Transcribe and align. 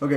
ok. 0.00 0.12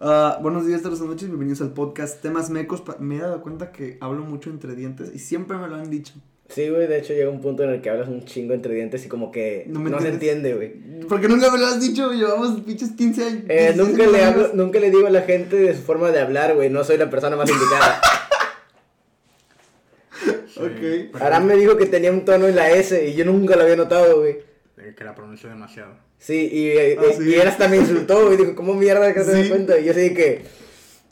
ah, 0.00 0.38
buenos 0.42 0.66
días, 0.66 0.82
tardes, 0.82 1.00
noches. 1.00 1.28
Bienvenidos 1.28 1.60
al 1.60 1.72
podcast 1.72 2.20
Temas 2.20 2.50
Mecos. 2.50 2.82
Me 2.98 3.16
he 3.16 3.20
dado 3.20 3.40
cuenta 3.42 3.72
que 3.72 3.98
hablo 4.00 4.22
mucho 4.22 4.50
entre 4.50 4.74
dientes 4.74 5.10
y 5.14 5.18
siempre 5.18 5.56
me 5.56 5.68
lo 5.68 5.76
han 5.76 5.90
dicho. 5.90 6.14
Sí, 6.48 6.70
güey, 6.70 6.86
de 6.86 6.98
hecho 6.98 7.12
llega 7.12 7.28
un 7.28 7.42
punto 7.42 7.62
en 7.62 7.70
el 7.70 7.82
que 7.82 7.90
hablas 7.90 8.08
un 8.08 8.24
chingo 8.24 8.54
entre 8.54 8.74
dientes 8.74 9.04
y 9.04 9.08
como 9.08 9.30
que 9.30 9.66
No 9.68 10.00
se 10.00 10.08
entiende, 10.08 10.54
güey. 10.54 11.00
¿Por 11.06 11.20
qué 11.20 11.28
nunca 11.28 11.50
me 11.52 11.58
lo 11.58 11.66
has 11.66 11.80
dicho? 11.80 12.10
Llevamos 12.12 12.60
pinches 12.62 12.92
15 12.92 13.24
años. 13.24 13.42
Eh, 13.48 13.72
16 13.74 13.76
nunca, 13.76 14.06
le 14.10 14.24
hablo, 14.24 14.50
nunca 14.54 14.80
le 14.80 14.90
digo 14.90 15.06
a 15.06 15.10
la 15.10 15.22
gente 15.22 15.56
de 15.56 15.74
su 15.76 15.82
forma 15.82 16.10
de 16.10 16.20
hablar, 16.20 16.54
güey. 16.54 16.70
No 16.70 16.84
soy 16.84 16.96
la 16.96 17.10
persona 17.10 17.36
más 17.36 17.50
indicada. 17.50 18.00
Ok. 20.56 21.14
Aram 21.20 21.44
me 21.44 21.54
dijo 21.54 21.76
que 21.76 21.86
tenía 21.86 22.10
un 22.10 22.24
tono 22.24 22.48
en 22.48 22.56
la 22.56 22.68
S 22.72 23.08
y 23.08 23.14
yo 23.14 23.24
nunca 23.24 23.54
lo 23.54 23.62
había 23.62 23.76
notado, 23.76 24.18
güey. 24.18 24.38
Que 24.96 25.04
la 25.04 25.14
pronuncio 25.14 25.48
demasiado. 25.48 25.92
Sí, 26.18 26.48
y, 26.52 26.70
Ah, 26.70 26.82
eh, 26.82 26.98
sí. 27.16 27.24
y 27.28 27.34
él 27.34 27.46
hasta 27.48 27.68
me 27.68 27.76
insultó, 27.76 28.26
güey. 28.26 28.36
Dijo, 28.36 28.54
¿cómo 28.54 28.74
mierda 28.74 29.12
que 29.12 29.20
no 29.20 29.26
te 29.26 29.32
das 29.32 29.42
Sí. 29.44 29.48
cuenta? 29.50 29.78
Y 29.78 29.84
yo 29.84 29.92
así 29.92 30.14
que, 30.14 30.42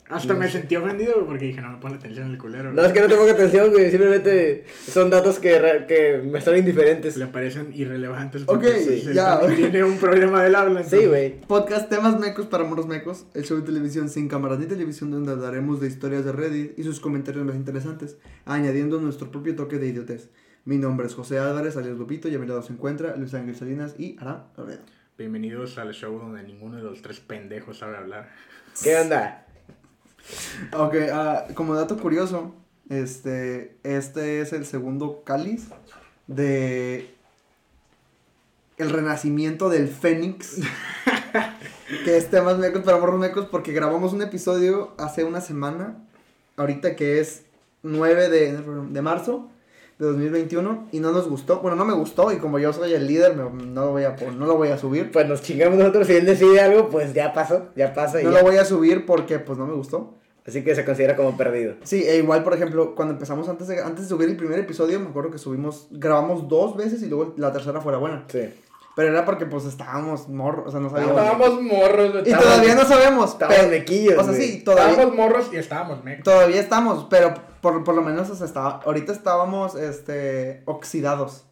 Hasta 0.09 0.33
me 0.35 0.49
sentí 0.49 0.73
ofendido 0.77 1.15
güey, 1.15 1.25
porque 1.27 1.45
dije, 1.47 1.59
no 1.59 1.71
me 1.71 1.77
pone 1.79 1.95
atención 1.95 2.31
el 2.31 2.37
culero. 2.37 2.71
no, 2.71 2.81
es 2.81 2.93
que 2.93 3.01
no 3.01 3.07
te 3.07 3.15
pongo 3.15 3.29
atención, 3.29 3.71
güey. 3.71 3.89
Simplemente 3.91 4.63
son 4.89 5.09
datos 5.09 5.37
que, 5.39 5.59
que 5.85 6.21
me 6.23 6.39
son 6.39 6.55
indiferentes. 6.57 7.17
Le 7.17 7.27
parecen 7.27 7.71
irrelevantes. 7.73 8.43
Ok, 8.45 8.63
sí, 8.79 9.03
él 9.07 9.13
ya. 9.13 9.39
también 9.41 9.69
Tiene 9.71 9.83
un 9.83 9.97
problema 9.97 10.41
del 10.43 10.55
habla. 10.55 10.79
Sí, 10.83 10.95
entonces- 10.95 11.09
güey. 11.09 11.41
Podcast 11.41 11.89
Temas 11.89 12.17
Mecos 12.21 12.45
para 12.45 12.63
Moros 12.63 12.87
Mecos, 12.87 13.25
el 13.33 13.43
show 13.43 13.57
de 13.57 13.63
televisión 13.65 14.09
sin 14.09 14.29
cámaras 14.29 14.59
ni 14.59 14.65
televisión 14.65 15.11
donde 15.11 15.33
hablaremos 15.33 15.81
de 15.81 15.87
historias 15.87 16.23
de 16.23 16.31
Reddit 16.31 16.79
y 16.79 16.83
sus 16.83 17.01
comentarios 17.01 17.43
más 17.45 17.55
interesantes, 17.57 18.15
añadiendo 18.45 19.01
nuestro 19.01 19.29
propio 19.29 19.55
toque 19.57 19.77
de 19.77 19.87
idiotez. 19.87 20.29
Mi 20.67 20.77
nombre 20.77 21.07
es 21.07 21.15
José 21.15 21.39
Álvarez, 21.39 21.77
alias 21.77 21.97
Lupito, 21.97 22.27
y 22.27 22.35
a 22.35 22.39
mi 22.39 22.45
lado 22.45 22.61
se 22.61 22.73
encuentra 22.73 23.15
Luis 23.15 23.33
Ángel 23.33 23.55
Salinas 23.55 23.97
y 23.97 24.17
Aram 24.19 24.43
Loredo. 24.57 24.81
Bienvenidos 25.17 25.77
al 25.77 25.93
show 25.93 26.19
donde 26.19 26.43
ninguno 26.43 26.75
de 26.75 26.83
los 26.83 27.01
tres 27.01 27.21
pendejos 27.21 27.77
sabe 27.77 27.95
hablar. 27.95 28.29
¿Qué 28.83 28.97
onda? 28.97 29.45
Ok, 30.73 30.95
ah, 31.13 31.45
como 31.53 31.73
dato 31.73 31.95
curioso, 31.95 32.53
este, 32.89 33.77
este 33.83 34.41
es 34.41 34.51
el 34.51 34.65
segundo 34.65 35.23
cáliz 35.23 35.69
de 36.27 37.15
el 38.75 38.89
renacimiento 38.89 39.69
del 39.69 39.87
Fénix. 39.87 40.57
que 42.03 42.17
es 42.17 42.29
temas 42.29 42.57
mecos 42.57 42.83
para 42.83 42.97
morros 42.97 43.21
mecos 43.21 43.45
porque 43.45 43.71
grabamos 43.71 44.11
un 44.11 44.21
episodio 44.21 44.93
hace 44.97 45.23
una 45.23 45.39
semana, 45.39 45.95
ahorita 46.57 46.97
que 46.97 47.21
es 47.21 47.45
9 47.83 48.27
de, 48.27 48.57
de 48.89 49.01
marzo 49.01 49.49
de 49.99 50.05
2021 50.05 50.89
y 50.91 50.99
no 50.99 51.11
nos 51.11 51.27
gustó, 51.27 51.59
bueno 51.61 51.75
no 51.75 51.83
me 51.83 51.93
gustó 51.93 52.31
y 52.31 52.37
como 52.37 52.59
yo 52.59 52.71
soy 52.71 52.93
el 52.93 53.07
líder 53.07 53.35
me- 53.35 53.49
no, 53.65 53.85
lo 53.85 53.91
voy 53.91 54.03
a, 54.03 54.15
no 54.37 54.45
lo 54.45 54.55
voy 54.55 54.69
a 54.69 54.77
subir. 54.77 55.11
Pues 55.11 55.27
nos 55.27 55.41
chingamos 55.41 55.77
nosotros. 55.79 56.05
Si 56.07 56.13
él 56.13 56.25
decide 56.25 56.59
algo, 56.61 56.89
pues 56.89 57.13
ya 57.13 57.33
pasó, 57.33 57.69
ya 57.75 57.93
pasa. 57.93 58.21
y 58.21 58.23
No 58.25 58.31
ya. 58.31 58.37
lo 58.39 58.43
voy 58.45 58.57
a 58.57 58.65
subir 58.65 59.05
porque 59.05 59.39
pues 59.39 59.57
no 59.57 59.65
me 59.65 59.73
gustó. 59.73 60.13
Así 60.45 60.63
que 60.63 60.73
se 60.75 60.85
considera 60.85 61.15
como 61.17 61.35
perdido. 61.35 61.73
Sí, 61.83 62.03
e 62.07 62.17
igual, 62.17 62.41
por 62.43 62.53
ejemplo, 62.53 62.95
cuando 62.95 63.13
empezamos 63.15 63.49
antes 63.49 63.67
de, 63.67 63.81
antes 63.81 64.03
de 64.03 64.09
subir 64.09 64.29
el 64.29 64.37
primer 64.37 64.57
episodio, 64.59 64.97
me 64.99 65.07
acuerdo 65.09 65.29
que 65.29 65.37
subimos, 65.39 65.87
grabamos 65.91 66.47
dos 66.47 66.77
veces 66.77 67.01
y 67.03 67.07
luego 67.07 67.33
la 67.35 67.51
tercera 67.51 67.81
fue 67.81 67.91
la 67.91 67.97
buena. 67.97 68.23
Sí. 68.29 68.53
Pero 68.95 69.09
era 69.09 69.25
porque 69.25 69.45
pues 69.45 69.65
estábamos 69.65 70.29
morros, 70.29 70.67
o 70.67 70.71
sea, 70.71 70.79
no 70.79 70.89
sabíamos. 70.89 71.17
Estábamos 71.17 71.61
morros. 71.61 72.05
y 72.15 72.17
estábamos- 72.29 72.43
todavía 72.43 72.75
no 72.75 72.85
sabemos. 72.85 73.31
Estábamos 73.33 73.59
pero- 73.59 73.71
mequillos, 73.71 74.17
O 74.17 74.23
sea, 74.23 74.33
sí, 74.33 74.61
todavía, 74.63 74.89
Estábamos 74.91 75.15
morros 75.17 75.49
y 75.51 75.57
estábamos 75.57 76.03
mecos. 76.05 76.23
todavía 76.23 76.61
estamos, 76.61 77.07
pero 77.09 77.33
por, 77.73 77.83
por 77.83 77.95
lo 77.95 78.01
menos, 78.01 78.29
o 78.29 78.35
sea, 78.35 78.45
estaba, 78.45 78.81
ahorita 78.85 79.11
estábamos, 79.11 79.75
este, 79.75 80.61
oxidados. 80.65 81.43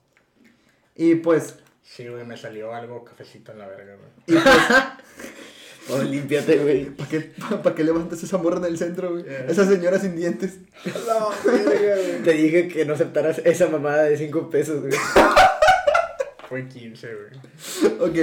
Y 0.96 1.16
pues, 1.16 1.56
Sí, 1.84 2.08
güey, 2.08 2.26
me 2.26 2.36
salió 2.38 2.74
algo 2.74 3.04
cafecito 3.04 3.52
en 3.52 3.60
la 3.60 3.68
verga, 3.68 3.96
güey. 3.96 4.10
y 4.40 4.42
pues, 4.42 4.56
Oh, 5.92 6.02
límpiate, 6.02 6.58
güey. 6.60 6.86
¿para 6.90 7.10
qué, 7.10 7.20
pa' 7.64 7.76
qué 7.76 7.84
levantas 7.84 8.24
esa 8.24 8.38
morra 8.40 8.58
en 8.58 8.66
el 8.66 8.78
centro, 8.78 9.12
güey? 9.12 9.24
Yeah. 9.24 9.46
Esa 9.48 9.68
señora 9.68 10.00
sin 10.00 10.16
dientes. 10.16 10.58
Te 12.24 12.32
dije 12.34 12.68
que 12.70 12.86
no 12.86 12.94
aceptaras 12.96 13.40
esa 13.46 13.68
mamada 13.68 14.04
de 14.04 14.18
5 14.18 14.50
pesos, 14.50 14.82
güey. 14.82 14.94
Fue 16.50 16.68
15, 16.68 17.08
güey. 17.14 18.00
Ok, 18.00 18.18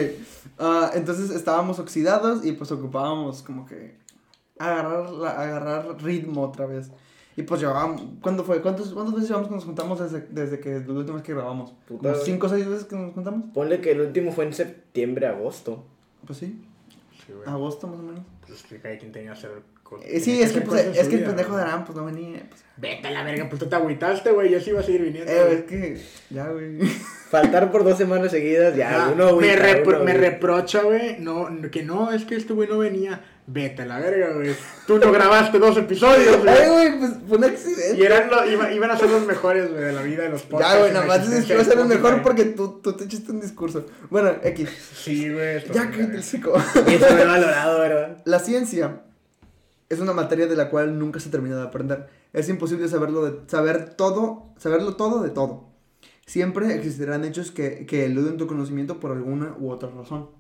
ah, 0.59 0.91
entonces 0.95 1.31
estábamos 1.31 1.79
oxidados 1.79 2.45
y 2.45 2.53
pues 2.53 2.73
ocupábamos 2.73 3.43
como 3.43 3.65
que 3.67 3.95
agarrar, 4.59 5.11
la- 5.11 5.41
agarrar 5.41 6.03
ritmo 6.03 6.43
otra 6.43 6.67
vez. 6.67 6.89
Y 7.37 7.43
pues 7.43 7.61
llevábamos, 7.61 8.03
¿cuándo 8.21 8.45
fue? 8.45 8.61
¿Cuántos, 8.61 8.93
¿Cuántas 8.93 9.15
veces 9.15 9.29
llevamos 9.31 9.49
que 9.49 9.55
nos 9.55 9.65
juntamos 9.65 9.99
desde, 10.01 10.27
desde 10.31 10.61
que 10.61 10.81
la 10.81 10.93
última 10.93 11.15
vez 11.17 11.23
que 11.25 11.33
grabamos? 11.33 11.71
Puta, 11.89 12.01
¿Como 12.03 12.13
güey. 12.15 12.25
cinco 12.25 12.47
o 12.47 12.51
seis 12.51 12.67
veces 12.69 12.85
que 12.85 12.95
nos 12.97 13.15
juntamos? 13.15 13.45
Ponle 13.55 13.81
que 13.81 13.93
el 13.93 14.01
último 14.03 14.33
fue 14.33 14.45
en 14.45 14.53
septiembre, 14.53 15.27
agosto. 15.27 15.85
Pues 16.27 16.39
sí, 16.39 16.63
Sí, 17.27 17.33
güey. 17.33 17.49
agosto 17.49 17.87
más 17.87 18.01
o 18.01 18.03
menos. 18.03 18.21
Pues 18.47 18.59
es 18.61 18.63
que 18.67 18.79
cada 18.81 18.99
quien 18.99 19.13
tenía 19.13 19.33
que 19.33 19.39
hacer 19.39 19.51
cosas. 19.83 20.07
Eh, 20.11 20.21
sí, 20.21 20.33
tenía 20.33 20.45
es 20.47 20.53
que, 20.53 20.59
hacer 20.59 20.69
pues, 20.69 20.85
es 20.99 21.09
que 21.09 21.15
el 21.15 21.21
vida, 21.21 21.29
pendejo 21.29 21.57
de. 21.57 21.63
Aram 21.63 21.85
pues 21.87 21.97
no 21.97 22.05
venía. 22.05 22.43
Pues. 22.51 22.65
Vete 22.77 23.09
a 23.09 23.11
la 23.13 23.23
verga, 23.25 23.49
pues 23.49 23.61
tú 23.61 23.67
te 23.69 23.77
agüitaste, 23.77 24.31
güey. 24.33 24.51
Yo 24.51 24.61
sí 24.61 24.71
iba 24.71 24.81
a 24.81 24.83
seguir 24.83 25.03
viniendo. 25.03 25.31
Eh, 25.33 25.43
güey. 25.45 25.55
es 25.55 25.63
que, 25.65 26.03
ya, 26.35 26.49
güey. 26.51 26.79
Faltar 27.31 27.73
por 27.73 27.83
dos 27.83 27.97
semanas 27.97 28.31
seguidas, 28.31 28.77
ya, 28.77 29.07
Ah, 29.07 29.11
uno, 29.15 29.35
güey. 29.37 29.47
me, 29.49 29.57
repro- 29.57 30.03
me 30.05 30.13
reprocha, 30.13 30.83
güey, 30.83 31.19
no, 31.19 31.49
que 31.71 31.83
no, 31.83 32.13
es 32.13 32.25
que 32.27 32.37
este 32.37 32.53
güey 32.53 32.69
no 32.69 32.77
venía. 32.79 33.25
Vete 33.45 33.83
a 33.83 33.87
la 33.87 33.99
verga, 33.99 34.35
güey. 34.35 34.55
Tú 34.87 34.99
no 34.99 35.11
grabaste 35.11 35.59
dos 35.59 35.77
episodios, 35.77 36.39
Ay, 36.47 36.69
güey. 36.69 36.69
güey, 36.71 36.99
pues 37.01 37.13
fue 37.29 37.39
un 37.39 37.45
Y 37.45 37.47
accidente. 37.49 38.07
eran 38.07 38.31
lo- 38.31 38.47
iba- 38.49 38.73
iban 38.73 38.91
a 38.93 38.97
ser 38.97 39.11
los 39.11 39.27
mejores, 39.27 39.69
güey, 39.71 39.83
de 39.83 39.93
la 39.93 40.03
vida 40.03 40.23
de 40.23 40.29
los 40.29 40.43
podcasts. 40.43 40.75
Ya, 40.75 40.81
güey, 40.81 40.93
nada 40.93 41.07
más 41.07 41.29
dices 41.29 41.45
que 41.47 41.53
iba 41.55 41.63
a 41.63 41.65
ser 41.65 41.79
el 41.81 41.87
mejor 41.87 42.23
porque 42.23 42.45
tú, 42.45 42.81
tú 42.81 42.93
te 42.93 43.05
echaste 43.05 43.33
un 43.33 43.41
discurso. 43.41 43.85
Bueno, 44.11 44.31
X. 44.45 44.69
Sí, 44.95 45.29
güey. 45.33 45.61
Ya 45.73 45.91
que 45.91 46.03
el 46.03 46.23
psico. 46.23 46.53
Y 46.89 46.95
eso 46.95 47.07
me 47.15 47.23
he 47.23 47.27
valorado, 47.27 47.81
¿verdad? 47.81 48.19
La 48.25 48.39
ciencia 48.39 49.01
es 49.89 49.99
una 49.99 50.13
materia 50.13 50.47
de 50.47 50.55
la 50.57 50.71
cual 50.71 50.97
nunca 50.99 51.19
se 51.19 51.29
termina 51.29 51.57
de 51.57 51.63
aprender. 51.65 52.09
Es 52.33 52.49
imposible 52.49 52.89
saberlo 52.89 53.25
de, 53.25 53.41
saber 53.49 53.95
todo, 53.97 54.55
saberlo 54.57 54.95
todo 54.95 55.21
de 55.23 55.31
todo. 55.31 55.65
Siempre 56.27 56.73
existirán 56.77 57.25
hechos 57.25 57.51
que, 57.51 57.85
que 57.87 58.05
eluden 58.07 58.37
tu 58.37 58.47
conocimiento 58.47 59.01
por 59.01 59.11
alguna 59.11 59.55
u 59.59 59.71
otra 59.71 59.91
razón. 59.91 60.31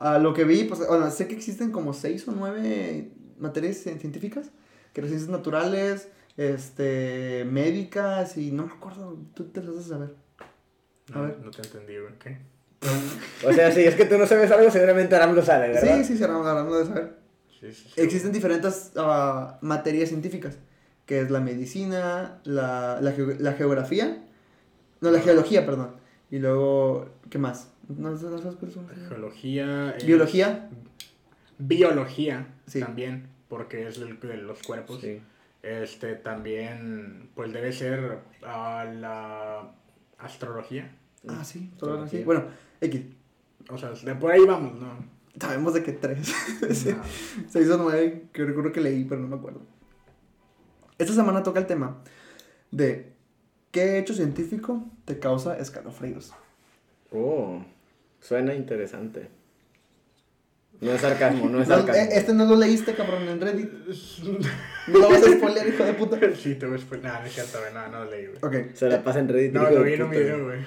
A 0.00 0.18
lo 0.18 0.32
que 0.34 0.44
vi, 0.44 0.64
pues, 0.64 0.86
bueno, 0.86 1.10
sé 1.10 1.26
que 1.28 1.34
existen 1.34 1.70
como 1.72 1.92
seis 1.92 2.26
o 2.28 2.32
nueve 2.32 3.10
materias 3.38 3.84
cien- 3.84 3.98
científicas, 3.98 4.50
que 4.92 5.00
las 5.02 5.10
ciencias 5.10 5.30
naturales, 5.30 6.08
este, 6.36 7.44
médicas 7.50 8.36
y 8.36 8.52
no 8.52 8.66
me 8.66 8.72
acuerdo, 8.72 9.16
tú 9.34 9.44
te 9.46 9.62
las 9.62 9.76
a 9.76 9.82
saber. 9.88 10.14
A 11.12 11.16
No, 11.18 11.22
ver. 11.22 11.38
no 11.44 11.50
te 11.50 11.62
entendí. 11.62 11.94
¿Qué? 12.22 12.38
O 13.46 13.52
sea, 13.52 13.72
si 13.72 13.80
es 13.82 13.94
que 13.96 14.04
tú 14.04 14.16
no 14.18 14.26
sabes 14.26 14.50
algo, 14.52 14.70
seguramente 14.70 15.16
Aram 15.16 15.34
lo 15.34 15.42
sabe, 15.44 15.68
¿verdad? 15.68 15.96
Sí, 15.98 16.04
sí, 16.04 16.16
sí, 16.16 16.24
ahora 16.24 16.50
hablando 16.50 16.78
de 16.78 16.86
saber. 16.86 17.18
Sí, 17.60 17.72
sí, 17.72 17.88
sí. 17.92 18.00
Existen 18.00 18.30
diferentes 18.32 18.92
ah, 18.96 19.58
materias 19.62 20.10
científicas, 20.10 20.58
que 21.06 21.20
es 21.22 21.30
la 21.30 21.40
medicina, 21.40 22.40
la, 22.44 23.00
la, 23.00 23.12
geo- 23.12 23.36
la 23.38 23.54
geografía, 23.54 24.24
no, 25.00 25.10
la 25.10 25.20
geología, 25.20 25.66
perdón. 25.66 25.96
Y 26.30 26.38
luego, 26.38 27.08
¿qué 27.30 27.38
más? 27.38 27.68
¿No 27.88 28.16
sé- 28.16 28.26
no 28.26 28.38
sabes 28.38 28.56
cuáles 28.56 28.74
son? 28.74 28.86
Geología. 29.08 29.94
Biología. 30.04 30.68
Biología. 31.58 32.46
Sí. 32.66 32.80
También, 32.80 33.28
porque 33.48 33.88
es 33.88 33.98
el- 33.98 34.20
de 34.20 34.36
los 34.36 34.62
cuerpos. 34.62 35.00
Sí. 35.00 35.20
Este, 35.62 36.14
también, 36.14 37.30
pues 37.34 37.52
debe 37.52 37.72
ser 37.72 38.18
ah, 38.44 38.84
la 38.94 39.72
astrología. 40.18 40.94
Ah, 41.26 41.42
sí, 41.44 41.70
todo 41.78 41.96
lo 41.96 42.02
así. 42.04 42.18
Geología. 42.18 42.26
Bueno, 42.26 42.44
X. 42.80 43.02
O 43.70 43.76
sea, 43.78 43.90
de 43.90 44.14
por 44.14 44.30
ahí 44.32 44.44
vamos, 44.46 44.78
¿no? 44.80 44.88
Sabemos 45.40 45.74
de 45.74 45.82
que 45.82 45.92
tres. 45.92 46.32
No. 46.60 47.02
Seis 47.48 47.68
o 47.70 47.76
nueve, 47.78 48.26
que 48.32 48.44
recuerdo 48.44 48.72
que 48.72 48.80
leí, 48.80 49.04
pero 49.04 49.20
no 49.20 49.28
me 49.28 49.36
acuerdo. 49.36 49.60
Esta 50.98 51.12
semana 51.12 51.42
toca 51.42 51.60
el 51.60 51.66
tema 51.66 51.98
de 52.70 53.12
¿qué 53.70 53.98
hecho 53.98 54.14
científico 54.14 54.84
te 55.04 55.18
causa 55.18 55.56
escalofríos? 55.58 56.32
Oh, 57.12 57.62
suena 58.20 58.54
interesante. 58.54 59.28
No 60.80 60.92
es 60.92 61.00
sarcasmo, 61.00 61.48
no 61.48 61.60
es 61.60 61.68
No, 61.68 61.76
sarcasmo. 61.76 62.02
eh, 62.02 62.08
este 62.12 62.32
no 62.34 62.44
lo 62.44 62.54
leíste, 62.54 62.94
cabrón, 62.94 63.28
en 63.28 63.40
Reddit. 63.40 63.70
No 64.86 64.98
lo 65.00 65.08
vas 65.08 65.22
a 65.24 65.32
spoiler, 65.32 65.66
hijo 65.68 65.84
de 65.84 65.92
puta. 65.94 66.18
Sí, 66.36 66.54
te 66.54 66.66
voy 66.66 66.76
a 66.76 66.80
spoiler. 66.80 67.10
No, 67.12 67.18
no 67.20 67.26
es 67.26 67.32
cierto, 67.32 67.58
güey. 67.58 67.74
No, 67.74 67.88
no 67.88 68.04
lo 68.04 68.10
leí, 68.10 68.26
güey. 68.26 68.38
Ok. 68.66 68.74
Se 68.74 68.88
la 68.88 69.02
pasa 69.02 69.18
en 69.18 69.28
Reddit. 69.28 69.52
No, 69.52 69.68
lo 69.70 69.82
vi 69.82 69.94
en 69.94 70.02
un 70.04 70.10
video, 70.10 70.44
güey. 70.44 70.60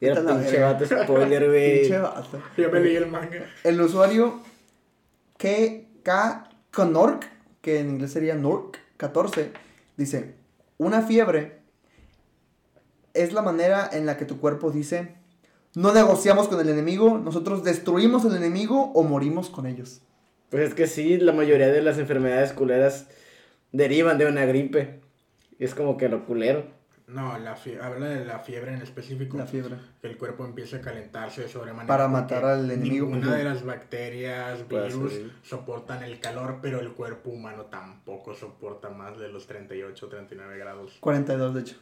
Y 0.00 0.06
era 0.06 0.22
pinche 0.24 0.60
vato 0.60 0.84
spoiler, 0.86 1.46
güey. 1.48 1.80
Pinche 1.82 1.98
vato. 1.98 2.42
Yo 2.56 2.70
me 2.70 2.80
leí 2.80 2.96
el 2.96 3.06
manga. 3.06 3.46
El 3.62 3.80
usuario 3.80 4.40
KK 5.36 6.10
Conork, 6.72 7.26
que 7.60 7.78
en 7.80 7.90
inglés 7.90 8.12
sería 8.12 8.34
Nork 8.34 8.78
14, 8.96 9.52
dice, 9.96 10.34
una 10.78 11.02
fiebre 11.02 11.58
es 13.14 13.32
la 13.32 13.42
manera 13.42 13.88
en 13.92 14.06
la 14.06 14.16
que 14.16 14.24
tu 14.24 14.38
cuerpo 14.40 14.70
dice, 14.70 15.14
no 15.78 15.92
negociamos 15.92 16.48
con 16.48 16.58
el 16.60 16.68
enemigo, 16.68 17.18
nosotros 17.18 17.62
destruimos 17.62 18.24
el 18.24 18.34
enemigo 18.34 18.90
o 18.94 19.04
morimos 19.04 19.48
con 19.48 19.64
ellos. 19.66 20.00
Pues 20.50 20.68
es 20.68 20.74
que 20.74 20.86
sí, 20.88 21.18
la 21.18 21.32
mayoría 21.32 21.68
de 21.68 21.82
las 21.82 21.98
enfermedades 21.98 22.52
culeras 22.52 23.06
derivan 23.70 24.18
de 24.18 24.26
una 24.26 24.44
gripe. 24.44 25.00
Es 25.60 25.74
como 25.76 25.96
que 25.96 26.08
lo 26.08 26.24
culero. 26.26 26.64
No, 27.06 27.38
la 27.38 27.56
fie- 27.56 27.80
habla 27.80 28.06
de 28.08 28.24
la 28.24 28.40
fiebre 28.40 28.74
en 28.74 28.82
específico. 28.82 29.38
La 29.38 29.46
fiebre. 29.46 29.76
Que 30.02 30.08
el 30.08 30.18
cuerpo 30.18 30.44
empieza 30.44 30.78
a 30.78 30.80
calentarse 30.80 31.42
de 31.42 31.48
sobremanera. 31.48 31.86
Para 31.86 32.08
matar 32.08 32.44
al 32.44 32.70
enemigo. 32.70 33.06
Ninguna 33.06 33.36
de 33.36 33.44
las 33.44 33.64
bacterias, 33.64 34.66
virus, 34.68 35.12
soportan 35.42 36.02
el 36.02 36.18
calor, 36.20 36.58
pero 36.60 36.80
el 36.80 36.92
cuerpo 36.92 37.30
humano 37.30 37.66
tampoco 37.66 38.34
soporta 38.34 38.90
más 38.90 39.18
de 39.18 39.28
los 39.28 39.46
38 39.46 40.06
o 40.06 40.08
39 40.08 40.58
grados. 40.58 40.96
42, 41.00 41.54
de 41.54 41.60
hecho. 41.60 41.76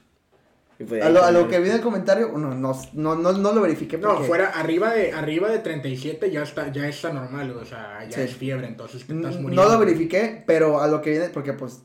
Pues 0.78 1.02
A 1.02 1.08
lo, 1.08 1.22
a 1.24 1.30
lo 1.30 1.48
que 1.48 1.58
vi 1.58 1.70
en 1.70 1.76
el 1.76 1.80
comentario, 1.80 2.28
no, 2.36 2.54
no, 2.54 2.72
no, 2.92 3.14
no, 3.14 3.32
no 3.32 3.52
lo 3.52 3.60
verifiqué. 3.62 3.96
No, 3.96 4.10
porque- 4.14 4.26
fuera, 4.26 4.48
arriba 4.50 4.92
de, 4.92 5.12
arriba 5.12 5.48
de 5.48 5.58
37 5.60 6.30
ya 6.30 6.42
está, 6.42 6.70
ya 6.70 6.86
está 6.86 7.12
normal, 7.12 7.50
o 7.52 7.64
sea, 7.64 8.04
ya 8.08 8.16
Sí. 8.16 8.20
es 8.22 8.36
fiebre, 8.36 8.66
entonces 8.66 9.06
te 9.06 9.14
estás 9.14 9.36
muriendo. 9.40 9.64
No 9.64 9.70
lo 9.72 9.78
verifiqué, 9.78 10.44
pero 10.46 10.80
a 10.82 10.86
lo 10.88 11.00
que 11.00 11.10
viene, 11.10 11.28
porque 11.30 11.54
pues, 11.54 11.82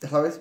ya 0.00 0.08
sabes, 0.08 0.40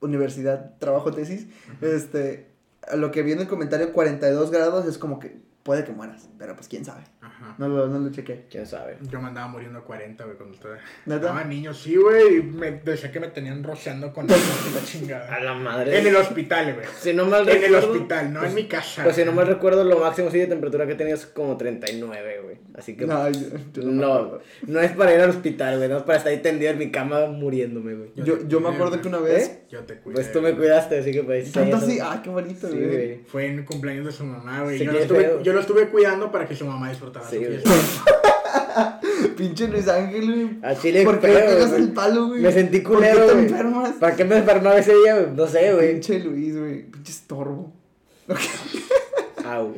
universidad, 0.00 0.76
trabajo, 0.78 1.12
tesis, 1.12 1.46
este, 1.80 2.48
a 2.86 2.96
lo 2.96 3.10
que 3.10 3.22
viene 3.22 3.42
el 3.42 3.48
comentario 3.48 3.92
42 3.94 4.50
grados 4.50 4.86
es 4.86 4.98
como 4.98 5.18
que 5.18 5.38
puede 5.64 5.82
que 5.82 5.90
mueras, 5.92 6.28
pero 6.38 6.54
pues 6.54 6.68
quién 6.68 6.84
sabe. 6.84 7.02
Ajá. 7.20 7.54
No 7.58 7.66
lo, 7.68 7.88
no 7.88 7.98
lo 7.98 8.10
chequé. 8.10 8.46
¿Quién 8.50 8.66
sabe? 8.66 8.98
Yo 9.10 9.20
me 9.20 9.28
andaba 9.28 9.48
muriendo 9.48 9.78
a 9.78 9.84
40, 9.84 10.22
güey, 10.24 10.36
cuando 10.36 10.54
estaba... 10.54 10.76
¿Neta? 11.06 11.16
Estaba 11.16 11.44
niño, 11.44 11.72
sí, 11.74 11.96
güey, 11.96 12.36
y 12.36 12.42
me 12.42 12.70
decía 12.70 13.10
que 13.10 13.18
me 13.18 13.28
tenían 13.28 13.64
rociando 13.64 14.12
con 14.12 14.26
la 14.28 14.34
A 14.36 14.84
chingada. 14.84 15.40
la 15.40 15.54
madre. 15.54 15.98
En 15.98 16.06
el 16.06 16.14
hospital, 16.16 16.74
güey. 16.74 16.86
Si 17.00 17.12
no 17.14 17.24
mal 17.24 17.48
En 17.48 17.56
el 17.56 17.62
recuerdo, 17.62 17.92
hospital, 17.92 18.32
no 18.32 18.44
en 18.44 18.54
mi 18.54 18.68
casa. 18.68 19.02
Pues 19.02 19.16
si 19.16 19.24
no 19.24 19.32
mal 19.32 19.46
recuerdo, 19.46 19.82
lo 19.84 19.98
máximo 19.98 20.30
sí 20.30 20.38
de 20.38 20.46
temperatura 20.46 20.86
que 20.86 20.94
tenías 20.94 21.20
es 21.20 21.26
como 21.26 21.56
39, 21.56 22.40
güey. 22.42 22.43
Así 22.74 22.96
que. 22.96 23.06
No, 23.06 23.28
yo, 23.30 23.40
yo 23.72 23.82
no 23.82 23.92
me 23.92 24.00
no, 24.02 24.12
acuerdo. 24.14 24.40
no 24.66 24.80
es 24.80 24.92
para 24.92 25.14
ir 25.14 25.20
al 25.20 25.30
hospital, 25.30 25.76
güey. 25.78 25.88
No 25.88 25.96
es 25.98 26.02
para 26.02 26.18
estar 26.18 26.32
ahí 26.32 26.40
tendido 26.42 26.70
en 26.72 26.78
mi 26.78 26.90
cama 26.90 27.26
muriéndome, 27.26 27.94
güey. 27.94 28.10
Yo, 28.16 28.46
yo 28.48 28.60
me 28.60 28.68
acuerdo 28.68 29.00
que 29.00 29.08
una 29.08 29.18
vez... 29.18 29.48
¿Eh? 29.48 29.58
Yo 29.70 29.80
te 29.80 29.98
cuidé. 29.98 30.14
Pues 30.14 30.32
tú 30.32 30.40
me 30.42 30.54
cuidaste, 30.54 30.98
así 30.98 31.12
que 31.12 31.22
pues. 31.22 31.52
Tanto 31.52 31.76
así, 31.76 31.98
ah, 32.02 32.20
qué 32.22 32.30
bonito, 32.30 32.68
Sí, 32.68 32.74
güey. 32.76 32.86
güey. 32.88 33.20
Fue 33.26 33.46
en 33.46 33.58
el 33.60 33.64
cumpleaños 33.64 34.06
de 34.06 34.12
su 34.12 34.24
mamá, 34.24 34.62
güey. 34.62 34.78
Sí, 34.78 34.84
yo, 34.84 34.92
lo 34.92 34.98
estuve, 34.98 35.38
yo 35.42 35.52
lo 35.52 35.60
estuve 35.60 35.88
cuidando 35.88 36.30
para 36.32 36.46
que 36.46 36.54
su 36.56 36.66
mamá 36.66 36.88
disfrutara 36.90 37.28
Sí, 37.28 37.36
su 37.36 37.42
güey. 37.44 37.58
fiesta. 37.58 39.00
Pinche 39.36 39.68
Luis 39.68 39.88
Ángel, 39.88 40.24
güey. 40.32 40.58
A 40.62 40.74
Chile, 40.74 41.04
¿Por 41.04 41.20
qué 41.20 41.28
feo, 41.28 41.38
le 41.40 41.54
pegas 41.54 41.72
el 41.72 41.92
palo, 41.92 42.28
güey? 42.28 42.40
Me 42.42 42.52
sentí 42.52 42.80
¿Por 42.80 42.94
culero, 42.96 43.26
qué 43.26 43.32
te 43.32 43.38
enfermas? 43.40 43.92
¿Para 44.00 44.16
qué 44.16 44.24
me 44.24 44.36
enfermaba 44.38 44.78
ese 44.78 44.94
día, 44.94 45.14
güey? 45.20 45.34
No 45.34 45.46
sé, 45.46 45.72
güey. 45.74 45.92
Pinche 45.92 46.18
Luis, 46.20 46.56
güey. 46.58 46.82
Pinche 46.90 47.12
estorbo. 47.12 47.72
Au. 49.44 49.74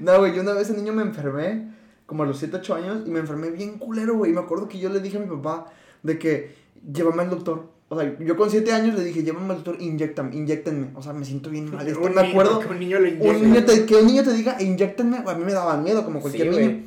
No, 0.00 0.18
güey, 0.18 0.34
yo 0.34 0.42
una 0.42 0.52
vez 0.52 0.68
de 0.68 0.76
niño 0.76 0.92
me 0.92 1.02
enfermé, 1.02 1.68
como 2.10 2.24
a 2.24 2.26
los 2.26 2.38
7, 2.40 2.56
8 2.56 2.74
años, 2.74 3.02
y 3.06 3.10
me 3.10 3.20
enfermé 3.20 3.50
bien 3.50 3.78
culero, 3.78 4.16
güey. 4.16 4.32
Y 4.32 4.34
me 4.34 4.40
acuerdo 4.40 4.66
que 4.68 4.80
yo 4.80 4.88
le 4.90 4.98
dije 4.98 5.16
a 5.16 5.20
mi 5.20 5.28
papá 5.28 5.66
de 6.02 6.18
que 6.18 6.52
llévame 6.92 7.22
al 7.22 7.30
doctor. 7.30 7.68
O 7.88 7.96
sea, 7.98 8.18
yo 8.18 8.36
con 8.36 8.50
7 8.50 8.72
años 8.72 8.98
le 8.98 9.04
dije, 9.04 9.22
llévame 9.22 9.50
al 9.50 9.62
doctor, 9.62 9.76
inyectame, 9.80 10.34
inyectenme. 10.34 10.88
O 10.96 11.02
sea, 11.02 11.12
me 11.12 11.24
siento 11.24 11.50
bien 11.50 11.70
mal. 11.72 11.86
Esto 11.86 12.00
Un 12.00 12.12
me 12.12 12.20
niño, 12.22 12.30
acuerdo. 12.32 12.58
Que 12.58 12.66
un 12.66 12.80
niño 12.80 12.98
le 12.98 13.12
Un 13.20 13.42
niño 13.44 13.64
te- 13.64 13.86
que 13.86 13.94
un 13.94 14.06
niño 14.08 14.24
te 14.24 14.32
diga, 14.32 14.60
inyectenme, 14.60 15.18
a 15.24 15.34
mí 15.34 15.44
me 15.44 15.52
daban 15.52 15.84
miedo, 15.84 16.04
como 16.04 16.20
cualquier 16.20 16.52
Sí, 16.52 16.60
niño. 16.60 16.82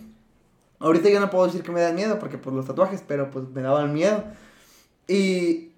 Ahorita 0.79 1.09
ya 1.09 1.21
no 1.21 1.29
puedo 1.29 1.45
decir 1.45 1.63
que 1.63 1.71
me 1.71 1.79
dan 1.79 1.95
miedo, 1.95 2.19
porque 2.19 2.37
pues 2.37 2.53
los 2.53 2.65
tatuajes, 2.67 3.01
pero 3.07 3.31
pues 3.31 3.45
me 3.53 3.61
daban 3.61 3.93
miedo. 3.93 4.25
Y 5.07 5.69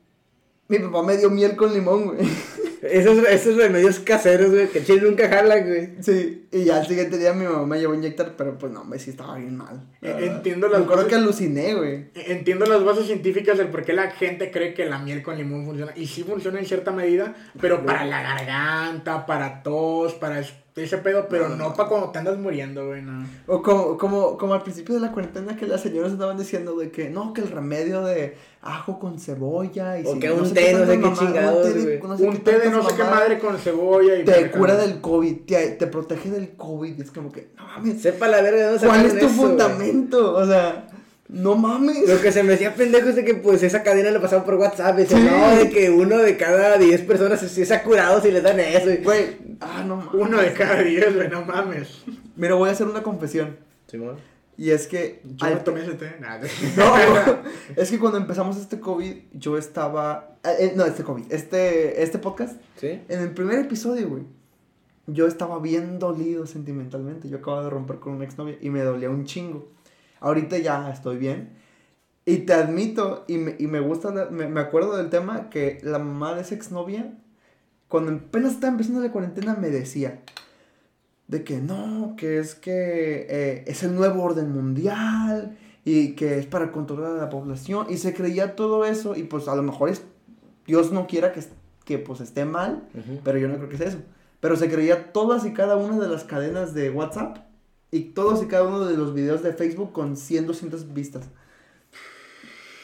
mi 0.67 0.79
papá 0.79 1.03
me 1.03 1.17
dio 1.17 1.29
miel 1.29 1.55
con 1.55 1.71
limón, 1.71 2.05
güey. 2.07 2.17
Esos, 2.89 3.17
esos 3.27 3.55
remedios 3.57 3.99
caseros, 3.99 4.51
güey, 4.51 4.67
que 4.69 4.83
Chile 4.83 5.01
nunca 5.01 5.27
jalan, 5.27 5.67
güey. 5.67 5.89
Sí, 6.01 6.47
y 6.51 6.65
ya 6.65 6.77
al 6.77 6.87
siguiente 6.87 7.17
día 7.17 7.33
mi 7.33 7.45
mamá 7.45 7.65
me 7.65 7.79
llevó 7.79 7.93
a 7.93 7.97
inyectar, 7.97 8.33
pero 8.37 8.57
pues 8.57 8.71
no, 8.71 8.83
me 8.83 8.99
sí 8.99 9.09
estaba 9.11 9.37
bien 9.37 9.55
mal. 9.57 9.81
Eh, 10.01 10.13
Ah, 10.15 10.19
entiendo 10.21 10.67
Me 10.67 10.73
las 10.73 10.81
acuerdo 10.83 11.03
cosas- 11.03 11.09
que 11.09 11.15
aluciné, 11.23 11.73
güey. 11.75 12.05
Entiendo 12.15 12.65
las 12.65 12.83
bases 12.83 13.05
científicas 13.07 13.57
del 13.57 13.67
por 13.69 13.83
qué 13.83 13.93
la 13.93 14.11
gente 14.11 14.51
cree 14.51 14.73
que 14.73 14.85
la 14.85 14.99
miel 14.99 15.21
con 15.23 15.37
limón 15.37 15.65
funciona. 15.65 15.91
Y 15.95 16.07
sí 16.07 16.23
funciona 16.23 16.59
en 16.59 16.65
cierta 16.65 16.91
medida, 16.91 17.35
pero 17.59 17.85
para 17.85 18.05
la 18.05 18.21
garganta, 18.21 19.25
para 19.25 19.63
tos, 19.63 20.13
para 20.13 20.39
ese 20.75 20.97
pedo, 20.97 21.27
pero 21.29 21.47
No, 21.47 21.55
no, 21.55 21.69
no. 21.69 21.73
para 21.73 21.87
cuando 21.87 22.09
te 22.11 22.19
andas 22.19 22.37
muriendo, 22.37 22.87
güey, 22.87 23.01
no. 23.01 23.25
O 23.47 23.61
como, 23.61 23.97
como, 23.97 24.37
como 24.37 24.53
al 24.53 24.61
principio 24.61 24.95
de 24.95 25.01
la 25.01 25.11
cuarentena 25.13 25.55
que 25.55 25.65
las 25.67 25.81
señoras 25.81 26.11
estaban 26.11 26.37
diciendo 26.37 26.75
de 26.75 26.91
que 26.91 27.09
no, 27.09 27.33
que 27.33 27.41
el 27.41 27.49
remedio 27.49 28.01
de 28.03 28.35
ajo 28.61 28.99
con 28.99 29.17
cebolla 29.19 29.97
y 29.99 30.05
O 30.05 30.13
si- 30.13 30.19
que 30.19 30.31
un 30.31 30.53
té, 30.53 30.73
no 30.73 30.85
sé 30.85 30.99
qué 30.99 31.13
chingados, 31.13 31.67
un 32.19 32.37
té 32.43 32.59
de, 32.59 32.69
no 32.71 32.83
sé 32.89 32.95
qué 32.95 33.03
madre 33.03 33.39
con 33.39 33.57
cebolla 33.57 34.17
y... 34.19 34.25
te 34.25 34.51
cura 34.51 34.75
del 34.75 34.99
COVID, 34.99 35.45
te, 35.45 35.67
te 35.71 35.87
protege 35.87 36.29
del 36.29 36.55
COVID. 36.57 36.99
Es 37.01 37.11
como 37.11 37.31
que, 37.31 37.49
no 37.55 37.65
mames, 37.65 38.01
Sepa 38.01 38.27
la 38.27 38.41
verga 38.41 38.57
de 38.65 38.71
dónde 38.73 38.87
¿cuál 38.87 39.05
es 39.05 39.11
tu 39.19 39.25
eso, 39.27 39.29
fundamento? 39.35 40.33
O 40.35 40.45
sea, 40.45 40.87
no 41.27 41.55
mames. 41.55 42.07
Lo 42.07 42.21
que 42.21 42.31
se 42.31 42.43
me 42.43 42.51
decía 42.51 42.75
pendejo 42.75 43.09
es 43.09 43.15
de 43.15 43.25
que 43.25 43.33
pues 43.35 43.63
esa 43.63 43.81
cadena 43.83 44.11
la 44.11 44.21
pasaban 44.21 44.45
por 44.45 44.55
WhatsApp. 44.55 44.97
Dice, 44.97 45.15
Sí. 45.15 45.23
no, 45.23 45.55
de 45.55 45.69
que 45.69 45.89
uno 45.89 46.17
de 46.19 46.37
cada 46.37 46.77
10 46.77 47.01
personas 47.01 47.39
se, 47.39 47.65
se 47.65 47.73
ha 47.73 47.83
curado 47.83 48.21
si 48.21 48.31
les 48.31 48.43
dan 48.43 48.59
eso. 48.59 48.91
y- 48.91 48.97
Güey, 48.97 49.37
ah, 49.61 49.83
no 49.85 49.97
mames. 49.97 50.13
Uno 50.13 50.41
de 50.41 50.53
cada 50.53 50.81
diez, 50.83 51.15
güey, 51.15 51.27
no 51.29 51.43
mames. 51.45 52.03
Mira, 52.35 52.55
voy 52.55 52.69
a 52.69 52.73
hacer 52.73 52.87
una 52.87 53.01
confesión. 53.03 53.57
Simón. 53.87 54.15
Y 54.57 54.69
es 54.69 54.87
que. 54.87 55.21
Yo 55.25 55.47
al- 55.47 55.63
tomé 55.63 55.81
ese 55.81 55.93
té. 55.95 56.15
Nada. 56.21 56.41
No, 56.77 56.93
es 57.75 57.89
que 57.91 57.99
cuando 57.99 58.17
empezamos 58.17 58.57
este 58.57 58.79
COVID, 58.79 59.15
yo 59.33 59.57
estaba. 59.57 60.37
eh, 60.43 60.55
eh, 60.59 60.73
no, 60.75 60.85
este 60.85 61.03
COVID, 61.03 61.25
este, 61.31 62.03
este 62.03 62.19
podcast, 62.19 62.55
¿Sí? 62.79 63.01
en 63.09 63.19
el 63.19 63.31
primer 63.31 63.59
episodio, 63.59 64.07
güey, 64.07 64.23
yo 65.07 65.27
estaba 65.27 65.59
bien 65.59 65.99
dolido 65.99 66.45
sentimentalmente. 66.47 67.27
Yo 67.29 67.37
acababa 67.37 67.63
de 67.63 67.69
romper 67.71 67.97
con 67.97 68.13
una 68.13 68.25
exnovia 68.25 68.57
y 68.61 68.69
me 68.69 68.81
dolía 68.81 69.09
un 69.09 69.25
chingo. 69.25 69.67
Ahorita 70.25 70.57
ya 70.57 70.89
estoy 70.89 71.17
bien. 71.17 71.49
Y 72.25 72.37
te 72.39 72.53
admito, 72.53 73.25
y 73.27 73.37
me, 73.37 73.55
y 73.59 73.67
me 73.67 73.79
gusta, 73.79 74.11
me, 74.31 74.47
me 74.47 74.59
acuerdo 74.59 74.97
del 74.97 75.11
tema 75.11 75.51
que 75.51 75.77
la 75.83 75.99
mamá 75.99 76.33
de 76.33 76.41
esa 76.41 76.55
exnovia, 76.55 77.13
cuando 77.87 78.11
apenas 78.11 78.53
estaba 78.53 78.71
empezando 78.71 79.01
la 79.01 79.11
cuarentena, 79.11 79.53
me 79.53 79.69
decía 79.69 80.23
de 81.27 81.43
que 81.43 81.57
no, 81.57 82.15
que 82.17 82.39
es 82.39 82.55
que 82.55 83.27
eh, 83.29 83.63
es 83.67 83.83
el 83.83 83.93
nuevo 83.93 84.23
orden 84.23 84.51
mundial 84.51 85.57
y 85.83 86.13
que 86.13 86.39
es 86.39 86.47
para 86.47 86.71
controlar 86.71 87.11
a 87.11 87.21
la 87.21 87.29
población. 87.29 87.85
Y 87.91 87.97
se 87.97 88.15
creía 88.15 88.55
todo 88.55 88.83
eso 88.83 89.15
y 89.15 89.23
pues 89.23 89.47
a 89.47 89.55
lo 89.55 89.61
mejor 89.61 89.89
es, 89.89 90.01
Dios 90.65 90.91
no 90.91 91.05
quiera 91.05 91.33
que, 91.33 91.43
que 91.83 91.99
pues 91.99 92.19
esté 92.19 92.45
mal, 92.45 92.87
pero 93.23 93.37
yo 93.37 93.47
no 93.47 93.57
creo 93.57 93.69
que 93.69 93.77
sea 93.77 93.89
eso. 93.89 93.99
Pero 94.39 94.55
se 94.55 94.71
creía 94.71 95.13
todas 95.13 95.45
y 95.45 95.53
cada 95.53 95.75
una 95.75 95.99
de 95.99 96.07
las 96.07 96.23
cadenas 96.23 96.73
de 96.73 96.89
WhatsApp 96.89 97.37
y 97.91 98.01
todos 98.01 98.43
y 98.43 98.47
cada 98.47 98.63
uno 98.63 98.85
de 98.85 98.97
los 98.97 99.13
videos 99.13 99.41
de 99.43 99.53
Facebook 99.53 99.91
con 99.93 100.17
100, 100.17 100.47
200 100.47 100.93
vistas. 100.93 101.29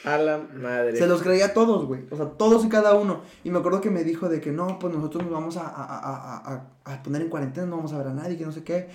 A 0.04 0.18
la 0.18 0.40
madre. 0.40 0.96
Se 0.98 1.06
los 1.06 1.22
creía 1.22 1.54
todos, 1.54 1.86
güey. 1.86 2.02
O 2.10 2.16
sea, 2.18 2.26
todos 2.26 2.66
y 2.66 2.70
cada 2.70 2.96
uno. 2.96 3.22
Y 3.44 3.52
me 3.52 3.60
acuerdo 3.60 3.82
que 3.82 3.92
me 3.92 4.04
dijo 4.04 4.30
de 4.30 4.42
que 4.42 4.52
no, 4.52 4.80
pues 4.80 4.94
nosotros 4.94 5.24
nos 5.24 5.32
vamos 5.32 5.58
a, 5.58 5.68
a, 5.68 5.84
a, 5.84 6.38
a, 6.38 6.54
a- 6.86 6.94
a 6.94 7.04
poner 7.04 7.22
en 7.22 7.30
cuarentena, 7.30 7.68
no 7.68 7.78
vamos 7.78 7.94
a 7.94 8.00
ver 8.00 8.08
a 8.08 8.14
nadie, 8.14 8.36
que 8.38 8.46
no 8.46 8.52
sé 8.52 8.64
qué. 8.64 8.90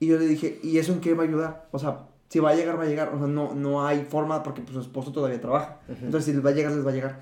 Y 0.00 0.06
yo 0.06 0.18
le 0.18 0.26
dije, 0.26 0.60
¿y 0.62 0.76
eso 0.76 0.92
en 0.92 1.00
qué 1.00 1.14
va 1.14 1.22
a 1.24 1.26
ayudar? 1.26 1.68
O 1.70 1.78
sea, 1.78 2.08
si 2.28 2.40
va 2.40 2.50
a 2.50 2.54
llegar, 2.54 2.78
va 2.78 2.82
a 2.82 2.86
llegar. 2.86 3.08
O 3.14 3.18
sea, 3.18 3.26
no, 3.26 3.54
no 3.54 3.86
hay 3.86 4.04
forma 4.04 4.42
porque 4.42 4.60
pues, 4.60 4.74
su 4.74 4.80
esposo 4.80 5.12
todavía 5.12 5.40
trabaja. 5.40 5.78
Entonces, 5.88 6.26
si 6.26 6.32
les 6.34 6.44
va 6.44 6.50
a 6.50 6.52
llegar, 6.52 6.72
les 6.72 6.84
va 6.86 6.90
a 6.90 6.94
llegar. 6.94 7.20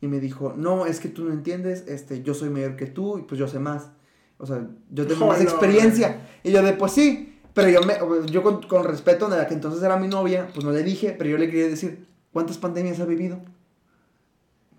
Y 0.00 0.08
me 0.08 0.18
dijo, 0.18 0.52
no, 0.56 0.86
es 0.86 0.98
que 0.98 1.08
tú 1.08 1.24
no 1.24 1.32
entiendes, 1.32 1.84
este, 1.86 2.22
yo 2.24 2.34
soy 2.34 2.50
mayor 2.50 2.74
que 2.74 2.86
tú 2.86 3.18
y 3.18 3.22
pues 3.22 3.38
yo 3.38 3.46
sé 3.46 3.60
más. 3.60 3.90
O 4.38 4.46
sea, 4.46 4.66
yo 4.90 5.06
tengo 5.06 5.26
más 5.26 5.36
Hola. 5.38 5.44
experiencia. 5.48 6.26
Y 6.42 6.50
yo 6.50 6.62
de, 6.62 6.72
pues 6.72 6.90
sí, 6.92 7.27
pero 7.58 7.70
yo, 7.70 7.82
me, 7.82 7.96
yo 8.30 8.42
con, 8.42 8.62
con 8.62 8.84
respeto 8.84 9.26
a 9.26 9.30
la 9.30 9.46
que 9.48 9.54
entonces 9.54 9.82
era 9.82 9.96
mi 9.96 10.06
novia, 10.06 10.48
pues 10.54 10.64
no 10.64 10.70
le 10.70 10.82
dije, 10.84 11.14
pero 11.18 11.30
yo 11.30 11.38
le 11.38 11.46
quería 11.50 11.66
decir, 11.68 12.06
¿cuántas 12.32 12.56
pandemias 12.58 13.00
ha 13.00 13.04
vivido? 13.04 13.40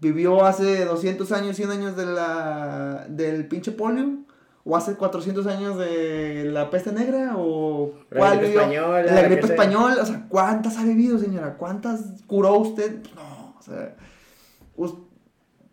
¿Vivió 0.02 0.46
hace 0.46 0.86
200 0.86 1.30
años, 1.34 1.58
100 1.58 1.72
años 1.72 1.98
de 1.98 2.06
la, 2.06 3.06
del 3.10 3.48
pinche 3.48 3.72
polio? 3.72 4.20
¿O 4.64 4.78
hace 4.78 4.94
400 4.96 5.46
años 5.48 5.78
de 5.78 6.46
la 6.46 6.70
peste 6.70 6.92
negra? 6.94 7.34
¿O 7.36 7.92
La 8.10 8.18
cuál 8.20 8.32
gripe 8.38 8.46
vivió? 8.48 8.62
española, 8.62 9.02
La 9.04 9.14
la 9.14 9.22
gripe 9.24 9.46
española, 9.48 9.96
o 10.02 10.06
sea, 10.06 10.26
¿cuántas 10.30 10.78
ha 10.78 10.84
vivido, 10.84 11.18
señora? 11.20 11.56
¿Cuántas 11.58 12.02
curó 12.28 12.54
usted? 12.60 13.00
No, 13.16 13.56
o 13.58 13.62
sea, 13.62 13.96
us- 14.78 14.96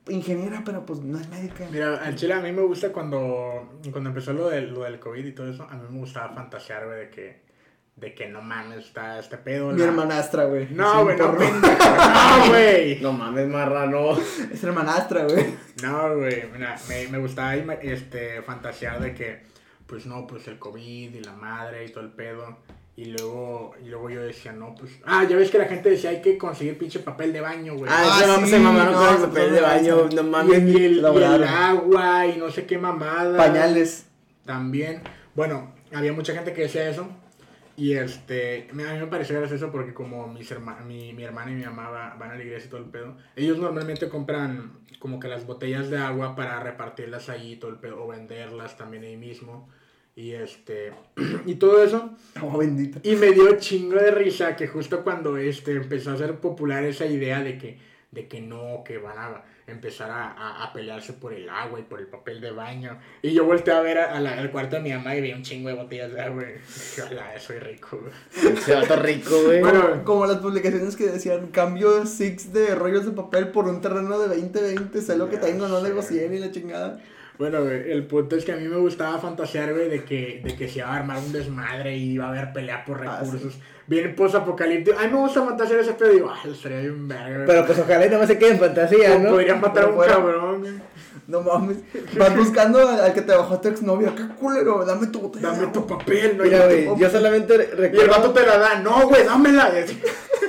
ingeniera, 0.08 0.62
pero 0.64 0.84
pues 0.86 1.00
no 1.00 1.18
es 1.18 1.28
médica. 1.28 1.64
Mira, 1.70 1.96
al 1.96 2.14
chile 2.16 2.34
a 2.34 2.40
mí 2.40 2.52
me 2.52 2.62
gusta 2.62 2.92
cuando, 2.92 3.78
cuando 3.90 4.10
empezó 4.10 4.32
lo 4.32 4.48
del, 4.48 4.72
lo 4.72 4.84
del 4.84 4.98
COVID 5.00 5.25
y 5.25 5.32
todo 5.32 5.50
eso, 5.50 5.66
a 5.68 5.75
mí 5.75 5.82
me 5.90 5.98
gustaba 5.98 6.32
fantasear, 6.34 6.86
güey, 6.86 6.98
de 6.98 7.10
que, 7.10 7.42
de 7.96 8.14
que 8.14 8.28
no 8.28 8.42
mames, 8.42 8.84
está 8.86 9.18
este 9.18 9.36
pedo. 9.38 9.72
Mi 9.72 9.78
la- 9.80 9.86
hermanastra, 9.86 10.44
güey. 10.44 10.68
No, 10.70 11.04
güey, 11.04 11.16
no, 11.16 11.32
no, 11.32 12.48
güey. 12.48 12.98
No 13.02 13.12
mames, 13.12 13.48
marrano. 13.48 14.16
Es 14.52 14.62
hermanastra, 14.62 15.25
güey. 15.25 15.54
No, 15.82 16.16
güey, 16.16 16.44
mira, 16.52 16.76
me, 16.88 17.08
me 17.08 17.18
gustaba 17.18 17.54
este, 17.56 18.42
fantasear 18.42 19.00
de 19.00 19.14
que, 19.14 19.40
pues 19.86 20.06
no, 20.06 20.26
pues 20.26 20.46
el 20.48 20.58
COVID 20.58 21.14
y 21.14 21.20
la 21.22 21.32
madre 21.32 21.84
y 21.84 21.88
todo 21.90 22.04
el 22.04 22.10
pedo. 22.10 22.58
Y 22.99 23.05
luego, 23.07 23.75
y 23.85 23.88
luego 23.88 24.09
yo 24.09 24.23
decía, 24.23 24.53
no, 24.53 24.75
pues. 24.75 24.91
Ah, 25.05 25.25
ya 25.29 25.37
ves 25.37 25.50
que 25.50 25.59
la 25.59 25.67
gente 25.67 25.91
decía, 25.91 26.09
hay 26.11 26.23
que 26.23 26.38
conseguir 26.38 26.79
pinche 26.79 27.00
papel 27.00 27.31
de 27.33 27.43
baño, 27.43 27.75
güey. 27.76 27.91
Ah, 27.93 28.21
Ah, 28.25 28.38
sí, 28.43 28.47
se 28.50 28.59
mamaron 28.59 28.95
no, 28.95 28.99
con 28.99 29.09
el 29.17 29.21
papel 29.29 29.53
de 29.53 29.61
pasaron 29.61 29.85
de 29.85 29.93
baño. 29.93 30.09
No 30.15 30.23
mames. 30.23 30.53
y 30.53 30.55
el- 30.57 30.69
y 30.81 30.85
el 30.87 31.03
lograron. 31.03 31.47
agua 31.47 32.26
y 32.26 32.38
no 32.38 32.50
sé 32.50 32.65
qué 32.65 32.79
mamada. 32.79 33.37
Pañales. 33.37 34.07
También. 34.47 35.03
Bueno, 35.35 35.75
había 35.93 36.12
mucha 36.15 36.33
gente 36.33 36.55
que 36.55 36.62
decía 36.62 36.88
eso. 36.88 37.07
Y 37.76 37.93
este, 37.93 38.69
a 38.71 38.73
mí 38.73 38.83
me 38.83 39.07
pareció 39.09 39.38
gracioso 39.38 39.71
porque 39.71 39.93
como 39.93 40.29
mis 40.29 40.50
herma- 40.50 40.81
mi, 40.81 41.12
mi 41.12 41.23
hermana 41.25 41.50
y 41.50 41.55
mi 41.57 41.65
mamá 41.65 41.91
va- 41.91 42.15
van 42.19 42.31
a 42.31 42.35
la 42.37 42.43
iglesia 42.43 42.69
y 42.69 42.71
todo 42.71 42.81
el 42.81 42.87
pedo, 42.88 43.19
ellos 43.37 43.59
normalmente 43.59 44.09
compran 44.09 44.73
como 44.99 45.21
que 45.21 45.29
las 45.29 45.47
botellas 45.47 45.91
de 45.91 45.99
agua 45.99 46.35
para 46.35 46.59
repartirlas 46.61 47.29
ahí 47.29 47.53
y 47.53 47.57
todo 47.57 47.71
el 47.71 47.76
pedo, 47.79 48.03
o 48.03 48.09
venderlas 48.09 48.79
también 48.79 49.03
ahí 49.05 49.19
mismo. 49.19 49.69
Y 50.16 50.32
este, 50.32 50.92
y 51.46 51.54
todo 51.56 51.82
eso. 51.85 52.11
Oh, 52.42 52.56
bendito. 52.58 52.99
Y 53.02 53.16
me 53.16 53.32
dio 53.32 53.56
chingo 53.58 53.96
de 53.96 54.11
risa 54.11 54.56
que 54.56 54.66
justo 54.66 55.04
cuando 55.04 55.37
este 55.37 55.73
empezó 55.73 56.12
a 56.12 56.16
ser 56.16 56.37
popular 56.37 56.82
esa 56.85 57.04
idea 57.06 57.40
de 57.42 57.58
que, 57.58 57.78
de 58.12 58.26
que 58.26 58.40
no, 58.40 58.82
que 58.85 58.96
van 58.99 59.18
a 59.18 59.42
empezar 59.66 60.11
a, 60.11 60.30
a- 60.30 60.64
a 60.64 60.73
pelearse 60.73 61.12
por 61.12 61.35
el 61.35 61.49
agua 61.50 61.80
y 61.80 61.82
por 61.82 62.00
el 62.00 62.06
papel 62.06 62.40
de 62.40 62.50
baño. 62.52 62.99
Y 63.20 63.35
yo 63.35 63.44
volteé 63.44 63.75
a 63.75 63.80
ver 63.80 63.99
a- 63.99 64.16
a 64.16 64.20
la- 64.20 64.38
al 64.38 64.50
cuarto 64.50 64.76
de 64.76 64.82
mi 64.82 64.90
mamá 64.92 65.14
y 65.16 65.20
vi 65.20 65.32
un 65.32 65.42
chingo 65.42 65.68
de 65.68 65.75
botellas 65.75 66.11
de 66.12 66.20
agua. 66.23 66.44
Y 66.44 66.52
dije, 66.52 67.02
"Hola, 67.11 67.38
soy 67.38 67.58
rico, 67.58 68.00
güey". 68.00 68.54
Ese 68.56 68.75
vato 68.75 68.96
rico, 68.96 69.42
güey. 69.44 69.61
Bueno, 69.61 70.02
Como 70.04 70.25
las 70.25 70.38
publicaciones 70.38 70.96
que 70.96 71.08
decían, 71.08 71.49
cambio 71.49 72.06
six 72.06 72.54
de 72.54 72.75
rollos 72.75 73.04
de 73.04 73.11
papel 73.12 73.49
por 73.49 73.66
un 73.66 73.80
terreno 73.82 74.18
de 74.18 74.28
2020, 74.28 75.02
sé 75.02 75.18
lo 75.18 75.28
que 75.28 75.37
tengo, 75.37 75.68
no 75.68 75.82
negocié 75.82 76.26
ni 76.30 76.38
la 76.38 76.50
chingada. 76.52 77.00
Bueno, 77.38 77.62
güey, 77.62 77.90
el 77.93 78.07
punto 78.07 78.35
es 78.37 78.45
que 78.45 78.52
a 78.52 78.57
mí 78.57 78.66
me 78.66 78.76
gustaba 78.78 79.19
fantasear, 79.19 79.73
güey, 79.75 79.88
de 79.90 80.05
que, 80.05 80.40
de 80.43 80.57
que 80.57 80.69
se 80.69 80.78
iba 80.78 80.88
a 80.88 80.97
armar 80.97 81.19
un 81.19 81.33
desmadre 81.33 81.97
y 81.97 82.12
iba 82.12 82.26
a 82.26 82.28
haber 82.31 82.52
pelea 82.52 82.85
por 82.85 83.07
Ah, 83.07 83.21
recursos. 83.21 83.59
Bien 83.87 84.14
post-apocalíptico. 84.16 84.99
A 84.99 85.02
mí 85.02 85.09
me 85.12 85.19
gusta 85.19 85.45
fantasear 85.45 85.81
ese 85.81 85.93
pedo. 85.93 86.11
Digo, 86.12 86.31
ah, 86.33 86.49
estaría 86.49 86.81
bien 86.81 87.07
verga. 87.07 87.45
Pero 87.47 87.66
pues 87.66 87.78
ojalá 87.78 88.07
y 88.07 88.11
no 88.11 88.26
se 88.26 88.38
quede 88.38 88.50
en 88.52 88.59
fantasía, 88.59 89.19
¿no? 89.19 89.31
Podrían 89.31 89.61
matar 89.61 89.85
a 89.85 89.87
un 89.88 89.95
fuera- 89.95 90.14
cabrón, 90.14 90.61
güey. 90.61 90.73
No 91.28 91.40
mames. 91.43 91.78
Vas 92.16 92.37
buscando 92.37 92.88
al 92.88 93.12
que 93.12 93.21
te 93.23 93.35
bajó 93.35 93.61
tu 93.61 93.69
exnovio. 93.69 94.14
Qué 94.14 94.23
culero, 94.40 94.85
dame 94.85 95.09
tu 95.09 95.21
botella. 95.21 95.50
Dame 95.50 95.66
tu 95.69 95.81
agua". 95.81 95.99
papel, 95.99 96.37
no 96.38 96.45
Mira, 96.45 96.64
güey, 96.66 96.88
yo 96.97 97.11
solamente 97.11 97.55
Y 97.55 97.59
el 97.59 97.76
recuerdo... 97.76 98.11
vato 98.12 98.31
te 98.31 98.47
la 98.47 98.59
da. 98.59 98.78
No, 98.81 99.09
güey, 99.09 99.25
dámela. 99.25 99.71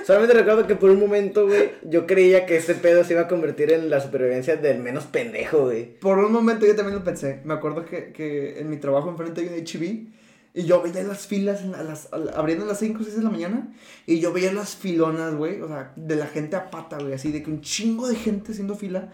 Solamente 0.05 0.33
recuerdo 0.35 0.65
que 0.67 0.75
por 0.75 0.89
un 0.89 0.99
momento, 0.99 1.45
güey, 1.47 1.71
yo 1.83 2.05
creía 2.07 2.45
que 2.45 2.55
este 2.57 2.75
pedo 2.75 3.03
se 3.03 3.13
iba 3.13 3.23
a 3.23 3.27
convertir 3.27 3.71
en 3.71 3.89
la 3.89 3.99
supervivencia 4.01 4.55
del 4.55 4.79
menos 4.79 5.05
pendejo, 5.05 5.65
güey. 5.65 5.99
Por 5.99 6.17
un 6.19 6.31
momento 6.31 6.65
yo 6.65 6.75
también 6.75 6.97
lo 6.97 7.03
pensé. 7.03 7.41
Me 7.43 7.53
acuerdo 7.53 7.85
que, 7.85 8.11
que 8.11 8.59
en 8.59 8.69
mi 8.69 8.77
trabajo 8.77 9.09
enfrente 9.09 9.41
hay 9.41 9.47
un 9.47 9.53
HB. 9.65 10.17
Y 10.53 10.63
yo 10.63 10.81
veía 10.81 11.03
las 11.03 11.27
filas 11.27 11.61
en 11.61 11.71
la- 11.73 11.83
las, 11.83 12.09
abriendo 12.35 12.65
a 12.65 12.67
las 12.69 12.79
5 12.79 12.99
o 13.01 13.03
6 13.03 13.17
de 13.17 13.23
la 13.23 13.29
mañana. 13.29 13.71
Y 14.07 14.19
yo 14.19 14.33
veía 14.33 14.51
las 14.53 14.75
filonas, 14.75 15.35
güey. 15.35 15.61
O 15.61 15.67
sea, 15.67 15.93
de 15.95 16.15
la 16.15 16.25
gente 16.25 16.55
a 16.55 16.71
pata, 16.71 16.97
güey. 16.99 17.13
Así 17.13 17.31
de 17.31 17.43
que 17.43 17.51
un 17.51 17.61
chingo 17.61 18.07
de 18.07 18.15
gente 18.15 18.53
haciendo 18.53 18.75
fila. 18.75 19.13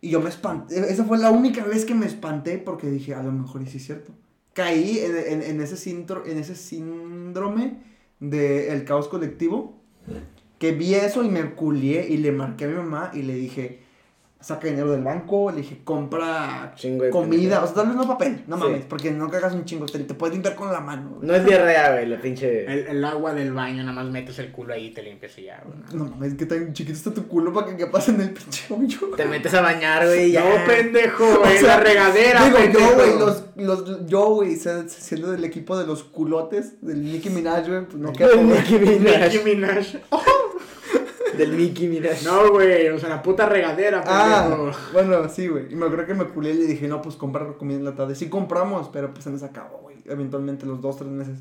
Y 0.00 0.10
yo 0.10 0.20
me 0.20 0.30
espanté. 0.30 0.78
Esa 0.90 1.04
fue 1.04 1.18
la 1.18 1.30
única 1.30 1.64
vez 1.64 1.84
que 1.84 1.94
me 1.94 2.06
espanté 2.06 2.56
porque 2.58 2.86
dije, 2.88 3.14
a 3.14 3.22
lo 3.22 3.32
mejor 3.32 3.60
y 3.62 3.66
sí 3.66 3.76
es 3.78 3.84
cierto. 3.86 4.12
Caí 4.54 5.00
en, 5.00 5.16
en- 5.16 5.42
en 5.42 5.60
ese, 5.60 5.76
síndro- 5.76 6.24
en 6.24 6.38
ese 6.38 6.54
síndrome 6.54 7.82
del 8.20 8.84
caos 8.84 9.08
colectivo. 9.08 9.77
Que 10.58 10.72
vi 10.72 10.94
eso 10.94 11.24
y 11.24 11.28
me 11.28 11.50
culié 11.52 12.08
y 12.08 12.16
le 12.16 12.32
marqué 12.32 12.64
a 12.64 12.68
mi 12.68 12.74
mamá 12.74 13.10
y 13.14 13.22
le 13.22 13.34
dije, 13.34 13.80
saca 14.40 14.68
dinero 14.68 14.92
del 14.92 15.02
banco, 15.02 15.50
le 15.50 15.58
dije, 15.58 15.80
compra 15.84 16.72
Chingo 16.76 17.04
de 17.04 17.10
comida, 17.10 17.40
pendejo. 17.40 17.62
o 17.62 17.66
sea, 17.66 17.74
tal 17.74 17.86
vez 17.88 17.96
no 17.96 18.06
papel, 18.06 18.44
no 18.46 18.56
Sí. 18.56 18.62
mames, 18.62 18.84
porque 18.84 19.10
no 19.10 19.28
cagas 19.30 19.52
un 19.52 19.64
chingo, 19.64 19.86
te, 19.86 19.98
te 19.98 20.14
puedes 20.14 20.34
limpiar 20.34 20.54
con 20.54 20.70
la 20.72 20.80
mano. 20.80 21.18
No 21.20 21.34
es 21.34 21.44
diarrea, 21.44 21.92
güey, 21.92 22.06
la 22.06 22.20
pinche... 22.20 22.64
El, 22.72 22.86
el 22.96 23.04
agua 23.04 23.34
del 23.34 23.52
baño, 23.52 23.82
nada 23.82 23.92
más 23.92 24.06
metes 24.12 24.38
el 24.38 24.52
culo 24.52 24.74
ahí 24.74 24.86
y 24.86 24.90
te 24.94 25.02
limpias 25.02 25.36
y 25.38 25.44
ya, 25.44 25.60
güey. 25.64 25.78
No 25.92 26.04
mames, 26.10 26.34
que 26.34 26.46
tan 26.46 26.72
chiquito 26.72 26.96
está 26.96 27.12
tu 27.12 27.26
culo 27.26 27.52
para 27.52 27.66
que 27.66 27.76
quepas 27.76 28.08
en 28.10 28.20
el 28.20 28.30
pinche 28.30 28.72
hoyo. 28.72 29.16
Te 29.16 29.24
metes 29.24 29.52
a 29.54 29.60
bañar, 29.60 30.06
güey, 30.06 30.28
y 30.28 30.32
ya. 30.32 30.40
No, 30.48 30.64
pendejo, 30.66 31.24
O 31.24 31.44
en 31.46 31.58
sea, 31.58 31.76
la 31.76 31.80
regadera, 31.80 32.44
Digo, 32.44 32.56
pendejo. 32.58 32.90
yo, 32.90 32.94
güey, 32.96 33.18
los, 33.18 33.44
los, 33.56 34.06
yo, 34.06 34.26
güey, 34.34 34.54
se- 34.54 34.88
siendo 34.88 35.32
del 35.32 35.42
equipo 35.44 35.76
de 35.76 35.84
los 35.86 36.04
culotes, 36.04 36.80
del 36.80 37.02
Nicki 37.02 37.30
Minaj, 37.30 37.66
güey, 37.66 37.84
pues 37.86 37.96
no 37.96 38.12
queda. 38.12 38.36
Nicki 38.36 38.78
Minaj. 38.78 39.32
Nicki 39.32 39.44
Minaj. 39.44 39.86
Del 41.38 41.52
Mickey, 41.52 41.88
mira. 41.88 42.10
No, 42.24 42.50
güey, 42.50 42.88
o 42.88 42.98
sea, 42.98 43.08
la 43.08 43.22
puta 43.22 43.46
regadera, 43.48 44.02
Ah, 44.06 44.46
pendejo. 44.50 44.78
bueno, 44.92 45.28
sí, 45.28 45.46
güey. 45.48 45.72
Y 45.72 45.74
me 45.76 45.86
acuerdo 45.86 46.06
que 46.06 46.14
me 46.14 46.24
culé 46.26 46.50
y 46.50 46.54
le 46.54 46.66
dije, 46.66 46.88
no, 46.88 47.00
pues 47.00 47.16
comprar 47.16 47.56
comida 47.56 47.78
enlatada. 47.78 48.14
Sí 48.14 48.28
compramos, 48.28 48.88
pero 48.92 49.12
pues 49.12 49.24
se 49.24 49.30
nos 49.30 49.42
acabó, 49.42 49.78
güey. 49.78 49.96
Eventualmente 50.06 50.66
los 50.66 50.80
dos, 50.80 50.96
tres 50.98 51.10
meses. 51.10 51.38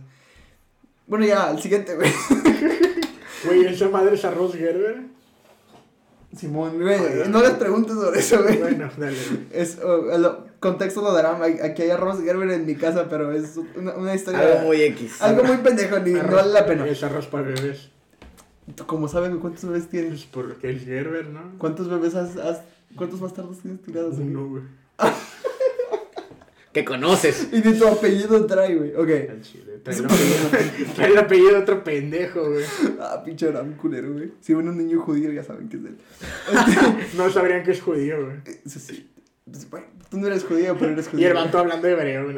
Bueno, 1.07 1.25
ya, 1.25 1.47
al 1.49 1.61
siguiente, 1.61 1.95
güey. 1.95 2.11
Güey, 3.45 3.65
esa 3.67 3.87
madre 3.87 4.15
es 4.15 4.25
arroz 4.25 4.53
Gerber. 4.55 5.03
Simón, 6.35 6.79
güey, 6.81 6.99
no 7.29 7.41
les 7.41 7.51
preguntes 7.51 7.93
sobre 7.95 8.19
eso, 8.19 8.41
güey. 8.43 8.57
Bueno, 8.59 8.89
dale. 8.97 9.15
güey. 9.29 9.41
Es, 9.53 9.77
oh, 9.81 10.11
el 10.11 10.27
contexto 10.59 11.01
lo 11.01 11.13
darán. 11.13 11.41
Aquí 11.41 11.83
hay 11.83 11.89
arroz 11.91 12.21
Gerber 12.21 12.49
en 12.51 12.65
mi 12.65 12.75
casa, 12.75 13.07
pero 13.09 13.31
es 13.31 13.57
una, 13.75 13.93
una 13.95 14.13
historia. 14.15 14.39
Algo 14.41 14.59
muy 14.67 14.81
X. 14.81 15.21
algo 15.21 15.43
muy 15.43 15.57
pendejo, 15.57 15.99
ni 15.99 16.11
no 16.11 16.23
vale 16.35 16.51
la 16.51 16.65
pena. 16.65 16.85
Es 16.87 17.01
arroz 17.03 17.27
para 17.27 17.43
bebés. 17.45 17.89
¿Tú 18.75 18.85
¿Cómo 18.85 19.07
sabes 19.07 19.31
cuántos 19.39 19.63
bebés 19.65 19.87
tienes? 19.89 20.25
Pues 20.25 20.45
porque 20.47 20.71
es 20.71 20.83
Gerber, 20.83 21.27
¿no? 21.29 21.53
¿Cuántos 21.57 21.89
bebés 21.89 22.15
has, 22.15 22.35
has- 22.37 22.61
cuántos 22.95 23.19
bastardos 23.19 23.59
tienes 23.59 23.81
tirados? 23.81 24.15
güey? 24.15 24.27
No, 24.27 24.47
güey. 24.47 24.63
Que 26.73 26.85
conoces. 26.85 27.47
Y 27.51 27.61
ni 27.61 27.73
tu 27.79 27.87
apellido 27.87 28.45
trae, 28.45 28.75
güey. 28.75 28.93
Ok. 28.93 29.09
Al 29.31 29.41
chile. 29.41 29.79
Trae 29.83 29.97
el 29.97 30.05
apellido, 30.05 30.49
trae 30.95 31.09
el 31.11 31.17
apellido 31.17 31.49
de 31.53 31.55
otro 31.57 31.83
pendejo, 31.83 32.49
güey. 32.51 32.65
Ah, 32.99 33.23
pinche 33.25 33.47
Aram 33.47 33.73
culero, 33.77 34.13
güey. 34.13 34.31
Si 34.41 34.53
ven 34.53 34.67
un 34.67 34.77
niño 34.77 35.01
judío, 35.01 35.31
ya 35.31 35.43
saben 35.43 35.69
que 35.69 35.77
es 35.77 35.83
él. 35.85 35.97
No 37.17 37.31
sabrían 37.31 37.63
que 37.63 37.71
es 37.71 37.81
judío, 37.81 38.23
güey. 38.25 38.37
Eso 38.63 38.79
sí. 38.79 39.09
Pues, 39.49 39.67
bueno, 39.71 39.87
tú 40.11 40.17
no 40.19 40.27
eres 40.27 40.43
judío, 40.43 40.75
pero 40.77 40.91
eres 40.91 41.07
Y 41.07 41.09
judío. 41.11 41.27
el 41.29 41.33
vato 41.33 41.57
hablando 41.57 41.87
de 41.87 41.93
hebreo, 41.93 42.25
güey. 42.25 42.35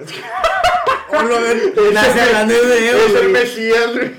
Nace 1.94 2.22
hablando 2.22 2.54
de 2.54 2.90
hebreo, 2.90 2.98
Es 3.08 3.16
el. 3.16 3.30
Mesías, 3.32 3.92
güey. 3.94 4.12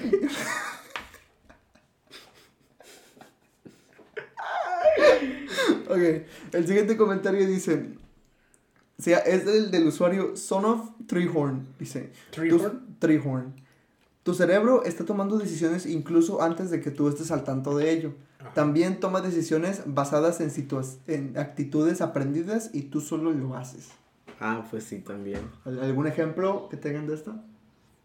Ok, 5.90 6.54
el 6.54 6.66
siguiente 6.66 6.97
comentario 6.97 7.47
dice. 7.47 7.90
O 8.99 9.02
sea, 9.02 9.18
es 9.18 9.47
el 9.47 9.70
del 9.70 9.87
usuario 9.87 10.37
Son 10.37 10.64
of 10.64 10.90
Treehorn. 11.06 11.66
Dice. 11.78 12.12
¿Treehorn? 12.30 12.61
Tu, 12.80 12.94
Treehorn. 12.99 13.54
Tu 14.23 14.35
cerebro 14.35 14.85
está 14.85 15.04
tomando 15.06 15.38
decisiones 15.38 15.87
incluso 15.87 16.42
antes 16.42 16.70
de 16.70 16.80
que 16.82 16.90
tú 16.90 17.09
estés 17.09 17.30
al 17.30 17.42
tanto 17.44 17.76
de 17.76 17.90
ello. 17.90 18.12
Ajá. 18.38 18.52
También 18.52 19.00
toma 19.00 19.23
decisiones 19.23 19.82
basadas 19.87 20.40
en, 20.42 20.52
en 21.06 21.38
actitudes 21.38 22.02
aprendidas 22.02 22.70
y 22.75 22.82
tú 22.82 23.00
solo 23.00 23.32
lo 23.32 23.56
haces. 23.56 23.88
Ah, 24.38 24.66
pues 24.70 24.85
sí, 24.85 24.99
también. 24.99 25.40
¿Al- 25.64 25.80
¿Algún 25.82 26.06
ejemplo 26.06 26.68
que 26.70 26.76
tengan 26.76 27.06
de 27.06 27.14
esto? 27.14 27.35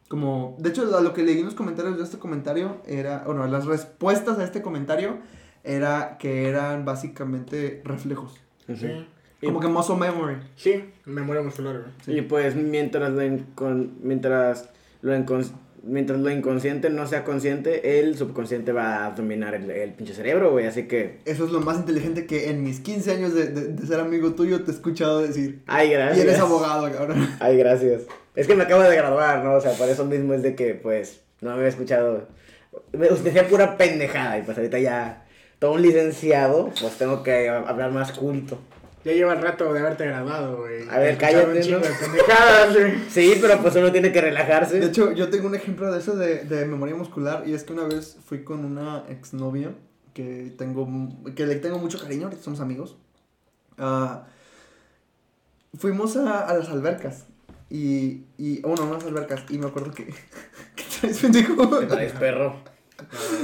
Como, 0.07 0.55
de 0.59 0.69
hecho, 0.69 0.85
lo 1.01 1.13
que 1.13 1.23
leí 1.23 1.39
en 1.39 1.45
los 1.45 1.55
comentarios 1.55 1.97
de 1.97 2.03
este 2.03 2.19
comentario 2.19 2.77
era, 2.85 3.23
bueno, 3.25 3.45
las 3.47 3.65
respuestas 3.65 4.37
a 4.37 4.43
este 4.43 4.61
comentario 4.61 5.17
era 5.65 6.17
que 6.19 6.48
eran 6.48 6.86
básicamente 6.86 7.81
reflejos. 7.84 8.39
Sí. 8.75 8.88
Y- 9.41 9.48
Como 9.48 9.60
que 9.60 9.67
muscle 9.67 9.95
memory. 9.98 10.38
Sí, 10.55 10.86
memoria 11.05 11.41
muscular, 11.41 11.84
güey. 12.05 12.17
Y 12.17 12.22
pues 12.22 12.55
mientras 12.55 13.12
lo, 13.12 13.22
incon- 13.22 13.91
mientras, 14.01 14.69
lo 15.01 15.13
incons- 15.15 15.51
mientras 15.84 16.19
lo 16.19 16.31
inconsciente 16.31 16.89
no 16.89 17.05
sea 17.05 17.24
consciente, 17.24 18.00
el 18.00 18.17
subconsciente 18.17 18.72
va 18.72 19.05
a 19.05 19.12
dominar 19.12 19.53
el, 19.53 19.69
el 19.69 19.91
pinche 19.93 20.13
cerebro, 20.13 20.51
güey. 20.51 20.65
Así 20.65 20.88
que, 20.88 21.19
Eso 21.25 21.45
es 21.45 21.51
lo 21.51 21.60
más 21.62 21.77
inteligente 21.77 22.25
que 22.25 22.50
en 22.50 22.63
mis 22.63 22.79
15 22.79 23.12
años 23.12 23.34
de, 23.36 23.48
de- 23.48 23.67
de 23.74 23.86
ser 23.88 24.00
amigo 24.00 24.34
tuyo 24.34 24.63
te 24.63 24.72
he 24.72 24.74
escuchado 24.74 25.22
decir. 25.22 25.62
ay, 25.67 25.89
Y 25.89 25.91
gracias. 25.91 26.25
eres 26.25 26.39
abogado, 26.39 26.91
cabrón. 26.91 27.27
Ay, 27.39 27.57
gracias. 27.57 28.03
Es 28.36 28.48
que 28.48 28.55
me 28.55 28.63
acabo 28.63 28.81
de 28.84 28.95
graduar, 28.95 29.43
¿no? 29.43 29.53
O 29.53 29.62
sea, 29.62 29.74
por 29.74 29.88
eso 29.89 30.05
mismo 30.05 30.34
es 30.34 30.41
de 30.43 30.55
que, 30.55 30.74
pues, 30.75 31.22
no 31.41 31.51
me 31.51 31.57
había 31.57 31.67
escuchado. 31.69 32.27
Me 32.93 33.07
usted 33.10 33.25
decía 33.25 33.48
pura 33.48 33.77
pendejada 33.77 34.38
y 34.39 34.41
pues 34.43 34.57
ahorita 34.57 34.79
ya, 34.79 35.25
todo 35.59 35.74
un 35.74 35.81
licenciado, 35.81 36.71
pues 36.79 36.97
tengo 36.97 37.24
que 37.24 37.50
hablar 37.50 37.91
más 37.91 38.12
culto. 38.12 38.57
Ya 39.03 39.12
lleva 39.12 39.33
el 39.33 39.41
rato 39.41 39.71
de 39.71 39.79
haberte 39.79 40.05
graduado, 40.07 40.57
güey. 40.57 40.89
A 40.89 40.97
ver, 40.97 41.15
cállate, 41.17 41.69
¿no? 41.69 41.79
Sí, 43.09 43.38
pero 43.39 43.62
pues 43.62 43.75
uno 43.75 43.91
tiene 43.91 44.12
que 44.12 44.19
relajarse. 44.19 44.79
De 44.79 44.88
hecho, 44.88 45.12
yo 45.12 45.29
tengo 45.29 45.47
un 45.47 45.53
ejemplo 45.53 45.91
de 45.91 46.00
eso 46.00 46.15
de, 46.15 46.43
de 46.43 46.65
memoria 46.65 46.95
muscular 46.95 47.43
y 47.45 47.53
es 47.53 47.63
que 47.63 47.74
una 47.74 47.83
vez 47.83 48.17
fui 48.25 48.43
con 48.43 48.65
una 48.65 49.03
exnovia 49.07 49.75
que 50.15 50.53
tengo 50.57 50.88
que 51.35 51.45
le 51.45 51.55
tengo 51.57 51.77
mucho 51.77 52.00
cariño, 52.00 52.25
ahorita 52.25 52.41
somos 52.41 52.62
amigos. 52.62 52.97
Ah, 53.77 54.25
fuimos 55.77 56.17
a, 56.17 56.39
a 56.47 56.57
las 56.57 56.69
albercas 56.69 57.25
y, 57.69 58.24
y 58.38 58.62
bueno, 58.62 58.85
unas 58.85 59.03
albercas 59.03 59.43
y 59.50 59.59
me 59.59 59.67
acuerdo 59.67 59.91
que 59.91 60.05
¿qué 60.75 60.83
traes, 61.00 61.19
pendejo? 61.19 61.79
¿Qué 61.79 61.85
traes, 61.85 62.13
perro? 62.13 62.55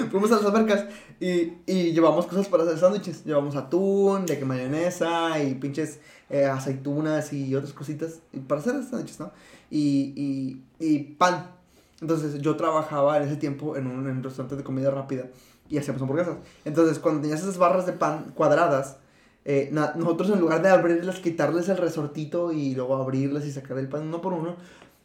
Fuimos 0.09 0.31
a 0.31 0.37
las 0.37 0.45
albercas 0.45 0.85
y, 1.19 1.53
y 1.65 1.91
llevamos 1.91 2.25
cosas 2.25 2.47
para 2.47 2.63
hacer 2.63 2.77
sándwiches. 2.77 3.25
Llevamos 3.25 3.55
atún, 3.55 4.25
de 4.25 4.39
que 4.39 4.45
mayonesa 4.45 5.41
y 5.43 5.55
pinches 5.55 5.99
eh, 6.29 6.45
aceitunas 6.45 7.33
y 7.33 7.53
otras 7.55 7.73
cositas 7.73 8.19
para 8.47 8.61
hacer 8.61 8.81
sándwiches, 8.83 9.19
¿no? 9.19 9.31
Y, 9.69 10.13
y, 10.15 10.63
y 10.79 10.99
pan. 10.99 11.51
Entonces 11.99 12.41
yo 12.41 12.55
trabajaba 12.55 13.17
en 13.17 13.23
ese 13.23 13.35
tiempo 13.35 13.75
en 13.75 13.87
un, 13.87 14.07
en 14.07 14.17
un 14.17 14.23
restaurante 14.23 14.55
de 14.55 14.63
comida 14.63 14.89
rápida 14.89 15.25
y 15.69 15.77
hacíamos 15.77 16.01
hamburguesas. 16.01 16.37
Entonces 16.65 16.99
cuando 16.99 17.21
tenías 17.21 17.41
esas 17.41 17.57
barras 17.57 17.85
de 17.85 17.93
pan 17.93 18.31
cuadradas, 18.35 18.97
eh, 19.45 19.69
na- 19.71 19.93
nosotros 19.95 20.29
en 20.31 20.39
lugar 20.39 20.61
de 20.61 20.69
abrirlas, 20.69 21.19
quitarles 21.19 21.67
el 21.69 21.77
resortito 21.77 22.51
y 22.51 22.73
luego 22.75 22.95
abrirlas 22.95 23.45
y 23.45 23.51
sacar 23.51 23.77
el 23.77 23.87
pan 23.87 24.03
uno 24.03 24.21
por 24.21 24.33
uno, 24.33 24.55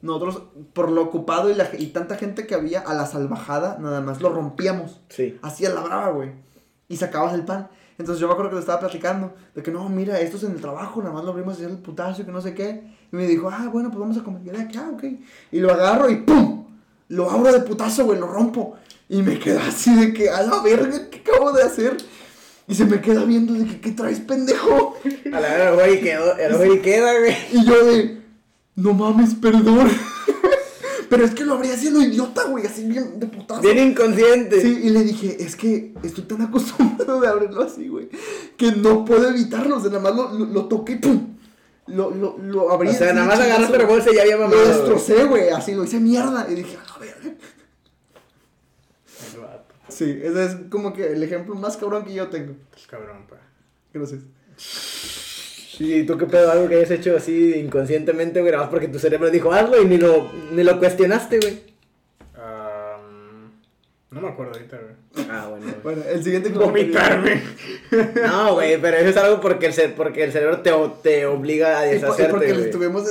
nosotros 0.07 0.43
por 0.73 0.91
lo 0.91 1.03
ocupado 1.03 1.51
y, 1.51 1.55
la, 1.55 1.69
y 1.77 1.89
tanta 1.89 2.17
gente 2.17 2.47
que 2.47 2.55
había 2.55 2.81
a 2.81 2.95
la 2.95 3.07
salvajada, 3.07 3.77
nada 3.79 4.01
más 4.01 4.23
lo 4.23 4.31
rompíamos. 4.31 5.01
Sí. 5.09 5.39
Así 5.43 5.67
a 5.67 5.71
la 5.71 5.81
brava, 5.81 6.11
güey. 6.11 6.33
Y 6.89 6.97
sacabas 6.97 7.35
el 7.35 7.45
pan. 7.45 7.69
Entonces 7.99 8.21
yo 8.21 8.27
me 8.27 8.33
acuerdo 8.33 8.51
que 8.51 8.57
le 8.57 8.61
estaba 8.61 8.81
platicando. 8.81 9.35
De 9.55 9.63
que 9.63 9.71
no, 9.71 9.89
mira, 9.89 10.21
esto 10.21 10.37
es 10.37 10.45
en 10.45 10.53
el 10.53 10.61
trabajo. 10.61 11.01
Nada 11.03 11.15
más 11.15 11.25
lo 11.25 11.33
abrimos 11.33 11.59
y 11.61 11.65
el 11.65 11.79
putazo 11.79 12.23
y 12.23 12.25
que 12.25 12.33
no 12.33 12.41
sé 12.41 12.55
qué. 12.55 12.83
Y 13.13 13.17
me 13.17 13.27
dijo, 13.27 13.51
ah, 13.51 13.69
bueno, 13.73 13.91
pues 13.91 14.01
vamos 14.01 14.17
a 14.17 14.23
comer. 14.23 14.43
Y 14.45 14.69
que, 14.69 14.79
ah, 14.79 14.91
ok. 14.93 15.05
Y 15.53 15.61
lo 15.61 15.73
agarro 15.73 16.09
y 16.11 16.17
¡pum! 16.17 16.67
Lo 17.09 17.31
abro 17.31 17.53
de 17.53 17.61
putazo, 17.61 18.05
güey, 18.05 18.19
lo 18.19 18.27
rompo. 18.27 18.77
Y 19.09 19.23
me 19.23 19.39
queda 19.39 19.67
así 19.69 19.95
de 19.95 20.13
que, 20.13 20.31
a 20.31 20.43
la 20.43 20.61
verga, 20.63 21.09
¿qué 21.11 21.19
acabo 21.21 21.53
de 21.53 21.63
hacer? 21.63 21.97
Y 22.69 22.75
se 22.75 22.85
me 22.85 23.01
queda 23.01 23.25
viendo 23.25 23.55
de 23.55 23.65
que, 23.65 23.81
¿qué 23.81 23.93
traes, 23.93 24.19
pendejo? 24.21 24.97
A 25.33 25.41
la 25.41 25.49
verdad, 25.49 25.69
el 25.69 25.75
güey 25.75 26.01
quedó, 26.01 26.37
el 26.37 26.57
güey 26.57 26.83
queda, 26.83 27.19
güey. 27.21 27.37
Y 27.53 27.65
yo 27.65 27.85
de, 27.85 28.16
no 28.77 28.95
mames, 28.95 29.35
perdón. 29.35 29.91
Pero 31.09 31.25
es 31.25 31.35
que 31.35 31.45
lo 31.45 31.55
abría 31.55 31.75
así 31.75 31.91
lo 31.91 32.03
idiota, 32.03 32.45
güey, 32.45 32.67
así 32.67 32.85
bien 32.85 33.19
de 33.21 33.27
putazo. 33.27 33.63
Bien 33.63 33.79
inconsciente. 33.79 34.61
Sí, 34.61 34.81
y 34.85 34.91
le 34.91 35.05
dije, 35.05 35.37
es 35.41 35.55
que 35.55 35.95
estoy 36.03 36.25
tan 36.25 36.43
acostumbrado 36.43 37.21
de 37.21 37.29
abrirlo 37.29 37.63
así, 37.63 37.89
güey, 37.89 38.09
que 38.57 38.73
no 38.73 39.05
puedo 39.05 39.29
evitarlo. 39.29 39.77
O 39.77 39.81
sea, 39.81 39.91
nada 39.91 40.03
más 40.03 40.17
lo, 40.17 40.33
lo, 40.33 40.47
lo 40.47 40.67
toqué 40.67 40.95
y 40.95 40.97
¡pum! 40.97 41.37
Lo, 41.87 42.11
lo, 42.11 42.37
lo 42.39 42.73
abrí. 42.73 42.89
O 42.89 42.93
sea, 42.93 43.13
nada 43.13 43.27
más 43.27 43.39
agarraste 43.39 43.77
el 43.77 43.87
bolsa 43.87 44.11
y 44.11 44.17
ya 44.17 44.23
había 44.23 44.37
mamado. 44.37 44.61
Lo 44.61 44.69
destrocé, 44.69 45.25
güey, 45.25 45.51
así 45.51 45.75
lo 45.75 45.85
hice 45.85 46.01
mierda. 46.01 46.47
Y 46.51 46.57
dije, 46.57 46.77
a 46.95 46.99
ver. 46.99 47.37
Sí, 49.89 50.19
ese 50.23 50.45
es 50.45 50.57
como 50.69 50.93
que 50.93 51.13
el 51.13 51.23
ejemplo 51.23 51.55
más 51.55 51.77
cabrón 51.77 52.05
que 52.05 52.13
yo 52.13 52.29
tengo. 52.29 52.55
Es 52.77 52.87
cabrón, 52.87 53.27
pa. 53.29 53.37
Gracias. 53.95 54.23
Sí, 55.77 56.05
¿tú 56.05 56.17
qué 56.17 56.27
pedo? 56.27 56.51
Algo 56.51 56.69
que 56.69 56.77
hayas 56.77 56.91
hecho 56.91 57.17
así 57.17 57.55
inconscientemente, 57.57 58.41
güey, 58.41 58.55
más 58.55 58.69
porque 58.69 58.89
tu 58.89 58.99
cerebro 58.99 59.31
dijo 59.31 59.53
hazlo 59.53 59.81
y 59.83 59.85
ni 59.87 59.99
lo, 59.99 60.31
ni 60.53 60.63
lo 60.65 60.79
cuestionaste, 60.79 61.39
güey. 61.39 61.61
Am, 62.35 63.51
no 64.11 64.21
me 64.21 64.29
acuerdo 64.29 64.53
ahorita, 64.55 64.79
güey. 64.79 65.27
Ah, 65.31 65.47
bueno. 65.51 65.65
güey. 65.67 65.81
Bueno, 65.83 66.03
el 66.11 66.23
siguiente 66.25 66.49
Vomitarme. 66.51 67.43
No, 68.27 68.55
güey, 68.55 68.81
pero 68.81 68.97
eso 68.97 69.11
es 69.11 69.17
algo 69.17 69.41
porque 69.41 69.67
el, 69.67 69.73
ce- 69.73 69.89
porque 69.91 70.25
el 70.25 70.33
cerebro 70.33 70.61
te, 70.61 70.73
te 71.03 71.27
obliga 71.27 71.79
a 71.81 71.95
Y 71.95 71.99
por- 71.99 71.99
y 71.99 72.01
porque 72.01 72.17
deshacerte, 72.23 72.47
le 72.49 72.53
güey. 72.55 72.65
estuvimos 72.67 73.09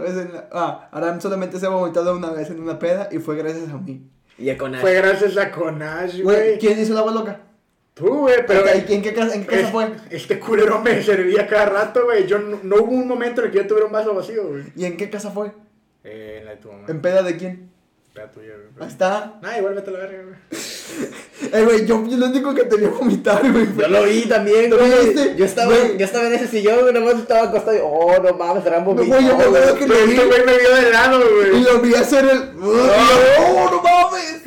vez 0.00 0.16
en 0.16 0.32
la... 0.32 0.48
Ah, 0.52 0.88
Aram 0.92 1.20
solamente 1.20 1.58
se 1.58 1.66
ha 1.66 1.70
vomitado 1.70 2.16
una 2.16 2.30
vez 2.30 2.50
en 2.50 2.60
una 2.60 2.78
peda 2.78 3.08
y 3.10 3.18
fue 3.18 3.36
gracias 3.36 3.68
a 3.70 3.78
mí. 3.78 4.02
Y 4.38 4.50
a 4.50 4.58
con 4.58 4.74
Fue 4.74 4.92
gracias 4.94 5.36
a 5.38 5.50
Conash, 5.50 6.20
Güey, 6.20 6.36
güey. 6.36 6.58
¿quién 6.58 6.78
hizo 6.78 6.92
la 6.94 7.00
agua 7.00 7.12
loca? 7.12 7.40
Tú, 7.96 8.08
güey, 8.18 8.44
pero. 8.46 8.68
¿En 8.68 8.84
qué 9.00 9.14
casa, 9.14 9.34
en 9.34 9.40
qué 9.46 9.46
casa 9.46 9.62
es- 9.62 9.70
fue? 9.70 9.90
Este 10.10 10.38
culero 10.38 10.80
me 10.82 11.02
servía 11.02 11.46
cada 11.46 11.64
rato, 11.64 12.04
güey. 12.04 12.26
Yo 12.26 12.38
no, 12.38 12.60
no 12.62 12.76
hubo 12.76 12.92
un 12.92 13.08
momento 13.08 13.40
en 13.40 13.46
el 13.46 13.52
que 13.52 13.58
yo 13.60 13.66
tuviera 13.66 13.86
un 13.86 13.92
vaso 13.92 14.14
vacío, 14.14 14.48
güey. 14.48 14.64
¿Y 14.76 14.84
en 14.84 14.98
qué 14.98 15.08
casa 15.08 15.30
fue? 15.30 15.50
Eh, 16.04 16.36
en 16.40 16.44
la 16.44 16.50
de 16.50 16.56
tu 16.58 16.70
mamá. 16.70 16.84
¿En 16.88 17.00
peda 17.00 17.22
de 17.22 17.36
quién? 17.38 17.70
La 18.16 18.30
tuya, 18.30 18.52
güey. 18.56 18.68
Ahí 18.80 18.88
está. 18.88 19.34
Ah, 19.42 19.58
igual 19.58 19.74
vete 19.74 19.90
a 19.90 19.92
la 19.92 19.98
verga, 20.00 20.22
güey. 20.22 20.36
Eh, 21.52 21.62
güey, 21.64 21.84
yo, 21.86 22.02
yo 22.06 22.16
lo 22.16 22.26
único 22.26 22.54
que 22.54 22.64
te 22.64 22.76
vio 22.76 22.90
vomitar, 22.92 23.40
güey. 23.52 23.66
Yo 23.76 23.88
lo 23.88 24.04
vi 24.04 24.22
también, 24.22 24.70
¿Lo 24.70 24.78
güey. 24.78 24.90
viste? 25.06 25.34
Yo 25.36 25.44
estaba, 25.44 25.66
Güey. 25.74 25.98
yo 25.98 26.04
estaba 26.06 26.26
en 26.28 26.32
ese 26.34 26.48
sillón, 26.48 26.80
güey, 26.80 26.94
nomás 26.94 27.16
estaba 27.16 27.48
acostado 27.48 27.76
y, 27.76 27.80
oh, 27.82 28.16
no 28.22 28.32
mames, 28.38 28.64
serán 28.64 28.84
Güey, 28.84 28.96
vomitos. 28.96 29.22
yo 29.22 29.36
me 29.36 29.44
acuerdo 29.44 29.74
que 29.76 29.86
lo 29.86 29.94
vi 29.94 30.12
este 30.14 30.24
güey 30.26 30.46
me 30.46 30.58
vio 30.58 30.74
de 30.74 30.90
lado, 30.90 31.20
y 31.20 31.50
güey. 31.50 31.62
lo 31.62 31.80
vi 31.80 31.94
hacer 31.94 32.24
el... 32.24 32.38
¡Oh, 32.58 33.70
no 33.70 33.82
mames! 33.82 34.42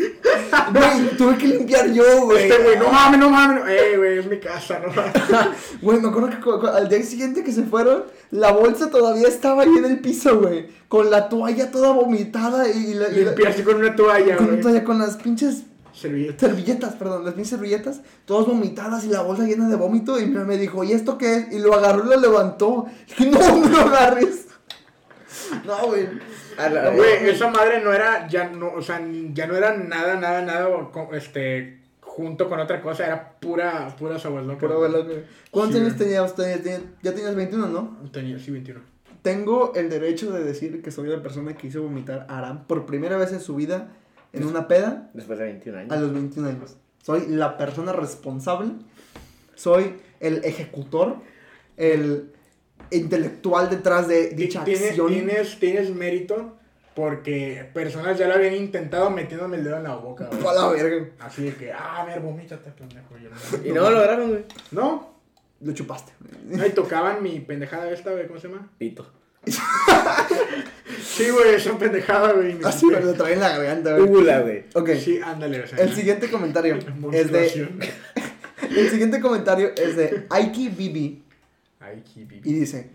Güey, 0.73 1.17
tuve 1.17 1.37
que 1.37 1.47
limpiar 1.47 1.91
yo, 1.91 2.21
güey. 2.25 2.49
Este 2.49 2.63
güey, 2.63 2.77
no 2.79 2.89
mames, 2.91 3.19
no 3.19 3.29
mames. 3.29 3.63
Eh, 3.67 3.93
güey, 3.97 4.17
es 4.17 4.25
mi 4.25 4.39
casa, 4.39 4.79
no 4.79 4.87
mames. 4.91 5.13
Güey, 5.81 5.99
me 5.99 6.09
acuerdo 6.09 6.29
que 6.29 6.67
al 6.69 6.89
día 6.89 7.03
siguiente 7.03 7.43
que 7.43 7.51
se 7.51 7.63
fueron, 7.63 8.05
la 8.31 8.51
bolsa 8.51 8.89
todavía 8.89 9.27
estaba 9.27 9.63
ahí 9.63 9.75
en 9.77 9.85
el 9.85 9.99
piso, 9.99 10.39
güey. 10.39 10.67
Con 10.87 11.09
la 11.09 11.29
toalla 11.29 11.71
toda 11.71 11.91
vomitada 11.91 12.67
y 12.69 12.93
la... 12.93 13.07
así 13.47 13.63
con 13.63 13.75
una 13.77 13.95
toalla, 13.95 14.37
con, 14.37 14.47
güey. 14.47 14.61
toalla, 14.61 14.83
con 14.83 14.99
las 14.99 15.15
pinches 15.17 15.63
Servilleta. 15.93 16.47
servilletas, 16.47 16.93
perdón, 16.95 17.25
las 17.25 17.33
pinches 17.33 17.49
servilletas, 17.51 18.01
todas 18.25 18.47
vomitadas 18.47 19.03
y 19.05 19.09
la 19.09 19.21
bolsa 19.21 19.43
llena 19.43 19.67
de 19.67 19.75
vómito. 19.75 20.19
Y 20.19 20.25
me 20.27 20.43
me 20.45 20.57
dijo, 20.57 20.83
¿y 20.83 20.93
esto 20.93 21.17
qué 21.17 21.35
es? 21.35 21.51
Y 21.53 21.59
lo 21.59 21.73
agarró 21.73 22.05
y 22.05 22.09
lo 22.09 22.19
levantó. 22.19 22.85
Y 23.17 23.25
dije, 23.25 23.31
no, 23.31 23.57
no 23.57 23.69
lo 23.69 23.79
agarres. 23.81 24.47
No, 25.65 25.87
güey. 25.87 26.07
Güey, 26.95 27.29
esa 27.29 27.49
madre 27.49 27.81
no 27.81 27.93
era, 27.93 28.27
ya 28.27 28.49
no, 28.49 28.73
o 28.73 28.81
sea, 28.81 28.99
ni- 28.99 29.31
ya 29.33 29.47
no 29.47 29.55
era 29.55 29.75
nada, 29.77 30.15
nada, 30.15 30.41
nada, 30.41 30.67
este, 31.13 31.79
junto 32.09 32.49
con 32.49 32.59
otra 32.59 32.81
cosa, 32.81 33.05
era 33.05 33.39
pura, 33.39 33.95
pura 33.97 34.15
aguas 34.17 34.45
locas. 34.45 34.69
¿Cuántos 35.51 35.77
Sí. 35.79 35.85
años 35.85 35.95
tenías? 35.97 36.35
Tenías- 36.35 36.61
tenías- 36.63 36.81
Ya 37.03 37.13
tenías 37.13 37.35
21, 37.35 37.67
¿no? 37.67 37.97
Tenía, 38.11 38.39
sí, 38.39 38.51
21. 38.51 38.81
Tengo 39.21 39.73
el 39.75 39.89
derecho 39.89 40.31
de 40.31 40.43
decir 40.43 40.81
que 40.81 40.91
soy 40.91 41.07
la 41.09 41.21
persona 41.21 41.55
que 41.55 41.67
hizo 41.67 41.81
vomitar 41.83 42.25
a 42.29 42.39
Aram 42.39 42.65
por 42.65 42.85
primera 42.85 43.17
vez 43.17 43.31
en 43.31 43.39
su 43.39 43.55
vida 43.55 43.89
en 44.33 44.45
una 44.45 44.67
peda 44.67 45.09
Después 45.13 45.37
de 45.39 45.45
21 45.45 45.77
años. 45.77 45.91
a 45.91 45.99
los 45.99 46.13
21 46.13 46.49
años. 46.49 46.77
Soy 47.03 47.27
la 47.27 47.57
persona 47.57 47.93
responsable, 47.93 48.71
soy 49.55 49.95
el 50.19 50.43
ejecutor, 50.45 51.17
el 51.77 52.31
intelectual 52.91 53.69
detrás 53.69 54.07
de 54.07 54.29
dicha 54.31 54.63
Tienes, 54.63 54.89
acción. 54.89 55.07
tienes, 55.09 55.59
tienes 55.59 55.93
mérito 55.95 56.57
porque 56.95 57.69
personas 57.73 58.17
ya 58.17 58.27
lo 58.27 58.33
habían 58.35 58.55
intentado 58.55 59.09
metiéndome 59.09 59.57
el 59.57 59.63
dedo 59.63 59.77
en 59.77 59.83
la 59.83 59.95
boca, 59.95 60.27
güey. 60.31 60.45
A 60.47 60.53
la 60.53 60.67
verga. 60.69 61.07
Así 61.19 61.43
de 61.43 61.55
que, 61.55 61.71
ah, 61.71 62.01
a 62.01 62.05
ver, 62.05 62.19
vomítate, 62.19 62.69
pendejo. 62.71 63.17
Y 63.17 63.23
yo, 63.23 63.29
no. 63.29 63.67
Y 63.67 63.71
no 63.71 63.81
lo 63.83 63.91
lograron, 63.91 64.29
güey. 64.29 64.45
No, 64.71 65.15
Lo 65.61 65.73
chupaste. 65.73 66.11
no, 66.45 66.65
y 66.65 66.69
tocaban 66.71 67.21
mi 67.23 67.39
pendejada 67.39 67.89
esta, 67.91 68.11
güey, 68.11 68.27
¿cómo 68.27 68.39
se 68.39 68.47
llama? 68.47 68.69
Pito. 68.77 69.09
Sí, 71.01 71.29
güey, 71.29 71.55
esa 71.55 71.77
pendejada, 71.77 72.33
güey. 72.33 72.53
mi- 72.55 72.63
Así 72.65 72.85
me 72.85 72.99
lo 72.99 73.13
trae 73.13 73.33
en 73.33 73.39
la 73.39 73.49
garganta, 73.49 73.95
güey. 73.95 74.03
Ugula, 74.09 74.39
güey. 74.41 74.65
Ok. 74.73 74.89
Sí, 74.99 75.19
ándale, 75.23 75.61
o 75.61 75.67
sea. 75.67 75.79
El 75.79 75.93
siguiente 75.93 76.29
comentario 76.29 76.77
es 77.13 77.31
de. 77.31 77.69
El 78.75 78.89
siguiente 78.89 79.19
comentario 79.19 79.71
es 79.75 79.95
de 79.95 80.27
Aiki 80.29 80.69
Bibi 80.69 81.23
qué 82.13 82.25
bibi. 82.25 82.41
y 82.49 82.53
dice: 82.53 82.89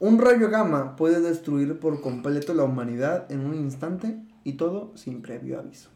Un 0.00 0.18
rayo 0.18 0.50
gamma 0.50 0.96
puede 0.96 1.20
destruir 1.20 1.78
por 1.78 2.00
completo 2.00 2.52
la 2.52 2.64
humanidad 2.64 3.30
en 3.30 3.46
un 3.46 3.54
instante 3.54 4.16
y 4.42 4.54
todo 4.54 4.92
sin 4.96 5.22
previo 5.22 5.58
aviso. 5.58 5.90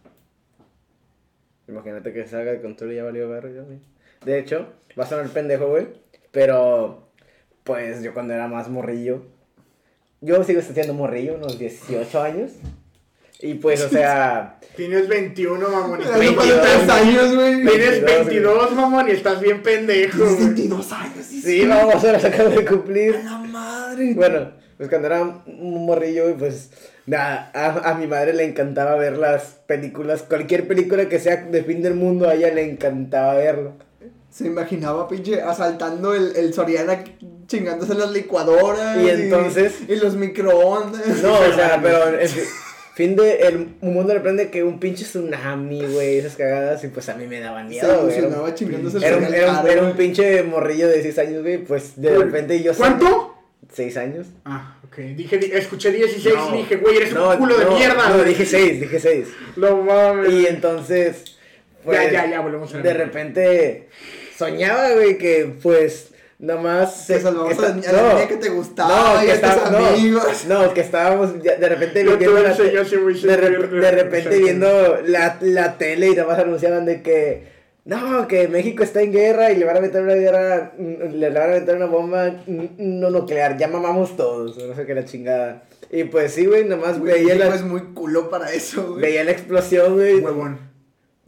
Imagínate 1.67 2.13
que 2.13 2.27
salga 2.27 2.53
de 2.53 2.63
control 2.63 2.93
y 2.93 2.97
ya 2.97 3.05
valió 3.05 3.29
verga, 3.29 3.63
güey. 3.63 3.81
De 4.25 4.39
hecho, 4.39 4.73
va 4.99 5.05
a 5.05 5.07
sonar 5.07 5.29
pendejo, 5.29 5.69
güey. 5.69 5.89
Pero, 6.31 7.11
pues 7.65 8.03
yo 8.03 8.15
cuando 8.15 8.35
era 8.35 8.49
más 8.49 8.69
morrillo. 8.69 9.23
Yo 10.21 10.43
sigo 10.45 10.61
siendo 10.63 10.95
morrillo, 10.95 11.35
unos 11.35 11.59
18 11.59 12.23
años. 12.23 12.53
Y 13.40 13.55
pues, 13.55 13.83
o 13.83 13.88
sea. 13.88 14.59
Tienes 14.77 15.09
21, 15.09 15.68
mamón. 15.68 16.01
y 16.01 16.05
Hace 16.05 16.12
estás 16.12 16.20
22, 16.20 16.46
falta 16.46 16.62
tres 16.62 16.79
bien- 16.87 17.18
años, 17.18 17.35
güey. 17.35 17.55
Tienes 17.66 18.05
22, 18.05 18.27
22, 18.27 18.72
mamón, 18.72 19.09
y 19.09 19.11
estás 19.12 19.40
bien 19.40 19.62
pendejo, 19.62 20.16
Tienes 20.18 20.35
güey. 20.37 20.46
22 20.46 20.92
años. 20.92 21.27
Sí, 21.27 21.66
vamos, 21.66 22.01
se 22.01 22.12
los 22.12 22.24
acabo 22.24 22.51
de 22.51 22.64
cumplir. 22.64 23.16
A 23.16 23.22
la 23.24 23.38
madre. 23.38 24.14
Bueno, 24.14 24.53
pues 24.77 24.88
cuando 24.88 25.07
era 25.09 25.22
un 25.22 25.87
morrillo, 25.87 26.37
pues 26.37 26.70
nada, 27.07 27.51
a, 27.55 27.90
a 27.90 27.94
mi 27.94 28.07
madre 28.07 28.35
le 28.35 28.44
encantaba 28.44 28.94
ver 28.94 29.18
las 29.18 29.59
películas, 29.66 30.22
cualquier 30.22 30.68
película 30.68 31.09
que 31.09 31.18
sea 31.18 31.37
de 31.37 31.64
fin 31.64 31.83
del 31.83 31.94
mundo, 31.94 32.29
a 32.29 32.35
ella 32.35 32.53
le 32.55 32.70
encantaba 32.70 33.35
verlo. 33.35 33.72
Se 34.31 34.46
imaginaba, 34.46 35.09
pinche, 35.09 35.40
asaltando 35.42 36.14
el, 36.14 36.37
el 36.37 36.55
Soriana, 36.55 37.03
chingándose 37.48 37.94
las 37.94 38.12
licuadoras. 38.12 38.96
Y 39.03 39.09
entonces- 39.11 39.74
Y, 39.88 39.96
los 39.96 40.14
microondas. 40.14 41.05
No, 41.22 41.33
o 41.35 41.53
sea, 41.53 41.79
pero 41.83 42.16
en 42.20 42.29
fin, 42.99 43.17
de 43.17 43.39
el 43.49 43.69
mundo 43.81 44.13
le 44.13 44.21
prende 44.21 44.51
que 44.51 44.63
un 44.65 44.79
pinche 44.81 45.05
tsunami, 45.05 45.87
güey, 45.87 46.19
esas 46.19 46.35
cagadas, 46.37 46.83
y 46.85 46.89
pues 46.89 47.09
a 47.09 47.15
mí 47.15 47.27
me 47.27 47.39
daban 47.41 47.69
Se 47.69 47.75
miedo, 47.75 48.03
güey. 48.03 48.19
ilusionaba 48.19 48.55
chingándose 48.55 48.99
Era 48.99 49.17
un, 49.17 49.23
Soriana 49.25 49.37
era 49.37 49.61
un- 49.63 49.69
era 49.69 49.83
un 49.85 49.93
pinche 49.97 50.43
morrillo 50.43 50.89
de 50.89 51.01
6 51.03 51.19
años, 51.19 51.43
güey, 51.43 51.59
pues 51.59 51.93
de 52.01 52.11
repente 52.19 52.61
yo... 52.63 52.75
¿Cuánto? 52.75 53.37
6 53.73 53.97
años. 53.99 54.27
Ah, 54.45 54.77
ok. 54.87 54.97
Dije, 55.17 55.39
di- 55.39 55.51
escuché 55.53 55.93
16 55.93 56.35
No. 56.35 56.55
y 56.55 56.59
dije, 56.59 56.77
güey, 56.77 56.97
eres 56.97 57.13
No, 57.13 57.31
un 57.31 57.37
culo 57.39 57.57
de 57.59 57.65
no, 57.67 57.77
mierda. 57.77 58.09
No, 58.09 58.25
dije 58.25 58.45
6, 58.47 58.81
dije 58.81 58.99
6. 58.99 59.27
No 59.57 59.77
mames. 59.83 60.33
Y 60.33 60.47
entonces, 60.47 61.37
pues, 61.85 62.01
ya, 62.03 62.11
ya, 62.25 62.31
ya, 62.31 62.41
volvemos 62.41 62.73
a 62.75 62.79
la 62.79 62.83
de 62.83 62.95
repente 62.95 63.89
soñaba, 64.37 64.93
güey, 64.93 65.19
que 65.19 65.53
pues 65.63 66.08
nomás 66.38 67.07
Te 67.07 67.20
salvabas 67.20 67.57
que 67.57 67.66
a 67.88 67.92
la 68.14 68.29
que 68.29 68.37
te 68.37 68.48
gustaba 68.51 69.22
y 69.22 69.27
que 69.27 69.33
a 69.33 69.40
tus 69.40 69.51
estaba- 69.51 69.70
no, 69.70 69.87
amigos. 69.87 70.44
No, 70.48 70.74
que 70.74 70.81
estábamos 70.81 71.42
ya- 71.42 71.57
de 71.57 71.68
repente 71.68 72.05
viendo 72.05 72.40
la, 72.40 72.55
de, 73.81 73.90
repente 73.90 74.38
viendo 74.38 74.98
la, 75.05 75.37
la 75.40 75.79
tele 75.79 76.09
y 76.09 76.14
nada 76.14 76.29
más 76.29 76.38
anunciaban 76.38 76.85
de 76.87 77.03
que 77.03 77.59
no, 77.85 78.29
que 78.29 78.48
México 78.48 78.83
está 78.83 79.01
en 79.01 79.12
guerra 79.12 79.51
y 79.51 79.57
le 79.57 79.64
van 79.64 79.79
a 79.79 79.81
meter 79.81 80.03
una 80.03 80.14
guerra, 80.14 80.72
le 80.79 81.31
van 81.31 81.42
a 81.51 81.55
meter 81.55 81.74
una 81.77 81.87
bomba 81.87 82.31
mm, 82.46 82.66
no 82.79 83.09
nuclear, 83.11 83.57
ya 83.57 83.66
mamamos 83.66 84.14
todos, 84.16 84.57
no 84.59 84.74
sé 84.77 84.85
qué 84.87 84.94
la 84.94 85.05
chingada. 85.07 85.62
Y 85.90 86.05
pues 86.05 86.33
sí, 86.35 86.44
güey, 86.44 86.64
nada 86.64 86.83
más 86.83 86.98
Güey, 86.98 87.14
veía 87.14 87.35
México 87.35 87.48
la, 87.48 87.57
es 87.57 87.62
muy 87.62 87.81
culo 87.94 88.29
para 88.29 88.53
eso, 88.53 88.87
güey. 88.88 89.01
veía 89.01 89.24
la 89.24 89.31
explosión, 89.31 89.94
güey. 89.94 90.16
Huevón. 90.20 90.59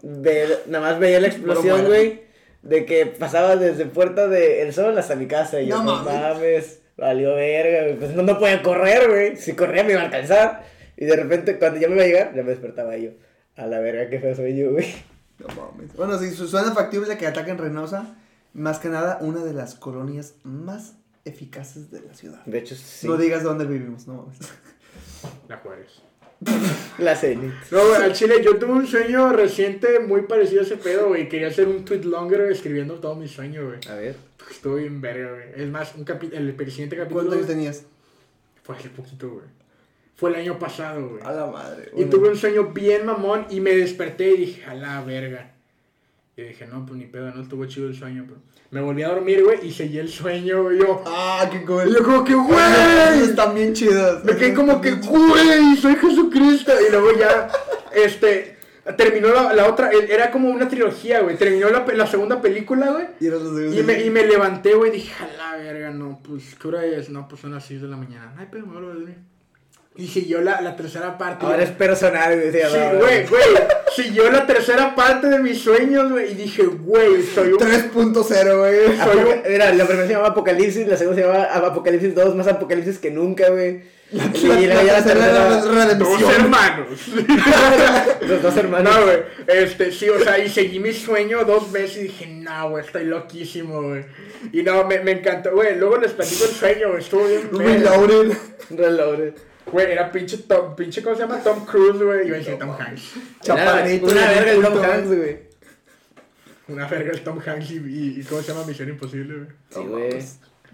Ve- 0.03 0.59
nada 0.67 0.91
más 0.91 1.01
veía 1.01 1.19
la 1.21 1.29
explosión, 1.29 1.71
Bueno, 1.83 1.89
güey. 1.89 2.21
De 2.63 2.85
que 2.87 3.07
pasaba 3.07 3.57
desde 3.57 3.87
Puerta 3.87 4.29
del 4.29 4.73
Sol 4.73 4.97
hasta 4.99 5.15
mi 5.17 5.27
casa. 5.27 5.61
Y 5.61 5.67
yo, 5.69 5.79
No 5.83 5.85
no 5.99 6.05
mames. 6.05 6.81
valió 6.97 7.35
verga, 7.35 7.83
güey. 7.85 7.97
Pues 7.99 8.15
no, 8.15 8.23
no 8.23 8.39
podía 8.39 8.63
correr, 8.63 9.09
güey. 9.09 9.37
Si 9.37 9.55
corría 9.55 9.85
me 9.85 9.93
iba 9.93 10.03
a 10.03 10.05
alcanzar. 10.07 10.65
Y 10.97 11.07
de 11.07 11.17
repente, 11.17 11.59
cuando 11.59 11.81
ya 11.81 11.89
me 11.89 11.95
iba 11.95 12.05
a 12.05 12.07
llegar, 12.07 12.35
ya 12.35 12.43
me 12.43 12.51
despertaba 12.51 12.97
yo. 12.97 13.11
A 13.57 13.67
la 13.67 13.79
verga, 13.81 14.09
qué 14.11 14.19
feo 14.21 14.35
soy 14.35 14.57
yo, 14.57 14.73
güey. 14.73 14.87
No 15.39 15.47
mames. 15.55 15.95
Bueno, 15.97 16.19
su- 16.19 16.47
suena 16.49 16.73
factible 16.73 17.17
que 17.17 17.27
ataquen 17.27 17.57
Reynosa. 17.57 18.15
Más 18.53 18.79
que 18.79 18.89
nada, 18.89 19.19
una 19.23 19.43
de 19.45 19.55
las 19.55 19.75
colonias 19.75 20.35
más 20.43 20.95
eficaces 21.25 21.91
de 21.91 22.01
la 22.03 22.15
ciudad. 22.15 22.45
De 22.45 22.59
hecho, 22.59 22.75
sí. 22.75 23.07
No 23.07 23.17
digas 23.17 23.43
dónde 23.43 23.65
vivimos, 23.65 24.07
no 24.07 24.15
mames. 24.15 24.39
La 25.49 25.57
Juárez. 25.59 26.03
La 26.99 27.17
Zenit. 27.17 27.53
No, 27.71 27.87
güey, 27.87 28.03
al 28.03 28.13
chile, 28.13 28.43
yo 28.43 28.57
tuve 28.57 28.73
un 28.73 28.87
sueño 28.87 29.33
reciente 29.33 30.01
muy 30.01 30.23
parecido 30.23 30.63
a 30.63 30.65
ese 30.65 30.77
pedo, 30.77 31.09
güey. 31.09 31.29
Quería 31.29 31.49
hacer 31.49 31.69
un 31.69 31.85
tweet 31.85 32.03
longer 32.05 32.41
güey, 32.41 32.53
escribiendo 32.53 32.95
todo 32.95 33.15
mi 33.15 33.29
sueño, 33.29 33.67
güey. 33.67 33.79
A 33.89 33.95
ver. 33.95 34.17
Estuvo 34.51 34.77
bien 34.77 35.01
verga, 35.01 35.31
güey. 35.33 35.63
Es 35.63 35.69
más, 35.71 35.95
un 35.95 36.05
capi 36.05 36.31
el 36.33 36.55
siguiente 36.71 36.97
capítulo 36.97 37.21
¿Cuántos 37.21 37.37
años 37.37 37.47
tenías? 37.47 37.85
fue 38.63 38.77
hace 38.77 38.89
poquito, 38.89 39.31
güey. 39.31 39.47
Fue 40.17 40.31
el 40.31 40.37
año 40.37 40.59
pasado, 40.59 41.09
güey. 41.09 41.23
A 41.23 41.33
la 41.33 41.47
madre. 41.47 41.89
Y 41.93 41.97
bueno. 41.97 42.11
tuve 42.11 42.29
un 42.29 42.37
sueño 42.37 42.73
bien 42.73 43.07
mamón 43.07 43.47
y 43.51 43.61
me 43.61 43.75
desperté 43.75 44.33
y 44.33 44.37
dije, 44.39 44.65
a 44.65 44.75
la 44.75 45.03
verga. 45.03 45.55
Y 46.41 46.49
dije, 46.49 46.67
no, 46.67 46.85
pues 46.87 46.99
ni 46.99 47.07
pedo, 47.07 47.31
no 47.35 47.43
estuvo 47.43 47.65
chido 47.67 47.89
el 47.89 47.95
sueño, 47.95 48.25
pero... 48.27 48.41
Me 48.71 48.81
volví 48.81 49.03
a 49.03 49.09
dormir, 49.09 49.43
güey, 49.43 49.67
y 49.67 49.73
seguí 49.73 49.99
el 49.99 50.09
sueño, 50.09 50.63
güey. 50.63 50.79
Yo, 50.79 51.03
Ah, 51.07 51.49
qué 51.51 51.59
y 51.59 51.65
cool. 51.65 51.93
yo 51.93 52.05
como 52.05 52.23
que, 52.25 52.35
Güey, 52.35 53.23
están 53.25 53.55
bien 53.55 53.73
chidas. 53.75 54.25
Me 54.25 54.37
quedé 54.37 54.55
como 54.55 54.81
que, 54.81 54.93
güey, 54.93 55.77
soy 55.77 55.97
Jesucristo. 55.97 56.73
Y 56.87 56.91
luego 56.93 57.09
ya, 57.19 57.51
este, 57.93 58.57
terminó 58.97 59.29
la, 59.35 59.53
la 59.55 59.67
otra, 59.67 59.91
era 59.91 60.31
como 60.31 60.51
una 60.51 60.69
trilogía, 60.69 61.21
güey. 61.21 61.37
Terminó 61.37 61.69
la, 61.69 62.07
segunda 62.07 62.41
película, 62.41 62.91
güey. 62.93 63.07
Y, 63.21 63.83
me, 63.83 64.05
y 64.05 64.11
me 64.11 64.25
levanté, 64.25 64.75
güey, 64.75 64.91
y 64.91 64.95
dije, 64.95 65.13
a 65.25 65.37
la 65.37 65.57
verga, 65.57 65.91
no, 65.91 66.21
pues, 66.23 66.55
¿qué 66.55 66.69
hora 66.69 66.85
es? 66.85 67.11
No, 67.11 67.27
pues 67.27 67.41
son 67.41 67.53
las 67.53 67.65
6 67.67 67.83
de 67.83 67.89
la 67.89 67.97
mañana. 67.97 68.35
Ay, 68.39 68.47
pero 68.53 68.67
me 68.67 68.73
vuelvo 68.75 68.91
a 68.91 68.95
dormir. 68.95 69.17
Y 69.97 70.07
siguió 70.07 70.41
la, 70.41 70.61
la 70.61 70.77
tercera 70.77 71.19
parte. 71.19 71.45
Ahora 71.45 71.63
es 71.65 71.71
personal, 71.71 72.35
güey. 72.39 72.53
Sí, 72.53 72.59
güey, 72.99 73.27
güey. 73.27 73.43
Siguió 73.95 74.31
la 74.31 74.47
tercera 74.47 74.95
parte 74.95 75.27
de 75.29 75.39
mis 75.41 75.61
sueños, 75.61 76.11
güey. 76.13 76.31
Y 76.31 76.35
dije, 76.37 76.63
güey, 76.63 77.23
soy 77.25 77.53
un. 77.53 77.59
3.0, 77.59 78.59
güey. 78.59 78.97
soy 78.97 79.17
un- 79.19 79.43
Mira, 79.53 79.75
la 79.75 79.85
primera 79.85 80.07
se 80.07 80.13
llamaba 80.13 80.31
Apocalipsis, 80.31 80.87
la 80.87 80.97
segunda 80.97 81.21
se 81.21 81.27
llamaba 81.27 81.67
Apocalipsis 81.67 82.15
2, 82.15 82.35
más 82.37 82.47
Apocalipsis 82.47 82.99
que 82.99 83.11
nunca, 83.11 83.49
güey. 83.51 83.83
Y 84.13 84.17
La- 84.47 84.83
ya 84.83 84.93
la 84.93 85.01
la 85.01 85.05
tercera 85.05 85.27
era 85.27 85.61
tercera- 85.61 85.95
Dos 85.95 86.23
hermanos. 86.39 86.99
Los 88.29 88.43
dos 88.43 88.57
hermanos. 88.57 88.95
No, 88.97 89.05
güey. 89.05 89.19
Este, 89.47 89.93
sí, 89.93 90.09
o 90.09 90.19
sea, 90.21 90.39
y 90.39 90.49
seguí 90.49 90.79
mi 90.79 90.93
sueño 90.93 91.45
dos 91.45 91.71
veces 91.73 91.97
y 91.99 92.03
dije, 92.05 92.27
no, 92.27 92.71
güey, 92.71 92.85
estoy 92.85 93.05
loquísimo, 93.05 93.83
güey. 93.83 94.05
Y 94.53 94.63
no, 94.63 94.85
me, 94.85 95.01
me 95.01 95.13
encantó, 95.13 95.53
güey. 95.53 95.77
Luego 95.77 95.99
les 95.99 96.13
platico 96.13 96.45
el 96.45 96.51
sueño, 96.51 96.89
güey. 96.91 97.01
Estuvo 97.03 97.25
bien. 97.27 97.49
Reloaded. 97.53 98.37
Reloaded. 98.71 99.35
Güey, 99.73 99.93
era 99.93 100.11
pinche 100.11 100.39
Tom, 100.39 100.75
pinche, 100.77 101.03
¿cómo 101.03 101.15
se 101.17 101.23
llama? 101.23 101.39
Tom 101.43 101.65
Cruise, 101.65 102.03
güey. 102.03 102.31
A 102.31 102.35
decir 102.37 102.59
Tom 102.59 102.71
Hanks. 102.71 103.03
Chaparrito. 103.43 104.07
Una 104.07 104.27
verga 104.29 104.53
el 104.53 104.63
Tom. 104.63 104.83
Hanks, 104.85 105.07
güey. 105.09 105.39
Una 106.69 106.87
verga 106.89 107.11
el 107.13 107.21
Tom 107.23 107.39
Hanks 107.45 107.71
y, 107.73 107.77
y, 108.21 108.25
¿cómo 108.29 108.41
se 108.43 108.53
llama? 108.53 108.65
Misión 108.67 108.89
Imposible, 108.89 109.35
güey. 109.37 109.49
Sí, 109.71 109.81
güey. 109.81 110.25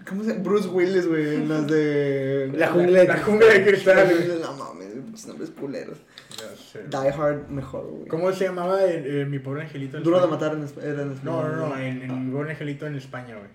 ¿Cómo 0.07 0.23
se 0.23 0.29
llama? 0.31 0.43
Bruce 0.43 0.67
Willis, 0.69 1.07
güey. 1.07 1.45
Las 1.47 1.67
de. 1.67 2.51
La 2.55 2.67
jungla 2.69 2.99
de 3.01 3.07
La 3.07 3.17
jungla 3.17 3.47
de 3.47 3.65
cristal, 3.65 4.07
güey. 4.09 4.39
No 4.39 4.53
mames, 4.53 4.87
pinches 4.93 5.27
nombres 5.27 5.49
culeros. 5.51 5.97
Ya 6.37 6.55
sé. 6.55 6.83
Die 6.87 7.09
Hard 7.11 7.49
mejor, 7.49 7.85
güey. 7.87 8.07
¿Cómo 8.07 8.31
se 8.31 8.43
llamaba 8.45 8.83
el- 8.83 9.21
eh, 9.21 9.25
mi 9.25 9.39
pobre 9.39 9.63
angelito? 9.63 9.97
en 9.97 10.03
Duro 10.03 10.17
de 10.19 10.25
España? 10.25 10.39
matar 10.51 10.57
en 10.57 10.67
esp- 10.67 10.83
era 10.83 11.01
en 11.01 11.15
No, 11.23 11.41
no, 11.47 11.69
no, 11.69 11.77
en, 11.79 12.03
en 12.03 12.25
mi 12.27 12.31
pobre 12.31 12.51
angelito 12.51 12.85
en 12.85 12.95
España, 12.95 13.35
güey. 13.35 13.49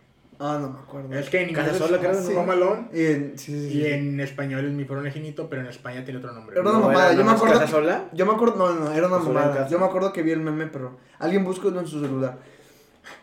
Ah, 0.44 0.59
no 0.61 0.70
me 0.70 0.78
acuerdo. 0.81 1.14
Es 1.14 1.31
que 1.31 1.40
en 1.40 1.50
inglés 1.50 1.66
Casa 1.66 1.76
es 1.85 1.90
sola, 1.90 1.98
creo, 2.00 2.20
¿no? 2.20 2.40
Home 2.40 2.52
Alone 2.52 2.88
Y 2.92 3.05
en, 3.07 3.38
sí, 3.38 3.52
sí, 3.52 3.70
sí. 3.70 3.78
y 3.78 3.87
en 3.87 4.18
español 4.18 4.64
es 4.66 4.72
mi 4.72 4.85
pobre 4.85 5.07
angelito, 5.07 5.48
pero 5.48 5.62
en 5.62 5.68
España 5.68 6.02
tiene 6.05 6.18
otro 6.18 6.33
nombre. 6.33 6.55
Era 6.59 6.62
una 6.68 6.72
No, 6.72 6.81
mamada, 6.88 7.07
era 7.12 7.18
yo 7.18 7.24
me 7.24 7.31
acuerdo. 7.31 7.55
Casa 7.61 7.68
sola. 7.68 8.05
Yo 8.12 8.26
me 8.26 8.33
acuerdo, 8.33 8.57
no, 8.57 8.74
no, 8.74 8.92
era 8.92 9.07
una 9.07 9.18
mamada. 9.18 9.68
Yo 9.68 9.78
me 9.78 9.85
acuerdo 9.87 10.12
que 10.12 10.22
vi 10.24 10.33
el 10.33 10.40
meme, 10.40 10.66
pero 10.66 10.98
alguien 11.20 11.44
buscó 11.44 11.68
en 11.68 11.87
su 11.87 12.00
celular. 12.00 12.38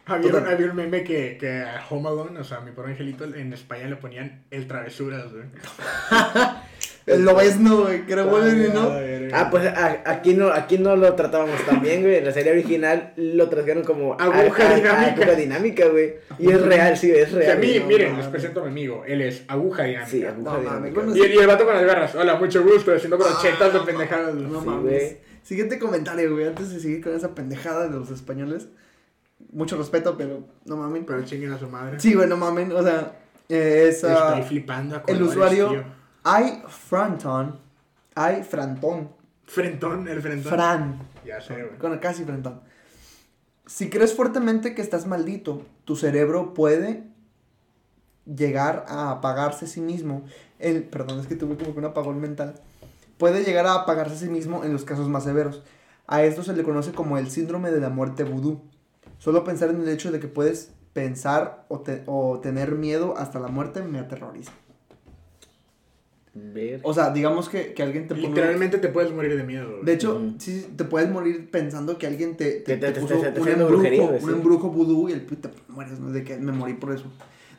Había, 0.05 0.32
Total. 0.32 0.53
había 0.53 0.67
un 0.69 0.75
meme 0.77 1.03
que, 1.03 1.38
que 1.38 1.62
a 1.62 1.84
Home 1.89 2.08
Alone, 2.08 2.39
o 2.39 2.43
sea, 2.45 2.62
mi 2.62 2.71
pobre 2.71 2.91
angelito, 2.91 3.25
en 3.25 3.51
España 3.53 3.88
le 3.88 3.97
ponían 3.97 4.45
el 4.49 4.65
travesuras, 4.67 5.25
güey. 5.32 5.43
El 7.09 7.25
Lobezno, 7.25 7.81
güey, 7.83 8.05
que 8.05 8.13
era 8.13 8.23
Wolverine, 8.25 8.69
¿no? 8.73 8.91
Ah, 9.31 9.49
pues 9.51 9.65
a- 9.67 10.01
aquí 10.05 10.33
no, 10.33 10.47
aquí 10.51 10.79
no 10.79 10.95
lo 10.95 11.13
tratábamos 11.13 11.63
tan 11.65 11.81
bien, 11.81 12.01
güey. 12.01 12.15
En 12.15 12.25
la 12.25 12.31
serie 12.31 12.51
original 12.51 13.13
lo 13.15 13.47
trataron 13.47 13.83
como 13.83 14.13
Aguja 14.19 14.69
a- 14.71 14.75
dinámica. 14.75 15.11
aguja 15.11 15.35
dinámica, 15.35 15.87
güey. 15.87 16.15
Y 16.39 16.51
es 16.51 16.61
real, 16.61 16.97
sí, 16.97 17.11
es 17.11 17.31
O 17.33 17.37
sea, 17.39 17.53
a 17.53 17.55
real. 17.55 17.59
mí, 17.59 17.79
no 17.79 17.85
miren, 17.85 18.17
les 18.17 18.25
presento 18.27 18.61
a 18.61 18.63
mi 18.63 18.69
amigo. 18.71 19.03
Él 19.07 19.21
es 19.21 19.43
aguja 19.47 19.83
dinámica. 19.83 20.09
Sí, 20.09 20.25
aguja 20.25 20.51
No 20.53 20.59
dinámica. 20.59 21.01
y, 21.15 21.21
el, 21.21 21.33
y 21.35 21.37
el 21.37 21.47
vato 21.47 21.65
con 21.65 21.75
las 21.75 21.85
garras. 21.85 22.15
Hola, 22.15 22.35
mucho 22.37 22.63
gusto, 22.63 22.93
haciendo 22.93 23.17
brochetas 23.19 23.71
de 23.73 23.79
pendejadas. 23.81 24.33
güey. 24.35 24.47
No 24.47 24.61
Sí, 24.61 24.65
mames. 24.65 24.83
güey. 24.83 25.17
Siguiente 25.43 25.77
comentario, 25.79 26.31
güey, 26.33 26.47
antes 26.47 26.71
de 26.73 26.79
seguir 26.79 27.03
con 27.03 27.15
esa 27.15 27.35
pendejada 27.35 27.87
de 27.87 27.91
los 27.97 28.09
españoles. 28.11 28.67
Mucho 29.51 29.77
respeto, 29.77 30.15
pero 30.17 30.43
no 30.65 30.75
mames. 30.77 31.03
Pero 31.07 31.23
chinguen 31.23 31.51
a 31.53 31.59
su 31.59 31.67
madre. 31.69 31.99
Sí, 31.99 32.13
güey, 32.13 32.27
no 32.27 32.35
mames. 32.37 32.71
O 32.71 32.83
sea, 32.83 33.13
eh, 33.47 33.85
es. 33.89 34.03
ah, 34.03 34.29
Estoy 34.35 34.43
flipando 34.49 34.95
a 34.97 35.03
el 35.07 35.21
usuario. 35.21 35.69
tío. 35.69 35.98
Hay 36.23 36.62
Franton. 36.67 37.60
Hay 38.15 38.43
Frantón. 38.43 39.10
Frentón, 39.45 40.08
el 40.08 40.21
frentón. 40.21 40.51
Fran. 40.51 41.08
Ya 41.25 41.41
sé, 41.41 41.63
güey. 41.63 41.77
Con 41.77 41.97
casi 41.99 42.23
Frantón. 42.23 42.62
Si 43.65 43.89
crees 43.89 44.13
fuertemente 44.15 44.73
que 44.75 44.82
estás 44.82 45.05
maldito, 45.08 45.63
tu 45.86 45.95
cerebro 45.95 46.53
puede 46.53 47.03
llegar 48.25 48.86
a 48.88 49.12
apagarse 49.12 49.65
a 49.65 49.67
sí 49.67 49.82
mismo. 49.82 50.23
El, 50.60 50.84
perdón, 50.84 51.19
es 51.19 51.27
que 51.27 51.36
tuve 51.36 51.55
como 51.58 51.73
que 51.73 51.79
un 51.79 51.86
apagón 51.86 52.19
mental. 52.19 52.55
Puede 53.17 53.43
llegar 53.43 53.65
a 53.67 53.73
apagarse 53.75 54.15
a 54.15 54.17
sí 54.19 54.27
mismo 54.29 54.63
en 54.63 54.73
los 54.73 54.86
casos 54.86 55.08
más 55.10 55.23
severos. 55.23 55.63
A 56.08 56.23
esto 56.23 56.43
se 56.43 56.53
le 56.55 56.63
conoce 56.63 56.91
como 56.91 57.17
el 57.17 57.29
síndrome 57.29 57.71
de 57.71 57.79
la 57.79 57.89
muerte 57.89 58.23
vudú. 58.23 58.62
Solo 59.19 59.43
pensar 59.43 59.69
en 59.69 59.82
el 59.82 59.89
hecho 59.89 60.12
de 60.12 60.19
que 60.19 60.27
puedes 60.27 60.71
pensar 60.93 61.65
o, 61.67 61.79
te- 61.82 62.03
o 62.08 62.39
tener 62.39 62.71
miedo 62.73 63.15
hasta 63.17 63.39
la 63.39 63.47
muerte 63.47 63.82
me 63.84 63.99
aterroriza. 63.99 64.51
Ver. 66.54 66.80
O 66.84 66.93
sea, 66.93 67.12
digamos 67.12 67.47
que, 67.49 67.73
que 67.73 67.84
alguien 67.84 68.08
te. 68.08 68.15
Literalmente 68.15 68.78
te 68.78 68.88
puedes 68.88 69.12
morir 69.12 69.36
de 69.38 69.43
miedo, 69.43 69.69
güey. 69.71 69.86
De 69.86 69.93
hecho, 69.93 70.15
Ujú. 70.15 70.36
sí, 70.39 70.67
te 70.75 70.84
puedes 70.86 71.10
morir 71.10 71.49
pensando 71.52 71.97
que 71.97 72.08
alguien 72.08 72.36
te, 72.38 72.52
te, 72.62 72.75
te- 72.75 72.78
te 72.78 72.91
te 72.93 72.99
puso 73.02 73.19
te 73.21 73.39
un 73.39 73.47
embrujo, 73.47 73.71
brujería, 73.73 74.02
un 74.21 74.30
embrujo 74.32 74.69
vudú 74.69 75.10
y 75.10 75.13
el 75.13 75.21
puta 75.21 75.52
mueres, 75.67 75.99
¿no? 75.99 76.12
De 76.12 76.23
que 76.23 76.38
me 76.38 76.52
morí 76.52 76.73
por 76.73 76.93
eso. 76.93 77.06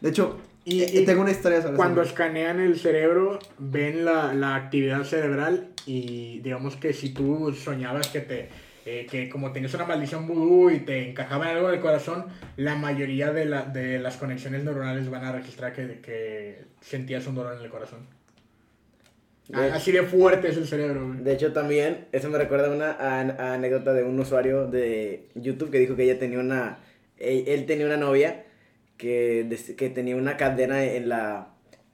De 0.00 0.08
hecho, 0.10 0.38
Y- 0.64 0.82
eh, 0.82 0.90
y 1.02 1.04
tengo 1.04 1.22
una 1.22 1.30
historia 1.30 1.62
sobre 1.62 1.76
Cuando 1.76 2.02
eso. 2.02 2.10
escanean 2.10 2.58
el 2.60 2.78
cerebro, 2.78 3.38
ven 3.58 4.04
la, 4.04 4.34
la 4.34 4.56
actividad 4.56 5.04
cerebral 5.04 5.68
y 5.86 6.40
digamos 6.40 6.76
que 6.76 6.92
si 6.92 7.10
tú 7.10 7.52
soñabas 7.52 8.08
que 8.08 8.20
te 8.20 8.48
eh, 8.86 9.06
que 9.10 9.28
como 9.28 9.52
tenías 9.52 9.74
una 9.74 9.84
maldición 9.84 10.26
vudú 10.26 10.70
y 10.70 10.80
te 10.80 11.10
encajaba 11.10 11.50
en 11.50 11.56
algo 11.58 11.68
del 11.68 11.80
corazón, 11.80 12.24
la 12.56 12.76
mayoría 12.76 13.30
de, 13.30 13.44
la, 13.44 13.62
de 13.66 13.98
las 13.98 14.16
conexiones 14.16 14.64
neuronales 14.64 15.10
van 15.10 15.22
a 15.24 15.32
registrar 15.32 15.74
que, 15.74 16.00
que 16.00 16.64
sentías 16.80 17.26
un 17.26 17.34
dolor 17.34 17.56
en 17.58 17.62
el 17.62 17.70
corazón. 17.70 18.00
De- 19.50 19.58
Ah, 19.70 19.74
Así 19.74 19.90
de 19.92 20.02
fuerte 20.02 20.48
es 20.48 20.56
el 20.56 20.66
cerebro, 20.66 21.08
güey. 21.08 21.20
De 21.24 21.32
hecho, 21.32 21.52
también, 21.52 22.06
eso 22.12 22.28
me 22.30 22.38
recuerda 22.38 22.68
a 22.68 22.70
una 22.74 23.20
an- 23.20 23.36
a 23.38 23.54
anécdota 23.54 23.92
de 23.92 24.04
un 24.04 24.18
usuario 24.20 24.66
de 24.66 25.28
YouTube 25.34 25.70
que 25.70 25.78
dijo 25.78 25.96
que 25.96 26.04
ella 26.04 26.18
tenía 26.18 26.38
una. 26.38 26.78
Él, 27.18 27.44
él 27.48 27.66
tenía 27.66 27.86
una 27.86 27.96
novia 27.96 28.44
que, 28.96 29.44
des- 29.48 29.74
que 29.76 29.88
tenía 29.90 30.16
una 30.16 30.36
cadena 30.36 30.84
en 30.84 31.08
la. 31.08 31.48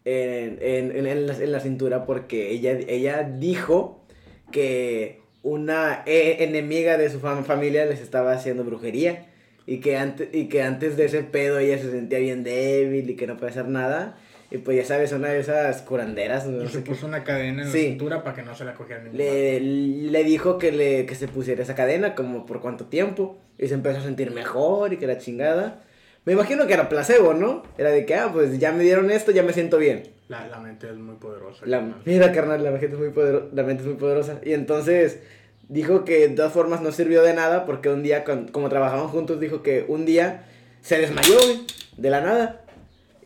En, 0.05 0.59
en, 0.61 0.97
en- 0.97 1.07
en 1.07 1.27
la, 1.27 1.35
en 1.37 1.51
la 1.53 1.61
cintura 1.61 2.05
porque 2.07 2.51
ella, 2.51 2.73
ella 2.87 3.23
dijo 3.25 4.05
que 4.53 5.21
una 5.43 6.03
e- 6.07 6.45
enemiga 6.45 6.97
de 6.99 7.11
su 7.11 7.21
fam- 7.21 7.45
familia 7.45 7.87
les 7.87 8.01
estaba 8.01 8.33
haciendo 8.33 8.65
brujería 8.65 9.27
y 9.67 9.79
que, 9.81 9.97
antes, 9.97 10.29
y 10.33 10.49
que 10.49 10.63
antes 10.63 10.97
de 10.97 11.07
ese 11.07 11.23
pedo 11.25 11.59
ella 11.59 11.79
se 11.79 11.91
sentía 11.91 12.19
bien 12.21 12.45
débil 12.45 13.11
y 13.11 13.17
que 13.17 13.27
no 13.27 13.37
podía 13.37 13.51
hacer 13.51 13.67
nada. 13.69 14.17
Y 14.51 14.59
pues 14.59 14.77
ya 14.77 14.85
sabes, 14.85 15.13
una 15.13 15.29
de 15.29 15.41
esas 15.41 15.83
curanderas. 15.83 16.47
no 16.47 16.63
Y 16.65 16.69
se 16.69 16.85
qué. 16.85 16.91
puso 16.91 17.07
una 17.07 17.25
cadena 17.25 17.63
en 17.65 17.69
Sí. 17.73 17.79
la 17.83 17.89
cintura 17.89 18.23
para 18.23 18.37
que 18.37 18.43
no 18.43 18.55
se 18.55 18.65
la 18.65 18.75
cogieran 18.75 19.05
ningún 19.05 19.19
Le, 19.19 19.61
le 19.61 20.25
dijo 20.25 20.59
que, 20.59 20.71
le, 20.73 21.05
que 21.07 21.15
se 21.15 21.27
pusiera 21.29 21.63
esa 21.63 21.75
cadena, 21.75 22.15
como 22.15 22.47
por 22.47 22.61
cuánto 22.61 22.85
tiempo, 22.87 23.39
y 23.59 23.67
se 23.69 23.75
empezó 23.75 23.99
a 23.99 24.03
sentir 24.03 24.31
mejor 24.31 24.93
y 24.93 24.99
que 24.99 25.07
la 25.07 25.19
chingada. 25.19 25.83
Me 26.25 26.33
imagino 26.33 26.67
que 26.67 26.75
era 26.75 26.89
placebo, 26.89 27.35
¿no? 27.35 27.63
Era 27.79 27.91
de 27.91 28.05
que, 28.07 28.15
ah, 28.15 28.31
pues 28.33 28.59
ya 28.59 28.73
me 28.73 28.83
dieron 28.85 29.11
esto, 29.11 29.31
ya 29.33 29.43
me 29.43 29.53
siento 29.53 29.79
bien. 29.79 30.05
La, 30.29 30.47
la 30.49 30.59
mente 30.59 30.89
es 30.91 30.97
muy 30.97 31.17
poderosa. 31.17 31.65
La, 31.67 31.79
carnal. 31.79 32.03
mira, 32.05 32.33
carnal, 32.33 32.65
la 32.65 32.71
mente, 32.73 32.87
es 32.87 32.93
muy 32.95 33.11
podero- 33.11 33.49
la 33.53 33.63
mente 33.63 33.83
es 33.83 33.89
muy 33.89 33.97
poderosa. 33.97 34.41
Y 34.45 34.53
entonces 34.53 35.21
dijo 35.69 36.05
que 36.05 36.29
de 36.29 36.35
todas 36.35 36.53
formas 36.53 36.81
no 36.83 36.91
sirvió 36.93 37.23
de 37.23 37.33
nada 37.35 37.65
porque 37.65 37.89
un 37.89 38.03
día, 38.03 38.25
con- 38.25 38.49
como 38.49 38.69
trabajaban 38.69 39.09
juntos, 39.09 39.39
dijo 39.41 39.63
que 39.63 39.85
un 39.89 40.05
día 40.05 40.45
se 40.83 40.99
desmayó, 40.99 41.37
güey, 41.45 41.61
de 41.97 42.11
la 42.11 42.21
nada. 42.21 42.63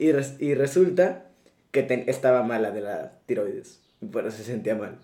Y, 0.01 0.13
res- 0.13 0.37
y 0.41 0.55
resulta 0.55 1.27
que 1.73 2.05
estaba 2.09 2.43
mala 2.43 2.71
de 2.71 2.81
la 2.81 3.13
tiroides. 3.27 3.81
Y 4.01 4.07
por 4.07 4.27
eso 4.27 4.37
se 4.39 4.45
sentía 4.45 4.75
mal. 4.75 4.99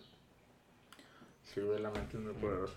Sí, 1.45 1.61
güey, 1.61 1.81
la 1.81 1.91
mente 1.91 2.17
es 2.17 2.23
muy 2.23 2.33
poderosa. 2.33 2.75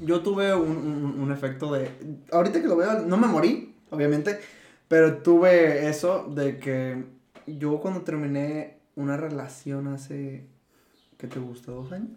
Yo 0.00 0.20
tuve 0.22 0.54
un, 0.54 0.76
un- 0.76 1.20
un 1.20 1.32
efecto 1.32 1.72
de... 1.72 1.90
Ahorita 2.30 2.60
que 2.60 2.68
lo 2.68 2.76
veo, 2.76 3.00
no 3.00 3.16
me 3.16 3.26
morí, 3.26 3.74
obviamente. 3.90 4.38
Pero 4.88 5.18
tuve 5.22 5.88
eso 5.88 6.24
de 6.34 6.58
que 6.58 7.04
yo 7.46 7.80
cuando 7.80 8.02
terminé 8.02 8.76
una 8.94 9.16
relación 9.16 9.88
hace, 9.88 10.44
¿qué 11.18 11.26
te 11.26 11.40
gusta? 11.40 11.72
¿Dos 11.72 11.90
años? 11.92 12.10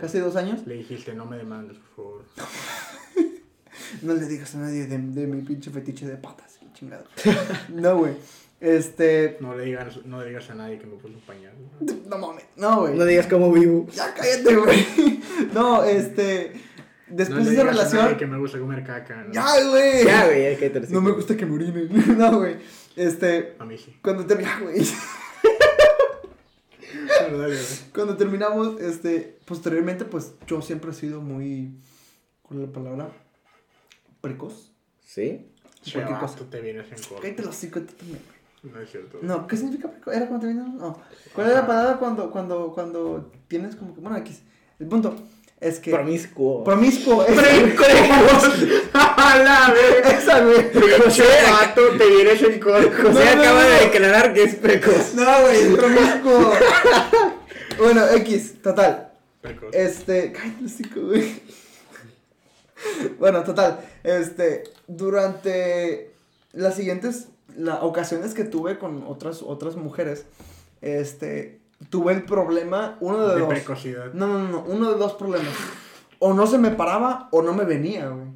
Casi 0.00 0.18
dos 0.20 0.36
años. 0.36 0.66
Le 0.66 0.76
dijiste, 0.76 1.14
no 1.14 1.26
me 1.26 1.36
demandes, 1.36 1.76
por 1.78 1.96
favor. 1.96 2.24
No 4.02 4.12
le 4.14 4.26
digas 4.26 4.54
a 4.56 4.58
nadie 4.58 4.86
de, 4.86 4.98
de 4.98 5.26
mi 5.26 5.42
pinche 5.42 5.70
fetiche 5.70 6.06
de 6.06 6.16
patas, 6.16 6.58
chingado. 6.74 7.04
No, 7.68 7.98
güey. 7.98 8.14
Este. 8.64 9.36
No 9.40 9.54
le 9.54 9.66
digas, 9.66 10.06
no 10.06 10.20
le 10.20 10.28
digas 10.28 10.48
a 10.48 10.54
nadie 10.54 10.78
que 10.78 10.86
me 10.86 10.96
puso 10.96 11.08
un 11.14 11.20
pañal. 11.20 11.52
No 12.08 12.16
mames. 12.18 12.44
No, 12.56 12.80
güey. 12.80 12.96
No 12.96 13.04
digas 13.04 13.26
cómo 13.26 13.52
vivo. 13.52 13.86
Ya 13.92 14.14
cállate, 14.14 14.56
güey. 14.56 15.20
No, 15.52 15.84
este. 15.84 16.52
Después 17.06 17.44
no 17.44 17.50
de 17.50 17.52
esa 17.52 17.62
a 17.62 17.64
nadie 17.64 17.78
relación. 17.78 18.16
que 18.16 18.26
me 18.26 18.38
gusta 18.38 18.58
comer 18.58 18.82
caca. 18.82 19.24
¿no? 19.24 19.32
Ya, 19.34 19.68
güey. 19.68 20.04
Ya, 20.04 20.24
güey, 20.24 20.42
ya 20.52 20.58
cállate. 20.58 20.92
No 20.92 21.02
me 21.02 21.10
gusta 21.12 21.36
que 21.36 21.44
me. 21.44 21.54
No, 22.16 22.38
güey. 22.38 22.56
Este. 22.96 23.54
A 23.58 23.66
mí 23.66 23.76
sí. 23.76 23.98
Cuando 24.00 24.24
terminamos, 24.24 24.62
güey. 24.72 24.86
Pero 27.18 27.38
dale, 27.38 27.54
güey. 27.54 27.66
Cuando 27.94 28.16
terminamos, 28.16 28.80
este. 28.80 29.38
Posteriormente, 29.44 30.06
pues 30.06 30.32
yo 30.46 30.62
siempre 30.62 30.92
he 30.92 30.94
sido 30.94 31.20
muy. 31.20 31.74
¿Cuál 32.42 32.60
es 32.60 32.66
la 32.68 32.72
palabra? 32.72 33.12
Precoz. 34.22 34.72
¿Sí? 35.04 35.50
Cualquier 35.92 36.18
cosa. 36.18 36.38
te 36.50 36.60
vienes 36.62 36.86
en 36.86 36.96
corto. 36.96 37.20
Cállate 37.20 37.42
los 37.42 37.56
cinco 37.56 37.82
también. 37.82 38.33
No 38.64 38.80
es 38.80 38.90
cierto. 38.90 39.18
No, 39.22 39.46
¿qué 39.46 39.56
significa 39.56 39.88
precoz? 39.90 40.14
¿Era 40.14 40.26
cuando 40.26 40.46
terminamos? 40.46 40.80
No. 40.80 40.98
¿Cuál 41.34 41.48
es 41.48 41.54
la 41.54 41.66
palabra 41.66 41.98
cuando, 41.98 42.30
cuando, 42.30 42.72
cuando 42.72 43.30
tienes 43.46 43.76
como 43.76 43.94
que. 43.94 44.00
Bueno, 44.00 44.16
X. 44.18 44.40
El 44.78 44.86
punto 44.86 45.14
es 45.60 45.78
que. 45.80 45.90
Promiscuo. 45.90 46.64
Promiscuo. 46.64 47.24
Esa, 47.28 47.42
¡A 48.94 49.38
la 49.38 49.72
verga! 49.72 50.10
esa, 50.10 50.40
güey. 50.44 50.70
Pinche 50.72 51.24
vato, 51.50 51.82
te 51.98 52.06
vienes 52.08 52.42
en 52.42 52.60
corto. 52.60 52.90
José 53.02 53.36
No, 53.36 53.42
acaba 53.42 53.62
no. 53.62 53.68
de 53.68 53.80
declarar 53.80 54.32
que 54.34 54.42
es 54.44 54.54
precoz. 54.54 55.14
No, 55.14 55.42
güey, 55.42 55.76
promiscuo. 55.76 56.52
bueno, 57.78 58.06
X, 58.16 58.62
total. 58.62 59.12
Precoz. 59.42 59.74
Este, 59.74 60.32
cállate 60.32 60.68
cinco, 60.68 61.00
güey. 61.02 61.42
Bueno, 63.18 63.42
total, 63.44 63.80
este, 64.02 64.64
durante 64.86 66.12
las 66.52 66.74
siguientes 66.76 67.28
la, 67.56 67.82
ocasiones 67.82 68.34
que 68.34 68.44
tuve 68.44 68.78
con 68.78 69.04
otras, 69.06 69.42
otras 69.42 69.76
mujeres, 69.76 70.26
este, 70.80 71.60
tuve 71.90 72.12
el 72.12 72.24
problema, 72.24 72.96
uno 73.00 73.28
de, 73.28 73.34
De 73.34 73.40
dos. 73.40 73.48
precocidad. 73.48 74.12
No, 74.12 74.26
no, 74.26 74.38
no, 74.38 74.48
no, 74.48 74.64
uno 74.66 74.92
de 74.92 74.98
dos 74.98 75.14
problemas. 75.14 75.52
O 76.18 76.32
no 76.32 76.46
se 76.46 76.58
me 76.58 76.70
paraba 76.70 77.28
o 77.32 77.42
no 77.42 77.52
me 77.52 77.64
venía, 77.64 78.08
güey. 78.08 78.28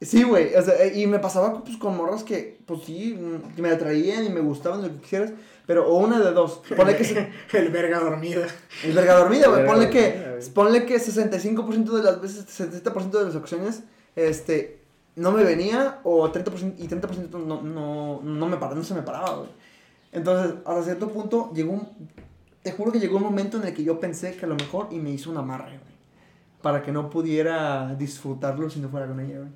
Sí, 0.00 0.22
güey, 0.22 0.54
o 0.54 0.62
sea, 0.62 0.86
y 0.92 1.06
me 1.06 1.18
pasaba 1.18 1.64
pues, 1.64 1.76
con 1.76 1.96
morras 1.96 2.24
que, 2.24 2.58
pues 2.66 2.82
sí, 2.82 3.18
mm, 3.18 3.60
me 3.60 3.70
atraían 3.70 4.24
y 4.24 4.28
me 4.28 4.40
gustaban, 4.40 4.82
lo 4.82 4.88
que 4.88 4.98
quisieras, 4.98 5.32
pero 5.66 5.88
o 5.88 5.96
una 5.96 6.20
de 6.20 6.32
dos. 6.32 6.60
Ponle 6.76 6.96
que 6.96 7.04
se, 7.04 7.30
El 7.52 7.70
verga 7.70 8.00
dormida. 8.00 8.46
el 8.82 8.92
verga 8.92 9.14
dormida, 9.14 9.48
güey. 9.48 9.64
Ponle 9.64 9.88
que, 9.88 10.18
dormida, 10.18 10.52
ponle 10.52 10.84
que 10.84 10.96
65% 10.96 11.84
de 11.96 12.02
las 12.02 12.20
veces, 12.20 12.46
70% 12.60 13.10
de 13.10 13.24
las 13.24 13.36
ocasiones, 13.36 13.84
este, 14.14 14.83
no 15.16 15.32
me 15.32 15.44
venía 15.44 16.00
o 16.02 16.30
30% 16.30 16.74
y 16.78 16.88
30% 16.88 17.30
no, 17.44 17.62
no, 17.62 18.20
no 18.22 18.46
me 18.46 18.56
paraba, 18.56 18.74
no 18.74 18.84
se 18.84 18.94
me 18.94 19.02
paraba, 19.02 19.36
güey. 19.36 19.50
Entonces, 20.12 20.54
hasta 20.64 20.82
cierto 20.84 21.10
punto 21.10 21.52
llegó 21.54 21.72
un, 21.72 21.88
te 22.62 22.72
juro 22.72 22.92
que 22.92 23.00
llegó 23.00 23.16
un 23.16 23.22
momento 23.22 23.58
en 23.58 23.64
el 23.64 23.74
que 23.74 23.84
yo 23.84 24.00
pensé 24.00 24.36
que 24.36 24.44
a 24.44 24.48
lo 24.48 24.54
mejor 24.56 24.88
y 24.90 24.98
me 24.98 25.10
hizo 25.10 25.30
un 25.30 25.36
amarre, 25.36 25.78
güey. 25.78 25.94
Para 26.62 26.82
que 26.82 26.92
no 26.92 27.10
pudiera 27.10 27.94
disfrutarlo 27.94 28.70
si 28.70 28.80
no 28.80 28.88
fuera 28.88 29.06
con 29.06 29.20
ella, 29.20 29.38
güey. 29.38 29.50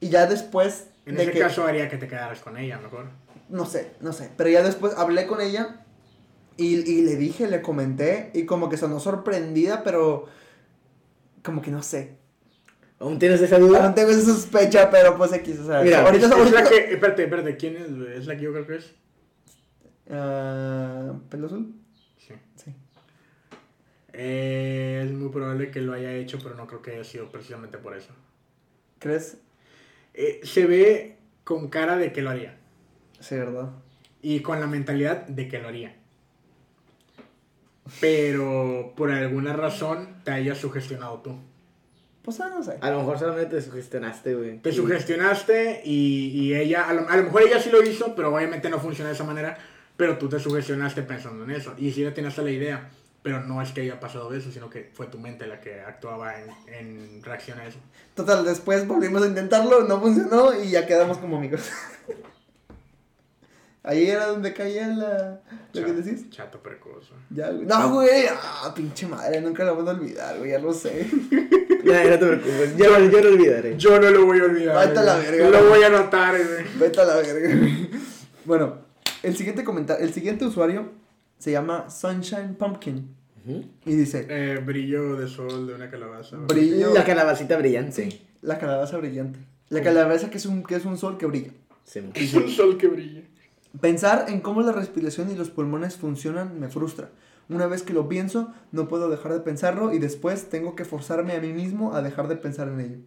Y 0.00 0.10
ya 0.10 0.26
después 0.26 0.88
En 1.06 1.16
de 1.16 1.22
ese 1.22 1.32
que, 1.32 1.38
caso 1.38 1.64
haría 1.66 1.88
que 1.88 1.96
te 1.96 2.06
quedaras 2.06 2.40
con 2.40 2.56
ella, 2.58 2.78
mejor. 2.78 3.06
no 3.48 3.64
sé, 3.66 3.94
no 4.00 4.12
sé. 4.12 4.30
Pero 4.36 4.50
ya 4.50 4.62
después 4.62 4.94
hablé 4.96 5.26
con 5.26 5.40
ella 5.40 5.84
y, 6.56 6.74
y 6.88 7.02
le 7.02 7.16
dije, 7.16 7.48
le 7.48 7.62
comenté 7.62 8.30
y 8.34 8.44
como 8.44 8.68
que 8.68 8.76
sonó 8.76 9.00
sorprendida, 9.00 9.82
pero 9.82 10.26
como 11.42 11.62
que 11.62 11.70
no 11.70 11.82
sé. 11.82 12.16
¿Aún 13.00 13.18
tienes 13.18 13.40
esa 13.42 13.58
No 13.58 13.66
duda? 13.66 13.94
tengo 13.94 14.10
esa 14.10 14.22
sospecha, 14.24 14.88
pero 14.90 15.16
pues 15.16 15.32
X, 15.32 15.58
o 15.60 15.66
sea, 15.66 15.82
Mira, 15.82 16.02
ahorita 16.04 16.26
es, 16.26 16.32
es 16.32 16.38
ahorita- 16.38 16.62
la 16.62 16.68
que. 16.68 16.76
Espérate, 16.94 17.24
espérate, 17.24 17.56
¿quién 17.56 17.76
es? 17.76 17.88
¿Es 18.18 18.26
la 18.26 18.36
que 18.36 18.42
yo 18.42 18.52
creo 18.52 18.66
que 18.66 18.76
es? 18.76 18.94
Ah, 20.10 21.12
¿Pelo 21.28 21.46
azul? 21.46 21.74
Sí. 22.18 22.34
Sí. 22.56 22.72
Eh, 24.12 25.02
es 25.04 25.10
muy 25.12 25.30
probable 25.30 25.70
que 25.70 25.80
lo 25.80 25.92
haya 25.92 26.12
hecho, 26.14 26.38
pero 26.42 26.54
no 26.54 26.66
creo 26.66 26.82
que 26.82 26.92
haya 26.92 27.04
sido 27.04 27.28
precisamente 27.30 27.78
por 27.78 27.96
eso. 27.96 28.10
¿Crees? 29.00 29.38
Eh, 30.14 30.40
se 30.44 30.66
ve 30.66 31.16
con 31.42 31.68
cara 31.68 31.96
de 31.96 32.12
que 32.12 32.22
lo 32.22 32.30
haría. 32.30 32.56
Sí, 33.20 33.34
¿verdad? 33.34 33.70
Y 34.22 34.40
con 34.40 34.60
la 34.60 34.66
mentalidad 34.66 35.26
de 35.26 35.48
que 35.48 35.58
lo 35.58 35.68
haría. 35.68 35.96
Pero 38.00 38.92
por 38.96 39.10
alguna 39.10 39.52
razón 39.52 40.20
te 40.24 40.30
hayas 40.30 40.58
sugestionado 40.58 41.18
tú. 41.20 41.36
Pues 42.24 42.40
ah, 42.40 42.48
no 42.48 42.62
sé. 42.62 42.78
A 42.80 42.90
lo 42.90 43.00
mejor 43.00 43.18
solamente 43.18 43.56
te 43.56 43.62
sugestionaste, 43.62 44.34
güey. 44.34 44.58
Te 44.58 44.72
sugestionaste 44.72 45.82
y, 45.84 46.30
y 46.32 46.54
ella, 46.54 46.88
a 46.88 46.94
lo, 46.94 47.06
a 47.06 47.16
lo 47.18 47.24
mejor 47.24 47.42
ella 47.42 47.60
sí 47.60 47.68
lo 47.70 47.82
hizo, 47.82 48.14
pero 48.14 48.34
obviamente 48.34 48.70
no 48.70 48.80
funciona 48.80 49.10
de 49.10 49.14
esa 49.14 49.24
manera. 49.24 49.58
Pero 49.98 50.16
tú 50.16 50.28
te 50.28 50.40
sugestionaste 50.40 51.02
pensando 51.02 51.44
en 51.44 51.50
eso. 51.50 51.74
Y 51.76 51.92
sí 51.92 52.02
le 52.02 52.12
tienes 52.12 52.36
la 52.38 52.50
idea, 52.50 52.88
pero 53.22 53.40
no 53.40 53.60
es 53.60 53.72
que 53.72 53.82
haya 53.82 54.00
pasado 54.00 54.32
eso, 54.32 54.50
sino 54.50 54.70
que 54.70 54.90
fue 54.94 55.06
tu 55.06 55.18
mente 55.18 55.46
la 55.46 55.60
que 55.60 55.80
actuaba 55.80 56.34
en, 56.40 56.48
en 56.66 57.22
reacción 57.22 57.60
a 57.60 57.66
eso. 57.66 57.78
Total, 58.14 58.42
después 58.42 58.88
volvimos 58.88 59.22
a 59.22 59.26
intentarlo, 59.26 59.82
no 59.82 60.00
funcionó 60.00 60.58
y 60.58 60.70
ya 60.70 60.86
quedamos 60.86 61.18
como 61.18 61.36
amigos. 61.36 61.70
Ahí 63.84 64.06
era 64.08 64.26
donde 64.28 64.52
caía 64.54 64.88
la... 64.88 65.40
lo 65.74 65.84
que 65.84 65.90
Chato- 65.92 65.92
decís. 66.02 66.30
Chato 66.30 66.58
precoz. 66.62 67.10
Ya, 67.30 67.50
güey. 67.50 67.66
No, 67.66 67.92
güey. 67.92 68.24
Ah, 68.30 68.72
pinche 68.74 69.06
madre, 69.06 69.40
nunca 69.42 69.62
la 69.62 69.72
voy 69.72 69.86
a 69.86 69.90
olvidar, 69.90 70.38
güey, 70.38 70.50
ya 70.52 70.58
lo 70.58 70.72
sé. 70.72 71.06
No, 71.84 71.92
no 71.92 72.18
te 72.18 72.26
preocupes, 72.26 72.76
yo, 72.78 72.98
yo 73.10 73.20
lo 73.20 73.28
olvidaré. 73.28 73.76
Yo 73.76 74.00
no 74.00 74.08
lo 74.10 74.24
voy 74.24 74.40
a 74.40 74.44
olvidar. 74.44 74.88
Vete 74.88 75.00
a 75.00 75.02
la 75.02 75.16
verga, 75.18 75.50
Lo 75.50 75.68
voy 75.68 75.82
a 75.82 75.86
anotar, 75.88 76.34
güey. 76.34 76.64
Vete 76.78 76.98
a 77.02 77.04
la 77.04 77.16
verga, 77.16 77.56
güey. 77.58 77.90
Bueno, 78.46 78.78
el 79.22 79.36
siguiente 79.36 79.64
comentario, 79.64 80.02
el 80.02 80.10
siguiente 80.14 80.46
usuario 80.46 80.92
se 81.38 81.52
llama 81.52 81.90
Sunshine 81.90 82.54
Pumpkin 82.54 83.14
y 83.84 83.94
dice, 83.96 84.26
Eh, 84.30 84.62
brillo 84.64 85.16
de 85.16 85.28
sol 85.28 85.66
de 85.66 85.74
una 85.74 85.90
calabaza. 85.90 86.38
brillo, 86.38 86.94
La 86.94 87.04
calabacita 87.04 87.58
brillante. 87.58 88.18
la 88.40 88.58
calabaza 88.58 88.96
brillante. 88.96 89.38
La 89.68 89.82
calabaza 89.82 90.30
que 90.30 90.38
es 90.38 90.46
un, 90.46 90.62
que 90.62 90.76
es 90.76 90.86
un 90.86 90.96
sol 90.96 91.18
que 91.18 91.26
brilla. 91.26 91.50
Sí. 91.84 92.00
Es 92.14 92.32
un 92.32 92.48
sol 92.48 92.78
que 92.78 92.86
brilla. 92.88 93.20
Pensar 93.80 94.26
en 94.28 94.40
cómo 94.40 94.62
la 94.62 94.72
respiración 94.72 95.30
y 95.30 95.34
los 95.34 95.50
pulmones 95.50 95.96
funcionan 95.96 96.60
me 96.60 96.68
frustra. 96.68 97.10
Una 97.48 97.66
vez 97.66 97.82
que 97.82 97.92
lo 97.92 98.08
pienso, 98.08 98.52
no 98.72 98.88
puedo 98.88 99.08
dejar 99.10 99.32
de 99.34 99.40
pensarlo 99.40 99.92
y 99.92 99.98
después 99.98 100.48
tengo 100.48 100.74
que 100.76 100.84
forzarme 100.84 101.34
a 101.34 101.40
mí 101.40 101.52
mismo 101.52 101.94
a 101.94 102.00
dejar 102.02 102.28
de 102.28 102.36
pensar 102.36 102.68
en 102.68 102.80
ello. 102.80 102.98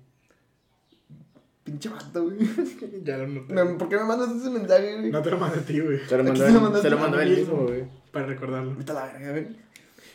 Pinche 1.64 1.90
vato, 1.90 2.24
güey. 2.24 2.38
Ya 3.04 3.18
lo 3.18 3.24
anoté. 3.26 3.54
Me- 3.54 3.66
¿Por 3.76 3.90
qué 3.90 3.98
me 3.98 4.04
mandas 4.04 4.30
ese 4.32 4.50
mensaje, 4.50 4.98
güey? 5.00 5.12
No 5.12 5.22
te 5.22 5.32
lo 5.32 5.38
mandé 5.38 5.60
a 5.60 5.64
ti, 5.64 5.80
güey. 5.80 6.00
Se 6.08 6.18
lo 6.18 6.24
mandó, 6.24 6.46
él- 6.46 6.82
se 6.82 6.90
lo 6.90 6.98
mandó 6.98 7.20
él 7.20 7.36
mismo. 7.38 7.64
güey. 7.64 7.84
Para 8.12 8.26
recordarlo. 8.26 8.76
Vete 8.76 8.92
a 8.92 8.96
la 8.96 9.06
verga, 9.06 9.32
güey. 9.32 9.48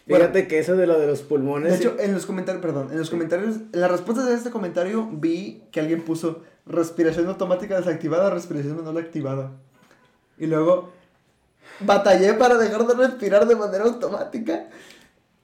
Fíjate 0.06 0.48
que 0.48 0.58
eso 0.58 0.76
de 0.76 0.86
lo 0.86 0.98
de 0.98 1.06
los 1.06 1.22
pulmones. 1.22 1.72
De 1.72 1.78
hecho, 1.78 1.96
en 2.00 2.12
los 2.12 2.26
comentarios, 2.26 2.60
perdón, 2.62 2.88
en 2.90 2.98
los 2.98 3.08
comentarios, 3.08 3.56
en 3.72 3.80
las 3.80 3.90
respuestas 3.90 4.26
de 4.26 4.34
este 4.34 4.50
comentario 4.50 5.08
vi 5.12 5.62
que 5.70 5.78
alguien 5.80 6.02
puso 6.02 6.42
respiración 6.66 7.26
automática 7.28 7.76
desactivada, 7.76 8.30
respiración 8.30 8.76
manual 8.76 8.98
activada. 8.98 9.52
Y 10.42 10.46
luego 10.46 10.90
batallé 11.78 12.34
para 12.34 12.58
dejar 12.58 12.84
de 12.84 12.94
respirar 12.94 13.46
de 13.46 13.54
manera 13.54 13.84
automática. 13.84 14.70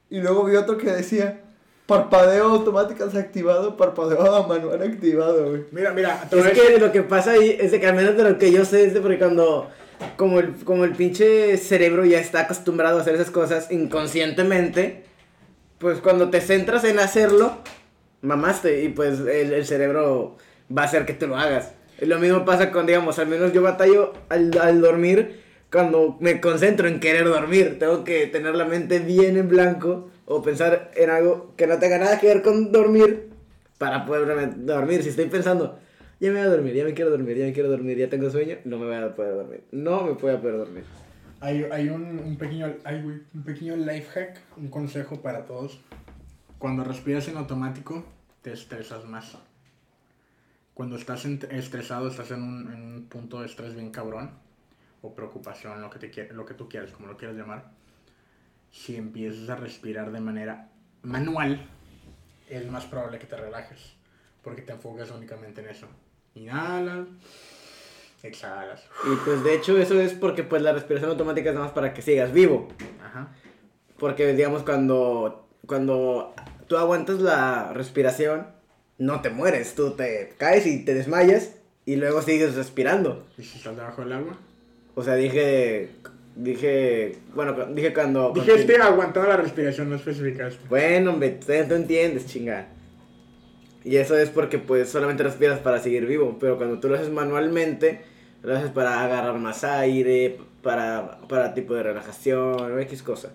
Y 0.09 0.19
luego 0.19 0.43
vi 0.43 0.57
otro 0.57 0.77
que 0.77 0.91
decía 0.91 1.39
parpadeo 1.85 2.49
automático 2.49 3.05
desactivado, 3.05 3.77
parpadeo 3.77 4.45
manual 4.45 4.83
activado, 4.83 5.51
güey. 5.51 5.63
Mira, 5.71 5.93
mira. 5.93 6.27
te 6.29 6.37
Es 6.37 6.47
que 6.49 6.79
lo 6.79 6.91
que 6.91 7.03
pasa 7.03 7.31
ahí 7.31 7.55
es 7.57 7.71
de 7.71 7.79
que 7.79 7.87
al 7.87 7.95
menos 7.95 8.17
de 8.17 8.23
lo 8.29 8.37
que 8.37 8.51
yo 8.51 8.65
sé 8.65 8.87
es 8.87 8.93
de 8.93 8.99
porque 8.99 9.17
cuando 9.17 9.69
como 10.17 10.41
el, 10.41 10.53
como 10.65 10.83
el 10.83 10.91
pinche 10.91 11.55
cerebro 11.55 12.03
ya 12.03 12.19
está 12.19 12.41
acostumbrado 12.41 12.97
a 12.97 13.01
hacer 13.01 13.15
esas 13.15 13.31
cosas 13.31 13.71
inconscientemente, 13.71 15.05
pues 15.77 16.01
cuando 16.01 16.29
te 16.29 16.41
centras 16.41 16.83
en 16.83 16.99
hacerlo, 16.99 17.59
mamaste 18.21 18.83
y 18.83 18.89
pues 18.89 19.21
el, 19.21 19.53
el 19.53 19.65
cerebro 19.65 20.35
va 20.77 20.81
a 20.81 20.85
hacer 20.85 21.05
que 21.05 21.13
tú 21.13 21.27
lo 21.27 21.37
hagas. 21.37 21.78
Lo 22.01 22.19
mismo 22.19 22.45
pasa 22.45 22.71
con, 22.71 22.85
digamos, 22.85 23.19
al 23.19 23.27
menos 23.27 23.53
yo 23.53 23.61
batallo 23.61 24.13
al, 24.29 24.57
al 24.59 24.81
dormir 24.81 25.39
cuando 25.71 26.17
me 26.19 26.39
concentro 26.39 26.87
en 26.87 26.99
querer 26.99 27.25
dormir. 27.25 27.77
Tengo 27.79 28.03
que 28.03 28.27
tener 28.27 28.55
la 28.55 28.65
mente 28.65 28.99
bien 28.99 29.37
en 29.37 29.47
blanco 29.47 30.09
o 30.25 30.41
pensar 30.41 30.91
en 30.95 31.09
algo 31.09 31.53
que 31.57 31.67
no 31.67 31.77
tenga 31.79 31.97
nada 31.97 32.19
que 32.19 32.27
ver 32.27 32.41
con 32.41 32.71
dormir 32.71 33.29
para 33.77 34.05
poder 34.05 34.55
dormir. 34.65 35.03
Si 35.03 35.09
estoy 35.09 35.25
pensando, 35.25 35.79
ya 36.19 36.31
me 36.31 36.39
voy 36.39 36.47
a 36.47 36.49
dormir, 36.49 36.73
ya 36.73 36.83
me 36.83 36.93
quiero 36.93 37.11
dormir, 37.11 37.37
ya 37.37 37.45
me 37.45 37.53
quiero 37.53 37.69
dormir, 37.69 37.97
ya 37.97 38.09
tengo 38.09 38.29
sueño, 38.29 38.57
no 38.65 38.77
me 38.77 38.85
voy 38.85 38.95
a 38.95 39.15
poder 39.15 39.35
dormir. 39.35 39.63
No 39.71 40.03
me 40.03 40.11
voy 40.11 40.31
a 40.31 40.39
poder 40.39 40.57
dormir. 40.57 40.83
Hay, 41.41 41.65
hay 41.71 41.89
un, 41.89 42.19
un 42.19 42.37
pequeño, 42.37 42.75
hay, 42.83 42.97
un 42.97 43.43
pequeño 43.43 43.75
life 43.77 44.07
hack, 44.13 44.39
un 44.57 44.67
consejo 44.67 45.21
para 45.21 45.45
todos. 45.45 45.79
Cuando 46.57 46.83
respiras 46.83 47.27
en 47.29 47.37
automático, 47.37 48.03
te 48.41 48.51
estresas 48.51 49.05
más. 49.05 49.37
Cuando 50.79 50.95
estás 50.95 51.25
estresado, 51.25 52.07
estás 52.07 52.31
en 52.31 52.41
un, 52.41 52.71
en 52.71 52.81
un 52.81 53.05
punto 53.09 53.41
de 53.41 53.47
estrés 53.47 53.75
bien 53.75 53.91
cabrón, 53.91 54.31
o 55.01 55.13
preocupación, 55.13 55.81
lo 55.81 55.89
que, 55.89 55.99
te, 55.99 56.33
lo 56.33 56.45
que 56.45 56.53
tú 56.53 56.69
quieras, 56.69 56.91
como 56.91 57.09
lo 57.09 57.17
quieras 57.17 57.35
llamar, 57.35 57.69
si 58.71 58.95
empiezas 58.95 59.49
a 59.49 59.57
respirar 59.57 60.09
de 60.13 60.21
manera 60.21 60.69
manual, 61.01 61.67
es 62.49 62.65
más 62.71 62.85
probable 62.85 63.19
que 63.19 63.27
te 63.27 63.35
relajes, 63.35 63.97
porque 64.41 64.61
te 64.61 64.71
enfocas 64.71 65.11
únicamente 65.11 65.59
en 65.59 65.67
eso. 65.67 65.87
Inhalas, 66.35 67.09
exhalas. 68.23 68.81
Y 69.03 69.17
pues 69.25 69.43
de 69.43 69.55
hecho 69.55 69.77
eso 69.77 69.99
es 69.99 70.13
porque 70.13 70.43
pues 70.43 70.61
la 70.61 70.71
respiración 70.71 71.11
automática 71.11 71.49
es 71.49 71.55
nada 71.55 71.65
más 71.65 71.75
para 71.75 71.93
que 71.93 72.01
sigas 72.01 72.31
vivo. 72.31 72.69
Ajá. 73.03 73.35
Porque 73.97 74.31
digamos 74.31 74.63
cuando, 74.63 75.45
cuando 75.65 76.33
tú 76.67 76.77
aguantas 76.77 77.19
la 77.19 77.73
respiración, 77.73 78.58
no 78.99 79.21
te 79.21 79.29
mueres, 79.29 79.73
tú 79.73 79.91
te 79.91 80.33
caes 80.37 80.67
y 80.67 80.85
te 80.85 80.93
desmayas 80.93 81.55
y 81.85 81.95
luego 81.95 82.21
sigues 82.21 82.55
respirando. 82.55 83.25
¿Y 83.37 83.43
si 83.43 83.57
estás 83.57 83.75
debajo 83.75 84.03
del 84.03 84.13
agua? 84.13 84.37
O 84.93 85.01
sea, 85.01 85.15
dije, 85.15 85.89
dije, 86.35 87.15
bueno, 87.33 87.53
dije 87.73 87.93
cuando... 87.93 88.33
Dijiste 88.33 88.75
aguantando 88.75 89.29
la 89.29 89.37
respiración, 89.37 89.89
no 89.89 89.95
especificaste. 89.95 90.59
Bueno, 90.69 91.13
hombre, 91.13 91.39
tú 91.39 91.47
tú 91.67 91.75
entiendes, 91.75 92.27
chinga. 92.27 92.67
Y 93.85 93.95
eso 93.95 94.17
es 94.17 94.29
porque 94.29 94.59
pues 94.59 94.89
solamente 94.89 95.23
respiras 95.23 95.59
para 95.59 95.79
seguir 95.79 96.05
vivo, 96.05 96.37
pero 96.39 96.57
cuando 96.57 96.79
tú 96.79 96.89
lo 96.89 96.95
haces 96.95 97.09
manualmente, 97.09 98.01
lo 98.43 98.55
haces 98.55 98.69
para 98.71 99.01
agarrar 99.03 99.39
más 99.39 99.63
aire, 99.63 100.37
para, 100.61 101.19
para 101.29 101.53
tipo 101.53 101.73
de 101.73 101.83
relajación, 101.83 102.59
o 102.59 102.79
X 102.79 103.01
cosa. 103.01 103.31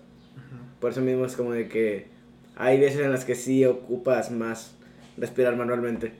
Por 0.79 0.91
eso 0.91 1.01
mismo 1.01 1.25
es 1.25 1.35
como 1.35 1.53
de 1.53 1.67
que 1.67 2.07
hay 2.55 2.79
veces 2.79 3.01
en 3.01 3.11
las 3.11 3.25
que 3.25 3.33
sí 3.33 3.65
ocupas 3.65 4.29
más 4.29 4.74
respirar 5.17 5.55
manualmente. 5.55 6.13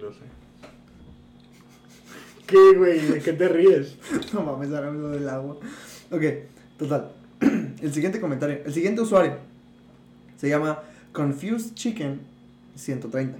Lo 0.00 0.12
sé. 0.12 0.20
¿Qué, 2.46 2.72
güey? 2.76 2.98
¿De 3.00 3.20
qué 3.20 3.32
te 3.32 3.48
ríes? 3.48 3.96
No 4.32 4.42
mames, 4.42 4.70
ahora 4.72 4.90
lo 4.90 5.10
del 5.10 5.28
agua. 5.28 5.56
Ok, 6.10 6.22
total. 6.78 7.12
El 7.82 7.92
siguiente 7.92 8.20
comentario. 8.20 8.60
El 8.64 8.72
siguiente 8.72 9.00
usuario 9.02 9.34
se 10.36 10.48
llama 10.48 10.80
Confused 11.12 11.74
Chicken 11.74 12.20
130. 12.76 13.38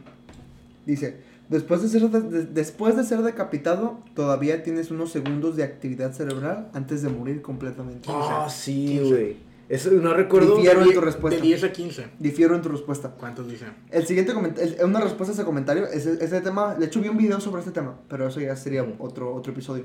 Dice, 0.84 1.16
después 1.48 1.82
de, 1.82 1.88
ser 1.88 2.08
de- 2.10 2.20
de- 2.20 2.44
después 2.46 2.96
de 2.96 3.04
ser 3.04 3.22
decapitado, 3.22 4.00
todavía 4.14 4.62
tienes 4.62 4.90
unos 4.90 5.10
segundos 5.10 5.56
de 5.56 5.62
actividad 5.64 6.12
cerebral 6.12 6.68
antes 6.74 7.02
de 7.02 7.08
morir 7.08 7.40
completamente. 7.42 8.08
Ah, 8.12 8.48
sí, 8.50 8.98
15. 9.00 9.04
güey. 9.08 9.36
Eso 9.68 9.90
no 9.90 10.14
recuerdo. 10.14 10.56
Difiero 10.56 10.80
en 10.80 10.86
Die- 10.88 10.94
tu 10.94 11.00
respuesta. 11.00 11.40
De 11.40 11.46
10 11.46 11.64
a 11.64 11.72
15. 11.72 12.06
Difiero 12.18 12.54
en 12.56 12.62
tu 12.62 12.68
respuesta. 12.70 13.10
¿Cuántos 13.10 13.48
dicen? 13.50 13.68
El 13.90 14.06
siguiente 14.06 14.32
comentario, 14.32 14.74
una 14.86 15.00
respuesta 15.00 15.32
a 15.32 15.34
ese 15.34 15.44
comentario, 15.44 15.86
ese, 15.86 16.22
ese 16.24 16.40
tema, 16.40 16.74
de 16.74 16.86
hecho 16.86 17.00
vi 17.02 17.08
un 17.08 17.18
video 17.18 17.38
sobre 17.40 17.60
este 17.60 17.72
tema, 17.72 17.98
pero 18.08 18.28
eso 18.28 18.40
ya 18.40 18.56
sería 18.56 18.82
otro, 18.98 19.34
otro 19.34 19.52
episodio. 19.52 19.84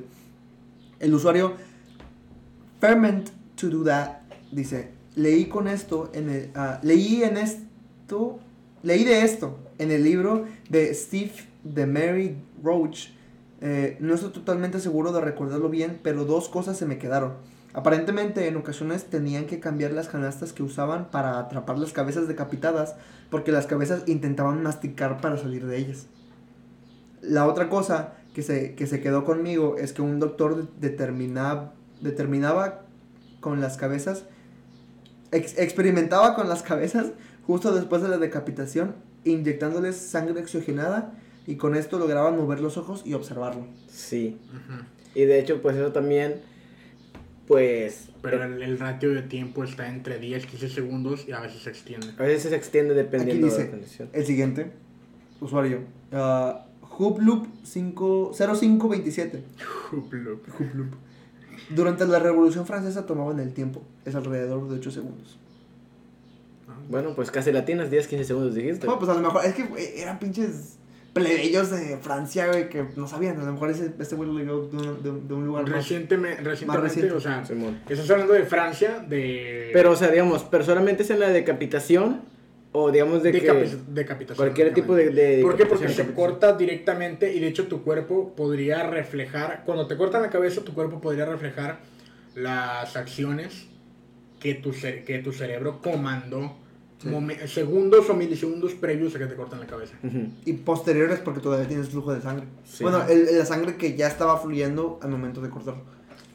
El 1.00 1.14
usuario 1.14 1.54
Ferment 2.80 3.30
to 3.56 3.70
do 3.70 3.84
that 3.84 4.20
dice, 4.52 4.90
leí 5.16 5.46
con 5.46 5.68
esto 5.68 6.12
en 6.14 6.30
el, 6.30 6.50
ah, 6.56 6.80
leí 6.84 7.24
en 7.24 7.38
esto, 7.38 8.40
leí 8.84 9.04
de 9.04 9.22
esto 9.24 9.58
en 9.80 9.92
el 9.92 10.04
libro 10.04 10.46
de 10.70 10.94
Steve 10.94 11.34
de 11.64 11.86
Mary 11.86 12.38
Roach. 12.64 13.08
Eh, 13.62 13.98
no 14.00 14.14
estoy 14.14 14.32
totalmente 14.32 14.80
seguro 14.80 15.12
de 15.14 15.22
recordarlo 15.22 15.70
bien, 15.70 16.00
pero 16.04 16.26
dos 16.26 16.50
cosas 16.50 16.78
se 16.78 16.86
me 16.86 16.98
quedaron. 16.98 17.34
Aparentemente 17.74 18.48
en 18.48 18.56
ocasiones 18.56 19.06
tenían 19.06 19.46
que 19.46 19.60
cambiar 19.60 19.92
las 19.92 20.08
canastas 20.08 20.54
que 20.54 20.62
usaban 20.64 21.10
para 21.10 21.40
atrapar 21.40 21.80
las 21.80 21.92
cabezas 21.92 22.28
decapitadas 22.28 22.96
porque 23.32 23.52
las 23.52 23.66
cabezas 23.66 24.04
intentaban 24.06 24.62
masticar 24.62 25.20
para 25.20 25.38
salir 25.38 25.66
de 25.66 25.78
ellas. 25.78 26.06
La 27.22 27.48
otra 27.48 27.70
cosa 27.70 28.14
que 28.36 28.44
se, 28.44 28.76
que 28.76 28.86
se 28.86 29.02
quedó 29.02 29.26
conmigo 29.26 29.78
es 29.78 29.92
que 29.94 30.02
un 30.04 30.20
doctor 30.20 30.70
determinaba, 30.80 31.74
determinaba 32.02 32.82
con 33.40 33.60
las 33.60 33.78
cabezas, 33.78 34.26
ex- 35.32 35.58
experimentaba 35.58 36.36
con 36.36 36.50
las 36.50 36.62
cabezas 36.64 37.08
justo 37.48 37.74
después 37.74 38.02
de 38.02 38.10
la 38.10 38.18
decapitación, 38.18 38.96
inyectándoles 39.24 39.96
sangre 39.96 40.40
oxigenada 40.42 41.14
y 41.48 41.56
con 41.56 41.76
esto 41.76 41.98
lograban 41.98 42.38
mover 42.38 42.60
los 42.60 42.78
ojos 42.78 43.02
y 43.06 43.14
observarlo. 43.16 43.66
Sí. 43.90 44.38
Y 45.16 45.24
de 45.26 45.40
hecho, 45.40 45.62
pues 45.62 45.76
eso 45.76 45.92
también, 45.92 46.42
pues... 47.48 48.10
Pero 48.22 48.44
el, 48.44 48.62
el 48.62 48.80
ratio 48.80 49.14
de 49.14 49.22
tiempo 49.22 49.64
está 49.64 49.90
entre 49.90 50.18
10 50.18 50.46
15 50.46 50.70
segundos 50.70 51.26
y 51.28 51.34
a 51.34 51.42
veces 51.42 51.64
se 51.64 51.70
extiende. 51.70 52.08
A 52.18 52.24
veces 52.24 52.50
se 52.50 52.56
extiende 52.56 52.94
dependiendo 52.94 53.48
de 53.48 53.52
dice, 53.52 53.66
la 53.66 53.72
condición. 53.72 54.10
El 54.14 54.26
siguiente, 54.26 54.72
usuario, 55.42 55.82
uh, 56.12 56.54
Hooploop 56.98 57.48
5 57.64 58.32
0527. 58.34 59.44
Hooploop. 59.92 60.48
Hooploop. 60.60 60.94
Durante 61.70 62.06
la 62.06 62.20
Revolución 62.20 62.66
Francesa 62.66 63.06
tomaban 63.06 63.40
el 63.40 63.54
tiempo, 63.54 63.82
es 64.06 64.16
alrededor 64.16 64.70
de 64.70 64.76
8 64.76 64.92
segundos. 64.92 65.38
Ah, 66.68 66.74
Bueno, 66.90 67.16
pues 67.16 67.32
casi 67.32 67.52
latinas, 67.52 67.90
10, 67.90 68.08
15 68.08 68.24
segundos 68.26 68.56
dijiste. 68.56 68.86
Bueno, 68.86 69.00
pues 69.00 69.12
a 69.12 69.16
lo 69.16 69.22
mejor, 69.22 69.46
es 69.46 69.54
que 69.54 70.02
eran 70.02 70.20
pinches 70.20 70.78
plebeyos 71.14 71.70
de 71.72 71.98
Francia, 71.98 72.48
güey, 72.48 72.70
que 72.70 72.86
no 72.96 73.08
sabían. 73.08 73.40
A 73.40 73.44
lo 73.46 73.54
mejor 73.54 73.70
ese, 73.70 73.92
este 74.00 74.16
güey 74.16 74.30
lo 74.30 74.38
leyó 74.38 74.68
de 74.68 74.78
un, 74.78 75.04
de, 75.04 75.28
de 75.28 75.34
un 75.34 75.46
lugar 75.46 75.64
más. 75.64 75.74
Recientemente, 75.74 76.42
recientemente 76.42 76.88
reciente. 76.88 77.14
o 77.14 77.20
sea, 77.22 77.46
Simón. 77.46 77.80
estás 77.88 78.10
hablando 78.10 78.34
de 78.34 78.44
Francia, 78.44 79.06
de... 79.08 79.70
Pero, 79.74 79.92
o 79.92 79.96
sea, 79.96 80.10
digamos, 80.10 80.44
pero 80.50 80.64
solamente 80.64 81.04
es 81.04 81.10
en 81.12 81.20
la 81.20 81.30
decapitación 81.30 82.22
o 82.76 82.90
digamos 82.92 83.22
de 83.22 83.32
que 83.32 83.44
decapi- 83.48 83.84
decapitación. 83.90 84.38
cualquier 84.48 84.74
tipo 84.74 84.96
de, 84.96 85.12
de 85.12 85.42
¿Por 85.44 85.56
qué? 85.56 85.68
Porque 85.68 85.90
se 85.90 86.08
corta 86.14 86.54
directamente 86.58 87.32
y 87.32 87.40
de 87.40 87.48
hecho 87.48 87.68
tu 87.68 87.84
cuerpo 87.84 88.34
podría 88.36 88.90
reflejar, 88.90 89.62
cuando 89.66 89.86
te 89.86 89.96
cortan 89.96 90.24
la 90.24 90.32
cabeza, 90.32 90.64
tu 90.64 90.74
cuerpo 90.74 91.00
podría 91.00 91.26
reflejar 91.26 91.82
las 92.34 92.96
acciones 92.96 93.68
que 94.40 94.56
tu, 94.56 94.72
que 94.72 95.22
tu 95.24 95.32
cerebro 95.32 95.80
comandó 95.84 96.58
Sí. 97.04 97.48
segundos 97.48 98.10
o 98.10 98.14
milisegundos 98.14 98.74
previos 98.74 99.16
a 99.16 99.20
que 99.20 99.26
te 99.26 99.36
cortan 99.36 99.60
la 99.60 99.68
cabeza. 99.68 99.96
Ujú. 100.04 100.28
Y 100.46 100.54
posteriores 100.54 101.20
porque 101.20 101.40
todavía 101.42 101.68
tienes 101.68 101.90
flujo 101.90 102.14
de 102.14 102.22
sangre. 102.22 102.46
Sí. 102.66 102.84
Bueno, 102.84 103.04
el- 103.08 103.38
la 103.38 103.46
sangre 103.46 103.76
que 103.76 103.96
ya 103.96 104.08
estaba 104.08 104.38
fluyendo 104.40 105.00
al 105.02 105.10
momento 105.10 105.42
de 105.42 105.50
cortarlo. 105.50 105.84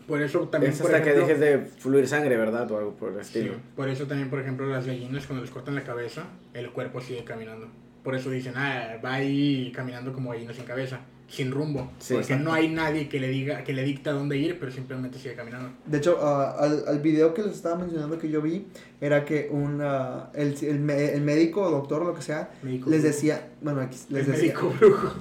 Por 0.07 0.23
eso 0.23 0.49
también, 0.49 0.73
Es 0.73 0.79
por 0.81 0.87
hasta 0.95 1.03
que 1.05 1.11
ejemplo, 1.11 1.27
dejes 1.29 1.41
de 1.41 1.67
fluir 1.81 2.09
sangre, 2.09 2.37
¿verdad? 2.37 2.71
O 2.71 2.79
algo 2.79 2.93
por 2.95 3.11
el 3.11 3.17
sí, 3.25 3.39
estilo. 3.41 3.55
por 3.77 3.89
eso 3.91 4.07
también, 4.07 4.31
por 4.31 4.41
ejemplo, 4.41 4.67
las 4.67 4.87
gallinas 4.87 5.27
cuando 5.27 5.43
les 5.45 5.51
cortan 5.53 5.75
la 5.75 5.83
cabeza, 5.85 6.25
el 6.55 6.71
cuerpo 6.71 7.01
sigue 7.03 7.25
caminando. 7.25 7.69
Por 8.03 8.15
eso 8.15 8.31
dicen, 8.31 8.55
ah, 8.57 8.97
va 9.05 9.15
ahí 9.15 9.71
caminando 9.75 10.13
como 10.15 10.31
gallina 10.31 10.55
sin 10.55 10.65
cabeza, 10.65 11.01
sin 11.29 11.51
rumbo. 11.53 11.91
Sí, 11.99 12.15
porque 12.15 12.33
exacto. 12.33 12.45
no 12.45 12.53
hay 12.53 12.69
nadie 12.69 13.09
que 13.09 13.21
le 13.21 13.29
diga, 13.29 13.63
que 13.63 13.73
le 13.73 13.85
dicta 13.85 14.13
dónde 14.13 14.39
ir, 14.39 14.59
pero 14.59 14.73
simplemente 14.73 15.19
sigue 15.19 15.35
caminando. 15.35 15.71
De 15.85 15.99
hecho, 15.99 16.19
ah, 16.23 16.57
al, 16.59 16.85
al 16.89 17.01
video 17.01 17.35
que 17.35 17.43
les 17.43 17.53
estaba 17.53 17.77
mencionando 17.77 18.19
que 18.19 18.31
yo 18.31 18.41
vi, 18.41 18.67
era 19.01 19.25
que 19.25 19.49
un, 19.51 19.81
ah, 19.83 20.31
el, 20.35 20.55
el, 20.63 20.91
el 20.91 21.21
médico 21.21 21.63
o 21.63 21.71
doctor, 21.71 22.05
lo 22.05 22.15
que 22.15 22.23
sea, 22.23 22.51
Médico 22.63 22.91
les 22.91 23.03
decía, 23.03 23.51
bueno, 23.61 23.83
X, 23.83 24.07
les 24.09 24.27
El 24.27 24.33
decía, 24.33 24.55
médico 24.55 24.75
brujo. 24.79 25.13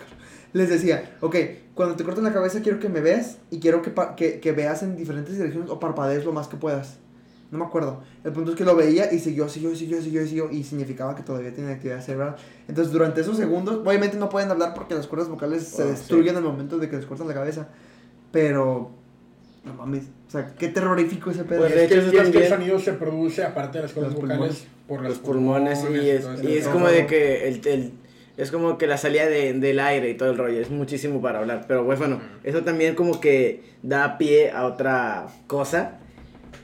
les 0.54 0.68
decía, 0.70 1.16
ok, 1.20 1.36
cuando 1.74 1.96
te 1.96 2.04
corten 2.04 2.24
la 2.24 2.32
cabeza 2.32 2.60
quiero 2.62 2.80
que 2.80 2.88
me 2.88 3.00
veas 3.00 3.38
y 3.50 3.60
quiero 3.60 3.82
que, 3.82 3.92
que, 4.16 4.40
que 4.40 4.52
veas 4.52 4.82
en 4.82 4.96
diferentes 4.96 5.36
direcciones 5.36 5.70
o 5.70 5.78
parpadees 5.78 6.24
lo 6.24 6.32
más 6.32 6.48
que 6.48 6.56
puedas. 6.56 6.98
No 7.50 7.58
me 7.58 7.64
acuerdo. 7.64 8.00
El 8.22 8.32
punto 8.32 8.52
es 8.52 8.56
que 8.56 8.64
lo 8.64 8.76
veía 8.76 9.12
y 9.12 9.18
siguió, 9.18 9.48
siguió, 9.48 9.74
siguió, 9.74 10.00
siguió, 10.00 10.24
siguió 10.26 10.50
y 10.52 10.62
significaba 10.62 11.16
que 11.16 11.22
todavía 11.22 11.52
tiene 11.52 11.72
actividad 11.72 12.00
cerebral. 12.00 12.36
Entonces, 12.68 12.92
durante 12.92 13.22
esos 13.22 13.36
segundos, 13.36 13.80
obviamente 13.84 14.16
no 14.16 14.28
pueden 14.28 14.50
hablar 14.50 14.72
porque 14.74 14.94
las 14.94 15.06
cuerdas 15.08 15.28
vocales 15.28 15.64
se 15.66 15.82
Oh, 15.82 15.86
sí. 15.86 15.90
destruyen 15.92 16.36
al 16.36 16.44
momento 16.44 16.78
de 16.78 16.88
que 16.88 16.96
les 16.96 17.06
cortan 17.06 17.26
la 17.26 17.34
cabeza. 17.34 17.68
Pero, 18.30 18.90
no 19.64 19.74
mames, 19.74 20.04
o 20.28 20.30
sea, 20.30 20.54
qué 20.56 20.68
terrorífico 20.68 21.30
ese 21.32 21.44
pedo. 21.44 21.60
Pues, 21.60 21.72
es, 21.74 21.88
que, 21.88 21.98
es 22.18 22.30
que 22.30 22.38
el 22.44 22.48
sonido 22.48 22.78
se 22.78 22.92
produce, 22.92 23.42
aparte 23.42 23.78
de 23.78 23.82
las 23.84 23.92
cuerdas 23.92 24.12
Los 24.12 24.20
vocales, 24.22 24.38
pulmones. 24.38 24.66
por 24.86 25.02
Los 25.02 25.18
pulmones 25.18 25.84
y 25.90 26.10
es, 26.10 26.26
y 26.44 26.56
es 26.56 26.68
como 26.68 26.86
de 26.88 27.06
que 27.06 27.48
el, 27.48 27.66
el- 27.66 27.92
es 28.36 28.50
como 28.50 28.78
que 28.78 28.86
la 28.86 28.96
salida 28.96 29.26
de- 29.26 29.52
del 29.54 29.80
aire 29.80 30.08
y 30.10 30.14
todo 30.16 30.30
el 30.30 30.38
rollo, 30.38 30.60
es 30.60 30.70
muchísimo 30.70 31.20
para 31.20 31.40
hablar, 31.40 31.64
pero 31.68 31.84
pues 31.84 31.98
bueno, 31.98 32.20
eso 32.42 32.62
también 32.62 32.94
como 32.94 33.20
que 33.20 33.64
da 33.82 34.16
pie 34.16 34.50
a 34.52 34.64
otra 34.64 35.26
cosa, 35.46 35.98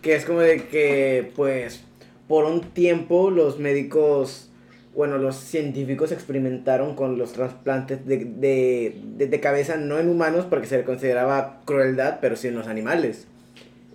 que 0.07 0.14
es 0.14 0.24
como 0.24 0.38
de 0.38 0.62
que 0.68 1.32
pues 1.34 1.82
por 2.28 2.44
un 2.44 2.61
tiempo 2.61 3.28
los 3.32 3.59
médicos, 3.59 4.48
bueno, 4.94 5.18
los 5.18 5.34
científicos 5.34 6.12
experimentaron 6.12 6.94
con 6.94 7.18
los 7.18 7.32
trasplantes 7.32 8.07
de, 8.07 8.18
de, 8.18 8.94
de- 9.16 9.26
de 9.26 9.40
cabeza 9.40 9.76
no 9.76 9.98
en 9.98 10.09
humanos 10.09 10.46
porque 10.48 10.68
se 10.68 10.76
le 10.78 10.84
consideraba 10.84 11.61
crueldad, 11.64 12.18
pero 12.20 12.36
sí 12.36 12.46
en 12.46 12.54
los 12.54 12.68
animales. 12.68 13.26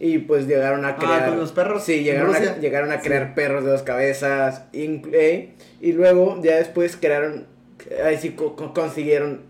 Y 0.01 0.17
pues 0.17 0.47
llegaron 0.47 0.83
a 0.83 0.97
crear... 0.97 1.23
Ah, 1.23 1.27
con 1.29 1.39
los 1.39 1.53
perros. 1.53 1.83
Sí, 1.85 2.03
llegaron 2.03 2.35
a, 2.35 2.57
llegaron 2.57 2.91
a 2.91 2.99
Sí. 2.99 3.07
crear 3.07 3.33
perros 3.33 3.63
de 3.63 3.71
dos 3.71 3.83
cabezas. 3.83 4.65
eh, 4.73 5.51
y 5.79 5.91
luego, 5.93 6.41
ya 6.43 6.57
después 6.57 6.97
crearon. 6.97 7.45
Ahí 8.03 8.17
sí 8.17 8.31
co- 8.31 8.57
consiguieron 8.73 9.43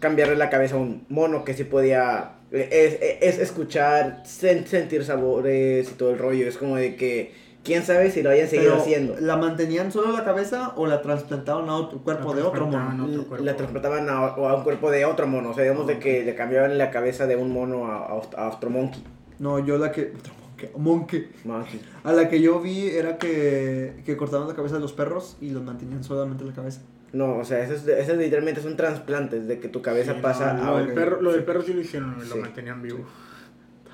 cambiarle 0.00 0.34
la 0.34 0.50
cabeza 0.50 0.74
a 0.74 0.78
un 0.78 1.04
mono 1.08 1.44
que 1.44 1.54
sí 1.54 1.62
podía. 1.62 2.32
Es, 2.50 2.98
es 3.20 3.38
escuchar, 3.38 4.22
sen- 4.24 4.64
sentir 4.66 5.04
sabores 5.04 5.90
y 5.90 5.94
todo 5.94 6.10
el 6.10 6.18
rollo. 6.18 6.48
Es 6.48 6.56
como 6.56 6.76
de 6.76 6.96
que 6.96 7.32
quién 7.62 7.82
sabe 7.84 8.10
si 8.10 8.22
lo 8.22 8.30
hayan 8.30 8.48
seguido 8.48 8.70
Pero, 8.70 8.82
haciendo. 8.82 9.16
¿La 9.20 9.36
mantenían 9.36 9.92
solo 9.92 10.12
la 10.12 10.24
cabeza 10.24 10.72
o 10.76 10.86
la 10.86 11.02
trasplantaban 11.02 11.68
a 11.68 11.74
otro 11.76 11.98
cuerpo 11.98 12.30
La 12.34 12.40
de 12.40 12.42
otro 12.46 12.66
mono? 12.66 13.02
a 13.04 13.06
otro 13.06 13.24
cuerpo. 13.26 13.44
La 13.44 13.54
transportaban 13.56 14.08
a, 14.08 14.22
o 14.36 14.48
a 14.48 14.54
un 14.56 14.62
cuerpo 14.64 14.90
de 14.90 15.04
otro 15.04 15.26
mono. 15.26 15.50
O 15.50 15.54
sea, 15.54 15.64
digamos 15.64 15.86
de 15.86 15.98
que 15.98 16.24
le 16.24 16.34
cambiaban 16.34 16.78
la 16.78 16.90
cabeza 16.90 17.26
de 17.26 17.36
un 17.36 17.52
mono 17.52 17.86
a, 17.86 17.96
a, 18.06 18.44
a 18.44 18.48
otro 18.56 18.70
monkey. 18.70 19.02
No, 19.38 19.58
yo 19.58 19.76
la 19.76 19.92
que. 19.92 20.12
otro 20.18 20.32
monkey, 20.40 20.70
monkey. 20.76 21.28
Monkey. 21.44 21.80
A 22.04 22.12
la 22.14 22.28
que 22.30 22.40
yo 22.40 22.60
vi 22.60 22.88
era 22.88 23.18
que, 23.18 23.92
que 24.06 24.16
cortaban 24.16 24.48
la 24.48 24.54
cabeza 24.54 24.76
de 24.76 24.80
los 24.80 24.92
perros 24.94 25.36
y 25.40 25.50
los 25.50 25.62
mantenían 25.62 26.02
solamente 26.02 26.44
la 26.44 26.52
cabeza. 26.54 26.80
No, 27.12 27.38
o 27.38 27.44
sea, 27.44 27.62
eso, 27.62 27.74
es, 27.74 27.86
eso 27.86 28.12
es 28.12 28.18
literalmente 28.18 28.60
es 28.60 28.66
un 28.66 28.76
trasplante, 28.76 29.40
de 29.40 29.58
que 29.60 29.68
tu 29.68 29.80
cabeza 29.82 30.14
Sí, 30.14 30.20
pasa 30.20 30.52
no, 30.54 30.62
a 30.62 30.70
lo, 30.72 30.76
un... 30.78 30.86
del 30.86 30.94
perro, 30.94 31.20
lo 31.22 31.32
del 31.32 31.44
perro 31.44 31.62
sí 31.62 31.72
lo 31.72 31.80
hicieron, 31.80 32.16
lo 32.18 32.24
Sí. 32.34 32.38
mantenían 32.38 32.82
vivo. 32.82 33.00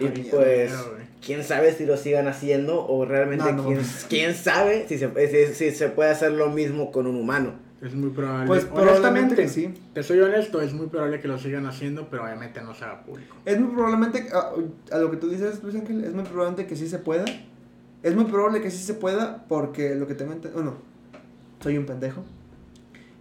Y 0.01 0.07
Ay, 0.07 0.29
pues, 0.29 0.71
mierda, 0.73 0.85
quién 1.25 1.45
sabe 1.45 1.73
si 1.73 1.87
lo 1.87 1.97
sigan 1.97 2.27
haciendo 2.27 2.85
o 2.85 3.05
realmente 3.05 3.45
No, 3.53 3.63
no. 3.63 3.67
quién, 3.69 3.81
quién 4.09 4.35
sabe 4.35 4.87
si 4.89 4.99
se, 4.99 5.09
si, 5.47 5.55
si 5.55 5.71
se 5.71 5.89
puede 5.89 6.11
hacer 6.11 6.33
lo 6.33 6.51
mismo 6.51 6.91
con 6.91 7.07
un 7.07 7.15
humano. 7.15 7.53
Es 7.81 7.95
muy 7.95 8.11
probable. 8.11 8.47
Pues 8.49 8.65
probablemente 8.65 9.37
que 9.37 9.49
sí. 9.49 9.73
Te 9.93 10.03
soy 10.03 10.19
honesto, 10.19 10.61
es 10.63 10.73
muy 10.73 10.87
probable 10.89 11.21
que 11.21 11.29
lo 11.29 11.39
sigan 11.39 11.67
haciendo, 11.67 12.09
pero 12.11 12.25
obviamente 12.25 12.61
no 12.63 12.75
se 12.75 12.85
haga 12.85 13.03
público. 13.05 13.37
Es 13.45 13.61
muy 13.61 13.73
probablemente, 13.75 14.27
a, 14.33 14.51
a 14.97 14.99
lo 14.99 15.11
que 15.13 15.19
tú 15.19 15.29
dices, 15.29 15.63
Luis 15.63 15.77
Ángel, 15.77 16.03
es 16.03 16.13
muy 16.15 16.25
probable 16.25 16.67
que 16.67 16.75
sí 16.75 16.89
se 16.89 16.99
pueda. 16.99 17.25
Es 18.03 18.15
muy 18.17 18.25
probable 18.25 18.61
que 18.63 18.71
sí 18.73 18.83
se 18.83 18.95
pueda 18.95 19.45
porque 19.49 19.95
lo 19.95 20.07
que 20.09 20.15
tengo 20.15 20.33
entendido, 20.33 20.61
bueno, 20.63 20.77
soy 21.63 21.79
un 21.79 21.87
pendejo, 21.87 22.25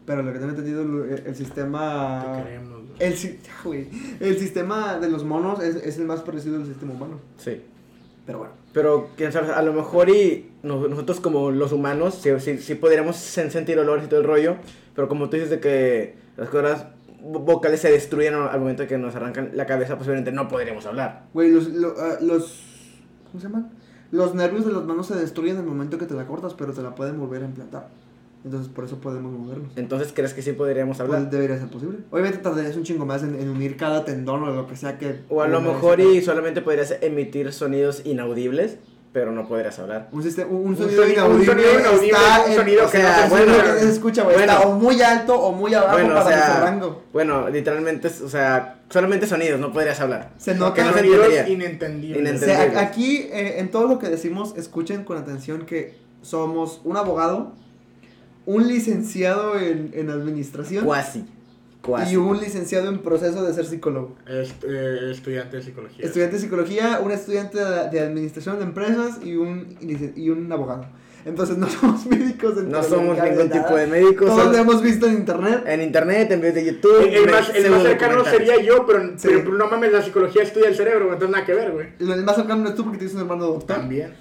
pero 0.05 0.21
lo 0.23 0.31
que 0.33 0.39
tengo 0.39 0.51
entendido, 0.51 0.81
el, 0.81 1.23
el 1.25 1.35
sistema... 1.35 2.35
Te 2.37 2.43
queremos. 2.43 2.81
güey. 2.81 2.93
El, 2.99 3.15
güey, 3.63 3.87
el 4.19 4.37
sistema 4.37 4.97
de 4.99 5.09
los 5.09 5.23
monos 5.23 5.61
es, 5.61 5.75
es 5.77 5.97
el 5.97 6.05
más 6.05 6.21
parecido 6.21 6.57
al 6.57 6.65
sistema 6.65 6.93
humano. 6.93 7.19
Sí. 7.37 7.61
Pero 8.25 8.39
bueno. 8.39 8.53
Pero 8.73 9.09
quién 9.17 9.31
sabe, 9.31 9.51
a 9.51 9.61
lo 9.61 9.73
mejor 9.73 10.09
y 10.09 10.49
nos- 10.63 10.89
nosotros 10.89 11.19
como 11.19 11.51
los 11.51 11.71
humanos 11.73 12.15
sí, 12.21 12.29
sí, 12.39 12.57
sí 12.57 12.75
podríamos 12.75 13.15
sen- 13.17 13.49
sentir 13.49 13.77
olores 13.77 14.05
y 14.05 14.07
todo 14.07 14.21
el 14.21 14.25
rollo, 14.25 14.55
pero 14.95 15.07
como 15.09 15.29
tú 15.29 15.35
dices 15.35 15.49
de 15.51 15.59
que 15.59 16.15
las 16.37 16.49
vo- 17.21 17.43
vocales 17.45 17.81
se 17.81 17.91
destruyen 17.91 18.33
al 18.33 18.47
al 18.49 18.59
momento 18.61 18.83
de 18.83 18.87
que 18.87 18.97
nos 18.97 19.13
arrancan 19.15 19.51
la 19.53 19.65
cabeza, 19.65 19.97
posiblemente 19.97 20.31
no 20.31 20.47
podríamos 20.47 20.85
hablar. 20.85 21.25
Güey, 21.33 21.51
los, 21.51 21.67
lo- 21.69 21.95
ah, 21.99 22.17
los... 22.21 22.63
¿Cómo 23.31 23.41
se 23.41 23.47
llaman? 23.47 23.71
Los 24.11 24.33
nervios 24.35 24.65
de 24.65 24.71
las 24.71 24.83
manos 24.83 25.07
se 25.07 25.15
destruyen 25.15 25.55
en 25.57 25.63
el 25.63 25.67
momento 25.67 25.97
que 25.97 26.05
te 26.05 26.13
la 26.13 26.25
cortas, 26.25 26.53
pero 26.53 26.71
te 26.71 26.81
la 26.81 26.95
pueden 26.95 27.19
volver 27.19 27.41
a 27.43 27.45
implantar. 27.45 27.89
Entonces 28.45 28.67
por 28.73 28.83
eso 28.85 28.97
podemos 28.97 29.31
movernos. 29.31 29.71
Entonces, 29.77 30.11
¿crees 30.13 30.33
que 30.33 30.41
sí 30.41 30.51
podríamos 30.51 30.99
hablar? 30.99 31.19
Pues 31.21 31.31
debería 31.31 31.57
ser 31.57 31.69
posible. 31.69 31.99
Obviamente 32.11 32.39
tardarías 32.39 32.75
un 32.75 32.83
chingo 32.83 33.05
más 33.05 33.23
en, 33.23 33.35
en 33.39 33.47
unir 33.49 33.77
cada 33.77 34.03
tendón 34.03 34.43
o 34.43 34.47
lo 34.51 34.67
que 34.67 34.75
sea 34.75 34.97
que... 34.97 35.21
O 35.29 35.41
a 35.41 35.47
lo 35.47 35.61
mejor 35.61 35.99
y 36.01 36.21
solamente 36.21 36.61
podrías 36.61 36.93
emitir 37.01 37.53
sonidos 37.53 38.01
inaudibles, 38.05 38.77
pero 39.13 39.31
no 39.31 39.47
podrías 39.47 39.79
hablar. 39.79 40.09
Un, 40.11 40.23
sistema, 40.23 40.49
un, 40.49 40.57
un 40.57 40.65
Un 40.67 40.77
sonido 40.77 41.03
sonido- 41.03 41.25
un 41.27 41.41
inaudible 41.41 41.53
sonido 41.63 41.79
inaudible 41.79 42.07
está 42.17 42.37
es 42.41 42.45
un 42.45 42.51
en- 42.51 42.57
sonido 42.57 42.85
o 42.85 42.89
que 42.91 42.97
sea, 42.97 43.15
no 43.15 43.23
se 43.23 43.29
bueno, 43.29 43.51
escucha. 43.53 43.63
que 43.63 43.73
no 43.73 43.79
se 43.79 43.89
escucha. 43.93 44.23
Bueno. 44.23 44.39
Está 44.41 44.59
o 44.61 44.71
muy 44.73 45.01
alto 45.01 45.35
o 45.39 45.51
muy 45.53 45.73
abajo 45.73 45.93
Bueno, 45.93 46.09
o 46.11 46.13
para 46.23 46.25
sea, 46.27 46.51
ese 46.51 46.59
rango. 46.59 47.03
bueno, 47.13 47.49
literalmente, 47.49 48.07
o 48.09 48.27
sea, 48.29 48.81
solamente 48.89 49.25
sonidos, 49.27 49.57
no 49.59 49.71
podrías 49.71 50.01
hablar. 50.01 50.31
Se 50.37 50.53
nota 50.55 50.73
que 50.73 50.83
no 50.83 50.93
Sonidos 50.93 51.25
entendería. 51.27 51.53
inentendibles. 51.53 52.17
O 52.17 52.21
Inentendible. 52.21 52.71
sea, 52.73 52.81
aquí, 52.81 53.17
eh, 53.31 53.59
en 53.59 53.71
todo 53.71 53.87
lo 53.87 53.99
que 53.99 54.09
decimos, 54.09 54.53
escuchen 54.57 55.05
con 55.05 55.17
atención 55.17 55.65
que 55.65 55.95
somos 56.23 56.81
un 56.83 56.97
abogado, 56.97 57.53
un 58.45 58.67
licenciado 58.67 59.57
en, 59.59 59.91
en 59.93 60.09
administración 60.09 60.85
Cuasi. 60.85 61.25
Cuasi. 61.81 62.13
y 62.13 62.17
un 62.17 62.39
licenciado 62.39 62.89
en 62.89 62.99
proceso 62.99 63.43
de 63.43 63.53
ser 63.53 63.65
psicólogo. 63.65 64.15
Est- 64.27 64.63
eh, 64.67 65.11
estudiante 65.11 65.57
de 65.57 65.63
psicología. 65.63 66.05
Estudiante 66.05 66.35
de 66.37 66.41
psicología, 66.41 66.99
un 67.03 67.11
estudiante 67.11 67.57
de, 67.59 67.89
de 67.89 67.99
administración 67.99 68.57
de 68.57 68.63
empresas 68.65 69.19
y 69.23 69.35
un, 69.35 69.77
y 70.15 70.29
un 70.29 70.51
abogado. 70.51 70.85
Entonces 71.25 71.57
no 71.57 71.69
somos 71.69 72.05
médicos. 72.05 72.57
en 72.57 72.69
No 72.69 72.83
somos 72.83 73.17
ni 73.17 73.29
ningún 73.29 73.47
nada. 73.49 73.63
tipo 73.63 73.75
de 73.77 73.87
médico. 73.87 74.25
Todos 74.25 74.51
lo 74.51 74.57
hemos 74.57 74.81
visto 74.81 75.07
en 75.07 75.13
internet. 75.13 75.63
En 75.65 75.81
internet, 75.81 76.31
en 76.31 76.39
videos 76.41 76.55
de 76.55 76.65
YouTube. 76.65 77.01
El, 77.09 77.31
más, 77.31 77.55
el 77.55 77.71
más 77.71 77.83
cercano 77.83 78.25
sería 78.25 78.61
yo, 78.61 78.85
pero, 78.85 79.03
Sí. 79.17 79.29
pero 79.31 79.53
no 79.53 79.67
mames, 79.69 79.91
la 79.93 80.01
psicología 80.01 80.43
estudia 80.43 80.67
el 80.67 80.75
cerebro, 80.75 81.05
entonces 81.05 81.29
nada 81.29 81.45
que 81.45 81.53
ver, 81.53 81.71
güey. 81.71 81.87
El 81.99 82.23
más 82.25 82.35
cercano 82.35 82.67
es 82.67 82.75
tú 82.75 82.83
porque 82.83 82.97
tienes 82.97 83.15
un 83.15 83.21
hermano 83.21 83.45
doctor. 83.45 83.77
También. 83.77 84.13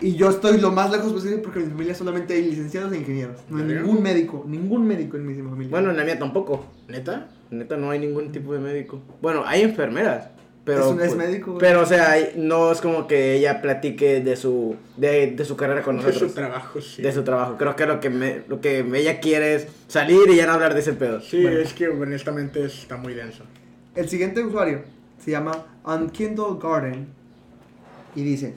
Y 0.00 0.16
yo 0.16 0.28
estoy 0.28 0.60
lo 0.60 0.72
más 0.72 0.90
lejos 0.90 1.12
posible 1.12 1.38
porque 1.38 1.60
en 1.60 1.66
mi 1.66 1.70
familia 1.72 1.94
solamente 1.94 2.34
hay 2.34 2.50
licenciados 2.50 2.92
e 2.92 2.98
ingenieros. 2.98 3.36
No 3.48 3.58
hay 3.58 3.64
ningún 3.64 4.02
médico, 4.02 4.44
ningún 4.46 4.86
médico 4.86 5.16
en 5.16 5.26
mi 5.26 5.34
familia. 5.34 5.70
Bueno, 5.70 5.90
en 5.90 5.96
la 5.96 6.04
mía 6.04 6.18
tampoco. 6.18 6.66
¿Neta? 6.88 7.28
Neta, 7.50 7.76
no 7.76 7.90
hay 7.90 8.00
ningún 8.00 8.32
tipo 8.32 8.52
de 8.52 8.58
médico. 8.60 9.00
Bueno, 9.22 9.44
hay 9.46 9.62
enfermeras. 9.62 10.28
Pero, 10.64 10.80
Es 10.80 10.86
un- 10.86 11.00
es 11.00 11.14
pues, 11.14 11.16
médico, 11.28 11.50
güey. 11.52 11.60
Pero, 11.60 11.82
o 11.82 11.86
sea, 11.86 12.14
no 12.36 12.72
es 12.72 12.80
como 12.80 13.06
que 13.06 13.34
ella 13.34 13.60
platique 13.60 14.20
de 14.22 14.34
su, 14.34 14.76
de, 14.96 15.30
de 15.32 15.44
su 15.44 15.56
carrera 15.56 15.82
con 15.82 15.98
De 15.98 16.02
nosotros. 16.04 16.30
su 16.30 16.34
trabajo, 16.34 16.80
sí. 16.80 17.02
de 17.02 17.12
su 17.12 17.22
trabajo. 17.22 17.56
Creo 17.58 17.76
que 17.76 17.84
lo 17.86 18.00
que, 18.00 18.08
me, 18.10 18.42
lo 18.48 18.60
que 18.62 18.78
ella 18.94 19.20
quiere 19.20 19.54
es 19.56 19.68
salir 19.88 20.20
y 20.30 20.36
ya 20.36 20.46
no 20.46 20.52
hablar 20.54 20.72
de 20.72 20.80
ese 20.80 20.94
pedo. 20.94 21.20
Sí, 21.20 21.42
Bueno. 21.42 21.58
es 21.58 21.74
que 21.74 21.88
honestamente 21.88 22.64
está 22.64 22.96
muy 22.96 23.12
denso. 23.12 23.44
El 23.94 24.08
siguiente 24.08 24.42
usuario 24.42 24.80
se 25.22 25.32
llama 25.32 25.66
Unkindled 25.84 26.58
Garden 26.62 27.08
y 28.16 28.22
dice, 28.22 28.54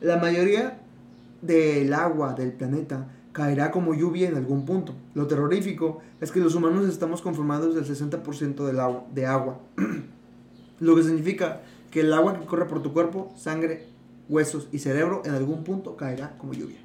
la 0.00 0.16
mayoría 0.16 0.78
del 1.42 1.92
agua 1.92 2.34
del 2.34 2.52
planeta 2.52 3.08
caerá 3.32 3.70
como 3.70 3.94
lluvia 3.94 4.28
en 4.28 4.36
algún 4.36 4.64
punto. 4.64 4.94
Lo 5.14 5.26
terrorífico 5.26 6.00
es 6.20 6.32
que 6.32 6.40
los 6.40 6.54
humanos 6.54 6.88
estamos 6.88 7.22
conformados 7.22 7.74
del 7.74 7.84
60% 7.84 8.66
del 8.66 8.80
agua, 8.80 9.04
de 9.14 9.26
agua. 9.26 9.60
Lo 10.80 10.96
que 10.96 11.02
significa 11.02 11.60
que 11.90 12.00
el 12.00 12.12
agua 12.12 12.38
que 12.38 12.46
corre 12.46 12.66
por 12.66 12.82
tu 12.82 12.92
cuerpo, 12.92 13.32
sangre, 13.36 13.86
huesos 14.28 14.68
y 14.72 14.78
cerebro 14.78 15.22
en 15.24 15.34
algún 15.34 15.64
punto 15.64 15.96
caerá 15.96 16.36
como 16.38 16.54
lluvia. 16.54 16.78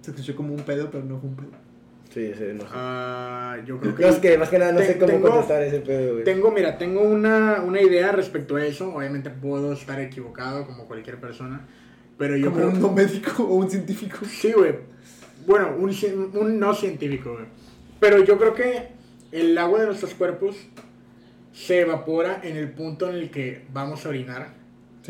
Se 0.00 0.10
escuchó 0.10 0.34
como 0.34 0.54
un 0.54 0.62
pedo, 0.62 0.90
pero 0.90 1.04
no 1.04 1.18
fue 1.18 1.28
un 1.28 1.36
pedo. 1.36 1.69
Sí, 2.12 2.32
sí, 2.36 2.44
no 2.54 2.62
sé. 2.62 2.68
Ah, 2.72 3.56
yo 3.64 3.78
creo 3.78 3.94
que... 3.94 4.02
No, 4.02 4.08
es 4.08 4.16
que 4.18 4.36
más 4.36 4.48
que 4.48 4.58
nada 4.58 4.72
no 4.72 4.78
Te- 4.78 4.86
sé 4.86 4.98
cómo 4.98 5.12
tengo- 5.12 5.28
contestar 5.30 5.62
ese 5.62 5.78
pedo, 5.80 6.12
güey. 6.14 6.24
Tengo, 6.24 6.50
mira, 6.50 6.76
tengo 6.76 7.02
una, 7.02 7.62
una 7.62 7.80
idea 7.80 8.10
respecto 8.12 8.56
a 8.56 8.64
eso. 8.66 8.92
Obviamente 8.94 9.30
puedo 9.30 9.72
estar 9.72 10.00
equivocado 10.00 10.66
como 10.66 10.86
cualquier 10.86 11.18
persona. 11.20 11.66
Pero 12.18 12.36
yo 12.36 12.46
como 12.50 12.56
creo 12.56 12.68
un 12.70 12.80
no 12.82 12.92
médico 12.92 13.44
o 13.44 13.54
un 13.54 13.70
científico. 13.70 14.18
Sí, 14.28 14.52
güey. 14.52 14.74
Bueno, 15.46 15.74
un, 15.78 15.90
cien- 15.90 16.34
un 16.34 16.58
no 16.58 16.74
científico, 16.74 17.32
güey. 17.34 17.46
Pero 18.00 18.24
yo 18.24 18.38
creo 18.38 18.54
que 18.54 18.88
el 19.32 19.56
agua 19.56 19.80
de 19.80 19.86
nuestros 19.86 20.12
cuerpos 20.14 20.56
se 21.52 21.80
evapora 21.80 22.40
en 22.42 22.56
el 22.56 22.70
punto 22.72 23.08
en 23.08 23.14
el 23.16 23.30
que 23.30 23.62
vamos 23.72 24.04
a 24.04 24.08
orinar. 24.08 24.59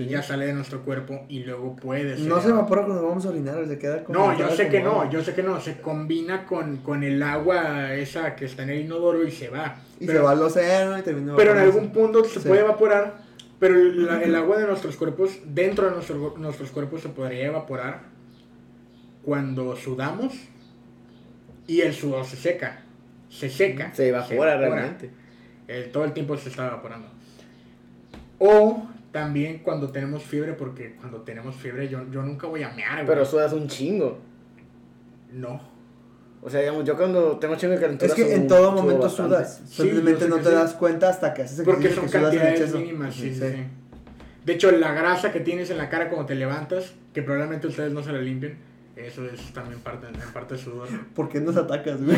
Sí. 0.04 0.10
Ya 0.10 0.22
sale 0.22 0.46
de 0.46 0.52
nuestro 0.52 0.82
cuerpo 0.82 1.24
y 1.28 1.40
luego 1.44 1.76
puede 1.76 2.16
ser. 2.16 2.26
No 2.26 2.40
se 2.40 2.48
evapora 2.50 2.84
cuando 2.84 3.06
vamos 3.06 3.24
a 3.26 3.28
orinar, 3.30 3.66
se 3.66 3.78
queda 3.78 4.04
como. 4.04 4.18
No, 4.18 4.38
yo 4.38 4.48
sé 4.50 4.68
que 4.68 4.80
no, 4.80 5.10
yo 5.10 5.22
sé 5.22 5.34
que 5.34 5.42
no. 5.42 5.60
Se 5.60 5.80
combina 5.80 6.46
con, 6.46 6.78
con 6.78 7.02
el 7.04 7.22
agua 7.22 7.94
esa 7.94 8.34
que 8.36 8.44
está 8.46 8.62
en 8.62 8.70
el 8.70 8.80
inodoro 8.80 9.24
y 9.26 9.30
se 9.30 9.48
va. 9.48 9.76
Y 9.98 10.06
pero, 10.06 10.18
se 10.20 10.24
va 10.24 10.30
al 10.32 10.42
océano 10.42 10.98
y 10.98 11.02
termina. 11.02 11.34
pero 11.36 11.52
en 11.52 11.58
algún 11.58 11.90
punto 11.90 12.24
se 12.24 12.40
Sí. 12.40 12.48
puede 12.48 12.60
evaporar. 12.60 13.18
Pero 13.58 13.74
el, 13.74 14.06
la- 14.06 14.22
el 14.22 14.34
agua 14.34 14.56
de 14.58 14.66
nuestros 14.66 14.96
cuerpos, 14.96 15.38
dentro 15.44 15.86
de 15.86 15.92
nuestro- 15.92 16.34
nuestros 16.38 16.70
cuerpos, 16.70 17.02
se 17.02 17.08
podría 17.10 17.46
evaporar 17.46 18.00
cuando 19.22 19.76
sudamos 19.76 20.32
y 21.66 21.82
el 21.82 21.92
sudor 21.94 22.24
se 22.24 22.36
seca. 22.36 22.82
Se 23.28 23.48
seca. 23.50 23.92
Se 23.94 24.08
evapora 24.08 24.56
realmente. 24.56 25.10
El- 25.68 25.92
todo 25.92 26.04
el 26.04 26.12
tiempo 26.12 26.36
se 26.36 26.48
está 26.48 26.66
evaporando. 26.66 27.08
O 28.38 28.88
también 29.12 29.58
cuando 29.58 29.90
tenemos 29.90 30.22
fiebre, 30.22 30.52
porque 30.54 30.96
cuando 30.96 31.22
tenemos 31.22 31.56
fiebre 31.56 31.88
yo, 31.88 32.00
yo 32.10 32.22
nunca 32.22 32.46
voy 32.46 32.62
a 32.62 32.70
mear, 32.70 32.94
güey. 32.96 33.06
Pero 33.06 33.24
sudas 33.24 33.52
un 33.52 33.66
chingo. 33.68 34.18
No. 35.32 35.60
O 36.42 36.48
sea, 36.48 36.60
digamos, 36.60 36.84
yo 36.84 36.96
cuando 36.96 37.38
tengo 37.38 37.54
chingo 37.56 37.74
de 37.74 37.80
calentura 37.80 38.08
Es 38.08 38.14
que 38.14 38.34
en 38.34 38.46
todo 38.48 38.72
momento 38.72 39.08
sudas. 39.10 39.62
Sí, 39.66 39.82
Simplemente 39.82 40.26
no 40.28 40.36
te 40.36 40.48
sí. 40.48 40.54
das 40.54 40.72
cuenta 40.74 41.08
hasta 41.10 41.34
que 41.34 41.42
haces 41.42 41.62
Porque 41.64 41.90
son 41.90 42.06
que 42.06 42.12
cantidades 42.12 42.74
mínimas, 42.74 43.14
sí, 43.14 43.34
Sí. 43.34 43.40
sí, 43.40 43.52
sí. 43.56 43.64
De 44.44 44.52
hecho, 44.54 44.70
la 44.70 44.94
grasa 44.94 45.32
que 45.32 45.40
tienes 45.40 45.68
en 45.70 45.76
la 45.76 45.90
cara 45.90 46.08
cuando 46.08 46.26
te 46.26 46.34
levantas, 46.34 46.94
que 47.12 47.22
probablemente 47.22 47.66
ustedes 47.66 47.92
no 47.92 48.02
se 48.02 48.10
la 48.12 48.20
limpien, 48.20 48.56
eso 48.96 49.24
es 49.24 49.40
también 49.54 49.80
parte, 49.80 50.06
en 50.08 50.32
parte 50.32 50.58
sudor. 50.58 50.88
¿Por 51.14 51.28
qué 51.30 51.40
nos 51.40 51.56
atacas, 51.56 52.04
güey? 52.04 52.16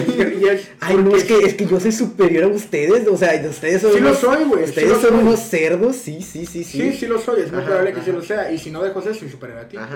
Ay, 0.81 0.97
no, 0.97 1.15
es 1.15 1.25
que, 1.25 1.39
es 1.39 1.55
que 1.55 1.67
yo 1.67 1.79
soy 1.79 1.93
superior 1.93 2.45
a 2.45 2.49
ustedes, 2.49 3.07
o 3.07 3.17
sea, 3.17 3.41
ustedes 3.49 3.81
son 3.83 3.93
Sí 3.93 4.01
lo 4.01 4.09
unos- 4.09 4.19
soy, 4.19 4.45
güey, 4.45 4.65
Ustedes 4.65 4.89
lo 4.89 4.95
son 5.01 5.11
soy. 5.11 5.19
unos 5.21 5.39
cerdos, 5.41 5.97
sí, 5.97 6.21
sí, 6.23 6.45
sí, 6.45 6.65
sí. 6.65 6.81
Sí, 6.81 6.93
sí 6.99 7.07
lo 7.07 7.19
soy, 7.21 7.43
es 7.43 7.51
muy 7.53 7.61
Ajá, 7.61 7.69
probable 7.69 7.93
que 7.93 8.01
sí 8.03 8.11
lo 8.13 8.23
sea. 8.23 8.51
Y 8.51 8.59
si 8.59 8.71
no 8.71 8.83
dejo 8.83 8.99
eso, 9.01 9.15
soy 9.15 9.29
superior 9.29 9.59
a 9.61 9.69
ti. 9.69 9.77
Ajá. 9.77 9.95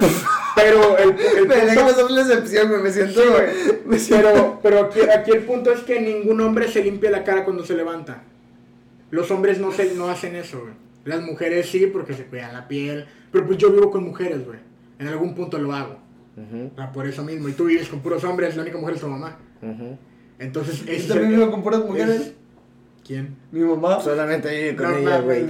Pero 0.54 0.96
el, 0.98 1.10
el 1.10 1.16
punto- 1.74 2.08
la 2.10 2.20
excepción, 2.22 2.68
güey. 2.68 2.82
Me 2.82 2.92
siento. 2.92 3.20
Sí, 3.20 3.28
güey. 3.28 3.46
me 3.86 3.98
siento- 3.98 4.28
Pero, 4.32 4.60
pero 4.62 4.80
aquí, 4.86 5.00
aquí 5.00 5.30
el 5.32 5.40
punto 5.44 5.72
es 5.72 5.80
que 5.80 6.00
ningún 6.00 6.40
hombre 6.40 6.70
se 6.70 6.82
limpia 6.84 7.10
la 7.10 7.24
cara 7.24 7.44
cuando 7.44 7.64
se 7.64 7.74
levanta. 7.74 8.22
Los 9.10 9.30
hombres 9.30 9.58
no, 9.58 9.72
se, 9.72 9.94
no 9.94 10.08
hacen 10.08 10.36
eso, 10.36 10.60
güey. 10.60 10.72
Las 11.04 11.22
mujeres 11.22 11.68
sí, 11.68 11.86
porque 11.86 12.14
se 12.14 12.24
cuidan 12.24 12.52
la 12.52 12.68
piel. 12.68 13.06
Pero 13.32 13.46
pues 13.46 13.58
yo 13.58 13.70
vivo 13.72 13.90
con 13.90 14.04
mujeres, 14.04 14.44
güey. 14.44 14.58
En 14.98 15.08
algún 15.08 15.34
punto 15.34 15.58
lo 15.58 15.72
hago. 15.72 15.98
Ah, 16.76 16.92
por 16.92 17.06
eso 17.06 17.22
mismo. 17.24 17.48
Y 17.48 17.52
tú 17.52 17.64
vives 17.64 17.88
con 17.88 18.00
puros 18.00 18.22
hombres, 18.24 18.56
la 18.56 18.62
única 18.62 18.78
mujer 18.78 18.94
es 18.96 19.00
tu 19.00 19.08
mamá. 19.08 19.38
Entonces, 20.38 20.84
es 20.86 21.08
también 21.08 21.30
vivo 21.30 21.50
con 21.50 21.62
puras 21.62 21.80
mujeres. 21.84 22.20
es- 22.20 22.32
¿Quién? 23.06 23.36
Mi 23.52 23.60
mamá. 23.60 24.00
Solamente 24.00 24.48
vive 24.50 24.76
con 24.76 24.90
No 24.90 24.96
ella, 24.98 25.20
güey. 25.20 25.46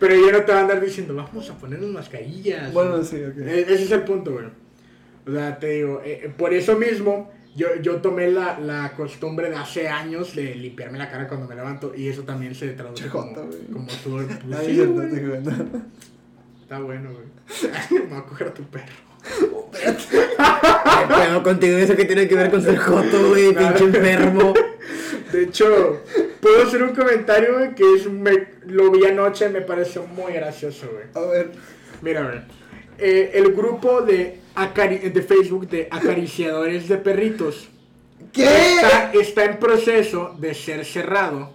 Pero 0.00 0.14
yo 0.16 0.32
no 0.32 0.42
te 0.42 0.52
va 0.52 0.58
a 0.58 0.62
andar 0.62 0.80
diciendo, 0.80 1.14
vamos 1.14 1.48
a 1.50 1.54
ponernos 1.58 1.90
mascarillas. 1.90 2.72
Bueno, 2.72 3.02
sí, 3.04 3.22
ok. 3.22 3.36
E- 3.38 3.60
Ese 3.60 3.84
es 3.84 3.90
el 3.92 4.02
punto, 4.04 4.32
güey. 4.32 4.46
O 5.26 5.30
sea, 5.32 5.58
te 5.58 5.68
digo, 5.68 6.00
eh, 6.04 6.22
eh, 6.24 6.34
por 6.36 6.52
eso 6.54 6.76
mismo, 6.78 7.30
yo, 7.54 7.76
yo 7.82 7.96
tomé 7.96 8.30
la, 8.30 8.58
la 8.58 8.92
costumbre 8.96 9.50
de 9.50 9.56
hace 9.56 9.86
años 9.88 10.34
de 10.34 10.54
limpiarme 10.54 10.98
la 10.98 11.10
cara 11.10 11.28
cuando 11.28 11.46
me 11.46 11.54
levanto. 11.54 11.94
Y 11.94 12.08
eso 12.08 12.22
también 12.22 12.54
se 12.54 12.70
traduce 12.70 13.06
como, 13.08 13.24
Chajota, 13.34 13.46
güey. 13.46 13.66
como 13.66 13.88
sudor. 13.90 14.26
Pues 14.26 14.40
sí. 14.66 14.80
Está 16.62 16.78
bueno, 16.80 17.10
güey. 17.12 18.00
me 18.02 18.06
voy 18.08 18.18
a 18.18 18.22
coger 18.24 18.48
a 18.48 18.54
tu 18.54 18.62
perro. 18.64 19.03
¿Qué 19.72 21.14
pedo 21.14 21.42
contigo? 21.42 21.76
¿Eso 21.78 21.96
que 21.96 22.04
tiene 22.04 22.28
que 22.28 22.34
ver 22.34 22.50
con 22.50 22.62
ser 22.62 22.76
joto, 22.76 23.28
güey? 23.28 23.54
Pinche 23.54 23.84
enfermo. 23.84 24.54
De 25.32 25.44
hecho, 25.44 26.00
puedo 26.40 26.62
hacer 26.66 26.82
un 26.82 26.94
comentario, 26.94 27.54
güey, 27.58 27.74
que 27.74 27.84
es, 27.94 28.06
me, 28.08 28.46
lo 28.66 28.90
vi 28.90 29.04
anoche, 29.04 29.48
me 29.48 29.62
pareció 29.62 30.06
muy 30.06 30.32
gracioso, 30.32 30.88
güey. 30.92 31.04
A 31.14 31.28
ver. 31.30 31.50
Mira, 32.02 32.22
güey. 32.22 32.38
Eh, 32.98 33.32
el 33.34 33.52
grupo 33.52 34.02
de, 34.02 34.38
acari- 34.54 35.12
de 35.12 35.22
Facebook 35.22 35.68
de 35.68 35.88
acariciadores 35.90 36.88
de 36.88 36.96
perritos 36.98 37.68
¿Qué? 38.32 38.44
está, 38.44 39.10
está 39.12 39.44
en 39.46 39.58
proceso 39.58 40.36
de 40.38 40.54
ser 40.54 40.84
cerrado 40.84 41.52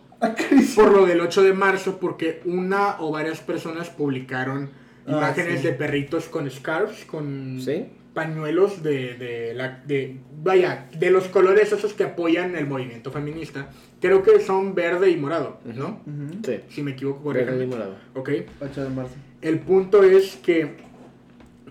por 0.76 0.92
lo 0.92 1.06
del 1.06 1.22
8 1.22 1.44
de 1.44 1.54
marzo 1.54 1.98
porque 1.98 2.42
una 2.44 2.98
o 3.00 3.10
varias 3.12 3.40
personas 3.40 3.90
publicaron 3.90 4.70
Ah, 5.10 5.18
imágenes 5.18 5.62
sí. 5.62 5.68
de 5.68 5.74
perritos 5.74 6.26
con 6.26 6.50
scarves, 6.50 7.06
con 7.06 7.60
¿Sí? 7.62 7.88
pañuelos 8.14 8.84
de, 8.84 9.16
de, 9.16 9.54
la, 9.54 9.82
de, 9.86 10.18
vaya, 10.44 10.88
de 10.98 11.10
los 11.12 11.28
colores 11.28 11.72
esos 11.72 11.94
que 11.94 12.04
apoyan 12.04 12.56
el 12.56 12.68
movimiento 12.68 13.12
feminista. 13.12 13.70
Creo 14.02 14.24
que 14.24 14.40
son 14.40 14.76
verde 14.76 15.10
y 15.10 15.18
morado, 15.18 15.60
¿no? 15.66 16.02
Sí. 16.46 16.60
Si 16.70 16.84
me 16.84 16.92
equivoco, 16.92 17.34
Verde 17.34 17.64
y 17.64 17.68
morado. 17.68 17.96
Ok. 18.16 18.30
8 18.62 18.84
de 18.84 18.90
marzo. 18.90 19.14
El 19.42 19.60
punto 19.60 20.04
es 20.04 20.38
que 20.38 20.76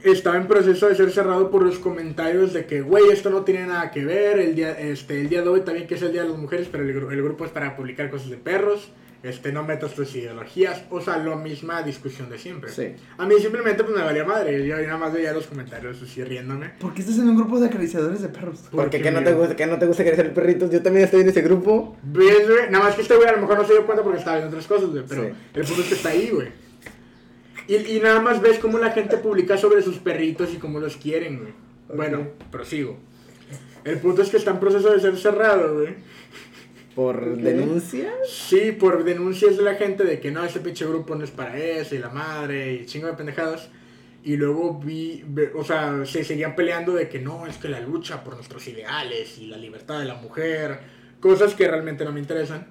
estaba 0.04 0.36
en 0.36 0.46
proceso 0.46 0.88
de 0.88 0.94
ser 0.94 1.10
cerrado 1.10 1.50
por 1.50 1.62
los 1.62 1.78
comentarios 1.78 2.52
de 2.52 2.66
que, 2.66 2.80
güey, 2.82 3.04
esto 3.10 3.30
no 3.30 3.42
tiene 3.42 3.66
nada 3.66 3.90
que 3.90 4.04
ver, 4.04 4.38
el 4.38 4.54
día, 4.54 4.72
este, 4.78 5.20
el 5.20 5.28
día 5.28 5.42
de 5.42 5.48
hoy 5.48 5.60
también 5.62 5.86
que 5.86 5.94
es 5.94 6.02
el 6.02 6.12
Día 6.12 6.22
de 6.22 6.28
las 6.28 6.38
Mujeres, 6.38 6.68
pero 6.70 6.84
el, 6.84 6.90
el 6.90 7.22
grupo 7.22 7.44
es 7.44 7.50
para 7.50 7.76
publicar 7.76 8.10
cosas 8.10 8.30
de 8.30 8.36
perros, 8.36 8.90
este, 9.22 9.50
no 9.52 9.64
metas 9.64 9.94
tus 9.94 10.14
ideologías, 10.14 10.82
o 10.90 11.00
sea, 11.00 11.18
la 11.18 11.34
misma 11.36 11.82
discusión 11.82 12.30
de 12.30 12.38
siempre. 12.38 12.70
Sí. 12.70 12.94
A 13.16 13.26
mí 13.26 13.34
simplemente 13.40 13.82
pues 13.82 13.96
me 13.96 14.02
valía 14.04 14.24
madre, 14.24 14.66
yo 14.66 14.76
nada 14.76 14.96
más 14.96 15.12
veía 15.12 15.32
los 15.32 15.46
comentarios 15.46 16.00
así 16.02 16.22
riéndome. 16.22 16.70
¿Por 16.78 16.94
qué 16.94 17.00
estás 17.02 17.18
en 17.18 17.28
un 17.28 17.36
grupo 17.36 17.58
de 17.58 17.66
acariciadores 17.66 18.22
de 18.22 18.28
perros? 18.28 18.60
Porque 18.70 18.76
Porque 18.76 19.02
¿qué 19.02 19.10
no, 19.10 19.22
te 19.24 19.32
gusta, 19.32 19.56
¿qué 19.56 19.66
no 19.66 19.78
te 19.78 19.86
gusta 19.86 20.04
crecer 20.04 20.32
perritos? 20.32 20.70
Yo 20.70 20.82
también 20.82 21.04
estoy 21.04 21.22
en 21.22 21.28
ese 21.28 21.42
grupo. 21.42 21.96
¿Ves, 22.02 22.48
güey? 22.48 22.70
Nada 22.70 22.84
más 22.84 22.94
que 22.94 23.02
este 23.02 23.16
güey 23.16 23.28
a 23.28 23.32
lo 23.32 23.40
mejor 23.40 23.58
no 23.58 23.64
se 23.66 23.72
dio 23.72 23.84
cuenta 23.86 24.04
porque 24.04 24.18
estaba 24.18 24.36
viendo 24.38 24.56
otras 24.56 24.66
cosas, 24.68 24.90
güey. 24.90 25.04
Pero 25.08 25.22
Sí. 25.24 25.28
el 25.54 25.64
punto 25.64 25.82
es 25.82 25.88
que 25.88 25.94
está 25.94 26.08
ahí, 26.10 26.30
güey. 26.32 26.48
Y, 27.66 27.74
y 27.96 28.00
nada 28.00 28.20
más 28.20 28.40
ves 28.40 28.58
cómo 28.58 28.78
la 28.78 28.92
gente 28.92 29.18
publica 29.18 29.56
sobre 29.58 29.82
sus 29.82 29.98
perritos 29.98 30.54
y 30.54 30.56
cómo 30.56 30.80
los 30.80 30.96
quieren, 30.96 31.38
güey. 31.40 31.50
Ok. 31.88 31.96
Bueno, 31.96 32.28
prosigo. 32.50 32.96
El 33.84 33.98
punto 33.98 34.22
es 34.22 34.28
que 34.30 34.36
está 34.36 34.50
en 34.52 34.60
proceso 34.60 34.90
de 34.92 35.00
ser 35.00 35.16
cerrado, 35.16 35.74
güey. 35.74 35.94
¿Por 36.98 37.16
Ok. 37.28 37.36
denuncia? 37.38 38.10
Sí, 38.28 38.72
por 38.72 39.04
denuncias 39.04 39.56
de 39.56 39.62
la 39.62 39.76
gente 39.76 40.02
de 40.02 40.18
que 40.18 40.32
no, 40.32 40.44
ese 40.44 40.58
pinche 40.58 40.84
grupo 40.84 41.14
no 41.14 41.22
es 41.22 41.30
para 41.30 41.56
eso, 41.56 41.94
y 41.94 41.98
la 41.98 42.08
madre, 42.08 42.72
y 42.74 42.86
chingo 42.86 43.06
de 43.06 43.12
pendejadas. 43.12 43.68
Y 44.24 44.36
luego 44.36 44.80
vi, 44.84 45.24
o 45.54 45.62
sea, 45.62 46.04
se 46.04 46.24
seguían 46.24 46.56
peleando 46.56 46.92
de 46.94 47.08
que 47.08 47.20
no, 47.20 47.46
es 47.46 47.56
que 47.58 47.68
la 47.68 47.78
lucha 47.78 48.24
por 48.24 48.34
nuestros 48.34 48.66
ideales 48.66 49.38
y 49.38 49.46
la 49.46 49.56
libertad 49.58 50.00
de 50.00 50.06
la 50.06 50.16
mujer, 50.16 50.80
cosas 51.20 51.54
que 51.54 51.68
realmente 51.68 52.04
no 52.04 52.10
me 52.10 52.18
interesan. 52.18 52.66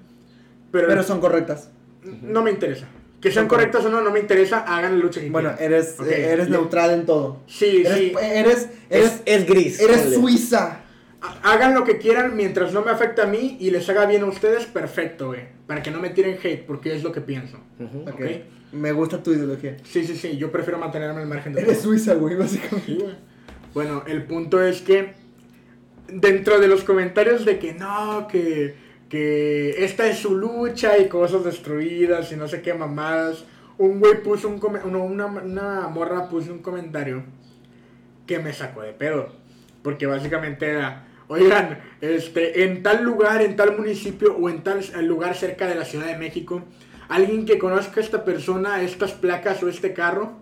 Pero, 0.70 0.88
Pero 0.88 1.02
son 1.02 1.20
correctas. 1.20 1.70
no 2.20 2.42
me 2.42 2.50
interesa. 2.50 2.86
Que 3.22 3.30
sean 3.32 3.48
correctas 3.48 3.82
o 3.86 3.88
no, 3.88 4.02
no 4.02 4.10
me 4.10 4.20
interesa, 4.20 4.58
hagan 4.60 4.98
la 4.98 5.04
lucha 5.04 5.22
que 5.22 5.30
Bueno, 5.30 5.56
quieran. 5.56 5.72
eres, 5.72 5.96
Ok, 5.98 6.06
eh, 6.06 6.32
eres 6.32 6.50
neutral 6.50 6.90
en 6.90 7.06
todo. 7.06 7.40
Sí, 7.46 7.82
Eres, 7.86 7.96
sí. 7.98 8.12
eres, 8.20 8.68
eres, 8.90 9.12
Es, 9.14 9.22
es 9.24 9.46
gris. 9.46 9.80
eres 9.80 10.12
suiza. 10.12 10.82
Ha- 11.20 11.52
Hagan 11.52 11.74
lo 11.74 11.84
que 11.84 11.98
quieran 11.98 12.36
mientras 12.36 12.72
no 12.72 12.82
me 12.82 12.90
afecte 12.90 13.22
a 13.22 13.26
mí 13.26 13.56
y 13.60 13.70
les 13.70 13.88
haga 13.88 14.06
bien 14.06 14.22
a 14.22 14.26
ustedes, 14.26 14.66
perfecto, 14.66 15.28
güey. 15.28 15.40
Para 15.66 15.82
que 15.82 15.90
no 15.90 15.98
me 16.00 16.10
tiren 16.10 16.38
hate, 16.42 16.64
porque 16.64 16.94
es 16.94 17.02
lo 17.02 17.12
que 17.12 17.20
pienso. 17.20 17.58
Ujú. 17.80 18.02
Ok. 18.02 18.08
Ok. 18.14 18.20
Me 18.72 18.92
gusta 18.92 19.22
tu 19.22 19.32
ideología. 19.32 19.76
Sí, 19.82 20.04
sí, 20.04 20.14
sí, 20.14 20.36
yo 20.36 20.52
prefiero 20.52 20.78
mantenerme 20.78 21.22
al 21.22 21.26
margen 21.26 21.54
de 21.54 21.62
Eres 21.62 21.78
todo. 21.78 21.90
suiza, 21.92 22.14
güey, 22.14 22.36
básicamente. 22.36 22.84
Sí, 22.86 22.98
güey. 23.00 23.14
Bueno, 23.74 24.02
el 24.06 24.24
punto 24.24 24.62
es 24.62 24.82
que 24.82 25.14
dentro 26.08 26.58
de 26.60 26.68
los 26.68 26.84
comentarios 26.84 27.44
de 27.44 27.58
que 27.58 27.72
no, 27.74 28.28
que, 28.28 28.74
que 29.08 29.84
esta 29.84 30.06
es 30.06 30.18
su 30.18 30.36
lucha 30.36 30.98
y 30.98 31.08
cosas 31.08 31.44
destruidas 31.44 32.30
y 32.32 32.36
no 32.36 32.46
sé 32.48 32.60
qué 32.62 32.74
mamadas, 32.74 33.44
un 33.78 34.00
güey 34.00 34.22
puso 34.22 34.48
un 34.48 34.60
no, 34.92 35.02
una, 35.04 35.26
una 35.26 35.88
morra 35.88 36.28
puso 36.28 36.52
un 36.52 36.58
comentario 36.60 37.22
que 38.26 38.38
me 38.38 38.52
sacó 38.52 38.82
de 38.82 38.92
pedo. 38.92 39.32
Porque 39.82 40.06
básicamente 40.06 40.68
era, 40.68 41.06
oigan, 41.28 41.78
este, 42.00 42.64
en 42.64 42.82
tal 42.82 43.02
lugar, 43.04 43.42
en 43.42 43.54
tal 43.56 43.76
municipio 43.76 44.36
o 44.36 44.48
en 44.48 44.62
tal 44.62 44.80
lugar 45.06 45.34
cerca 45.34 45.66
de 45.66 45.74
la 45.74 45.84
Ciudad 45.84 46.06
de 46.06 46.16
México, 46.18 46.62
alguien 47.08 47.44
que 47.46 47.58
conozca 47.58 48.00
a 48.00 48.02
esta 48.04 48.24
persona, 48.24 48.82
estas 48.82 49.12
placas 49.12 49.62
o 49.62 49.68
este 49.68 49.92
carro, 49.92 50.32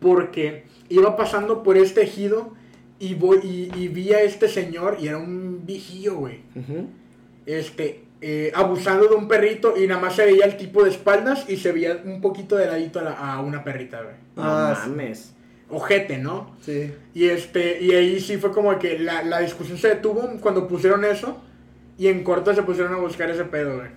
porque 0.00 0.64
iba 0.88 1.16
pasando 1.16 1.62
por 1.62 1.76
este 1.76 2.02
ejido 2.02 2.52
y, 2.98 3.14
voy, 3.14 3.38
y, 3.42 3.70
y 3.78 3.88
vi 3.88 4.12
a 4.12 4.22
este 4.22 4.48
señor 4.48 4.98
y 5.00 5.08
era 5.08 5.18
un 5.18 5.64
viejillo, 5.64 6.16
güey. 6.16 6.40
Este, 7.46 8.04
eh, 8.20 8.52
abusando 8.54 9.08
de 9.08 9.14
un 9.16 9.26
perrito 9.26 9.74
y 9.76 9.86
nada 9.88 10.00
más 10.00 10.14
se 10.14 10.24
veía 10.24 10.44
el 10.44 10.56
tipo 10.56 10.84
de 10.84 10.90
espaldas 10.90 11.48
y 11.48 11.56
se 11.56 11.72
veía 11.72 12.00
un 12.04 12.20
poquito 12.20 12.56
de 12.56 12.66
ladito 12.66 13.00
a, 13.00 13.02
la- 13.02 13.12
a 13.34 13.40
una 13.40 13.64
perrita, 13.64 14.00
güey. 14.02 14.14
No 14.36 14.42
Ah, 14.44 14.80
sí. 14.84 14.90
mames. 14.90 15.34
Ojete, 15.74 16.18
¿no? 16.18 16.54
Sí. 16.60 16.92
Y 17.14 17.28
este, 17.30 17.82
y 17.82 17.92
ahí 17.92 18.20
sí 18.20 18.36
fue 18.36 18.52
como 18.52 18.78
que 18.78 18.98
la, 18.98 19.22
la 19.22 19.40
discusión 19.40 19.78
se 19.78 19.88
detuvo 19.88 20.28
cuando 20.40 20.68
pusieron 20.68 21.02
eso 21.04 21.42
y 21.96 22.08
en 22.08 22.22
corto 22.22 22.54
se 22.54 22.62
pusieron 22.62 22.92
a 22.92 22.98
buscar 22.98 23.30
ese 23.30 23.44
pedo, 23.46 23.76
güey. 23.76 23.88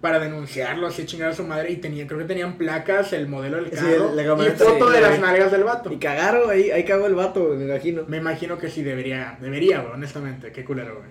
Para 0.00 0.18
denunciarlo, 0.18 0.88
así 0.88 1.06
chingar 1.06 1.30
a 1.30 1.34
su 1.34 1.44
madre 1.44 1.70
y 1.70 1.76
tenía, 1.76 2.06
creo 2.06 2.18
que 2.18 2.24
tenían 2.26 2.58
placas, 2.58 3.12
el 3.12 3.28
modelo 3.28 3.56
del 3.58 3.66
Sí, 3.70 3.76
carro 3.76 4.12
la 4.12 4.22
y 4.22 4.26
camioneta, 4.26 4.64
foto 4.64 4.88
sí, 4.88 4.92
de 4.92 5.00
la 5.00 5.10
las 5.10 5.20
nalgas 5.20 5.52
del 5.52 5.64
vato. 5.64 5.92
Y 5.92 5.96
cagaron, 5.98 6.50
ahí, 6.50 6.70
ahí 6.72 6.84
cagó 6.84 7.06
el 7.06 7.14
vato, 7.14 7.54
me 7.56 7.64
imagino. 7.64 8.02
Me 8.08 8.16
imagino 8.16 8.58
que 8.58 8.68
sí 8.68 8.82
debería, 8.82 9.38
debería, 9.40 9.80
güey, 9.82 9.94
honestamente, 9.94 10.50
qué 10.50 10.64
culero, 10.64 10.96
güey. 10.98 11.10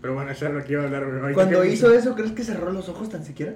Pero 0.00 0.14
bueno, 0.14 0.32
eso 0.32 0.46
es 0.48 0.52
lo 0.52 0.64
que 0.64 0.72
iba 0.72 0.82
a 0.82 0.86
hablar, 0.86 1.06
güey. 1.20 1.32
Cuando 1.32 1.64
hizo 1.64 1.94
eso, 1.94 2.16
¿crees 2.16 2.32
que 2.32 2.42
cerró 2.42 2.72
los 2.72 2.88
ojos 2.88 3.08
tan 3.08 3.24
siquiera? 3.24 3.54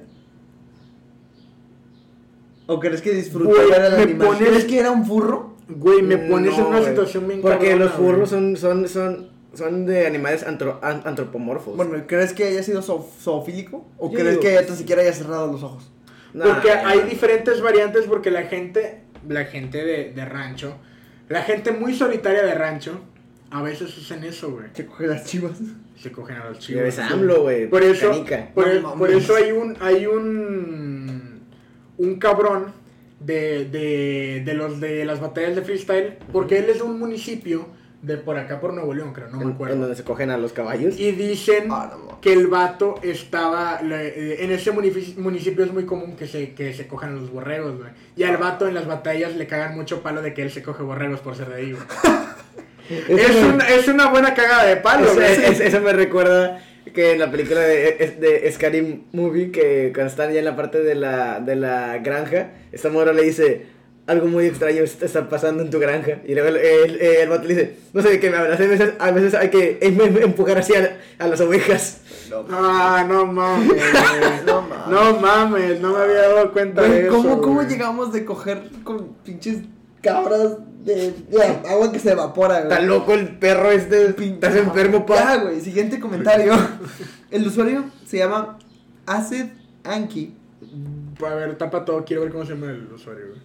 ¿O 2.67 2.79
crees 2.81 3.03
que 3.03 3.13
disfrutó 3.13 3.51
me 3.69 3.75
animal? 3.77 4.39
¿Crees 4.39 4.65
que 4.65 4.79
era 4.79 4.91
un 4.93 5.05
furro? 5.05 5.56
Güey, 5.69 6.03
me 6.03 6.17
pones 6.19 6.57
en 6.59 6.65
una 6.65 6.79
güey. 6.79 6.91
situación 6.91 7.27
bien 7.29 7.41
Porque 7.43 7.71
cabrona, 7.71 7.85
los 7.87 7.95
furros 7.95 8.31
son, 8.31 8.57
son, 8.57 8.89
son, 8.89 9.29
son 9.55 9.85
de 9.87 10.07
animales 10.07 10.45
antro- 10.47 10.79
an- 10.83 11.03
antropomorfos. 11.05 11.77
Bueno, 11.77 11.93
¿crees 12.07 12.33
que 12.33 12.45
haya 12.45 12.63
sido 12.63 12.83
zo- 12.83 13.05
zoofílico? 13.21 13.85
¿O 13.99 14.09
Yo 14.11 14.15
crees 14.19 14.31
digo 14.39 14.43
que 14.43 14.63
tan 14.63 14.77
siquiera 14.77 15.03
haya 15.03 15.13
cerrado 15.13 15.51
los 15.51 15.63
ojos? 15.63 15.91
Nah, 16.35 16.45
Porque 16.47 16.71
hay 16.71 17.01
diferentes 17.01 17.61
variantes 17.61 18.05
porque 18.07 18.31
la 18.31 18.43
gente, 18.45 19.01
la 19.29 19.45
gente 19.47 19.85
de, 19.85 20.13
de 20.13 20.25
rancho, 20.25 20.77
la 21.29 21.43
gente 21.43 21.73
muy 21.73 21.95
solitaria 21.95 22.45
de 22.45 22.55
rancho, 22.55 23.01
a 23.51 23.63
veces 23.63 23.97
hacen 23.99 24.23
eso, 24.23 24.51
güey. 24.53 24.67
Se 24.75 24.87
coge 24.87 25.07
las 25.09 25.25
chivas. 25.25 25.53
Se 26.01 26.13
cogen 26.13 26.37
a 26.37 26.45
los 26.51 26.59
Ya 26.59 26.67
chivos. 26.67 26.83
ves 26.85 26.99
a 26.99 27.09
AMLO, 27.09 27.43
güey. 27.43 27.69
Por 27.71 27.83
eso, 27.83 28.25
por, 28.55 28.67
No 28.83 28.95
e- 28.95 28.99
por 28.99 29.11
eso 29.11 29.35
hay 29.35 29.51
un, 29.51 29.77
hay 29.81 30.07
un, 30.07 31.41
un 31.99 32.15
cabrón 32.19 32.73
de, 33.27 33.65
de, 33.67 34.43
de 34.45 34.55
los 34.55 34.81
de 34.81 35.05
las 35.05 35.21
batallas 35.21 35.57
de 35.57 35.63
freestyle, 35.63 36.15
porque 36.33 36.59
él 36.59 36.67
es 36.71 36.77
de 36.79 36.83
un 36.85 36.99
municipio 36.99 37.69
de 38.03 38.17
por 38.19 38.37
acá 38.39 38.61
por 38.61 38.73
Nuevo 38.73 38.95
León, 38.95 39.13
creo, 39.13 39.29
no 39.29 39.39
me 39.39 39.45
en 39.45 39.51
acuerdo. 39.53 39.77
donde 39.77 39.97
se 39.97 40.05
cogen 40.05 40.31
a 40.31 40.37
los 40.37 40.53
caballos. 40.53 40.99
Y 40.99 41.11
dicen 41.13 41.69
Ah, 41.71 41.93
no 41.99 42.21
que 42.21 42.33
el 42.33 42.47
vato 42.47 42.95
estaba. 43.03 43.83
le- 43.83 44.09
eh, 44.35 44.45
en 44.45 44.53
ese 44.53 44.73
munici- 44.73 45.17
municipio 45.17 45.65
es 45.65 45.73
muy 45.73 45.87
común 45.87 46.15
que 46.17 46.27
se, 46.29 46.55
que 46.55 46.73
se 46.73 46.87
cojan 46.87 47.17
los 47.17 47.31
borregos, 47.33 47.77
güey. 47.79 47.91
Y 48.17 48.23
al 48.23 48.37
vato 48.37 48.69
en 48.69 48.75
las 48.75 48.87
batallas 48.87 49.35
le 49.35 49.47
cagan 49.47 49.75
mucho 49.75 50.03
palo 50.03 50.23
de 50.23 50.35
que 50.35 50.43
él 50.43 50.51
se 50.53 50.63
coge 50.63 50.83
borregos 50.85 51.21
por 51.21 51.35
ser 51.35 51.49
de 51.49 51.55
ahí, 51.57 51.73
güey. 51.73 51.85
es, 53.21 53.37
un- 53.43 53.61
es 53.61 53.89
una 53.89 54.09
buena 54.11 54.35
cagada 54.35 54.65
de 54.65 54.77
palo, 54.77 55.07
Eso, 55.07 55.15
güey. 55.17 55.27
es- 55.45 55.61
eso 55.61 55.81
me 55.81 55.93
recuerda 55.93 56.63
que 56.97 57.13
en 57.13 57.19
la 57.21 57.31
película 57.31 57.61
de, 57.61 58.17
de 58.19 58.51
Scary 58.53 59.05
Movie, 59.13 59.53
que 59.53 59.93
cuando 59.95 60.11
están 60.11 60.33
ya 60.33 60.41
en 60.41 60.45
la 60.47 60.57
parte 60.57 60.83
de 60.83 60.95
la, 60.97 61.39
de 61.39 61.55
la 61.55 61.99
granja, 61.99 62.53
esta 62.73 62.89
morra 62.89 63.13
le 63.13 63.23
dice, 63.23 63.67
algo 64.07 64.27
muy 64.29 64.47
extraño 64.47 64.83
est- 64.83 65.03
está 65.03 65.29
pasando 65.29 65.63
en 65.63 65.71
tu 65.71 65.79
granja. 65.79 66.19
Y 66.27 66.33
luego 66.35 66.49
el, 66.49 66.57
el, 66.57 67.01
el 67.01 67.29
vato 67.29 67.45
le 67.47 67.55
dice, 67.55 67.77
no 67.93 68.03
sé 68.03 68.09
de 68.09 68.19
qué 68.21 68.31
me 68.31 68.37
hablas, 68.39 68.59
a 68.59 68.65
veces, 68.65 68.93
a 68.99 69.11
veces 69.11 69.35
hay 69.35 69.51
que 69.51 69.79
em- 69.81 70.01
em- 70.01 70.23
empujar 70.23 70.59
hacia 70.59 70.99
a 71.19 71.27
las 71.29 71.41
ovejas. 71.41 72.01
Ah, 72.51 73.05
no 73.09 73.27
mames. 73.27 73.73
No 74.47 74.63
mames. 74.63 74.89
No 74.89 75.21
mames, 75.21 75.81
no 75.81 75.93
me 75.97 76.03
había 76.05 76.23
dado 76.23 76.53
cuenta 76.53 76.83
de 76.83 77.03
eso. 77.03 77.11
¿cómo, 77.17 77.41
¿Cómo 77.41 77.55
güey. 77.57 77.69
llegamos 77.69 78.13
de 78.13 78.25
coger 78.25 78.63
con 78.85 79.15
pinches 79.25 79.59
cabras 80.07 80.57
de, 80.85 81.13
de 81.13 81.43
agua 81.69 81.91
que 81.93 81.99
se 81.99 82.13
evapora, 82.13 82.61
güey? 82.63 82.73
Está 82.73 82.81
loco 82.81 83.15
el 83.15 83.37
perro 83.39 83.71
este, 83.71 84.07
estás 84.25 84.57
enfermo, 84.57 84.99
Ya, 85.09 85.15
pa. 85.15 85.37
güey, 85.37 85.61
siguiente 85.61 85.99
comentario. 86.01 86.53
El 87.31 87.47
usuario 87.47 87.85
se 88.07 88.19
llama 88.19 88.57
Acid 89.05 89.47
Anki 89.85 90.33
A 91.25 91.35
ver, 91.35 91.59
tapa 91.59 91.85
todo, 91.85 92.05
quiero 92.05 92.23
ver 92.23 92.31
cómo 92.33 92.45
se 92.47 92.55
llama 92.55 92.71
el 92.71 92.87
usuario, 92.93 93.27
güey. 93.31 93.41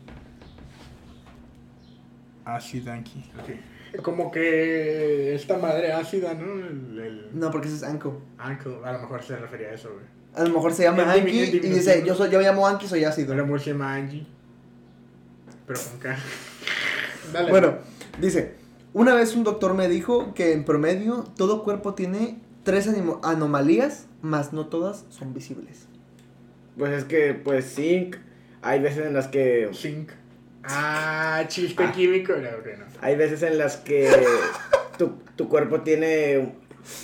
Acidanky, 2.45 3.23
ok. 3.39 4.01
Como 4.03 4.31
que 4.31 5.35
esta 5.35 5.57
madre 5.57 5.91
ácida, 5.91 6.33
¿no? 6.33 6.53
El, 6.53 6.99
el 6.99 7.29
No, 7.33 7.51
porque 7.51 7.67
ese 7.67 7.77
es 7.77 7.83
Anko. 7.83 8.21
Uncle, 8.43 8.77
a 8.85 8.93
lo 8.93 8.99
mejor 8.99 9.21
se 9.23 9.35
refería 9.35 9.67
a 9.69 9.73
eso, 9.73 9.89
güey. 9.91 10.05
A 10.33 10.43
lo 10.47 10.53
mejor 10.53 10.73
se 10.73 10.83
llama 10.83 11.11
Anki 11.11 11.29
y 11.39 11.59
dice, 11.59 12.03
yo, 12.05 12.15
soy, 12.15 12.29
yo 12.29 12.39
me 12.39 12.45
llamo 12.45 12.65
Anki, 12.65 12.87
soy 12.87 13.03
ácido. 13.03 13.33
A 13.33 13.35
lo 13.35 13.43
mejor 13.43 13.59
se 13.59 13.71
llama 13.71 13.93
Angie. 13.93 14.25
Pero 15.67 15.79
con 15.89 15.99
K. 15.99 16.17
Dale. 17.33 17.49
Bueno, 17.51 17.75
dice, 18.19 18.53
una 18.93 19.13
vez 19.15 19.35
un 19.35 19.43
doctor 19.43 19.73
me 19.73 19.87
dijo 19.87 20.33
que 20.33 20.53
en 20.53 20.63
promedio 20.65 21.25
todo 21.37 21.63
cuerpo 21.63 21.93
tiene 21.93 22.39
tres 22.63 22.89
anomalías, 23.23 24.05
mas 24.21 24.53
no 24.53 24.67
todas 24.67 25.05
son 25.09 25.33
visibles. 25.33 25.87
Pues 26.77 26.91
es 26.93 27.03
que, 27.05 27.33
pues 27.33 27.65
sí, 27.65 28.11
hay 28.61 28.79
veces 28.81 29.05
en 29.07 29.13
las 29.13 29.27
que... 29.27 29.69
Zinc. 29.73 30.11
Ah, 30.63 31.43
chiste 31.47 31.83
Ah. 31.83 31.91
químico. 31.91 32.33
No. 32.33 32.49
Hay 33.01 33.15
veces 33.15 33.41
en 33.43 33.57
las 33.57 33.77
que 33.77 34.09
tu, 34.97 35.13
tu 35.35 35.49
cuerpo 35.49 35.81
tiene 35.81 36.53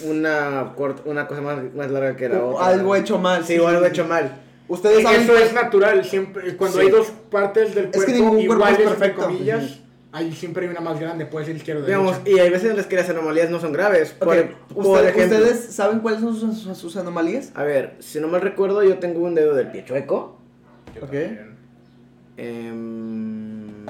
una, 0.05 0.75
cort- 0.75 1.01
una 1.05 1.27
cosa 1.27 1.41
más, 1.41 1.73
más 1.73 1.89
larga 1.91 2.15
que 2.15 2.29
la 2.29 2.39
O 2.43 2.49
otra. 2.55 2.67
algo 2.67 2.95
hecho 2.95 3.17
mal. 3.17 3.43
Sí, 3.45 3.57
o 3.57 3.67
algo 3.67 3.85
hecho 3.85 4.05
mal. 4.05 4.41
Ustedes 4.67 5.01
saben 5.03 5.21
Eso 5.21 5.33
que- 5.33 5.43
es 5.43 5.53
natural, 5.53 6.03
siempre. 6.05 6.55
Cuando 6.57 6.77
Sí. 6.79 6.85
hay 6.85 6.91
dos 6.91 7.07
partes 7.31 7.73
del 7.73 7.85
Es 7.85 7.91
cuerpo 7.91 8.05
que 8.11 8.17
ningún 8.17 8.35
cuerpo 8.45 8.53
iguales, 8.53 8.79
es 8.79 8.85
entre 8.85 8.99
perfecto. 8.99 9.21
comillas, 9.23 9.79
Hay 10.13 10.31
siempre 10.31 10.65
hay 10.65 10.71
una 10.71 10.79
más 10.79 10.99
grande, 10.99 11.25
puede 11.25 11.45
ser 11.45 11.55
izquierda 11.57 11.83
o 11.83 11.85
Digamos, 11.85 12.17
y 12.25 12.39
hay 12.39 12.49
veces 12.49 12.71
en 12.71 12.77
las 12.77 12.85
que 12.87 12.95
las 12.95 13.09
anomalías 13.09 13.49
no 13.49 13.59
son 13.59 13.73
graves. 13.73 14.15
Ok, 14.19 14.25
Por, 14.25 14.53
por 14.73 14.85
usted- 14.95 15.09
ejemplo, 15.09 15.37
¿Ustedes 15.39 15.65
saben 15.75 15.99
cuáles 15.99 16.21
son 16.21 16.35
sus, 16.35 16.57
sus- 16.59 16.77
sus 16.77 16.95
anomalías? 16.97 17.51
A 17.55 17.63
ver, 17.63 17.95
si 17.99 18.19
no 18.19 18.27
mal 18.29 18.41
recuerdo, 18.41 18.83
yo 18.83 18.99
tengo 18.99 19.19
un 19.21 19.35
dedo 19.35 19.53
del 19.53 19.69
pie 19.71 19.83
chueco. 19.85 20.37
Yo 20.95 21.03
ok. 21.03 21.13
Em, 22.37 23.85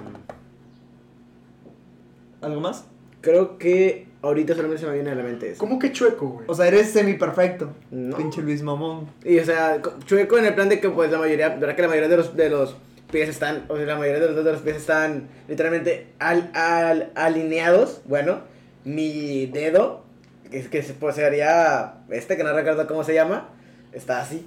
¿Algo 2.42 2.62
más? 2.62 2.86
creo 3.22 3.58
que 3.58 4.08
ahorita 4.22 4.54
solamente 4.56 4.82
se 4.82 4.88
me 4.88 4.94
viene 4.94 5.10
a 5.12 5.16
la 5.16 5.24
mente 5.24 5.52
eso. 5.52 5.60
¿Cómo 5.60 5.80
que 5.80 5.92
chueco, 5.92 6.28
güey? 6.30 6.46
O 6.48 6.54
sea, 6.54 6.68
eres 6.68 6.92
semi-perfecto. 6.92 7.74
No. 7.92 8.16
Pinche 8.16 8.42
Luis 8.42 8.62
Mamón. 8.64 9.08
Y 9.26 9.38
o 9.40 9.44
sea, 9.46 9.82
co- 9.82 9.94
chueco 10.06 10.38
en 10.38 10.46
el 10.46 10.56
plan 10.56 10.70
de 10.70 10.80
que 10.80 10.90
pues 10.90 11.12
la 11.12 11.18
mayoría, 11.18 11.50
verdad 11.50 11.76
que 11.76 11.82
la 11.82 11.88
mayoría 11.90 12.08
de 12.10 12.18
los, 12.18 12.36
de 12.38 12.50
los 12.50 12.76
pies 13.12 13.30
están, 13.30 13.66
o 13.68 13.78
sea, 13.78 13.86
la 13.86 13.96
mayoría 13.96 14.22
de 14.22 14.28
los 14.34 14.44
de 14.46 14.52
los 14.52 14.62
pies 14.62 14.78
están 14.78 15.28
literalmente 15.48 16.08
al, 16.20 16.50
al- 16.54 17.12
alineados. 17.16 18.02
Bueno, 18.06 18.42
mi 18.84 19.46
dedo, 19.48 20.04
que, 20.52 20.60
es- 20.60 20.68
que 20.68 20.84
se- 20.84 20.94
pues 20.94 21.16
sería 21.16 21.96
este, 22.10 22.38
que 22.38 22.44
no 22.44 22.54
recuerdo 22.54 22.86
cómo 22.88 23.04
se 23.04 23.14
llama, 23.14 23.50
está 23.94 24.22
así. 24.22 24.46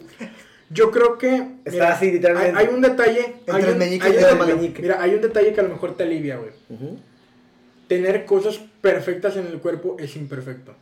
Yo 0.72 0.90
creo 0.92 1.18
que. 1.18 1.46
Está 1.64 1.92
así, 1.94 2.12
literalmente. 2.12 2.56
Hay, 2.58 2.66
hay 2.66 2.72
un 2.74 2.80
detalle. 2.80 3.24
Entre 3.40 3.54
hay 3.54 3.62
el 3.64 3.70
un- 3.70 3.78
meñique 3.78 4.06
hay 4.06 4.12
y 4.12 4.16
el 4.22 4.38
meñique. 4.56 4.82
Mira, 4.82 5.02
hay 5.02 5.14
un 5.14 5.20
detalle 5.20 5.52
que 5.52 5.61
a 5.61 5.64
lo 5.64 5.68
mejor 5.70 5.96
te 5.96 6.04
alivia, 6.04 6.36
güey. 6.36 6.50
Ujú. 6.68 6.98
Tener 7.88 8.24
cosas 8.24 8.61
perfectas 8.80 9.36
en 9.36 9.46
el 9.46 9.58
cuerpo 9.58 9.96
es 9.98 10.14
imperfecto. 10.16 10.74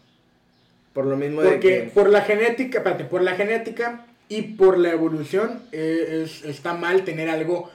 Por 0.93 1.07
lo 1.07 1.17
mismo 1.17 1.41
de 1.43 1.49
Porque 1.53 1.69
que... 1.85 1.91
por 1.95 2.11
la 2.11 2.21
genética, 2.23 2.79
espérate, 2.79 3.05
por 3.05 3.23
la 3.23 3.33
genética 3.35 4.05
y 4.29 4.43
por 4.43 4.79
la 4.79 4.91
evolución 4.93 5.63
eh, 5.73 6.23
es, 6.25 6.45
está 6.45 6.75
mal 6.75 7.05
tener 7.05 7.29
algo 7.29 7.71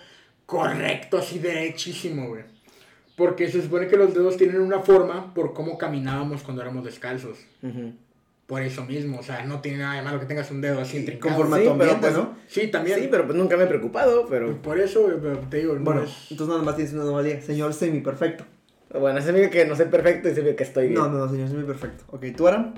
correcto, 0.45 1.17
así 1.17 1.39
derechísimo, 1.39 2.27
güey. 2.29 2.43
Porque 3.15 3.49
se 3.49 3.61
supone 3.61 3.87
que 3.87 3.97
los 3.97 4.13
dedos 4.13 4.37
tienen 4.37 4.59
una 4.61 4.79
forma 4.79 5.33
por 5.33 5.53
cómo 5.53 5.77
caminábamos 5.77 6.41
cuando 6.41 6.61
éramos 6.61 6.83
descalzos. 6.83 7.37
Por 8.47 8.61
eso 8.61 8.83
mismo, 8.85 9.19
o 9.19 9.23
sea, 9.23 9.45
no 9.45 9.61
tiene 9.61 9.77
nada 9.79 9.95
de 9.95 10.01
malo 10.01 10.19
que 10.19 10.25
tengas 10.25 10.51
un 10.51 10.61
dedo 10.61 10.81
así 10.81 10.97
intrincado. 10.97 11.35
Conforme 11.35 11.55
a 11.55 11.59
Sí, 11.59 11.63
pero 11.77 11.91
ambiente, 11.91 11.99
pues- 12.01 12.13
¿no? 12.13 12.37
Sí, 12.47 12.67
también. 12.67 12.99
Sí, 12.99 13.07
pero 13.09 13.25
pues 13.25 13.37
nunca 13.37 13.55
me 13.55 13.63
he 13.63 13.67
preocupado, 13.67 14.25
pero... 14.27 14.61
Por 14.61 14.79
eso, 14.79 15.09
pero 15.21 15.39
te 15.49 15.57
digo, 15.57 15.75
no 15.75 15.81
Bueno, 15.81 16.03
es... 16.03 16.31
entonces 16.31 16.49
nada 16.49 16.61
más 16.61 16.75
tienes 16.75 16.93
una 16.93 17.03
anomalía. 17.03 17.41
Señor 17.41 17.73
semi-perfecto. 17.73 18.45
Bueno, 18.99 19.21
se 19.21 19.31
me 19.31 19.49
que 19.49 19.65
no 19.65 19.75
soy 19.75 19.85
perfecto 19.85 20.29
y 20.29 20.35
se 20.35 20.41
ve 20.41 20.55
que 20.55 20.63
estoy 20.63 20.89
bien. 20.89 20.99
No, 20.99 21.09
no, 21.09 21.19
no, 21.19 21.29
señor 21.29 21.49
semi-perfecto. 21.49 22.03
Ok, 22.09 22.25
¿tú, 22.35 22.47
Aram? 22.47 22.73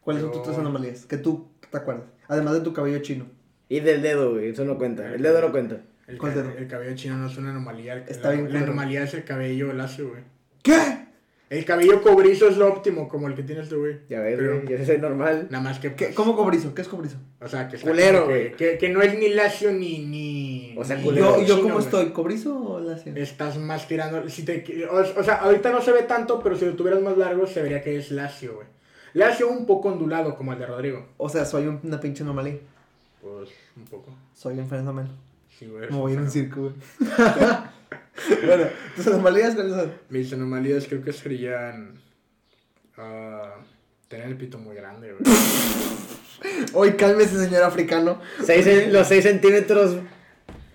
¿Cuáles 0.00 0.22
son 0.22 0.32
tus 0.32 0.42
tres 0.44 0.56
anomalías? 0.56 1.04
Que 1.04 1.18
tú 1.18 1.48
te 1.70 1.76
acuerdas. 1.78 2.04
Además 2.28 2.54
de 2.54 2.60
tu 2.60 2.72
cabello 2.72 2.98
chino. 3.00 3.26
Y 3.68 3.80
del 3.80 4.02
dedo, 4.02 4.32
güey, 4.32 4.48
eso 4.50 4.64
no 4.64 4.78
cuenta. 4.78 5.12
El 5.14 5.22
dedo 5.22 5.40
no 5.40 5.50
cuenta. 5.52 5.80
El, 6.06 6.16
¿Cuál 6.18 6.34
dedo? 6.34 6.50
el 6.56 6.66
cabello 6.68 6.94
chino 6.96 7.16
no 7.18 7.26
es 7.26 7.36
una 7.36 7.50
anomalía. 7.50 8.04
Está 8.08 8.30
la, 8.30 8.34
bien 8.36 8.52
la 8.52 8.60
anomalía 8.60 9.02
es 9.04 9.12
el 9.14 9.24
cabello 9.24 9.72
lacio, 9.74 10.08
güey. 10.08 10.22
¿Qué? 10.62 11.06
El 11.50 11.64
cabello 11.64 12.02
cobrizo 12.02 12.46
es 12.48 12.58
lo 12.58 12.68
óptimo, 12.68 13.08
como 13.08 13.26
el 13.26 13.34
que 13.34 13.42
tienes 13.42 13.70
tú, 13.70 13.78
güey. 13.78 14.00
Ya 14.10 14.20
ves, 14.20 14.38
güey, 14.38 14.78
sí 14.78 14.84
soy 14.84 14.98
normal. 14.98 15.48
Nada 15.50 15.64
más 15.64 15.78
que... 15.78 15.90
Pues, 15.90 16.14
¿Cómo 16.14 16.36
cobrizo? 16.36 16.74
¿Qué 16.74 16.82
es 16.82 16.88
cobrizo? 16.88 17.16
O 17.40 17.48
sea, 17.48 17.68
que 17.68 17.76
está 17.76 17.88
Culero, 17.88 18.26
que- 18.28 18.32
güey. 18.34 18.52
Que, 18.52 18.76
que 18.76 18.88
no 18.90 19.00
es 19.00 19.18
ni 19.18 19.30
lacio 19.30 19.72
ni... 19.72 19.98
ni 20.04 20.74
O 20.76 20.84
sea, 20.84 20.96
ni 20.96 21.04
culero. 21.04 21.36
¿Yo, 21.38 21.42
¿Y 21.42 21.46
yo 21.46 21.62
cómo 21.62 21.78
estoy? 21.78 22.10
¿Cobrizo 22.10 22.54
o 22.58 22.80
lacio? 22.80 23.14
Estás 23.16 23.56
más 23.56 23.88
tirando... 23.88 24.28
Si 24.28 24.44
te, 24.44 24.62
o, 24.90 24.96
o 24.96 25.22
sea, 25.22 25.36
ahorita 25.36 25.70
no 25.72 25.80
se 25.80 25.92
ve 25.92 26.02
tanto, 26.02 26.38
pero 26.42 26.54
si 26.54 26.66
lo 26.66 26.74
tuvieras 26.74 27.00
más 27.00 27.16
largo 27.16 27.46
se 27.46 27.62
vería 27.62 27.80
que 27.82 27.96
es 27.96 28.10
lacio, 28.10 28.54
güey. 28.56 28.66
Lacio 29.14 29.48
un 29.48 29.66
poco 29.66 29.88
ondulado, 29.88 30.36
como 30.36 30.52
el 30.52 30.58
de 30.58 30.66
Rodrigo. 30.66 31.06
O 31.16 31.28
sea, 31.28 31.44
soy 31.44 31.66
un- 31.66 31.80
una 31.82 32.00
pinche 32.00 32.22
anomalía. 32.22 32.58
Pues, 33.20 33.50
un 33.76 33.84
poco. 33.84 34.14
Soy 34.34 34.58
un 34.58 34.68
fenómeno. 34.68 35.08
Sí, 35.58 35.66
güey. 35.66 35.90
Me 35.90 35.96
voy 35.96 36.12
en 36.12 36.20
un 36.20 36.30
circo, 36.30 36.60
güey. 36.62 36.74
bueno, 38.46 38.64
¿tus 38.96 39.06
anomalías 39.08 39.54
cuáles 39.54 39.72
son? 39.74 39.92
Mis 40.10 40.32
anomalías 40.32 40.86
creo 40.86 41.02
que 41.02 41.12
serían... 41.12 41.94
ah, 42.96 43.54
tener 44.08 44.26
el 44.28 44.36
pito 44.36 44.58
muy 44.58 44.76
grande, 44.76 45.12
güey. 45.12 45.34
Hoy 46.72 46.92
cálmese, 46.92 47.36
señor 47.44 47.64
africano. 47.64 48.20
Seis 48.44 48.66
en- 48.66 48.92
los 48.92 49.08
6 49.08 49.24
centímetros 49.24 49.96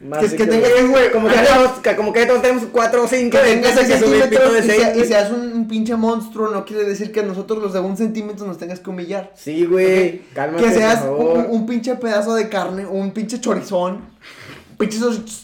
más. 0.04 0.20
Que 0.20 0.36
que 0.36 0.45
de- 0.45 0.51
tengas- 0.60 0.89
güey, 0.89 1.12
como 1.12 1.28
que, 1.28 1.36
todos, 1.36 1.80
que- 1.80 1.95
como 1.95 2.14
que 2.14 2.26
todos 2.26 2.41
tenemos 2.41 2.64
4 2.72 3.04
o 3.04 3.08
5 3.08 3.38
Que 3.38 3.43
tengas 3.43 3.74
6 3.76 3.88
que 3.88 3.99
subir 3.99 4.24
pito 4.30 4.41
centímetros 4.41 4.54
de 4.54 4.60
y, 4.60 4.80
sea- 4.80 4.91
y 4.91 4.95
6. 4.99 5.08
seas 5.08 5.32
un, 5.32 5.54
un 5.54 5.68
pinche 5.68 5.95
monstruo, 5.95 6.49
no 6.49 6.66
quiere 6.66 6.84
decir 6.84 7.12
que 7.12 7.22
a 7.22 7.24
nosotros 7.24 7.62
los 7.62 7.74
de 7.74 7.80
un 7.80 7.95
centímetro 7.97 8.45
nos 8.45 8.58
tengas 8.58 8.80
que 8.80 8.89
humillar. 8.89 9.32
Sí, 9.36 9.66
güey, 9.66 10.22
cálmate, 10.34 10.64
que 10.64 10.72
seas 10.72 11.01
por 11.01 11.12
un, 11.20 11.28
favor. 11.36 11.45
un 11.49 11.66
pinche 11.66 11.95
pedazo 11.95 12.36
de 12.36 12.49
carne, 12.49 12.86
un 12.86 13.12
pinche 13.12 13.39
chorizón, 13.39 14.01
pinche 14.78 14.97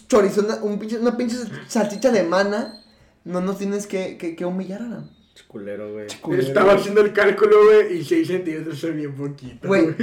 chorizón, 0.07 0.47
un 0.62 0.78
pinche, 0.80 0.97
una 0.97 1.16
pinche 1.18 1.36
salchicha 1.68 2.10
alemana, 2.10 2.82
no 3.26 3.41
nos 3.41 3.57
tienes 3.57 3.88
que, 3.88 4.18
que, 4.18 4.36
que 4.36 4.45
humillar, 4.45 4.82
Aram. 4.82 5.10
Culero, 5.44 5.94
güey. 5.94 6.08
Estaba 6.40 6.74
haciendo 6.74 7.02
el 7.02 7.14
cálculo, 7.14 7.56
güey, 7.66 8.00
y 8.00 8.04
6 8.04 8.28
centímetros 8.28 8.84
es 8.84 8.96
bien 8.96 9.14
poquito. 9.14 9.68
Güey. 9.68 9.96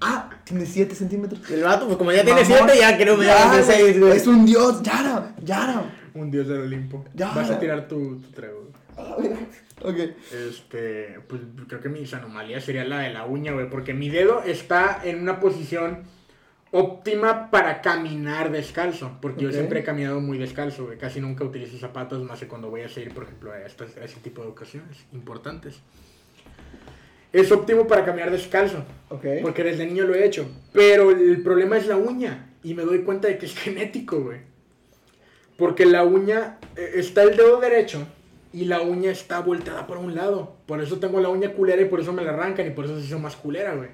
Ah, 0.00 0.30
tiene 0.44 0.66
7 0.66 0.94
centímetros. 0.94 1.50
El 1.50 1.62
vato, 1.62 1.86
pues 1.86 1.96
como 1.96 2.12
ya 2.12 2.24
tiene 2.24 2.42
Mamón. 2.42 2.68
7, 2.68 2.78
ya 2.78 2.96
quiero 2.96 3.12
Ya, 3.14 3.18
mirar 3.18 3.56
de 3.56 3.62
6, 3.62 4.00
güey. 4.00 4.16
Es 4.16 4.26
un 4.26 4.44
dios, 4.46 4.82
Yara, 4.82 5.34
Yara. 5.42 5.84
Un 6.14 6.30
dios 6.30 6.48
del 6.48 6.60
Olimpo. 6.60 7.04
Ya. 7.14 7.32
Vas 7.32 7.50
a 7.50 7.58
tirar 7.58 7.88
tu, 7.88 8.20
tu 8.20 8.30
trago. 8.30 8.70
Ok. 9.84 9.96
Este, 10.48 11.18
pues 11.26 11.40
creo 11.66 11.80
que 11.80 11.88
mis 11.88 12.14
anomalías 12.14 12.64
sería 12.64 12.84
la 12.84 13.00
de 13.00 13.12
la 13.12 13.26
uña, 13.26 13.52
güey, 13.52 13.68
porque 13.68 13.94
mi 13.94 14.10
dedo 14.10 14.42
está 14.44 15.00
en 15.02 15.20
una 15.20 15.40
posición 15.40 16.04
óptima 16.72 17.50
para 17.50 17.80
caminar 17.82 18.50
descalzo, 18.50 19.18
porque 19.20 19.42
yo 19.44 19.52
siempre 19.52 19.80
he 19.80 19.84
caminado 19.84 20.20
muy 20.20 20.38
descalzo, 20.38 20.86
güey, 20.86 20.98
casi 20.98 21.20
nunca 21.20 21.44
utilizo 21.44 21.78
zapatos 21.78 22.22
más 22.24 22.40
que 22.40 22.48
cuando 22.48 22.70
voy 22.70 22.80
a 22.80 22.88
salir, 22.88 23.12
por 23.14 23.24
ejemplo, 23.24 23.52
a, 23.52 23.60
estas- 23.64 23.96
a 23.98 24.04
ese 24.04 24.18
tipo 24.20 24.42
de 24.42 24.48
ocasiones 24.48 25.04
importantes. 25.12 25.80
Es 27.32 27.50
óptimo 27.52 27.86
para 27.86 28.04
caminar 28.04 28.30
descalzo, 28.30 28.84
Ok. 29.08 29.24
porque 29.42 29.64
desde 29.64 29.86
niño 29.86 30.04
lo 30.04 30.14
he 30.14 30.24
hecho, 30.26 30.46
pero 30.72 31.10
el 31.10 31.42
problema 31.42 31.76
es 31.78 31.86
la 31.86 31.96
uña, 31.96 32.48
y 32.62 32.74
me 32.74 32.82
doy 32.82 33.02
cuenta 33.02 33.28
de 33.28 33.38
que 33.38 33.46
es 33.46 33.54
genético, 33.58 34.20
güey. 34.20 34.40
Porque 35.56 35.84
la 35.86 36.04
uña, 36.04 36.58
eh, 36.76 36.92
está 36.96 37.22
el 37.22 37.36
dedo 37.36 37.60
derecho 37.60 38.06
y 38.52 38.64
la 38.64 38.80
uña 38.80 39.10
está 39.10 39.40
volteada 39.40 39.86
por 39.86 39.98
un 39.98 40.14
lado. 40.14 40.56
Por 40.66 40.80
eso 40.82 40.98
tengo 40.98 41.20
la 41.20 41.28
uña 41.28 41.52
culera 41.52 41.80
y 41.82 41.84
por 41.86 42.00
eso 42.00 42.12
me 42.12 42.24
la 42.24 42.32
arrancan 42.32 42.66
y 42.66 42.70
por 42.70 42.86
eso 42.86 42.98
se 42.98 43.04
hizo 43.06 43.18
más 43.18 43.36
culera, 43.36 43.74
güey. 43.74 43.90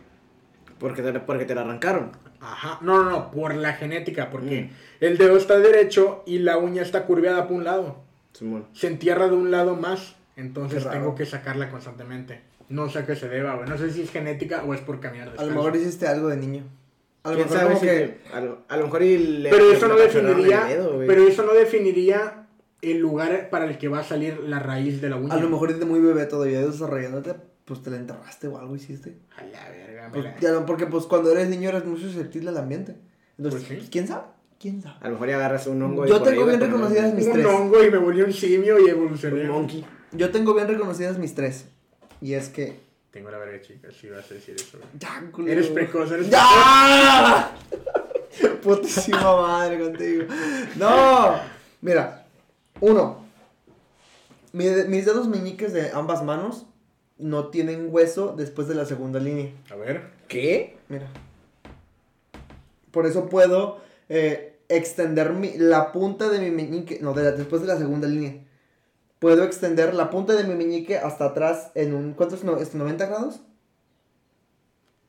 Porque 0.79 1.03
te, 1.03 1.13
porque 1.21 1.45
te 1.45 1.55
la 1.55 1.63
arrancaron. 1.63 2.13
Ajá. 2.41 2.79
No, 2.83 3.03
no, 3.03 3.11
no, 3.11 3.31
por 3.31 3.55
la 3.55 3.73
genética, 3.75 4.31
porque 4.31 4.63
Mm. 4.63 5.05
el 5.05 5.19
dedo 5.19 5.37
está 5.37 5.59
derecho 5.59 6.23
y 6.27 6.39
la 6.39 6.57
uña 6.59 6.83
está 6.83 7.05
curveada 7.07 7.47
por 7.49 7.57
un 7.57 7.65
lado. 7.65 7.97
Simón. 8.33 8.67
Se 8.73 8.87
entierra 8.87 9.27
de 9.29 9.35
un 9.35 9.51
lado 9.51 9.75
más, 9.77 10.15
entonces 10.37 10.89
tengo 10.89 11.15
que 11.15 11.27
sacarla 11.27 11.71
constantemente. 11.71 12.41
No 12.69 12.89
sé 12.89 13.01
a 13.01 13.07
qué 13.07 13.17
se 13.17 13.29
deba, 13.29 13.57
güey. 13.57 13.69
No 13.69 13.79
sé 13.79 13.91
si 13.91 14.03
es 14.03 14.11
genética 14.11 14.63
o 14.65 14.75
es 14.75 14.81
por 14.81 15.01
caminar 15.01 15.29
A 15.29 15.31
descalzo. 15.33 15.51
lo 15.55 15.57
mejor 15.63 15.77
hiciste 15.77 16.07
algo 16.07 16.29
de 16.29 16.37
niño. 16.37 16.63
A 17.25 17.31
lo 17.31 17.37
¿Quién 17.37 17.49
mejor 17.51 17.67
como 17.69 17.81
que... 17.81 18.19
a, 18.33 18.41
lo, 18.41 18.59
a 18.69 18.77
lo 18.77 18.85
mejor 18.85 19.01
Pero 19.01 19.73
eso 19.73 19.89
no 19.89 19.97
definiría, 19.97 20.65
dedo, 20.67 20.99
pero 21.07 21.27
eso 21.27 21.43
no 21.45 21.53
definiría 21.55 22.47
el 22.83 22.99
lugar 22.99 23.51
para 23.51 23.65
el 23.65 23.77
que 23.79 23.89
va 23.89 24.01
a 24.01 24.05
salir 24.05 24.39
la 24.41 24.61
raíz 24.61 25.01
de 25.01 25.09
la 25.09 25.17
uña. 25.17 25.35
A 25.35 25.39
lo 25.41 25.49
mejor 25.49 25.73
desde 25.73 25.85
muy 25.85 25.99
bebé 26.01 26.27
todavía 26.27 26.61
desarrollándote, 26.65 27.35
pues 27.69 27.83
te 27.83 27.91
la 27.91 27.97
enterraste 27.99 28.49
o 28.49 28.59
algo 28.59 28.75
hiciste. 28.75 29.17
A 29.37 29.45
la 29.45 29.69
verga, 29.71 30.11
Pues, 30.13 30.25
ya 30.41 30.51
no, 30.53 30.65
porque 30.67 30.87
pues 30.87 31.05
cuando 31.05 31.31
eres 31.31 31.49
niño 31.49 31.69
eres 31.69 31.85
muy 31.85 32.01
susceptible 32.01 32.49
al 32.49 32.57
ambiente. 32.57 32.97
Entonces, 33.37 33.63
Pues 33.69 33.83
sí. 33.83 33.89
¿quién 33.91 34.09
sabe? 34.09 34.25
¿Quién 34.59 34.83
sabe? 34.83 34.97
A 35.01 35.05
lo 35.07 35.13
mejor 35.13 35.29
ya 35.29 35.37
agarras 35.37 35.67
un 35.69 35.81
hongo 35.83 36.05
y 36.05 36.09
Yo 36.09 36.21
tengo 36.23 36.45
bien 36.47 36.59
reconocidas 36.61 37.15
mis 37.15 37.27
un 37.27 37.33
tres. 37.35 37.47
hongo 37.47 37.85
y 37.85 37.91
me 37.91 37.99
volví 37.99 38.23
un 38.23 38.33
simio 38.33 38.85
y 38.85 38.89
evolucioné. 38.91 39.43
Un 39.43 39.49
monkey. 39.49 39.85
Yo 40.13 40.31
tengo 40.31 40.55
bien 40.55 40.67
reconocidas 40.67 41.19
mis 41.19 41.35
tres. 41.35 41.67
Y 42.21 42.33
es 42.33 42.49
que... 42.49 42.81
Tengo 43.13 43.31
la 43.31 43.39
verga, 43.39 43.61
chica, 43.63 43.89
si 43.93 44.09
vas 44.09 44.29
a 44.31 44.35
decir 44.35 44.57
eso. 44.57 44.79
Ya, 44.99 45.23
culero. 45.31 45.53
Eres 45.53 45.71
precoz, 45.71 46.11
eres 46.11 46.29
¡Ya! 46.31 47.55
Putísima 48.63 49.37
madre 49.41 49.79
contigo. 49.81 50.25
No. 50.77 51.37
Mira. 51.81 52.27
Uno. 52.81 53.25
Mi- 54.53 54.85
mis 54.89 55.05
dedos 55.05 55.29
meñiques 55.29 55.73
de 55.73 55.91
ambas 55.93 56.25
manos 56.25 56.67
no 57.19 57.49
tienen 57.49 57.89
hueso 57.91 58.35
después 58.37 58.69
de 58.69 58.75
la 58.75 58.85
segunda 58.85 59.19
línea. 59.21 59.53
A 59.71 59.77
ver. 59.77 60.11
¿Qué? 60.29 60.77
Mira. 60.89 61.07
Por 62.91 63.07
eso 63.07 63.29
puedo 63.29 63.81
eh, 64.09 64.59
extender 64.69 65.33
mi, 65.33 65.53
la 65.59 65.93
punta 65.93 66.29
de 66.29 66.39
mi 66.41 66.51
meñique. 66.51 66.99
No, 67.01 67.13
de 67.15 67.25
la- 67.25 67.33
después 67.33 67.61
de 67.63 67.69
la 67.69 67.77
segunda 67.77 68.09
línea. 68.09 68.45
Puedo 69.19 69.43
extender 69.45 69.95
la 69.95 70.11
punta 70.11 70.35
de 70.35 70.45
mi 70.45 70.55
meñique 70.55 70.97
hasta 70.97 71.27
atrás 71.27 71.71
en 71.75 71.95
un. 71.95 72.15
¿Cuántos? 72.15 72.45
No, 72.45 72.57
este, 72.57 72.79
¿90 72.79 72.97
grados? 73.09 73.41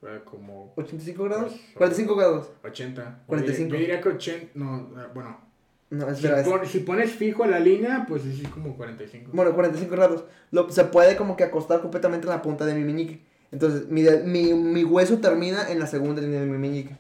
eh, 0.02 0.22
Como 0.26 0.74
¿85 0.76 1.24
grados? 1.26 1.52
Pues, 1.52 1.74
45 1.76 2.16
grados. 2.16 2.52
80. 2.64 3.24
45. 3.28 3.70
Yo 3.74 3.78
diría 3.80 4.02
que 4.02 4.10
80. 4.10 4.52
No, 4.56 4.78
eh, 5.02 5.08
bueno. 5.14 5.49
No, 5.92 6.06
Si, 6.08 6.12
espera. 6.26 6.42
es- 6.42 6.48
pon- 6.48 6.66
si 6.68 6.80
pones 6.80 7.12
fijo 7.12 7.46
la 7.46 7.60
línea, 7.60 8.06
pues 8.08 8.22
sí, 8.24 8.44
como 8.54 8.76
45. 8.76 9.32
Bueno, 9.34 9.54
45 9.54 9.96
grados. 9.96 10.24
Lo, 10.52 10.70
se 10.70 10.84
puede 10.86 11.16
como 11.16 11.36
que 11.36 11.44
acostar 11.44 11.82
completamente 11.82 12.28
en 12.28 12.34
la 12.34 12.42
punta 12.42 12.66
de 12.66 12.76
mi 12.76 12.84
meñique. 12.84 13.26
Entonces, 13.52 13.88
mi, 13.90 14.04
de- 14.04 14.24
mi, 14.24 14.54
mi 14.54 14.84
hueso 14.84 15.18
termina 15.18 15.72
en 15.72 15.80
la 15.80 15.88
segunda 15.88 16.22
línea 16.22 16.42
de 16.42 16.46
mi 16.46 16.58
meñique. 16.60 16.96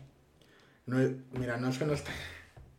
No 0.88 1.00
es- 1.00 1.12
mira, 1.38 1.58
no 1.58 1.70
es 1.70 1.78
que 1.78 1.86
no 1.86 1.94
está. 1.94 2.10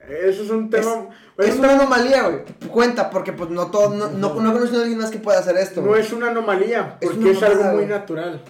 Eso 0.08 0.42
es 0.42 0.50
un 0.50 0.68
tema. 0.70 1.08
Es 1.38 1.50
es 1.50 1.56
una 1.56 1.74
anomalía, 1.74 2.22
güey. 2.28 2.42
Cuenta, 2.72 3.11
porque 3.11 3.32
pues 3.32 3.50
no 3.50 3.70
todo, 3.70 3.94
no, 3.94 4.08
no, 4.11 4.34
no 4.40 4.50
he 4.50 4.52
conocido 4.52 4.78
a 4.80 4.82
alguien 4.82 4.98
más 4.98 5.11
que 5.11 5.18
pueda 5.18 5.38
hacer 5.38 5.56
esto. 5.58 5.80
No 5.82 5.94
es 5.94 6.11
una 6.12 6.30
anomalía, 6.30 6.96
Es 7.00 7.11
porque 7.11 7.30
es, 7.30 7.42
algo 7.42 7.62
muy 7.74 7.86
natural. 7.86 8.42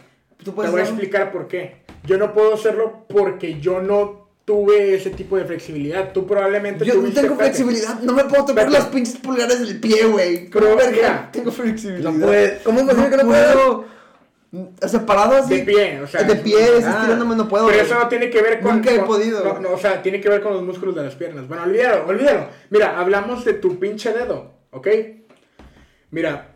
¿Tú 0.42 0.52
Te 0.52 0.68
voy 0.68 0.80
a 0.80 0.84
explicar 0.84 1.30
por 1.32 1.48
qué. 1.48 1.82
Yo 2.04 2.16
no 2.16 2.32
puedo 2.32 2.54
hacerlo 2.54 3.04
porque 3.08 3.60
yo 3.60 3.82
no 3.82 4.29
tuve 4.44 4.94
ese 4.94 5.10
tipo 5.10 5.36
de 5.36 5.44
flexibilidad. 5.44 6.12
Tú 6.12 6.26
probablemente 6.26 6.84
Yo 6.84 6.94
no 6.94 7.10
tengo 7.10 7.36
flexibilidad, 7.36 8.00
no 8.00 8.12
me 8.12 8.24
puedo 8.24 8.44
tocar 8.46 8.70
las 8.70 8.86
pinches 8.86 9.16
pulgares 9.18 9.60
del 9.60 9.78
pie, 9.80 10.04
güey. 10.06 10.50
¿Cómo 10.50 10.64
Pero, 10.64 10.76
verga? 10.76 11.28
tengo 11.32 11.50
flexibilidad. 11.52 12.10
No. 12.10 12.26
¿Cómo 12.64 12.80
es 12.80 12.84
posible 12.86 13.10
que 13.10 13.16
no 13.16 13.24
puedo. 13.24 13.84
Separado 14.84 15.36
así. 15.36 15.58
De 15.58 15.62
pie, 15.64 16.00
o 16.02 16.06
sea. 16.08 16.24
De 16.24 16.34
pie, 16.34 16.56
Ah. 16.58 16.78
estirándome 16.78 17.36
no 17.36 17.46
puedo. 17.48 17.68
Pero 17.68 17.82
eso 17.82 17.94
no 17.96 18.08
tiene 18.08 18.30
que 18.30 18.42
ver 18.42 18.60
con. 18.60 18.76
Nunca 18.76 18.92
he 18.92 18.96
con- 18.98 19.06
podido. 19.06 19.44
No, 19.44 19.60
no, 19.60 19.70
o 19.72 19.78
sea, 19.78 20.02
tiene 20.02 20.20
que 20.20 20.28
ver 20.28 20.40
con 20.42 20.52
los 20.52 20.62
músculos 20.64 20.96
de 20.96 21.04
las 21.04 21.14
piernas. 21.14 21.46
Bueno, 21.46 21.62
olvídalo, 21.62 22.06
olvídalo. 22.08 22.48
Mira, 22.70 22.98
hablamos 22.98 23.44
de 23.44 23.52
tu 23.54 23.78
pinche 23.78 24.12
dedo, 24.12 24.52
¿ok? 24.72 24.88
Mira, 26.10 26.48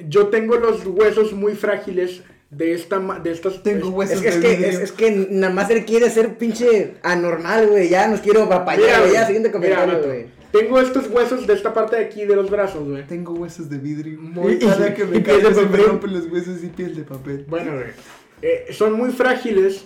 yo 0.00 0.26
tengo 0.28 0.56
los 0.56 0.84
huesos 0.84 1.32
muy 1.32 1.54
frágiles 1.54 2.22
de 2.50 2.72
esta. 2.74 2.98
ma- 2.98 3.18
De 3.20 3.30
estas, 3.32 3.62
Tengo 3.62 3.90
huesos 3.90 4.16
Es 4.16 4.22
que, 4.22 4.28
es, 4.28 4.34
de 4.36 4.40
que, 4.42 4.48
vidrio. 4.56 4.68
es, 4.70 4.78
es 4.80 4.92
que 4.92 5.28
nada 5.30 5.52
más 5.52 5.70
él 5.70 5.84
quiere 5.84 6.08
ser 6.10 6.36
pinche 6.38 6.94
anormal, 7.02 7.66
güey. 7.68 7.88
Ya 7.88 8.08
nos 8.08 8.20
quiero 8.20 8.48
papayar, 8.48 9.00
güey. 9.02 9.12
Ya, 9.12 9.26
siguiente 9.26 9.50
comentario, 9.50 10.02
güey. 10.04 10.26
Tengo 10.50 10.80
estos 10.80 11.08
huesos 11.10 11.46
de 11.46 11.52
esta 11.52 11.74
parte 11.74 11.96
de 11.96 12.04
aquí 12.06 12.24
de 12.24 12.34
los 12.34 12.48
brazos, 12.48 12.88
güey. 12.88 13.06
Tengo 13.06 13.34
huesos 13.34 13.68
de 13.68 13.76
vidrio. 13.76 14.18
Muy- 14.20 14.54
Y 14.54 14.58
cada 14.58 14.94
que 14.94 15.04
me 15.04 15.20
piel 15.20 15.24
de 15.24 15.42
caigo 15.42 15.52
se 15.54 15.66
me 15.66 15.76
rompen 15.76 16.14
los 16.14 16.26
huesos 16.26 16.64
y 16.64 16.68
piel 16.68 16.94
de 16.96 17.02
papel. 17.02 17.44
Bueno, 17.48 17.72
güey. 17.74 17.88
eh, 18.40 18.66
son 18.70 18.92
muy 18.94 19.10
frágiles 19.10 19.84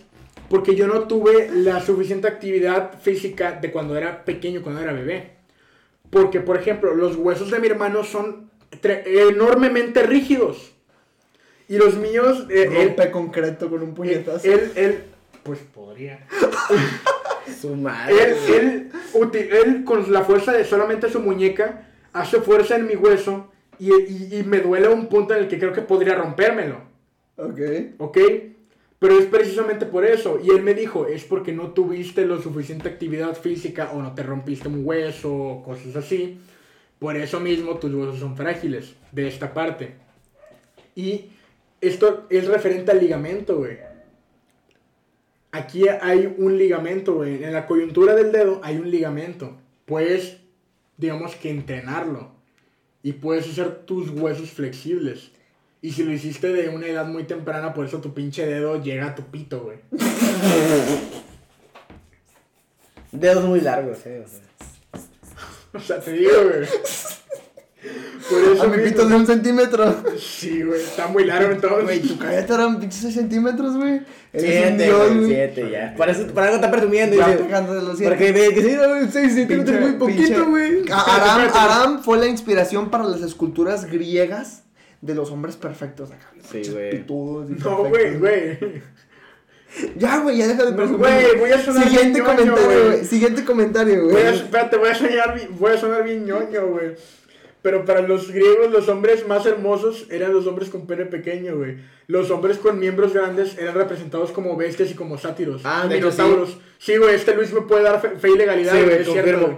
porque 0.48 0.76
yo 0.76 0.86
no 0.86 1.08
tuve 1.08 1.48
la 1.52 1.80
suficiente 1.80 2.28
actividad 2.28 2.92
física 3.00 3.58
de 3.60 3.72
cuando 3.72 3.96
era 3.96 4.24
pequeño, 4.24 4.62
cuando 4.62 4.82
era 4.82 4.92
bebé. 4.92 5.30
Porque, 6.10 6.40
por 6.40 6.56
ejemplo, 6.58 6.94
los 6.94 7.16
huesos 7.16 7.50
de 7.50 7.58
mi 7.58 7.66
hermano 7.66 8.04
son 8.04 8.50
enormemente 9.06 10.02
rígidos. 10.04 10.72
Y 11.72 11.78
los 11.78 11.96
míos, 11.96 12.46
eh, 12.50 12.68
él, 12.70 12.88
Rompe 12.88 13.10
concreto 13.10 13.70
con 13.70 13.82
un 13.82 13.94
puñetazo. 13.94 14.46
él, 14.46 14.72
él, 14.76 15.04
pues 15.42 15.58
podría. 15.74 16.26
Su 17.60 17.74
madre. 17.76 18.14
Él, 18.14 18.90
él, 19.14 19.48
él, 19.64 19.84
con 19.84 20.12
la 20.12 20.22
fuerza 20.22 20.52
de 20.52 20.64
solamente 20.64 21.08
su 21.10 21.20
muñeca, 21.20 21.88
hace 22.12 22.40
fuerza 22.40 22.76
en 22.76 22.86
mi 22.86 22.94
hueso 22.94 23.50
y, 23.78 23.90
y- 23.90 24.28
y 24.38 24.42
me 24.44 24.60
duele 24.60 24.86
a 24.88 24.90
un 24.90 25.06
punto 25.08 25.34
en 25.34 25.44
el 25.44 25.48
que 25.48 25.58
creo 25.58 25.72
que 25.72 25.80
podría 25.82 26.14
rompérmelo. 26.14 26.76
Ok. 27.36 27.58
¿Ok? 27.98 28.18
Pero 28.98 29.18
es 29.18 29.24
precisamente 29.24 29.86
por 29.86 30.04
eso. 30.04 30.38
Y 30.44 30.50
él 30.50 30.62
me 30.62 30.74
dijo, 30.74 31.06
es 31.06 31.24
porque 31.24 31.52
no 31.52 31.70
tuviste 31.72 32.26
lo 32.26 32.40
suficiente 32.42 32.88
actividad 32.90 33.34
física 33.34 33.90
o 33.94 34.02
no 34.02 34.14
te 34.14 34.22
rompiste 34.22 34.68
un 34.68 34.82
hueso 34.86 35.32
o 35.34 35.62
cosas 35.64 35.96
así. 35.96 36.38
Por 36.98 37.16
eso 37.16 37.40
mismo 37.40 37.78
tus 37.78 37.92
huesos 37.94 38.20
son 38.20 38.36
frágiles 38.36 38.94
de 39.10 39.26
esta 39.26 39.54
parte. 39.54 39.94
Y 40.94 41.30
esto 41.82 42.26
es 42.30 42.46
referente 42.46 42.92
al 42.92 43.00
ligamento, 43.00 43.58
güey. 43.58 43.78
Aquí 45.50 45.86
hay 45.88 46.34
un 46.38 46.56
ligamento, 46.56 47.16
güey. 47.16 47.44
En 47.44 47.52
la 47.52 47.66
coyuntura 47.66 48.14
del 48.14 48.32
dedo 48.32 48.60
hay 48.62 48.78
un 48.78 48.90
ligamento. 48.90 49.58
Puedes, 49.84 50.38
digamos 50.96 51.34
que 51.34 51.50
entrenarlo. 51.50 52.30
Y 53.02 53.14
puedes 53.14 53.50
hacer 53.50 53.84
tus 53.84 54.08
huesos 54.10 54.50
flexibles. 54.50 55.32
Y 55.82 55.90
si 55.90 56.04
lo 56.04 56.12
hiciste 56.12 56.52
de 56.52 56.68
una 56.68 56.86
edad 56.86 57.06
muy 57.06 57.24
temprana, 57.24 57.74
por 57.74 57.84
eso 57.84 58.00
tu 58.00 58.14
pinche 58.14 58.46
dedo 58.46 58.80
llega 58.80 59.08
a 59.08 59.14
tu 59.16 59.24
pito, 59.24 59.62
güey. 59.62 59.78
Dedos 63.10 63.44
muy 63.44 63.60
largos, 63.60 64.06
eh. 64.06 64.24
o 64.24 64.28
sea. 64.28 64.40
O 65.74 65.80
sea, 65.80 65.98
te 66.00 66.12
digo, 66.12 66.32
güey. 66.44 66.68
Por 68.30 68.40
eso 68.40 68.62
A 68.62 68.66
mi 68.68 68.76
mismo- 68.76 68.90
pito 68.90 69.08
de 69.08 69.14
un 69.16 69.26
centímetro. 69.26 70.04
Sí, 70.18 70.62
güey, 70.62 70.80
está 70.80 71.08
muy 71.08 71.24
largo 71.24 71.50
entonces. 71.50 71.82
Güey, 71.84 72.00
tu 72.00 72.16
cállate 72.16 72.52
eran 72.54 72.78
pinches 72.78 73.00
6 73.00 73.14
centímetros, 73.14 73.76
güey. 73.76 74.00
Siete, 74.34 74.92
güey, 74.92 75.26
siete, 75.26 75.70
ya. 75.70 75.94
Para 75.96 76.12
eso, 76.12 76.26
para 76.28 76.46
algo 76.46 76.56
está 76.56 76.70
presumiendo, 76.70 77.16
de 77.16 77.82
los 77.82 77.98
siete. 77.98 78.08
Porque 78.08 78.32
ve 78.32 78.54
que 78.54 78.62
sí, 78.62 78.76
no, 78.76 79.10
seis 79.10 79.34
centímetros 79.34 79.76
es 79.76 79.80
muy 79.82 79.92
poquito, 79.98 80.46
güey. 80.48 80.84
Aram. 80.90 81.50
Aram 81.52 82.02
fue 82.02 82.18
la 82.18 82.26
inspiración 82.26 82.88
para 82.90 83.04
las 83.04 83.20
esculturas 83.22 83.84
griegas 83.86 84.62
de 85.00 85.14
los 85.16 85.30
hombres 85.32 85.56
perfectos 85.56 86.12
acá. 86.12 86.30
Sí, 86.50 86.62
güey. 86.70 86.90
Pitudos 86.92 87.50
y 87.50 87.54
No, 87.54 87.84
güey, 87.84 88.16
güey. 88.18 88.58
Ya, 89.96 90.18
güey, 90.18 90.36
ya 90.36 90.48
deja 90.48 90.64
de 90.66 90.72
presumir. 90.72 90.98
güey, 91.00 91.38
voy 91.38 91.50
a 91.50 91.58
sonar 91.64 91.84
Siguiente 91.84 92.20
bien 92.20 92.24
ñoño, 92.36 92.54
comentario, 92.54 92.86
güey. 92.86 93.04
Siguiente 93.06 93.44
comentario, 93.44 94.04
güey. 94.04 94.26
espérate, 94.26 94.76
voy 94.76 94.88
a 94.90 94.94
sonar, 94.94 95.34
bien- 95.34 95.48
voy 95.58 95.72
a 95.72 95.78
sonar 95.78 96.04
bien 96.04 96.24
ñoño, 96.26 96.66
güey. 96.68 96.94
Pero 97.62 97.84
para 97.84 98.02
los 98.02 98.30
griegos, 98.32 98.70
los 98.72 98.88
hombres 98.88 99.26
más 99.26 99.46
hermosos 99.46 100.06
eran 100.10 100.32
los 100.32 100.46
hombres 100.48 100.68
con 100.68 100.86
pene 100.86 101.06
pequeño, 101.06 101.56
güey. 101.56 101.76
Los 102.08 102.30
hombres 102.30 102.58
con 102.58 102.78
miembros 102.80 103.14
grandes 103.14 103.56
eran 103.56 103.74
representados 103.74 104.32
como 104.32 104.56
bestias 104.56 104.90
y 104.90 104.94
como 104.94 105.16
sátiros. 105.16 105.62
Ah, 105.64 105.86
minotauros. 105.88 106.58
Sí, 106.78 106.96
güey, 106.96 107.14
este 107.14 107.34
Luis 107.34 107.52
me 107.52 107.60
puede 107.62 107.84
dar 107.84 108.00
fe, 108.00 108.10
fe 108.18 108.30
y 108.30 108.36
legalidad, 108.36 108.74
Sí, 108.74 108.82
güey, 108.82 108.96
es 108.96 109.08
cierto, 109.08 109.46
güey. 109.46 109.56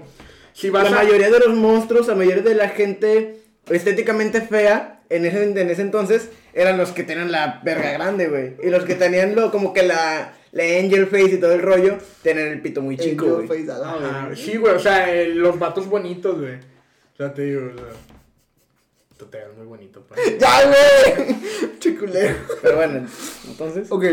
Si 0.53 0.71
vas 0.71 0.91
La 0.91 1.01
a... 1.01 1.03
mayoría 1.03 1.31
de 1.31 1.39
los 1.41 1.55
monstruos, 1.55 2.07
la 2.07 2.15
mayoría 2.15 2.43
de 2.43 2.55
la 2.55 2.69
gente 2.69 3.41
estéticamente 3.71 4.43
fea 4.43 5.03
en 5.09 5.25
ese, 5.25 5.43
en 5.43 5.71
ese 5.71 5.83
entonces 5.83 6.31
eran 6.53 6.77
los 6.77 6.91
que 6.93 7.03
tenían 7.05 7.33
la 7.33 7.61
verga 7.65 7.91
grande, 7.93 8.29
güey. 8.29 8.55
Y 8.63 8.71
los 8.71 8.85
que 8.85 8.95
tenían 8.95 9.35
lo, 9.35 9.51
como 9.51 9.73
que 9.73 9.83
la, 9.83 10.35
la 10.53 10.63
angel 10.63 11.07
face 11.07 11.35
y 11.35 11.41
todo 11.41 11.53
el 11.53 11.63
rollo, 11.63 11.99
tenían 12.23 12.49
el 12.49 12.61
pito 12.61 12.83
muy 12.83 12.97
chico, 12.97 13.25
Angel 13.41 13.47
güey. 13.47 14.37
sí, 14.37 14.57
güey, 14.59 14.75
o 14.75 14.79
sea, 14.79 15.13
eh, 15.13 15.29
los 15.29 15.59
vatos 15.59 15.87
bonitos, 15.89 16.39
güey. 16.39 16.74
O 17.15 17.17
sea, 17.17 17.33
te 17.33 17.43
digo, 17.43 17.71
o 17.73 17.77
sea... 17.79 17.87
Tú 19.17 19.27
te 19.27 19.39
ves 19.39 19.57
muy 19.57 19.67
bonito, 19.67 20.03
pa. 20.03 20.17
Ya, 20.41 20.67
güey. 20.67 21.79
Chiculero. 21.79 22.35
Pero 22.61 22.77
bueno, 22.77 23.07
entonces. 23.47 23.87
Ok, 23.91 24.05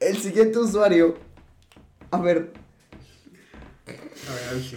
el 0.00 0.16
siguiente 0.16 0.58
usuario. 0.58 1.16
A 2.10 2.20
ver, 2.20 2.50
A 3.86 4.52
ver, 4.54 4.62
sí. 4.62 4.76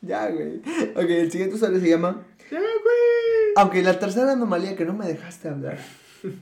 ya, 0.00 0.30
güey. 0.30 0.56
Ok, 0.96 1.10
el 1.10 1.30
siguiente 1.30 1.56
usuario 1.56 1.78
se 1.78 1.90
llama. 1.90 2.26
Ya, 2.50 2.58
güey. 2.58 3.52
Aunque 3.56 3.82
la 3.82 3.98
tercera 3.98 4.32
anomalía 4.32 4.74
que 4.76 4.86
no 4.86 4.94
me 4.94 5.06
dejaste 5.06 5.48
hablar. 5.50 5.78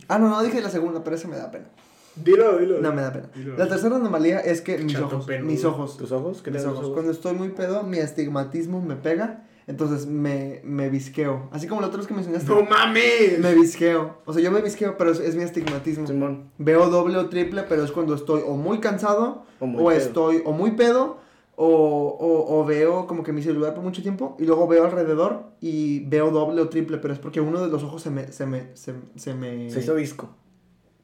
Ah, 0.06 0.18
no, 0.18 0.28
no 0.28 0.42
dije 0.42 0.60
la 0.60 0.70
segunda, 0.70 1.02
pero 1.02 1.16
esa 1.16 1.26
me 1.26 1.36
da 1.36 1.50
pena. 1.50 1.66
Dilo, 2.14 2.58
dilo. 2.58 2.80
No 2.80 2.92
me 2.92 3.02
da 3.02 3.12
pena. 3.12 3.28
Dilo. 3.34 3.56
La 3.56 3.66
tercera 3.68 3.96
anomalía 3.96 4.38
es 4.38 4.60
que 4.60 4.78
mis 4.78 4.92
Chato 4.92 5.06
ojos, 5.06 5.26
mis 5.42 5.64
ojos, 5.64 5.96
¿Tus 5.96 6.12
ojos? 6.12 6.40
¿Qué 6.42 6.52
mis 6.52 6.62
te 6.62 6.68
ojos. 6.68 6.90
Cuando 6.90 7.10
estoy 7.10 7.34
muy 7.34 7.48
pedo, 7.48 7.82
mi 7.82 7.98
astigmatismo 7.98 8.80
me 8.80 8.94
pega, 8.96 9.44
entonces 9.66 10.06
me, 10.06 10.60
me 10.64 10.88
visqueo. 10.88 11.48
Así 11.52 11.66
como 11.66 11.80
los 11.80 11.90
otros 11.90 12.06
que 12.06 12.14
mencionaste. 12.14 12.48
¡No 12.52 12.62
mames! 12.62 13.38
Me 13.38 13.54
visqueo. 13.54 14.18
O 14.24 14.32
sea, 14.32 14.42
yo 14.42 14.50
me 14.50 14.60
visqueo, 14.60 14.96
pero 14.96 15.10
es, 15.12 15.20
es 15.20 15.34
mi 15.36 15.42
astigmatismo. 15.42 16.06
Simón. 16.06 16.50
Veo 16.58 16.88
doble 16.90 17.16
o 17.18 17.28
triple, 17.28 17.62
pero 17.68 17.84
es 17.84 17.92
cuando 17.92 18.14
estoy 18.14 18.42
o 18.46 18.56
muy 18.56 18.78
cansado, 18.80 19.44
O 19.60 19.66
muy 19.66 19.94
estoy 19.94 20.42
o 20.44 20.52
muy 20.52 20.72
pedo, 20.72 21.18
o, 21.54 21.66
o, 21.68 22.58
o 22.60 22.64
veo 22.64 23.06
como 23.06 23.22
que 23.22 23.32
mi 23.32 23.42
celular 23.42 23.74
por 23.74 23.84
mucho 23.84 24.02
tiempo, 24.02 24.36
y 24.40 24.44
luego 24.46 24.66
veo 24.66 24.84
alrededor 24.84 25.52
y 25.60 26.00
veo 26.06 26.30
doble 26.30 26.60
o 26.62 26.68
triple, 26.68 26.98
pero 26.98 27.12
es 27.14 27.20
porque 27.20 27.40
uno 27.40 27.60
de 27.62 27.68
los 27.68 27.82
ojos 27.84 28.02
se 28.02 28.10
me, 28.10 28.32
se 28.32 28.46
me, 28.46 28.74
se, 28.74 28.94
se 29.16 29.34
me, 29.34 29.70
Se 29.70 29.80
hizo 29.80 29.94
visco. 29.94 30.34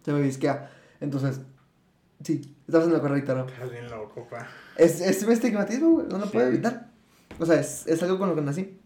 se 0.05 0.13
me 0.13 0.21
visquea. 0.23 0.71
Entonces, 1.01 1.43
sí, 2.25 2.57
estás 2.67 2.85
en 2.87 2.93
la 2.95 3.01
correcta, 3.01 3.35
¿no? 3.35 3.47
Estás 3.47 3.71
bien 3.71 3.89
loco, 3.91 4.27
pa. 4.29 4.49
Es, 4.77 5.01
es 5.01 5.25
mi 5.27 5.35
estigmatismo, 5.35 5.91
güey, 5.91 6.07
no 6.09 6.19
lo 6.19 6.25
Sí. 6.25 6.31
puedo 6.33 6.49
evitar. 6.49 6.89
O 7.39 7.47
sea, 7.47 7.61
es, 7.61 7.87
es 7.87 8.03
algo 8.03 8.19
con 8.19 8.29
lo 8.29 8.35
que 8.35 8.43
nací. 8.43 8.79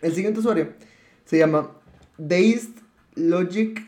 El 0.00 0.12
siguiente 0.14 0.40
usuario 0.40 0.72
se 1.24 1.38
llama 1.38 1.70
Dazed 2.16 2.74
Logic 3.14 3.80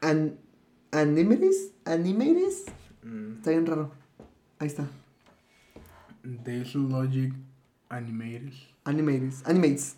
An 0.00 0.36
Animates. 0.92 1.72
Animates. 1.84 2.64
Mm. 3.02 3.34
Está 3.36 3.50
bien 3.50 3.66
raro. 3.66 3.92
Ahí 4.58 4.68
está. 4.68 4.86
Days 6.22 6.74
Logic 6.74 7.32
Animators. 7.88 8.74
Animates. 8.84 9.42
Animates. 9.44 9.96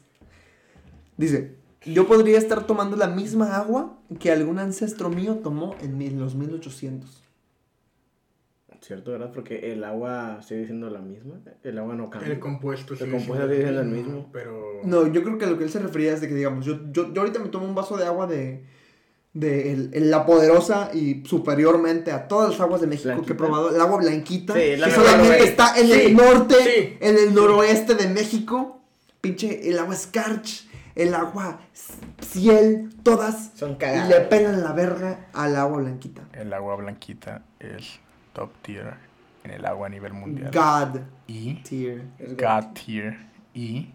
Dice, 1.16 1.56
yo 1.84 2.06
podría 2.06 2.38
estar 2.38 2.66
tomando 2.66 2.96
la 2.96 3.06
misma 3.08 3.56
agua 3.56 3.98
que 4.20 4.30
algún 4.30 4.58
ancestro 4.58 5.08
mío 5.10 5.36
tomó 5.36 5.74
en 5.80 5.96
mil- 5.96 6.18
los 6.18 6.34
1800. 6.34 7.22
¿Cierto, 8.80 9.10
verdad? 9.12 9.32
Porque 9.32 9.72
el 9.72 9.82
agua 9.84 10.40
sigue 10.42 10.64
siendo 10.66 10.88
la 10.90 11.00
misma. 11.00 11.34
El 11.64 11.78
agua 11.78 11.94
no 11.94 12.08
cambia. 12.10 12.32
El 12.32 12.38
compuesto 12.38 12.92
El 12.94 12.98
sigue 13.00 13.10
compuesto 13.10 13.46
siendo 13.48 13.54
sigue 13.54 13.62
siendo 13.64 13.80
el 13.82 13.88
mismo. 13.88 14.30
Pero. 14.32 14.80
No, 14.84 15.06
yo 15.08 15.22
creo 15.24 15.36
que 15.38 15.46
lo 15.46 15.58
que 15.58 15.64
él 15.64 15.70
se 15.70 15.78
refería 15.80 16.12
es 16.14 16.20
de 16.20 16.28
que, 16.28 16.34
digamos, 16.34 16.64
yo, 16.64 16.78
yo, 16.92 17.12
yo 17.12 17.20
ahorita 17.22 17.40
me 17.40 17.48
tomo 17.48 17.66
un 17.66 17.74
vaso 17.74 17.96
de 17.96 18.06
agua 18.06 18.26
de, 18.26 18.64
de 19.34 19.72
el- 19.72 19.90
el- 19.94 20.10
la 20.10 20.24
poderosa 20.24 20.90
y 20.94 21.24
superiormente 21.26 22.12
a 22.12 22.28
todas 22.28 22.50
las 22.50 22.60
aguas 22.60 22.80
de 22.80 22.86
México 22.86 23.22
que 23.26 23.32
he 23.32 23.36
probado, 23.36 23.74
el 23.74 23.80
agua 23.80 23.98
blanquita, 23.98 24.54
Sí, 24.54 24.76
la 24.76 24.86
que 24.88 24.94
solamente 24.94 25.44
está 25.44 25.78
en 25.78 25.86
Sí, 25.86 25.92
el 25.92 26.16
norte, 26.16 26.54
sí. 26.54 26.96
en 27.00 27.16
el 27.18 27.34
noroeste 27.34 27.94
de 27.94 28.08
México, 28.08 28.80
pinche, 29.20 29.68
el 29.68 29.78
agua 29.78 29.94
Scarch, 29.96 30.68
el 30.94 31.14
agua 31.14 31.60
Ciel, 32.20 32.90
todas, 33.02 33.52
Son 33.54 33.72
y 33.72 33.76
cagadas. 33.76 34.08
le 34.08 34.20
pegan 34.22 34.62
la 34.62 34.72
verga 34.72 35.26
al 35.32 35.56
agua 35.56 35.78
blanquita. 35.78 36.22
El 36.32 36.52
agua 36.52 36.76
blanquita 36.76 37.44
es 37.60 38.00
top 38.38 38.50
tier 38.62 38.94
en 39.44 39.50
el 39.50 39.64
agua 39.64 39.86
a 39.86 39.90
nivel 39.90 40.12
mundial. 40.12 40.50
God 40.52 41.00
Y 41.26 41.54
tier. 41.62 42.02
Es 42.18 42.36
God 42.36 42.72
tier 42.74 43.16
y 43.54 43.88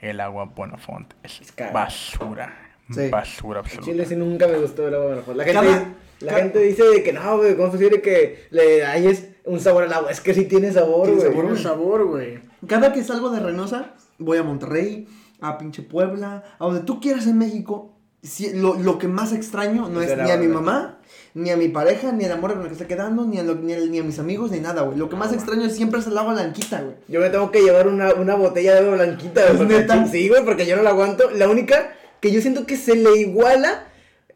el 0.00 0.20
agua 0.20 0.44
Bonafont 0.44 1.12
es 1.22 1.40
Es 1.40 1.54
basura. 1.72 2.52
Sí. 2.90 3.08
Basura 3.08 3.60
absoluta. 3.60 3.84
Chile 3.90 4.04
sí 4.04 4.16
nunca 4.16 4.46
me 4.48 4.58
gustó 4.58 4.88
el 4.88 4.94
agua 4.94 5.06
Bonafont. 5.10 5.36
La 5.36 5.44
gente, 5.44 5.62
dice, 5.68 5.86
la 6.20 6.32
gente 6.34 6.58
dice 6.58 6.84
de 6.84 7.02
que 7.02 7.12
no, 7.12 7.36
güey, 7.38 7.54
¿cómo 7.54 7.66
es 7.68 7.72
posible 7.72 8.02
que 8.02 8.46
le 8.50 8.84
hayes 8.84 9.28
un 9.44 9.60
sabor 9.60 9.84
al 9.84 9.92
agua? 9.92 10.10
Es 10.10 10.20
que 10.20 10.34
sí 10.34 10.44
tiene 10.46 10.72
sabor, 10.72 11.06
Tiene 11.06 11.20
güey. 11.20 11.30
sabor, 11.32 11.44
un 11.44 11.58
sabor, 11.58 12.04
güey. 12.06 12.40
Cada 12.66 12.92
que 12.92 13.04
salgo 13.04 13.30
de 13.30 13.40
Reynosa, 13.40 13.94
voy 14.18 14.38
a 14.38 14.42
Monterrey, 14.42 15.06
a 15.40 15.56
pinche 15.58 15.82
Puebla, 15.82 16.42
a 16.58 16.64
donde 16.64 16.80
tú 16.82 17.00
quieras 17.00 17.26
en 17.26 17.38
México. 17.38 17.96
si- 18.22 18.52
lo, 18.54 18.74
lo 18.74 18.98
que 18.98 19.08
más 19.08 19.32
extraño 19.32 19.88
no 19.88 20.02
Es 20.02 20.14
ni 20.18 20.30
a 20.30 20.36
mi 20.36 20.46
mamá, 20.46 20.98
ni 21.34 21.50
a 21.50 21.56
mi 21.56 21.68
pareja, 21.68 22.12
ni 22.12 22.24
al 22.24 22.32
amor 22.32 22.52
con 22.52 22.62
el 22.62 22.66
que 22.68 22.72
está 22.74 22.86
quedando, 22.88 23.24
ni 23.24 23.38
a, 23.38 23.42
lo- 23.42 23.54
ni, 23.54 23.72
a, 23.72 23.78
ni 23.80 23.98
a 23.98 24.02
mis 24.02 24.18
amigos, 24.18 24.50
ni 24.50 24.60
nada, 24.60 24.82
güey. 24.82 24.98
Lo 24.98 25.08
que 25.08 25.16
más 25.16 25.32
extraño 25.32 25.68
siempre 25.70 26.00
es 26.00 26.06
el 26.06 26.16
agua 26.18 26.32
blanquita, 26.34 26.80
güey. 26.82 26.94
Yo 27.08 27.20
me 27.20 27.30
tengo 27.30 27.50
que 27.50 27.60
llevar 27.62 27.86
una, 27.88 28.12
una 28.14 28.34
botella 28.34 28.74
de 28.74 28.78
agua 28.80 28.94
blanquita, 28.96 29.40
güey. 29.42 29.52
¿Es 29.52 29.58
porque- 29.58 29.74
neta? 29.78 30.06
Sí, 30.06 30.28
güey, 30.28 30.44
porque 30.44 30.66
yo 30.66 30.76
no 30.76 30.82
la 30.82 30.90
aguanto. 30.90 31.30
La 31.30 31.48
única 31.48 31.92
que 32.20 32.32
yo 32.32 32.40
siento 32.40 32.66
que 32.66 32.76
se 32.76 32.96
le 32.96 33.16
iguala, 33.18 33.86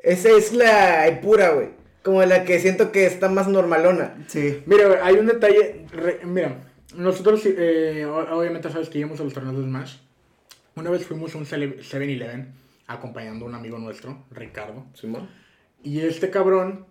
esa 0.02 0.30
es 0.30 0.52
la 0.52 1.20
pura, 1.22 1.50
güey. 1.50 1.68
Como 2.02 2.22
la 2.24 2.44
que 2.44 2.58
siento 2.60 2.92
que 2.92 3.06
está 3.06 3.28
más 3.28 3.48
normalona. 3.48 4.14
Sí. 4.28 4.62
Mira, 4.66 4.86
güey, 4.86 4.98
hay 5.02 5.14
un 5.16 5.26
detalle. 5.26 5.86
re- 5.90 6.20
mira, 6.24 6.58
nosotros, 6.96 7.40
eh, 7.46 8.04
obviamente, 8.06 8.70
sabes 8.70 8.88
que 8.90 8.98
íbamos 8.98 9.18
a 9.20 9.24
los 9.24 9.32
torneos 9.32 9.56
más. 9.66 10.00
Una 10.76 10.90
vez 10.90 11.04
fuimos 11.06 11.34
a 11.34 11.38
un 11.38 11.46
7-Eleven 11.46 12.52
acompañando 12.86 13.46
a 13.46 13.48
un 13.48 13.54
amigo 13.54 13.78
nuestro, 13.78 14.18
Ricardo. 14.30 14.84
Simón. 14.94 15.28
Y 15.84 16.00
este 16.00 16.30
cabrón, 16.30 16.86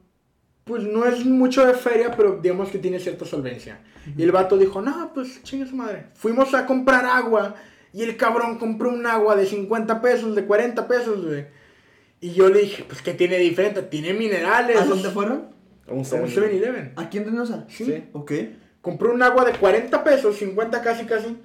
pues 0.64 0.84
no 0.84 1.06
es 1.06 1.26
mucho 1.26 1.66
de 1.66 1.74
feria, 1.74 2.12
pero 2.16 2.40
digamos 2.42 2.70
que 2.70 2.78
tiene 2.78 3.00
cierta 3.00 3.26
solvencia. 3.26 3.82
Y 4.18 4.24
el 4.24 4.32
vato 4.32 4.58
dijo, 4.58 4.82
no, 4.82 5.12
pues 5.14 5.44
chingue 5.44 5.66
su 5.68 5.76
madre. 5.76 6.06
Fuimos 6.14 6.54
a 6.54 6.66
comprar 6.66 7.06
agua 7.06 7.56
y 7.92 8.04
el 8.04 8.16
cabrón 8.16 8.58
compró 8.58 8.90
un 8.90 9.06
agua 9.06 9.36
de 9.36 9.46
50 9.46 10.02
pesos, 10.02 10.36
de 10.36 10.46
40 10.46 10.88
pesos, 10.88 11.26
güey. 11.26 11.46
Y 12.22 12.32
yo 12.32 12.48
le 12.50 12.62
dije, 12.62 12.86
pues 12.88 13.02
¿qué 13.02 13.14
tiene 13.14 13.38
diferente? 13.38 13.82
Tiene 13.82 14.14
minerales. 14.14 14.80
¿A 14.80 14.86
dónde 14.86 15.10
fueron? 15.10 15.50
Un 15.88 15.98
Un 15.98 16.06
7 16.06 16.26
7-Eleven. 16.26 16.94
¿Aquí 16.96 17.18
en 17.18 17.26
Reynosa? 17.26 17.66
Sí. 17.68 17.86
Sí. 17.86 18.04
Ok. 18.14 18.32
Compró 18.82 19.14
un 19.14 19.22
agua 19.22 19.46
de 19.46 19.52
40 19.54 20.04
pesos, 20.04 20.38
50 20.38 20.82
casi 20.82 21.06
casi. 21.06 21.38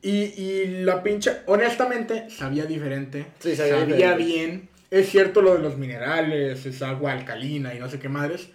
Y, 0.00 0.10
y 0.10 0.82
la 0.84 1.02
pinche, 1.02 1.30
honestamente, 1.46 2.28
sabía 2.30 2.64
diferente. 2.64 3.26
Sí, 3.38 3.54
sabía 3.54 3.80
sabía 3.80 4.16
diferente. 4.16 4.24
bien. 4.24 4.68
Es 4.92 5.08
cierto 5.08 5.40
lo 5.40 5.54
de 5.54 5.60
los 5.60 5.78
minerales, 5.78 6.66
es 6.66 6.82
agua 6.82 7.12
alcalina 7.12 7.72
y 7.74 7.78
no 7.78 7.88
sé 7.88 7.98
qué 7.98 8.10
madres. 8.10 8.50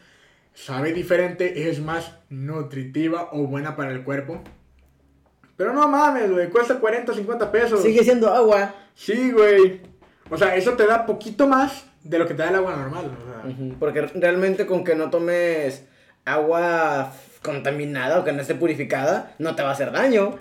Sabe 0.54 0.94
diferente, 0.94 1.68
es 1.68 1.80
más 1.80 2.14
nutritiva 2.30 3.30
o 3.32 3.48
buena 3.48 3.76
para 3.76 3.92
el 3.92 4.04
cuerpo. 4.04 4.44
Pero 5.56 5.74
no 5.74 5.88
mames, 5.88 6.32
güey, 6.32 6.52
cuesta 6.52 6.80
40 6.80 7.12
o 7.12 7.16
50 7.16 7.52
pesos. 7.52 7.82
Sigue 7.82 8.04
siendo 8.04 8.32
agua. 8.32 8.76
Sí, 8.94 9.32
güey. 9.32 9.82
O 10.30 10.38
sea, 10.38 10.56
eso 10.56 10.74
te 10.74 10.86
da 10.86 11.08
poquito 11.08 11.48
más 11.48 11.86
de 12.04 12.20
lo 12.20 12.28
que 12.28 12.36
te 12.36 12.44
da 12.44 12.50
el 12.50 12.56
agua 12.58 12.76
normal. 12.76 13.06
O 13.20 13.26
sea, 13.26 13.52
Ujú, 13.52 13.76
Porque 13.80 14.02
realmente 14.04 14.68
con 14.68 14.84
que 14.84 14.94
no 14.94 15.10
tomes 15.10 15.86
agua 16.24 17.14
contaminada 17.42 18.20
o 18.20 18.24
que 18.24 18.32
no 18.32 18.44
esté 18.44 18.54
purificada, 18.54 19.34
no 19.40 19.56
te 19.56 19.64
va 19.64 19.70
a 19.70 19.74
hacer 19.74 19.92
daño. 19.92 20.38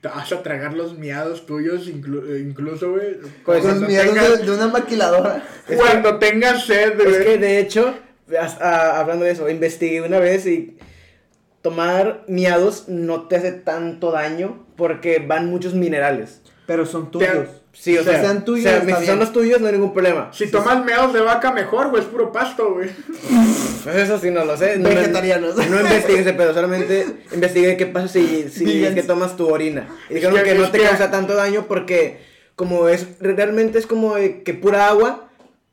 Te 0.00 0.08
vas 0.08 0.30
a 0.32 0.42
tragar 0.42 0.74
los 0.74 0.96
miados 0.98 1.46
tuyos 1.46 1.88
inclu- 1.88 2.24
eh, 2.28 2.40
incluso, 2.40 2.92
güey. 2.92 3.16
Pues, 3.44 3.60
Con 3.60 3.60
cuando 3.60 3.86
miedo 3.88 4.04
tengas- 4.04 4.38
de, 4.38 4.44
de 4.46 4.50
una 4.52 4.68
maquiladora. 4.68 5.42
Es 5.68 5.76
Cuando 5.80 6.18
tengas 6.18 6.64
sed, 6.66 6.94
güey. 6.96 7.08
Es 7.14 7.18
que 7.24 7.38
de 7.38 7.58
hecho, 7.58 7.94
a- 8.38 9.00
hablando 9.00 9.24
de 9.24 9.32
eso, 9.32 9.48
investigué 9.48 10.02
una 10.02 10.18
vez 10.18 10.46
y 10.46 10.76
tomar 11.62 12.24
miados 12.28 12.84
no 12.88 13.26
te 13.26 13.36
hace 13.36 13.52
tanto 13.52 14.12
daño 14.12 14.66
porque 14.76 15.18
van 15.18 15.46
muchos 15.46 15.74
minerales. 15.74 16.40
Pero 16.66 16.86
son 16.86 17.10
tuyos. 17.10 17.48
Sí, 17.78 17.96
o 17.98 18.02
sea, 18.02 18.20
sean 18.20 18.44
tuyos, 18.44 18.66
o 18.66 18.68
sea, 18.68 18.78
está 18.78 18.94
si 18.96 19.00
bien. 19.02 19.06
son 19.06 19.18
los 19.20 19.32
tuyos 19.32 19.60
no 19.60 19.66
hay 19.66 19.74
ningún 19.74 19.92
problema. 19.92 20.30
Si 20.32 20.50
tomas 20.50 20.84
meados 20.84 21.12
de 21.12 21.20
vaca, 21.20 21.52
mejor, 21.52 21.90
güey. 21.90 22.02
Es 22.02 22.08
puro 22.08 22.32
pasto, 22.32 22.74
güey. 22.74 22.88
Pues 23.84 23.96
eso 23.96 24.18
sí 24.18 24.30
no 24.30 24.44
lo 24.44 24.56
sé. 24.56 24.78
No, 24.78 24.88
Vegetarianos. 24.88 25.56
No, 25.56 25.80
investigué 25.80 26.20
ese 26.20 26.32
pedo, 26.32 26.52
solamente 26.54 27.06
investigué 27.32 27.76
qué 27.76 27.86
pasa 27.86 28.08
si, 28.08 28.48
si 28.48 28.84
es 28.84 28.94
que 28.94 29.02
tomas 29.02 29.36
tu 29.36 29.48
orina. 29.48 29.88
Y 30.10 30.14
dijeron 30.14 30.36
Es 30.36 30.42
que- 30.42 30.50
que, 30.52 30.58
no 30.58 30.70
te 30.70 30.78
que- 30.78 30.84
causa 30.84 31.10
tanto 31.10 31.34
daño 31.34 31.66
porque 31.68 32.20
como 32.56 32.88
es, 32.88 33.06
realmente 33.20 33.78
es 33.78 33.86
como 33.86 34.14
que 34.14 34.54
pura 34.60 34.88
agua 34.88 35.28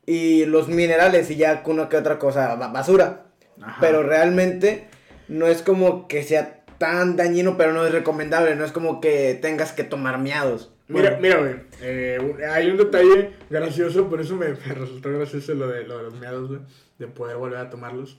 y 0.06 0.46
los 0.46 0.68
minerales 0.68 1.32
y 1.32 1.38
ya 1.38 1.64
una 1.66 1.90
que 1.90 1.98
otra 1.98 2.20
cosa, 2.20 2.56
ba- 2.56 2.68
basura. 2.68 3.26
Ajá. 3.62 3.78
Pero 3.80 4.04
realmente 4.04 4.88
no 5.30 5.48
es 5.48 5.62
como 5.62 6.08
que 6.08 6.22
sea 6.24 6.60
tan 6.78 7.16
dañino, 7.16 7.56
pero 7.58 7.72
no 7.72 7.86
es 7.86 7.92
recomendable. 7.94 8.56
No 8.56 8.66
es 8.66 8.72
como 8.74 9.00
que 9.00 9.40
tengas 9.42 9.72
que 9.72 9.84
tomar 9.86 10.20
miados. 10.20 10.73
Mira, 10.88 11.12
Bueno, 11.12 11.22
mira, 11.22 11.38
güey. 11.40 11.56
eh, 11.82 12.20
hay 12.52 12.70
un 12.70 12.78
detalle 12.78 13.32
gracioso, 13.50 14.10
por 14.10 14.20
eso 14.22 14.36
me, 14.36 14.50
me 14.68 14.74
resultó 14.76 15.12
gracioso 15.12 15.54
lo 15.54 15.68
de, 15.68 15.84
lo 15.86 15.98
de 15.98 16.04
los 16.04 16.16
meados, 16.20 16.50
güey. 16.50 16.62
De 17.00 17.08
poder 17.08 17.38
volver 17.38 17.58
a 17.60 17.70
tomarlos. 17.70 18.18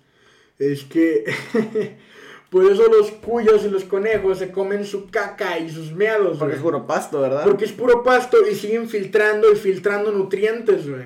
Es 0.58 0.84
que. 0.84 1.24
por 2.50 2.64
eso 2.70 2.86
los 2.88 3.10
cuyos 3.10 3.64
y 3.64 3.70
los 3.70 3.84
conejos 3.84 4.38
se 4.38 4.50
comen 4.52 4.84
su 4.84 5.10
caca 5.10 5.58
y 5.58 5.68
sus 5.70 5.92
meados, 5.92 6.38
porque 6.38 6.44
güey. 6.44 6.56
es 6.56 6.62
puro 6.62 6.86
pasto, 6.86 7.20
¿verdad? 7.20 7.44
Porque 7.44 7.64
es 7.64 7.72
puro 7.72 8.02
pasto 8.02 8.38
y 8.48 8.54
siguen 8.54 8.88
filtrando 8.88 9.52
y 9.52 9.56
filtrando 9.56 10.12
nutrientes, 10.12 10.88
güey. 10.88 11.04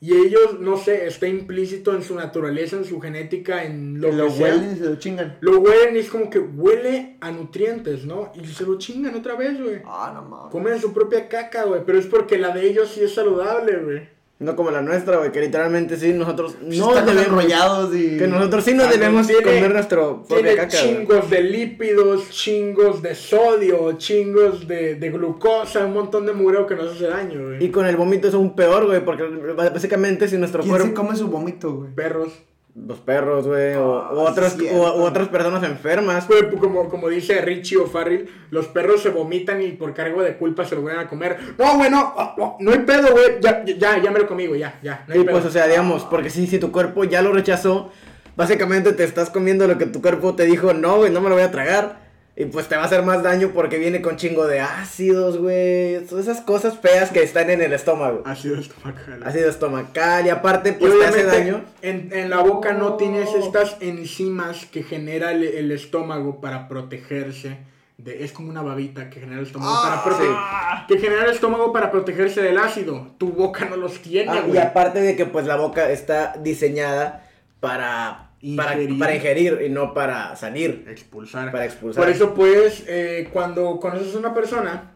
Y 0.00 0.14
ellos, 0.14 0.60
no 0.60 0.76
sé, 0.76 1.06
está 1.06 1.26
implícito 1.26 1.94
en 1.94 2.02
su 2.02 2.14
naturaleza, 2.14 2.76
en 2.76 2.84
su 2.84 3.00
genética, 3.00 3.64
en 3.64 4.00
lo, 4.00 4.12
Lo 4.12 4.26
que 4.26 4.32
sea. 4.32 4.42
huelen 4.54 4.72
y 4.72 4.76
se 4.76 4.84
lo 4.84 4.96
chingan. 4.96 5.38
Lo 5.40 5.58
huelen 5.60 5.96
y 5.96 6.00
es 6.00 6.10
como 6.10 6.28
que 6.28 6.38
huele 6.40 7.16
a 7.20 7.30
nutrientes, 7.30 8.04
¿no? 8.04 8.30
Y 8.34 8.44
se 8.46 8.64
lo 8.64 8.76
chingan 8.78 9.14
otra 9.14 9.34
vez, 9.34 9.58
güey. 9.58 9.80
Ah, 9.86 10.12
no 10.14 10.22
mames. 10.28 10.52
Comen 10.52 10.78
su 10.80 10.92
propia 10.92 11.26
caca, 11.28 11.64
güey. 11.64 11.82
Pero 11.86 11.98
es 11.98 12.06
porque 12.06 12.36
la 12.38 12.54
de 12.54 12.68
ellos 12.68 12.90
sí 12.90 13.00
es 13.02 13.14
saludable, 13.14 13.78
güey. 13.78 14.08
No 14.40 14.56
como 14.56 14.72
la 14.72 14.82
nuestra, 14.82 15.18
güey, 15.18 15.30
que 15.30 15.40
literalmente 15.40 15.96
sí, 15.96 16.12
nosotros 16.12 16.56
no 16.60 16.92
debemos... 16.92 17.24
enrollados 17.26 17.94
y. 17.94 18.18
Que 18.18 18.26
nosotros 18.26 18.64
sí 18.64 18.74
no 18.74 18.82
Ah, 18.82 18.88
debemos 18.90 19.28
tiene- 19.28 19.42
comer 19.42 19.72
nuestro 19.72 20.24
propia 20.24 20.36
Tiene 20.36 20.56
caca, 20.56 20.68
chingos 20.76 21.30
de 21.30 21.40
lípidos, 21.42 22.30
chingos 22.30 23.00
de 23.00 23.14
sodio, 23.14 23.92
chingos 23.96 24.66
de, 24.66 24.96
de 24.96 25.10
glucosa, 25.10 25.86
un 25.86 25.92
montón 25.94 26.26
de 26.26 26.32
mureo 26.32 26.66
que 26.66 26.74
nos 26.74 26.92
hace 26.96 27.06
daño, 27.06 27.44
güey. 27.46 27.64
Y 27.64 27.68
con 27.70 27.86
el 27.86 27.96
vómito 27.96 28.26
es 28.26 28.34
aún 28.34 28.56
peor, 28.56 28.86
güey, 28.86 29.04
porque 29.04 29.22
básicamente 29.54 30.26
si 30.26 30.36
nuestro 30.36 30.62
¿Quién 30.62 30.74
se 30.74 30.80
cuerpo... 30.80 31.00
come 31.02 31.16
su 31.16 31.28
vómito, 31.28 31.72
güey? 31.72 31.94
Perros. 31.94 32.32
Los 32.74 32.98
perros, 32.98 33.46
güey, 33.46 33.74
o, 33.76 33.94
Ah, 33.98 34.10
o 34.12 34.20
otros, 34.22 34.52
sí, 34.52 34.60
cierto. 34.60 34.80
o, 34.82 34.86
o 34.94 35.02
otras 35.04 35.28
personas 35.28 35.62
enfermas. 35.62 36.26
Güey, 36.26 36.48
pues, 36.50 36.60
como, 36.60 36.88
como 36.88 37.08
dice 37.08 37.40
Richie 37.40 37.76
o 37.76 37.86
Farrell, 37.86 38.28
los 38.50 38.66
perros 38.66 39.00
se 39.00 39.10
vomitan 39.10 39.62
y 39.62 39.68
por 39.72 39.94
cargo 39.94 40.22
de 40.22 40.36
culpa 40.36 40.64
se 40.64 40.74
lo 40.74 40.82
van 40.82 40.98
a 40.98 41.08
comer. 41.08 41.36
No, 41.56 41.76
güey, 41.76 41.88
no, 41.88 42.12
no, 42.16 42.34
no, 42.36 42.56
no 42.58 42.70
hay 42.72 42.80
pedo, 42.80 43.12
güey. 43.12 43.40
Ya, 43.40 43.64
ya, 43.64 44.02
ya 44.02 44.10
me 44.10 44.18
lo 44.18 44.26
comí, 44.26 44.46
güey, 44.48 44.58
ya, 44.60 44.78
ya. 44.82 45.04
No 45.06 45.14
hay 45.14 45.20
Y 45.20 45.24
pedo. 45.24 45.34
pues, 45.34 45.44
o 45.46 45.50
sea, 45.50 45.68
digamos, 45.68 46.02
porque 46.04 46.30
si, 46.30 46.48
si 46.48 46.58
tu 46.58 46.72
cuerpo 46.72 47.04
ya 47.04 47.22
lo 47.22 47.32
rechazó, 47.32 47.92
básicamente 48.36 48.92
te 48.92 49.04
estás 49.04 49.30
comiendo 49.30 49.68
lo 49.68 49.78
que 49.78 49.86
tu 49.86 50.02
cuerpo 50.02 50.34
te 50.34 50.44
dijo, 50.44 50.72
no, 50.74 50.96
güey, 50.96 51.12
no 51.12 51.20
me 51.20 51.28
lo 51.28 51.36
voy 51.36 51.44
a 51.44 51.52
tragar. 51.52 52.03
Y 52.36 52.46
pues 52.46 52.66
te 52.66 52.74
va 52.74 52.82
a 52.82 52.86
hacer 52.86 53.04
más 53.04 53.22
daño 53.22 53.52
porque 53.54 53.78
viene 53.78 54.02
con 54.02 54.16
chingo 54.16 54.46
de 54.48 54.58
ácidos, 54.60 55.38
güey. 55.38 56.04
Todas 56.06 56.26
esas 56.26 56.40
cosas 56.42 56.76
feas 56.76 57.10
que 57.10 57.22
están 57.22 57.48
en 57.48 57.62
el 57.62 57.72
estómago. 57.72 58.22
Ácido 58.26 58.58
estomacal. 58.58 59.22
Ácido 59.24 59.48
estomacal 59.48 60.26
y 60.26 60.30
aparte, 60.30 60.70
Y 60.70 60.72
pues 60.72 60.98
te 60.98 61.06
hace 61.06 61.22
daño. 61.24 61.64
En, 61.80 62.10
en 62.12 62.30
la 62.30 62.40
boca 62.40 62.72
no 62.72 62.94
tienes 62.96 63.28
estas 63.34 63.76
enzimas 63.80 64.66
que 64.66 64.82
genera 64.82 65.30
el, 65.30 65.44
el 65.44 65.70
estómago 65.70 66.40
para 66.40 66.66
protegerse. 66.66 67.58
De, 67.98 68.24
es 68.24 68.32
como 68.32 68.50
una 68.50 68.62
babita 68.62 69.08
que 69.08 69.20
genera 69.20 69.38
el 69.40 69.46
estómago 69.46 69.72
Ah, 69.72 70.02
para 70.04 70.16
prote- 70.16 70.86
que 70.88 70.98
genera 70.98 71.26
el 71.26 71.30
estómago 71.30 71.72
para 71.72 71.92
protegerse 71.92 72.42
del 72.42 72.58
ácido. 72.58 73.12
Tu 73.18 73.30
boca 73.30 73.64
no 73.66 73.76
los 73.76 74.00
tiene, 74.02 74.32
Ah, 74.32 74.40
güey. 74.40 74.56
y 74.56 74.58
aparte 74.58 75.00
de 75.00 75.14
que 75.14 75.26
pues 75.26 75.46
la 75.46 75.54
boca 75.54 75.88
está 75.88 76.34
diseñada 76.42 77.28
para 77.60 78.30
Para, 78.56 78.74
ingerir, 78.74 78.98
para 78.98 79.14
ingerir 79.14 79.62
y 79.66 79.70
no 79.70 79.94
para 79.94 80.36
salir. 80.36 80.84
expulsar. 80.88 81.50
Para 81.50 81.64
expulsar. 81.64 82.02
Por 82.04 82.12
eso, 82.12 82.34
pues, 82.34 82.84
eh, 82.86 83.28
cuando 83.32 83.78
conoces 83.80 84.14
a 84.14 84.18
una 84.18 84.34
persona 84.34 84.92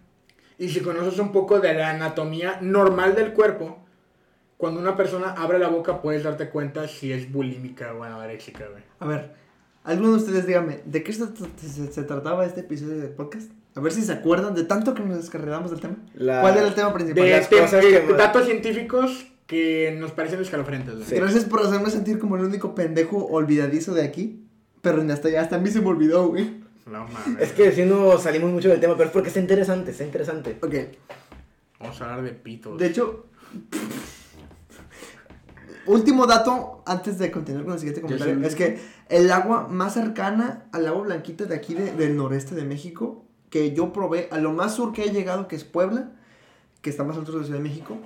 y 0.59 0.69
si 0.69 0.81
conoces 0.81 1.19
un 1.19 1.33
poco 1.33 1.61
de 1.61 1.73
la 1.75 1.91
anatomía 1.91 2.59
normal 2.61 3.15
del 3.15 3.33
cuerpo, 3.33 3.79
cuando 4.57 4.81
una 4.81 4.97
persona 4.97 5.35
abre 5.39 5.59
la 5.59 5.69
boca 5.69 6.03
puedes 6.03 6.25
darte 6.25 6.49
cuenta 6.51 6.89
si 6.89 7.13
es 7.13 7.31
bulímica 7.33 7.93
o 7.95 8.03
anoréxica, 8.03 8.67
güey. 8.69 8.83
A 8.99 9.07
ver, 9.07 9.33
alguno 9.85 10.11
de 10.11 10.17
ustedes 10.17 10.47
dígame, 10.47 10.81
¿de 10.85 11.03
qué 11.05 11.13
se, 11.13 11.25
se- 11.57 11.93
se 11.93 12.03
trataba 12.03 12.45
este 12.45 12.61
episodio 12.61 12.99
de 12.99 13.09
podcast? 13.09 13.51
A 13.77 13.81
ver 13.81 13.93
si 13.93 14.03
se 14.03 14.13
acuerdan 14.13 14.55
de 14.57 14.65
tanto 14.65 14.93
que 14.95 15.03
nos 15.05 15.17
descarrilamos 15.19 15.71
del 15.71 15.79
tema. 15.81 15.97
La- 16.15 16.41
¿Cuál 16.41 16.57
era 16.59 16.67
el 16.67 16.75
tema 16.75 16.93
principal? 16.93 17.25
De, 17.25 17.31
las 17.31 17.47
cosas 17.49 17.71
de 17.85 18.05
que 18.05 18.13
datos 18.15 18.45
científicos 18.47 19.29
que 19.49 19.97
nos 19.99 20.13
parecen 20.13 20.41
escalofriantes. 20.41 21.07
Sí. 21.09 21.17
Gracias 21.17 21.45
por 21.47 21.61
hacerme 21.67 21.91
sentir 21.91 22.21
como 22.21 22.37
el 22.37 22.45
único 22.45 22.77
pendejo 22.77 23.25
olvidadizo 23.27 23.95
de 23.95 24.03
aquí. 24.05 24.45
Pero 24.83 25.03
hasta 25.13 25.29
ya, 25.31 25.41
hasta 25.41 25.57
a 25.57 25.59
mí 25.59 25.71
se 25.71 25.81
me 25.81 25.89
olvidó, 25.89 26.29
güey. 26.29 26.61
No 26.87 27.07
mames. 27.09 27.41
Es 27.43 27.53
que 27.53 27.73
si 27.73 27.85
no 27.85 28.17
salimos 28.19 28.53
mucho 28.53 28.69
del 28.69 28.79
tema, 28.79 28.95
pero 28.97 29.09
es 29.09 29.13
porque 29.13 29.29
está 29.29 29.41
interesante, 29.41 29.91
está 29.91 30.05
interesante. 30.05 30.57
Ok, 30.63 30.75
Vamos 31.81 32.01
a 32.01 32.05
hablar 32.05 32.23
de 32.23 32.31
pitos. 32.33 32.79
de 32.79 32.87
hecho... 32.87 33.27
Último 35.87 36.27
dato 36.27 36.83
antes 36.87 37.19
de 37.19 37.31
continuar 37.31 37.65
con 37.65 37.73
el 37.73 37.79
siguiente 37.79 38.03
comentario. 38.03 38.47
Es 38.47 38.55
que 38.55 38.79
el 39.09 39.31
agua 39.31 39.69
más 39.69 39.95
cercana 39.95 40.67
al 40.73 40.87
agua 40.87 41.05
blanquita 41.05 41.47
de 41.47 41.55
aquí 41.57 41.73
de- 41.73 41.93
del 41.93 42.15
noreste 42.15 42.55
de 42.55 42.65
México, 42.65 43.25
que 43.49 43.73
yo 43.75 43.91
probé, 43.93 44.29
a 44.31 44.37
lo 44.39 44.53
más 44.53 44.75
sur 44.75 44.93
que 44.93 45.05
he 45.05 45.11
llegado, 45.13 45.49
que 45.49 45.57
es 45.57 45.65
Puebla, 45.65 46.11
que 46.83 46.91
está 46.91 47.05
más 47.05 47.17
alto 47.17 47.33
de 47.33 47.39
la 47.39 47.45
Ciudad 47.45 47.59
de 47.59 47.65
México, 47.67 47.97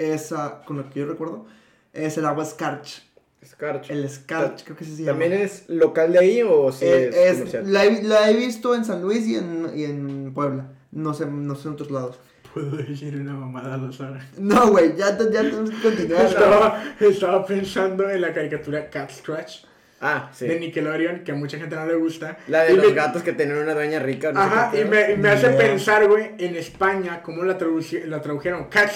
es, 0.00 0.32
ah, 0.32 0.62
con 0.66 0.76
lo 0.78 0.88
que 0.90 1.00
yo 1.00 1.06
recuerdo, 1.06 1.46
es 1.92 2.16
el 2.18 2.26
agua 2.26 2.44
Scarch. 2.44 3.02
Scarch. 3.44 3.90
El 3.90 4.08
Scarch, 4.08 4.64
creo 4.64 4.76
que 4.76 4.84
se 4.84 4.90
llama. 5.02 5.18
¿También 5.18 5.32
es 5.32 5.64
local 5.68 6.12
de 6.12 6.18
ahí 6.18 6.42
o 6.42 6.70
si 6.72 6.84
Eh, 6.84 7.08
es, 7.08 7.16
es- 7.16 7.32
comercial? 7.38 7.72
la, 7.72 7.84
he, 7.84 8.02
la 8.02 8.30
he 8.30 8.36
visto 8.36 8.74
en 8.74 8.84
San 8.84 9.00
Luis 9.02 9.26
y 9.26 9.36
en, 9.36 9.70
y 9.74 9.84
en 9.84 10.32
Puebla. 10.34 10.72
No 10.92 11.14
sé, 11.14 11.24
no 11.26 11.54
sé 11.54 11.68
en 11.68 11.74
otros 11.74 11.90
lados. 11.90 12.18
Puedo 12.52 12.76
decir 12.76 13.14
una 13.16 13.32
mamada, 13.34 13.76
lo 13.76 13.92
sabes. 13.92 14.24
No, 14.38 14.70
güey, 14.72 14.96
ya, 14.96 15.16
te- 15.16 15.32
ya 15.32 15.40
tenemos 15.42 15.70
que 15.70 15.80
continuar. 15.80 16.26
Estaba, 16.26 16.84
estaba 17.00 17.46
pensando 17.46 18.10
en 18.10 18.20
la 18.20 18.32
caricatura 18.34 18.90
Cat 18.90 19.10
Scratch 19.10 19.64
Ah, 20.00 20.30
sí. 20.32 20.46
de 20.46 20.58
Nickelodeon, 20.58 21.24
que 21.24 21.32
a 21.32 21.34
mucha 21.34 21.58
gente 21.58 21.76
no 21.76 21.84
le 21.86 21.94
gusta. 21.94 22.38
La 22.48 22.64
de 22.64 22.72
Y 22.72 22.76
los 22.76 22.86
me- 22.86 22.92
gatos 22.94 23.22
que 23.22 23.32
tienen 23.34 23.58
una 23.58 23.74
dueña 23.74 23.98
rica. 23.98 24.32
no 24.32 24.40
Ajá, 24.40 24.70
y 24.74 24.84
me, 24.84 25.12
y 25.12 25.16
me 25.18 25.28
hace 25.30 25.50
pensar, 25.50 26.06
güey, 26.08 26.30
en 26.38 26.56
España, 26.56 27.22
cómo 27.22 27.42
la, 27.44 27.58
traduci- 27.58 28.04
la 28.04 28.20
tradujeron. 28.22 28.64
Cat, 28.70 28.90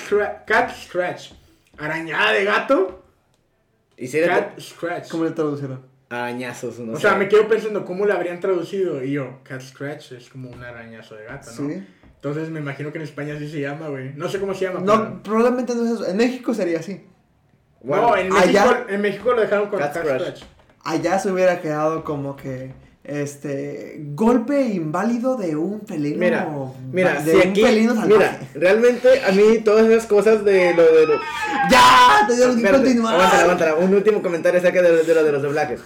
Cat 0.46 0.70
Scratch. 0.74 1.32
Arañada 1.76 2.32
de 2.32 2.44
gato. 2.44 3.04
Y 3.96 4.08
si 4.08 4.18
de 4.18 4.26
Cat 4.28 4.58
Scratch. 4.58 5.08
¿Cómo 5.08 5.24
le 5.24 5.30
traducieron? 5.32 5.92
arañazos, 6.10 6.78
no 6.78 6.92
O 6.92 6.96
sé. 6.96 7.02
sea, 7.02 7.16
me 7.16 7.28
quedo 7.28 7.48
pensando 7.48 7.84
cómo 7.84 8.06
la 8.06 8.14
habrían 8.14 8.38
traducido. 8.38 9.02
Y 9.02 9.12
yo, 9.12 9.40
Cat 9.42 9.60
Scratch 9.60 10.12
es 10.12 10.28
como 10.28 10.48
un 10.48 10.62
arañazo 10.62 11.16
de 11.16 11.24
gato, 11.24 11.50
¿no? 11.58 11.68
Sí. 11.70 11.86
Entonces 12.14 12.50
me 12.50 12.60
imagino 12.60 12.92
que 12.92 12.98
en 12.98 13.04
España 13.04 13.34
así 13.34 13.50
se 13.50 13.60
llama, 13.60 13.88
güey. 13.88 14.12
No 14.14 14.28
sé 14.28 14.38
cómo 14.38 14.54
se 14.54 14.64
llama. 14.66 14.80
No, 14.80 15.22
probablemente 15.22 15.74
no 15.74 15.84
es 15.84 15.90
eso. 15.92 16.06
En 16.06 16.16
México 16.16 16.54
sería 16.54 16.78
así. 16.78 16.94
pero- 17.82 18.00
Bueno, 18.02 18.08
no, 18.10 18.16
en 18.16 18.32
allá- 18.32 18.64
México, 18.64 18.86
en 18.88 19.00
México 19.02 19.32
lo 19.34 19.40
dejaron 19.42 19.68
con 19.68 19.78
Cat 19.80 19.92
Cat, 19.92 20.04
Scratch. 20.04 20.20
Scratch. 20.22 20.42
Allá 20.84 21.18
se 21.18 21.30
hubiera 21.30 21.60
quedado 21.60 22.04
como 22.04 22.36
que. 22.36 22.72
Este. 23.04 23.96
Golpe 24.14 24.62
inválido 24.62 25.36
de 25.36 25.56
un 25.56 25.82
felino. 25.86 26.18
Mira, 26.18 26.48
mira, 26.90 27.22
de 27.22 27.32
si 27.32 27.36
un 27.36 27.50
aquí, 27.50 27.62
felino 27.62 27.94
salvaje. 27.94 28.14
mira, 28.16 28.38
realmente 28.54 29.08
a 29.26 29.32
mí 29.32 29.58
todas 29.62 29.86
esas 29.86 30.06
cosas 30.06 30.42
de 30.42 30.72
lo 30.72 30.82
de 30.82 31.06
lo... 31.08 31.14
¡Ya! 31.70 32.26
Tenemos 32.26 32.54
que 32.56 32.62
Espérate, 32.62 32.84
continuar. 32.84 33.14
Aguántala, 33.14 33.42
aguántala, 33.42 33.74
un 33.74 33.94
último 33.94 34.22
comentario 34.22 34.58
acerca 34.58 34.80
de, 34.80 35.02
de 35.04 35.14
lo 35.14 35.22
de 35.22 35.32
los 35.32 35.42
doblajes. 35.42 35.80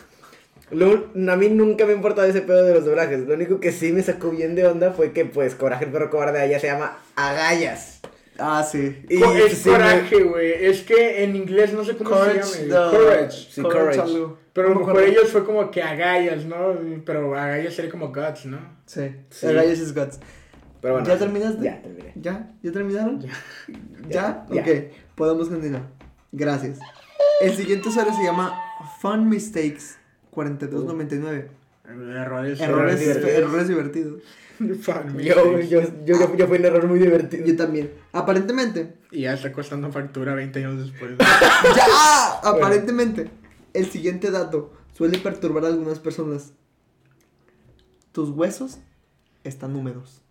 Lo- 0.71 1.07
a 1.33 1.37
mí 1.37 1.49
nunca 1.49 1.87
me 1.87 1.93
ha 1.93 1.97
importado 1.97 2.29
ese 2.29 2.43
pedo 2.43 2.63
de 2.65 2.75
los 2.75 2.85
doblajes. 2.85 3.21
Lo 3.27 3.35
único 3.35 3.59
que 3.59 3.73
sí 3.73 3.91
me 3.91 4.03
sacó 4.05 4.31
bien 4.31 4.55
de 4.55 4.67
onda 4.67 4.93
fue 4.93 5.11
que, 5.13 5.25
pues, 5.25 5.57
Coraje 5.57 5.87
el 5.87 5.91
perro 5.91 6.11
cobarde 6.11 6.41
allá 6.41 6.61
se 6.61 6.69
llama 6.69 6.99
Agallas. 7.17 7.98
Ah, 8.39 8.63
sí. 8.63 9.03
Y 9.09 9.21
Co- 9.21 9.35
es 9.35 9.59
sí 9.59 9.69
me- 9.69 9.77
coraje, 9.77 10.23
güey. 10.23 10.53
Es 10.65 10.83
que 10.83 11.25
en 11.25 11.35
inglés 11.37 11.73
no 11.73 11.85
sé 11.85 11.97
cómo 11.97 12.11
Courage, 12.11 12.43
se 12.45 12.63
the- 12.65 12.69
llama. 12.69 12.91
Courage. 12.93 13.49
Sí, 13.51 13.63
courage. 13.63 14.01
algo. 14.01 14.39
Pero 14.53 14.69
No 14.71 14.75
me 14.77 14.81
acuerdo. 14.83 15.01
ellos 15.01 15.29
fue 15.31 15.45
como 15.45 15.71
que 15.71 15.83
agallas, 15.83 16.45
¿no? 16.45 16.77
Pero 17.05 17.37
agallas 17.37 17.75
sería 17.75 17.91
como 17.91 18.09
guts, 18.13 18.47
¿no? 18.47 18.59
Sí. 18.87 19.13
Sí. 19.31 19.47
El 19.47 19.55
Gallos 19.57 19.79
is 19.79 19.95
Guts. 19.95 20.21
Pero 20.81 20.95
bueno. 20.95 21.09
¿Ya 21.09 21.19
terminaste? 21.19 21.65
Ya 21.65 21.83
terminé. 21.83 22.13
¿Ya? 22.15 22.51
¿Ya 22.63 22.73
terminaron? 22.73 23.21
Ya. 23.21 23.33
¿Ya? 24.09 24.47
Ya. 24.51 24.63
Ok, 24.63 24.69
podemos 25.17 25.49
continuar. 25.49 25.83
Gracias. 26.33 26.79
El 27.41 27.55
siguiente 27.55 27.89
usuario 27.89 28.13
se 28.15 28.23
llama 28.25 28.53
Fun 29.01 29.29
Mistakes 29.29 29.97
4299. 30.31 31.51
Errores. 31.89 32.61
Errores, 32.61 33.01
divertidos. 33.01 33.31
errores 33.31 33.69
divertidos. 33.69 34.23
Yo, 35.19 35.61
yo, 35.61 35.61
yo, 35.61 36.05
yo, 36.05 36.37
yo 36.37 36.47
fui 36.49 36.59
un 36.59 36.65
error 36.65 36.87
muy 36.87 36.99
divertido. 36.99 37.47
Yo 37.47 37.57
también. 37.57 37.93
Aparentemente, 38.13 38.95
Y 39.11 39.23
ya 39.23 39.35
está 39.35 39.53
costando 39.53 39.91
factura 39.93 40.35
20 40.35 40.59
años 40.59 40.79
después. 40.85 41.13
¡Ya! 41.77 42.39
Aparentemente, 42.43 43.31
el 43.75 43.87
siguiente 43.87 44.31
dato 44.31 44.73
suele 44.95 45.19
perturbar 45.19 45.65
a 45.65 45.69
algunas 45.69 46.01
personas. 46.01 46.53
Tus 48.13 48.31
huesos 48.31 48.79
están 49.45 49.77
húmedos. 49.77 50.23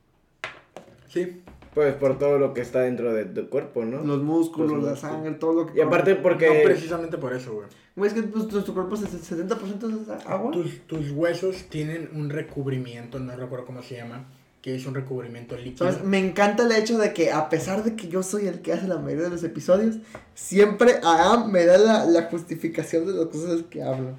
sí. 1.08 1.42
Pues 1.78 1.94
por 1.94 2.18
todo 2.18 2.40
lo 2.40 2.56
que 2.56 2.62
está 2.62 2.80
dentro 2.80 3.14
de 3.14 3.26
tu 3.26 3.50
cuerpo, 3.52 3.86
¿no? 3.86 4.04
Los 4.04 4.24
músculos, 4.24 4.72
Los 4.72 4.84
la 4.84 4.96
sangre, 4.96 5.30
todo 5.34 5.54
lo 5.54 5.66
que. 5.68 5.78
Y 5.78 5.82
aparte 5.82 6.16
No 6.16 6.24
porque... 6.24 6.64
precisamente 6.66 7.20
por 7.20 7.34
eso, 7.34 7.54
güey. 7.54 7.68
Güey, 7.96 8.08
es 8.08 8.16
que 8.16 8.24
pues, 8.24 8.52
nuestro 8.52 8.74
cuerpo 8.74 8.96
es 8.96 9.02
el 9.04 9.10
70% 9.22 10.02
es 10.18 10.26
agua. 10.26 10.50
Tus, 10.50 10.80
tus 10.88 11.12
huesos 11.12 11.66
tienen 11.70 12.10
un 12.16 12.32
recubrimiento, 12.32 13.20
no 13.20 13.36
recuerdo 13.36 13.68
cómo 13.68 13.84
se 13.84 13.96
llama, 13.96 14.26
que 14.64 14.74
es 14.74 14.88
un 14.88 14.96
recubrimiento 14.96 15.56
líquido. 15.56 15.92
¿Sabes? 15.92 16.04
Me 16.04 16.18
encanta 16.18 16.64
el 16.64 16.72
hecho 16.72 16.98
de 16.98 17.14
que, 17.14 17.32
a 17.32 17.48
pesar 17.48 17.84
de 17.84 17.96
que 17.96 18.08
yo 18.08 18.24
soy 18.24 18.48
el 18.48 18.64
que 18.64 18.74
hace 18.74 18.88
la 18.88 18.98
mayoría 18.98 19.26
de 19.26 19.30
los 19.30 19.44
episodios, 19.44 19.98
siempre 20.34 20.96
Aam 21.04 21.52
me 21.52 21.64
da 21.68 21.78
la, 21.78 22.06
la 22.06 22.24
justificación 22.24 23.06
de 23.06 23.14
las 23.14 23.28
cosas 23.28 23.62
que 23.70 23.84
hablo. 23.84 24.16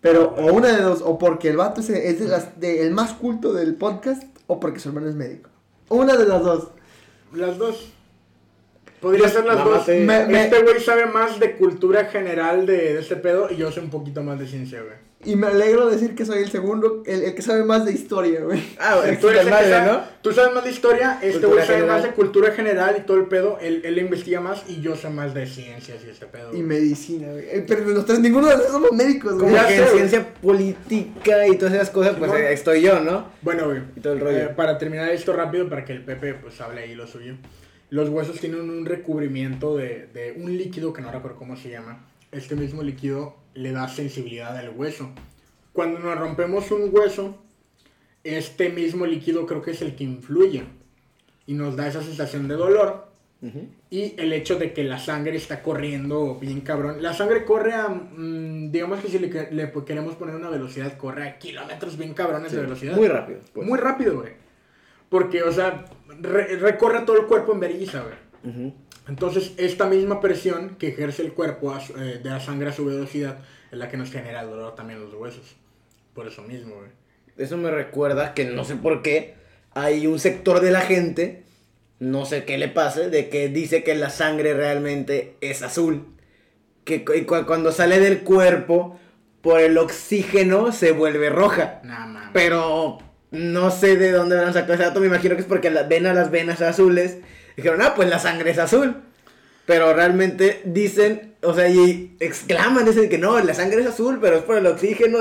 Pero, 0.00 0.32
o 0.36 0.52
una 0.54 0.68
de 0.76 0.80
dos, 0.80 1.02
o 1.04 1.18
porque 1.18 1.48
el 1.48 1.56
vato 1.56 1.80
es, 1.80 1.90
es 1.90 2.20
de 2.20 2.28
las, 2.28 2.60
de- 2.60 2.82
el 2.86 2.92
más 2.92 3.14
culto 3.14 3.52
del 3.52 3.74
podcast, 3.74 4.22
o 4.46 4.60
porque 4.60 4.78
su 4.78 4.90
hermano 4.90 5.08
es 5.08 5.16
médico. 5.16 5.50
Una 5.88 6.16
de 6.16 6.26
las 6.26 6.42
dos. 6.42 6.68
Las 7.32 7.58
dos. 7.58 7.92
Podría 9.00 9.28
ser 9.28 9.44
las 9.44 9.56
dos. 9.58 9.68
Mámate. 9.72 10.00
Me- 10.04 10.26
me- 10.26 10.44
Este 10.44 10.62
güey 10.62 10.80
sabe 10.80 11.06
más 11.06 11.38
de 11.38 11.56
cultura 11.56 12.06
general 12.06 12.66
de, 12.66 12.94
de 12.94 13.00
este 13.00 13.16
pedo 13.16 13.48
y 13.50 13.56
yo 13.56 13.70
sé 13.70 13.80
un 13.80 13.90
poquito 13.90 14.22
más 14.22 14.38
de 14.38 14.46
ciencia, 14.46 14.80
güey. 14.82 14.94
Y 15.26 15.36
me 15.36 15.48
alegro 15.48 15.90
decir 15.90 16.14
que 16.14 16.24
soy 16.24 16.38
el 16.42 16.50
segundo, 16.50 17.02
el, 17.04 17.22
el 17.24 17.34
que 17.34 17.42
sabe 17.42 17.64
más 17.64 17.84
de 17.84 17.92
historia, 17.92 18.40
güey. 18.44 18.62
Ah, 18.78 18.96
bueno, 18.96 19.18
Tú, 19.20 19.28
eres 19.28 19.40
el 19.40 19.44
que 19.46 19.50
madre, 19.50 19.70
sabe- 19.70 19.92
¿no? 19.92 20.00
tú 20.22 20.32
sabes 20.32 20.54
más 20.54 20.64
de 20.64 20.70
historia, 20.70 21.18
este 21.20 21.46
güey 21.46 21.60
sabe 21.66 21.78
general. 21.80 21.88
más 21.96 22.02
de 22.04 22.10
cultura 22.12 22.52
general 22.52 22.96
y 22.98 23.02
todo 23.06 23.16
el 23.16 23.26
pedo. 23.26 23.58
Él, 23.60 23.82
él 23.84 23.98
investiga 23.98 24.40
más 24.40 24.62
y 24.68 24.80
yo 24.80 24.94
sé 24.96 25.10
más 25.10 25.34
de 25.34 25.46
ciencias 25.46 25.98
y 26.06 26.10
este 26.10 26.26
pedo. 26.26 26.48
Y 26.50 26.52
güey. 26.52 26.62
medicina, 26.62 27.28
güey. 27.32 27.44
Eh, 27.50 27.64
Pero 27.66 27.84
los 27.86 28.06
tres, 28.06 28.20
ninguno 28.20 28.46
de 28.46 28.52
los 28.54 28.62
tres 28.62 28.72
somos 28.72 28.92
médicos, 28.92 29.34
güey. 29.34 29.52
Como 29.52 29.62
que 29.66 29.68
sé, 29.68 29.74
en 29.76 29.82
güey. 29.82 29.96
ciencia 29.96 30.34
política 30.40 31.46
y 31.48 31.56
todas 31.56 31.74
esas 31.74 31.90
cosas, 31.90 32.14
pues 32.18 32.32
eh, 32.32 32.52
estoy 32.52 32.82
yo, 32.82 33.00
¿no? 33.00 33.26
Bueno, 33.42 33.66
güey. 33.66 33.80
Y 33.96 34.00
todo 34.00 34.12
el 34.14 34.20
rollo. 34.20 34.36
eh, 34.38 34.50
para 34.56 34.78
terminar 34.78 35.08
esto 35.10 35.32
rápido, 35.32 35.68
para 35.68 35.84
que 35.84 35.92
el 35.92 36.04
Pepe 36.04 36.34
pues 36.34 36.60
hable 36.60 36.82
ahí 36.82 36.94
lo 36.94 37.06
suyo. 37.06 37.34
Los 37.90 38.08
huesos 38.08 38.38
tienen 38.40 38.60
un 38.68 38.84
recubrimiento 38.86 39.76
de, 39.76 40.08
de 40.12 40.34
un 40.36 40.56
líquido 40.56 40.92
que 40.92 41.02
no 41.02 41.10
recuerdo 41.12 41.36
cómo 41.36 41.56
se 41.56 41.70
llama. 41.70 42.04
Este 42.32 42.56
mismo 42.56 42.82
líquido 42.82 43.36
le 43.56 43.72
da 43.72 43.88
sensibilidad 43.88 44.56
al 44.56 44.70
hueso. 44.70 45.10
Cuando 45.72 45.98
nos 45.98 46.18
rompemos 46.18 46.70
un 46.70 46.90
hueso, 46.92 47.36
este 48.24 48.70
mismo 48.70 49.06
líquido 49.06 49.46
creo 49.46 49.62
que 49.62 49.72
es 49.72 49.82
el 49.82 49.94
que 49.96 50.04
influye 50.04 50.64
y 51.46 51.54
nos 51.54 51.76
da 51.76 51.86
esa 51.88 52.02
sensación 52.02 52.48
de 52.48 52.54
dolor. 52.54 53.06
Y 53.90 54.14
el 54.18 54.32
hecho 54.32 54.56
de 54.56 54.72
que 54.72 54.82
la 54.82 54.98
sangre 54.98 55.36
está 55.36 55.62
corriendo 55.62 56.34
bien 56.40 56.62
cabrón. 56.62 57.00
La 57.00 57.14
sangre 57.14 57.44
corre 57.44 57.74
a, 57.74 57.88
mm, 57.88 58.72
digamos 58.72 58.98
que 59.00 59.08
si 59.08 59.20
le, 59.20 59.30
que- 59.30 59.48
le 59.52 59.70
queremos 59.84 60.16
poner 60.16 60.34
una 60.34 60.50
velocidad, 60.50 60.96
corre 60.96 61.28
a 61.28 61.38
kilómetros 61.38 61.96
bien 61.96 62.12
cabrones 62.12 62.50
de 62.50 62.58
velocidad. 62.62 62.96
Muy 62.96 63.06
rápido. 63.06 63.38
pues. 63.52 63.66
Muy 63.68 63.78
rápido, 63.78 64.20
güey. 64.20 64.32
Porque, 65.08 65.44
o 65.44 65.52
sea, 65.52 65.84
re- 66.20 66.56
recorre 66.56 67.02
todo 67.02 67.20
el 67.20 67.26
cuerpo 67.26 67.52
en 67.52 67.60
vergüenza, 67.60 68.02
güey. 68.02 68.52
Ujú. 68.52 68.74
Entonces, 69.08 69.52
esta 69.56 69.86
misma 69.86 70.20
presión 70.20 70.76
que 70.78 70.88
ejerce 70.88 71.22
el 71.22 71.32
cuerpo 71.32 71.72
a 71.72 71.80
eh, 71.80 72.20
de 72.22 72.30
la 72.30 72.40
sangre 72.40 72.70
a 72.70 72.72
su 72.72 72.84
velocidad 72.84 73.38
es 73.70 73.78
la 73.78 73.88
que 73.88 73.96
nos 73.96 74.10
genera 74.10 74.42
el 74.42 74.50
dolor 74.50 74.74
también 74.74 74.98
en 75.00 75.04
los 75.06 75.14
huesos. 75.14 75.56
Por 76.14 76.26
eso 76.26 76.42
mismo, 76.42 76.74
güey. 76.76 76.88
Eso 77.36 77.56
me 77.56 77.70
recuerda 77.70 78.34
que 78.34 78.44
no 78.46 78.64
sé 78.64 78.76
por 78.76 79.02
qué 79.02 79.34
hay 79.74 80.06
un 80.06 80.18
sector 80.18 80.60
de 80.60 80.70
la 80.70 80.80
gente, 80.80 81.44
no 81.98 82.24
sé 82.24 82.44
qué 82.44 82.56
le 82.58 82.68
pase, 82.68 83.10
de 83.10 83.28
que 83.28 83.48
dice 83.48 83.84
que 83.84 83.94
la 83.94 84.10
sangre 84.10 84.54
realmente 84.54 85.36
es 85.40 85.62
azul. 85.62 86.06
Que 86.84 87.04
cu- 87.04 87.12
cuando 87.46 87.72
sale 87.72 88.00
del 88.00 88.20
cuerpo, 88.22 88.98
por 89.42 89.60
el 89.60 89.76
oxígeno 89.78 90.72
se 90.72 90.92
vuelve 90.92 91.28
roja. 91.30 91.80
Nada 91.84 92.06
más. 92.06 92.30
Pero 92.32 92.98
no 93.30 93.70
sé 93.70 93.96
de 93.96 94.12
dónde 94.12 94.36
van 94.36 94.48
a 94.48 94.52
sacar 94.52 94.76
ese 94.76 94.84
dato. 94.84 95.00
Me 95.00 95.06
imagino 95.06 95.34
que 95.36 95.42
es 95.42 95.46
porque 95.46 95.70
ven 95.70 96.06
a 96.06 96.14
las 96.14 96.30
venas 96.30 96.60
azules. 96.62 97.18
Dijeron, 97.56 97.80
ah, 97.82 97.94
pues 97.94 98.08
la 98.08 98.18
sangre 98.18 98.50
es 98.50 98.58
azul. 98.58 98.96
Pero 99.66 99.92
realmente 99.94 100.62
dicen, 100.64 101.34
o 101.42 101.52
sea, 101.52 101.68
y 101.68 102.16
exclaman, 102.20 102.84
dicen 102.84 103.08
que 103.08 103.18
no, 103.18 103.38
la 103.40 103.54
sangre 103.54 103.80
es 103.80 103.86
azul, 103.88 104.18
pero 104.20 104.36
es 104.36 104.42
por 104.42 104.56
el 104.56 104.66
oxígeno 104.66 105.18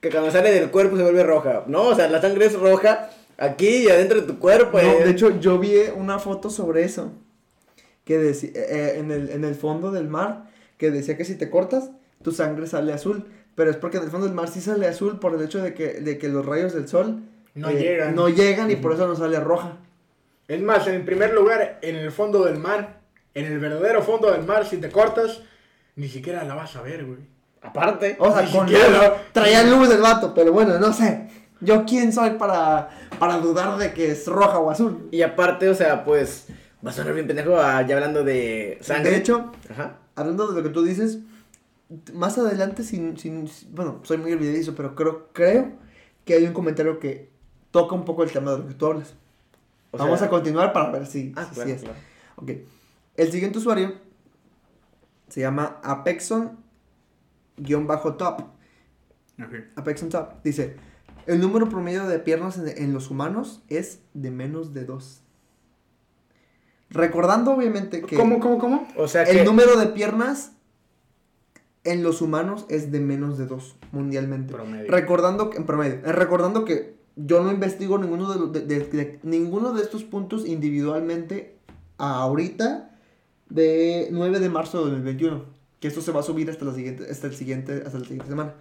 que 0.00 0.10
cuando 0.10 0.30
sale 0.30 0.52
del 0.52 0.70
cuerpo 0.70 0.96
se 0.96 1.02
vuelve 1.02 1.24
roja. 1.24 1.64
No, 1.66 1.88
o 1.88 1.94
sea, 1.96 2.08
la 2.08 2.20
sangre 2.20 2.46
es 2.46 2.52
roja 2.52 3.10
aquí 3.38 3.68
y 3.68 3.88
adentro 3.88 4.20
de 4.20 4.26
tu 4.26 4.38
cuerpo. 4.38 4.80
No, 4.80 4.88
eh. 4.88 5.04
de 5.04 5.10
hecho, 5.10 5.40
yo 5.40 5.58
vi 5.58 5.74
una 5.96 6.20
foto 6.20 6.48
sobre 6.50 6.84
eso. 6.84 7.12
Que 8.04 8.18
decía, 8.18 8.50
eh, 8.54 8.98
en, 8.98 9.10
el, 9.10 9.30
en 9.30 9.44
el 9.44 9.56
fondo 9.56 9.90
del 9.90 10.08
mar, 10.08 10.44
que 10.76 10.90
decía 10.92 11.16
que 11.16 11.24
si 11.24 11.34
te 11.34 11.50
cortas, 11.50 11.90
tu 12.22 12.30
sangre 12.30 12.66
sale 12.68 12.92
azul. 12.92 13.26
Pero 13.56 13.70
es 13.70 13.76
porque 13.76 13.96
en 13.96 14.04
el 14.04 14.10
fondo 14.10 14.26
del 14.26 14.36
mar 14.36 14.48
sí 14.48 14.60
sale 14.60 14.86
azul 14.86 15.18
por 15.18 15.34
el 15.34 15.42
hecho 15.42 15.60
de 15.60 15.74
que, 15.74 15.94
de 15.94 16.18
que 16.18 16.28
los 16.28 16.46
rayos 16.46 16.72
del 16.72 16.86
sol 16.86 17.24
No 17.56 17.70
eh, 17.70 17.80
llegan. 17.80 18.14
no 18.14 18.28
llegan 18.28 18.70
y 18.70 18.76
por 18.76 18.92
eso 18.92 19.08
no 19.08 19.16
sale 19.16 19.40
roja. 19.40 19.78
Es 20.48 20.62
más, 20.62 20.86
en 20.88 20.94
el 20.94 21.04
primer 21.04 21.34
lugar, 21.34 21.78
en 21.82 21.96
el 21.96 22.10
fondo 22.10 22.44
del 22.44 22.58
mar, 22.58 23.00
en 23.34 23.44
el 23.44 23.58
verdadero 23.58 24.02
fondo 24.02 24.30
del 24.32 24.44
mar, 24.44 24.64
si 24.66 24.78
te 24.78 24.90
cortas, 24.90 25.42
ni 25.94 26.08
siquiera 26.08 26.42
la 26.44 26.54
vas 26.54 26.74
a 26.74 26.82
ver, 26.82 27.04
güey. 27.04 27.18
Aparte. 27.60 28.16
O 28.18 28.32
sea, 28.32 28.42
Ni 28.42 28.50
con 28.52 28.66
siquiera 28.68 28.88
lo- 28.90 29.14
Traía 29.32 29.62
luz 29.64 29.90
el 29.90 30.00
vato, 30.00 30.32
pero 30.34 30.52
bueno, 30.52 30.78
no 30.78 30.92
sé. 30.92 31.28
Yo 31.60 31.84
quién 31.84 32.12
soy 32.12 32.30
para, 32.30 32.88
para 33.18 33.38
dudar 33.38 33.76
de 33.78 33.92
que 33.92 34.12
es 34.12 34.26
roja 34.26 34.58
o 34.58 34.70
azul. 34.70 35.08
Y 35.10 35.22
aparte, 35.22 35.68
o 35.68 35.74
sea, 35.74 36.04
pues, 36.04 36.46
va 36.86 36.90
a 36.90 36.94
sonar 36.94 37.12
bien 37.14 37.26
pendejo 37.26 37.56
ah, 37.58 37.82
ya 37.82 37.96
hablando 37.96 38.24
de 38.24 38.78
sangre. 38.80 39.10
De 39.10 39.16
hecho, 39.18 39.52
Ajá. 39.70 39.98
hablando 40.14 40.46
de 40.46 40.54
lo 40.56 40.62
que 40.62 40.72
tú 40.72 40.82
dices, 40.82 41.18
más 42.14 42.38
adelante, 42.38 42.84
sin, 42.84 43.18
sin, 43.18 43.50
bueno, 43.72 44.00
soy 44.04 44.16
muy 44.18 44.32
olvidadizo, 44.32 44.74
pero 44.74 44.94
creo, 44.94 45.28
creo 45.32 45.72
que 46.24 46.34
hay 46.34 46.44
un 46.44 46.52
comentario 46.52 47.00
que 47.00 47.28
toca 47.70 47.94
un 47.94 48.04
poco 48.04 48.22
el 48.22 48.30
tema 48.30 48.52
de 48.52 48.58
lo 48.58 48.68
que 48.68 48.74
tú 48.74 48.86
hablas. 48.86 49.14
O 49.90 49.98
Vamos 49.98 50.18
sea- 50.18 50.28
a 50.28 50.30
continuar 50.30 50.72
para 50.72 50.90
ver 50.90 51.06
si, 51.06 51.32
Ah, 51.36 51.44
si- 51.44 51.48
si 51.50 51.54
claro, 51.56 51.70
es. 51.70 51.82
claro. 51.82 51.98
Ok. 52.36 52.50
El 53.16 53.32
siguiente 53.32 53.58
usuario 53.58 53.94
se 55.28 55.40
llama 55.40 55.80
Apexon-top. 55.82 56.56
Apexon 59.76 60.08
Top 60.08 60.42
dice: 60.44 60.76
El 61.26 61.40
número 61.40 61.68
promedio 61.68 62.06
de 62.06 62.18
piernas 62.18 62.58
en, 62.58 62.68
en 62.68 62.92
los 62.92 63.10
humanos 63.10 63.62
es 63.68 64.00
de 64.14 64.30
menos 64.30 64.74
de 64.74 64.84
dos. 64.84 65.22
Recordando, 66.90 67.52
obviamente, 67.52 68.02
que 68.02 68.16
¿Cómo, 68.16 68.40
cómo, 68.40 68.58
cómo? 68.58 68.88
O 68.96 69.08
sea 69.08 69.22
el 69.24 69.38
que. 69.38 69.44
número 69.44 69.76
de 69.78 69.86
piernas 69.88 70.52
en 71.84 72.02
los 72.02 72.22
humanos 72.22 72.66
es 72.68 72.90
de 72.90 73.00
menos 73.00 73.38
de 73.38 73.46
dos 73.46 73.76
mundialmente. 73.92 74.52
Promedio. 74.54 74.90
Recordando 74.90 75.50
que, 75.50 75.58
en 75.58 75.66
promedio, 75.66 75.94
eh, 76.04 76.12
recordando 76.12 76.64
que 76.64 76.97
yo 77.20 77.42
no 77.42 77.50
investigo 77.52 77.98
ninguno 77.98 78.32
de, 78.32 78.38
los- 78.38 78.52
de- 78.52 78.62
de- 78.62 78.84
de- 78.86 79.18
ninguno 79.22 79.72
de 79.74 79.82
estos 79.82 80.04
puntos 80.04 80.46
individualmente 80.46 81.54
ahorita 81.98 82.90
de 83.50 84.08
9 84.12 84.38
de 84.40 84.48
marzo 84.48 84.78
de 84.78 84.84
2021. 84.92 85.44
Que 85.80 85.88
esto 85.88 86.00
se 86.00 86.10
va 86.12 86.20
a 86.20 86.22
subir 86.24 86.48
hasta 86.50 86.64
la 86.64 86.74
siguiente, 86.74 87.06
hasta 87.10 87.26
el 87.28 87.34
siguiente, 87.34 87.82
hasta 87.84 87.98
la 87.98 88.04
siguiente 88.04 88.26
semana. 88.28 88.54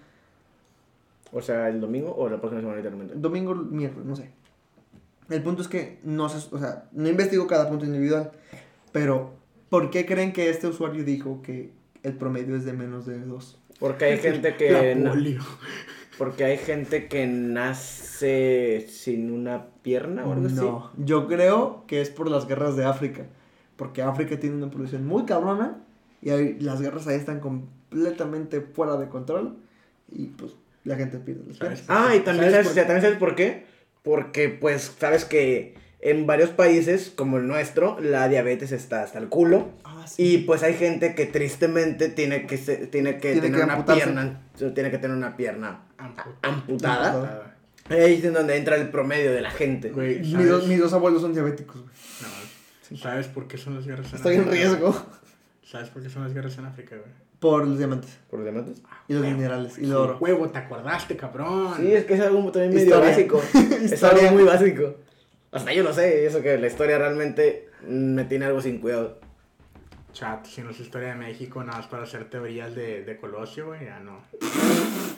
O 1.31 1.41
sea, 1.41 1.67
el 1.69 1.81
domingo 1.81 2.13
o 2.15 2.29
la 2.29 2.37
próxima 2.37 2.61
semana 2.61 2.77
literalmente. 2.77 3.13
Domingo, 3.15 3.53
miércoles, 3.55 4.05
no 4.07 4.15
sé. 4.15 4.29
El 5.29 5.43
punto 5.43 5.61
es 5.61 5.67
que 5.67 5.99
no 6.03 6.29
se, 6.29 6.37
o 6.55 6.59
sea, 6.59 6.85
no 6.93 7.09
investigo 7.09 7.47
cada 7.47 7.67
punto 7.69 7.85
individual. 7.85 8.31
Pero, 8.91 9.33
¿por 9.69 9.89
qué 9.89 10.05
creen 10.05 10.31
que 10.31 10.49
este 10.49 10.67
usuario 10.67 11.03
dijo 11.03 11.41
que 11.41 11.71
el 12.03 12.13
promedio 12.13 12.55
es 12.55 12.63
de 12.65 12.73
menos 12.73 13.05
de 13.05 13.19
2? 13.19 13.57
Porque 13.79 14.05
hay 14.05 14.17
gente 14.19 14.51
La 14.51 14.57
que. 14.57 14.95
na- 14.95 15.09
polio. 15.11 15.41
Porque 16.17 16.43
hay 16.45 16.57
gente 16.57 17.07
que 17.07 17.27
nace 17.27 18.85
sin 18.89 19.31
una 19.31 19.67
pierna 19.83 20.25
o 20.25 20.33
algo 20.33 20.47
así. 20.47 20.55
No, 20.55 20.91
yo 20.97 21.27
creo 21.27 21.83
que 21.87 22.01
es 22.01 22.09
por 22.09 22.29
las 22.29 22.47
guerras 22.47 22.75
de 22.75 22.85
África. 22.85 23.25
Porque 23.75 24.01
África 24.01 24.39
tiene 24.39 24.55
una 24.55 24.71
población 24.71 25.05
muy 25.05 25.25
cabrona 25.25 25.77
y 26.21 26.31
ahí, 26.31 26.57
las 26.59 26.81
guerras 26.81 27.07
ahí 27.07 27.15
están 27.15 27.39
completamente 27.39 28.61
fuera 28.61 28.97
de 28.97 29.07
control 29.07 29.57
y 30.11 30.27
pues 30.29 30.53
la 30.83 30.95
gente 30.95 31.19
pierde 31.19 31.43
las 31.47 31.57
piernas. 31.57 31.83
Ah, 31.87 32.15
y 32.15 32.21
también 32.21 32.51
¿Sabes 32.51 32.73
también 32.73 33.01
sabes 33.01 33.17
por 33.17 33.35
qué. 33.35 33.65
Porque, 34.03 34.47
pues, 34.49 34.95
sabes 34.99 35.25
que 35.25 35.75
en 35.99 36.25
varios 36.25 36.49
países, 36.51 37.11
como 37.13 37.37
el 37.37 37.47
nuestro, 37.47 37.99
la 37.99 38.29
diabetes 38.29 38.71
está 38.71 39.03
hasta 39.03 39.19
el 39.19 39.27
culo. 39.27 39.67
Ah, 39.83 40.05
Y 40.17 40.39
pues 40.39 40.63
hay 40.63 40.75
gente 40.75 41.13
que 41.13 41.25
tristemente 41.25 42.07
tiene 42.07 42.47
que, 42.47 42.57
se- 42.57 42.87
tiene 42.87 43.15
que 43.17 43.33
Tiene 43.33 43.41
tener 43.41 43.59
que 43.59 43.63
una 43.65 43.73
amputarse. 43.73 44.03
pierna. 44.03 44.41
Tiene 44.73 44.91
que 44.91 44.97
tener 44.97 45.15
una 45.17 45.35
pierna 45.35 45.81
Amputada. 45.97 47.09
amputada. 47.13 47.55
Ahí 47.89 48.15
es 48.15 48.23
en 48.25 48.33
donde 48.33 48.57
entra 48.57 48.75
el 48.75 48.89
promedio 48.89 49.31
de 49.33 49.41
la 49.41 49.49
gente. 49.51 49.89
Güey, 49.91 50.19
mis, 50.19 50.47
dos, 50.49 50.67
mis 50.67 50.79
dos 50.79 50.91
abuelos 50.93 51.21
son 51.21 51.33
diabéticos, 51.33 51.77
güey. 51.81 51.93
No, 52.91 52.97
¿Sabes 52.97 53.27
por 53.27 53.47
qué 53.47 53.57
son 53.57 53.75
las 53.75 53.85
guerras 53.85 54.09
en 54.09 54.15
Estoy 54.15 54.35
en 54.35 54.41
África? 54.41 54.55
riesgo 54.55 55.05
¿Sabes 55.63 55.89
por 55.89 56.01
qué 56.01 56.09
son 56.09 56.23
las 56.23 56.33
guerras 56.33 56.57
en 56.57 56.65
África, 56.65 56.95
güey? 56.95 57.27
por 57.39 57.67
los 57.67 57.77
diamantes 57.77 58.17
¿Por 58.29 58.39
los 58.39 58.45
diamantes? 58.51 58.81
y 59.07 59.13
los 59.13 59.21
Huevo. 59.21 59.35
minerales 59.35 59.77
y 59.77 59.83
el 59.85 59.93
oro. 59.93 60.17
Huevo, 60.19 60.49
¿te 60.49 60.57
acordaste, 60.57 61.15
cabrón? 61.15 61.75
Sí, 61.77 61.93
es 61.93 62.05
que 62.05 62.15
es 62.15 62.19
algo 62.21 62.39
también 62.51 62.73
medio 62.73 62.85
Historia. 62.87 63.09
básico. 63.09 63.41
es 63.83 64.03
algo 64.03 64.31
muy 64.31 64.43
básico. 64.43 64.95
Hasta 65.51 65.71
yo 65.73 65.83
lo 65.83 65.93
sé, 65.93 66.25
eso 66.25 66.41
que 66.41 66.57
la 66.57 66.67
historia 66.67 66.97
realmente 66.97 67.69
me 67.87 68.23
tiene 68.25 68.45
algo 68.45 68.59
sin 68.61 68.79
cuidado. 68.79 69.19
Chat, 70.17 70.45
si 70.47 70.61
no 70.61 70.71
es 70.71 70.79
historia 70.79 71.09
de 71.09 71.15
México, 71.15 71.63
nada 71.63 71.77
más 71.77 71.87
para 71.87 72.01
hacer 72.03 72.27
teorías 72.27 72.73
de, 72.73 73.03
de 73.03 73.17
Colosio, 73.17 73.67
güey, 73.67 73.85
ya 73.85 73.99
no. 73.99 74.23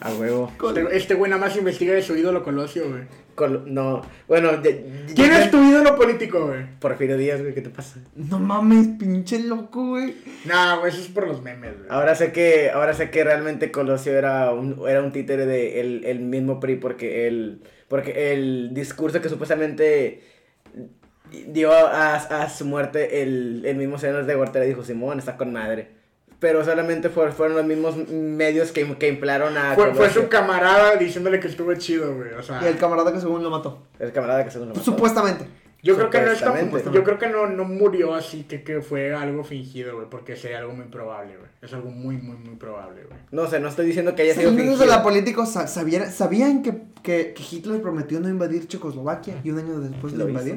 A 0.01 0.11
huevo. 0.13 0.51
Este, 0.67 0.97
este 0.97 1.13
güey 1.13 1.31
nada 1.31 1.39
más 1.45 1.55
investiga 1.55 1.93
de 1.93 2.01
su 2.01 2.17
ídolo 2.17 2.43
Colosio, 2.43 2.89
güey. 2.89 3.03
Col- 3.35 3.63
no, 3.73 4.01
bueno, 4.27 4.61
ya- 4.61 4.71
ya- 4.71 5.13
¿Quién 5.15 5.31
es 5.31 5.49
tu 5.51 5.63
ídolo 5.63 5.95
político, 5.95 6.47
güey? 6.47 6.65
Porfirio 6.79 7.17
Díaz, 7.17 7.39
güey, 7.41 7.53
¿qué 7.53 7.61
te 7.61 7.69
pasa? 7.69 8.01
No 8.15 8.39
mames, 8.39 8.87
pinche 8.99 9.39
loco, 9.39 9.87
güey. 9.87 10.15
Nah, 10.43 10.75
güey, 10.79 10.91
eso 10.91 10.99
es 11.01 11.07
por 11.07 11.25
los 11.27 11.41
memes, 11.41 11.77
güey. 11.77 11.87
Ahora 11.89 12.13
sé 12.15 12.33
que, 12.33 12.69
ahora 12.69 12.93
sé 12.93 13.09
que 13.09 13.23
realmente 13.23 13.71
Colosio 13.71 14.17
era 14.17 14.51
un, 14.51 14.81
era 14.85 15.01
un 15.01 15.13
títere 15.13 15.45
de 15.45 15.79
el, 15.79 16.03
el 16.03 16.19
mismo 16.19 16.59
PRI 16.59 16.75
porque 16.75 17.27
el, 17.27 17.61
porque 17.87 18.33
el 18.33 18.71
discurso 18.73 19.21
que 19.21 19.29
supuestamente 19.29 20.21
dio 21.47 21.71
a, 21.71 22.15
a 22.15 22.49
su 22.49 22.65
muerte 22.65 23.21
el, 23.21 23.63
el 23.65 23.77
mismo 23.77 23.97
senador 23.97 24.25
de 24.25 24.35
le 24.59 24.67
dijo, 24.67 24.83
Simón, 24.83 25.19
está 25.19 25.37
con 25.37 25.53
madre. 25.53 25.97
Pero 26.39 26.63
solamente 26.63 27.09
fue- 27.09 27.31
fueron 27.33 27.57
los 27.57 27.65
mismos 27.65 27.97
medios 28.07 28.71
que, 28.71 28.85
que 28.97 29.07
a 29.57 29.75
Fue, 29.75 29.93
su 30.09 30.29
camarada 30.29 30.95
diciéndole 30.95 31.39
que 31.41 31.49
estuvo 31.49 31.73
chido, 31.75 32.15
güey. 32.15 32.31
O 32.33 32.41
sea, 32.41 32.61
Y 32.63 32.67
el 32.67 32.77
camarada 32.77 33.11
que 33.11 33.19
según 33.19 33.43
lo 33.43 33.49
mató. 33.49 33.83
El 33.99 34.11
camarada 34.13 34.45
que 34.45 34.51
según 34.51 34.69
lo 34.69 34.73
mató. 34.75 34.85
Supuestamente. 34.85 35.45
yo 35.83 35.97
creo 35.97 36.09
que 36.09 36.21
no 36.21 36.31
está, 36.31 36.45
Supuestamente. 36.47 36.91
yo 36.93 37.03
creo 37.03 37.19
que 37.19 37.27
no, 37.27 37.47
no 37.47 37.65
murió 37.65 38.15
así, 38.15 38.43
que, 38.43 38.63
que 38.63 38.79
fue 38.81 39.13
algo 39.13 39.43
fingido, 39.43 39.95
güey, 39.97 40.07
porque 40.09 40.37
sería 40.37 40.59
algo 40.59 40.71
muy 40.73 40.85
probable, 40.85 41.35
güey. 41.35 41.49
Es 41.61 41.73
algo 41.73 41.89
muy, 41.89 42.15
muy, 42.15 42.37
muy 42.37 42.55
probable, 42.55 43.03
güey. 43.03 43.19
No 43.31 43.45
sé, 43.49 43.59
no 43.59 43.67
estoy 43.67 43.85
diciendo 43.87 44.15
que 44.15 44.21
haya 44.21 44.33
sido 44.33 44.51
fingido. 44.51 44.77
de 44.77 44.85
la 44.87 45.03
política 45.03 45.45
sa- 45.45 45.67
sabían, 45.67 46.09
sabían 46.09 46.63
que, 46.63 46.83
que, 47.03 47.33
que 47.33 47.43
Hitler 47.51 47.81
prometió 47.81 48.21
no 48.21 48.29
invadir 48.29 48.65
Checoslovaquia 48.65 49.41
y 49.43 49.51
un 49.51 49.59
año 49.59 49.79
después 49.81 50.13
lo 50.13 50.23
Lo 50.23 50.29
invadió. 50.29 50.53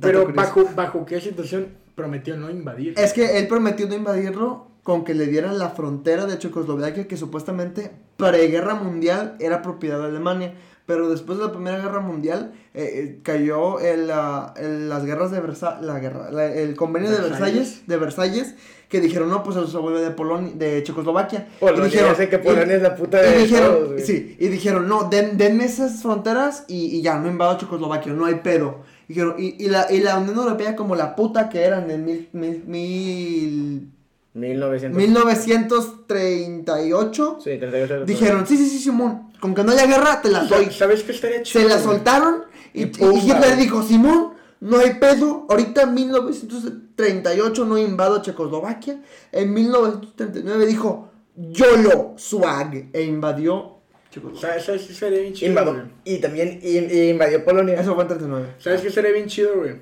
Pero 0.00 0.32
bajo, 0.32 0.64
bajo 0.74 1.04
qué 1.06 1.20
situación 1.20 1.68
prometió 1.94 2.36
no 2.36 2.50
invadir. 2.50 2.94
Es 2.96 3.12
que 3.12 3.38
él 3.38 3.46
prometió 3.48 3.86
no 3.86 3.94
invadirlo 3.94 4.66
con 4.82 5.04
que 5.04 5.14
le 5.14 5.26
dieran 5.26 5.58
la 5.58 5.70
frontera 5.70 6.26
de 6.26 6.38
Checoslovaquia 6.38 7.06
que 7.06 7.16
supuestamente 7.16 7.90
preguerra 8.16 8.74
mundial 8.74 9.36
era 9.38 9.62
propiedad 9.62 9.98
de 10.00 10.06
Alemania. 10.06 10.54
Pero 10.84 11.08
después 11.08 11.38
de 11.38 11.44
la 11.44 11.52
Primera 11.52 11.78
Guerra 11.78 12.00
Mundial 12.00 12.54
eh, 12.74 12.82
eh, 12.94 13.20
cayó 13.22 13.78
el, 13.78 14.10
el- 14.56 14.88
las 14.88 15.04
guerras 15.04 15.30
de 15.30 15.38
Versalles, 15.40 15.86
la 15.86 16.00
guerra, 16.00 16.30
la- 16.32 16.52
el 16.52 16.74
convenio 16.74 17.08
de 17.10 17.20
Versalles. 17.20 17.86
De 17.86 17.96
Versalles, 17.98 18.56
que 18.88 19.00
dijeron, 19.00 19.28
no, 19.28 19.44
pues 19.44 19.56
se 19.70 19.78
vuelve 19.78 20.00
de 20.00 20.10
Polonia, 20.10 20.50
de 20.56 20.82
Checoslovaquia. 20.82 21.46
Polonia, 21.60 21.84
y 21.86 21.88
dijeron, 21.88 22.16
que 22.16 22.34
y- 22.34 22.38
Polonia 22.38 22.74
es 22.76 22.82
la 22.82 22.96
puta 22.96 23.20
y 23.24 23.30
de 23.30 23.38
dijeron, 23.38 23.72
todos, 23.74 23.92
güey. 23.92 24.04
sí, 24.04 24.36
y 24.40 24.48
dijeron, 24.48 24.88
no, 24.88 25.04
den, 25.08 25.38
denme 25.38 25.66
esas 25.66 26.02
fronteras 26.02 26.64
y, 26.66 26.96
y 26.96 27.00
ya, 27.00 27.16
no 27.20 27.28
invado 27.28 27.56
Checoslovaquia, 27.58 28.12
no 28.12 28.24
hay 28.26 28.34
pedo. 28.36 28.80
Dijeron, 29.08 29.34
y, 29.38 29.64
y, 29.64 29.68
la, 29.68 29.86
y 29.90 30.00
la 30.00 30.18
Unión 30.18 30.36
Europea 30.38 30.76
como 30.76 30.94
la 30.94 31.16
puta 31.16 31.48
que 31.48 31.62
eran 31.62 31.90
en 31.90 32.04
mil, 32.04 32.28
mil, 32.32 32.62
mil, 32.66 33.88
1900. 34.34 34.96
1938, 34.96 37.38
Sí, 37.40 37.58
38. 37.58 38.04
dijeron, 38.04 38.46
sí, 38.46 38.56
sí, 38.56 38.68
sí, 38.68 38.78
Simón, 38.78 39.32
con 39.40 39.54
que 39.54 39.64
no 39.64 39.72
haya 39.72 39.86
guerra, 39.86 40.22
te 40.22 40.28
la 40.30 40.44
doy. 40.44 40.66
¿Sabes 40.70 41.02
qué 41.02 41.12
estaría 41.12 41.42
chido? 41.42 41.62
Se 41.62 41.68
la 41.68 41.74
güey? 41.76 41.86
soltaron 41.86 42.44
y, 42.72 42.84
Y 42.84 42.92
y 43.00 43.18
Hitler 43.30 43.56
dijo, 43.56 43.82
Simón, 43.82 44.34
no 44.60 44.78
hay 44.78 44.94
pedo, 44.94 45.46
ahorita 45.48 45.82
en 45.82 45.94
1938 45.94 47.64
no 47.64 47.78
invado 47.78 48.22
Checoslovaquia, 48.22 49.02
en 49.32 49.52
1939 49.52 50.66
dijo, 50.66 51.08
YOLO, 51.36 52.14
swag, 52.16 52.90
e 52.92 53.02
invadió 53.02 53.71
Checoslovaquia. 54.12 54.48
¿Sabes, 54.50 54.64
¿Sabes 54.64 54.82
qué 54.86 54.92
estaría 54.92 55.20
bien 55.20 55.32
chido? 55.34 55.48
Invadió. 55.50 55.72
güey? 55.74 55.86
Y 56.04 56.18
también 56.20 56.60
in- 56.62 56.90
invadió 57.10 57.44
Polonia. 57.44 57.80
Eso 57.80 57.94
fue 57.94 58.02
en 58.04 58.08
39. 58.08 58.48
¿Sabes 58.58 58.80
qué 58.82 58.88
estaría 58.88 59.10
bien 59.12 59.26
chido, 59.26 59.56
güey? 59.58 59.76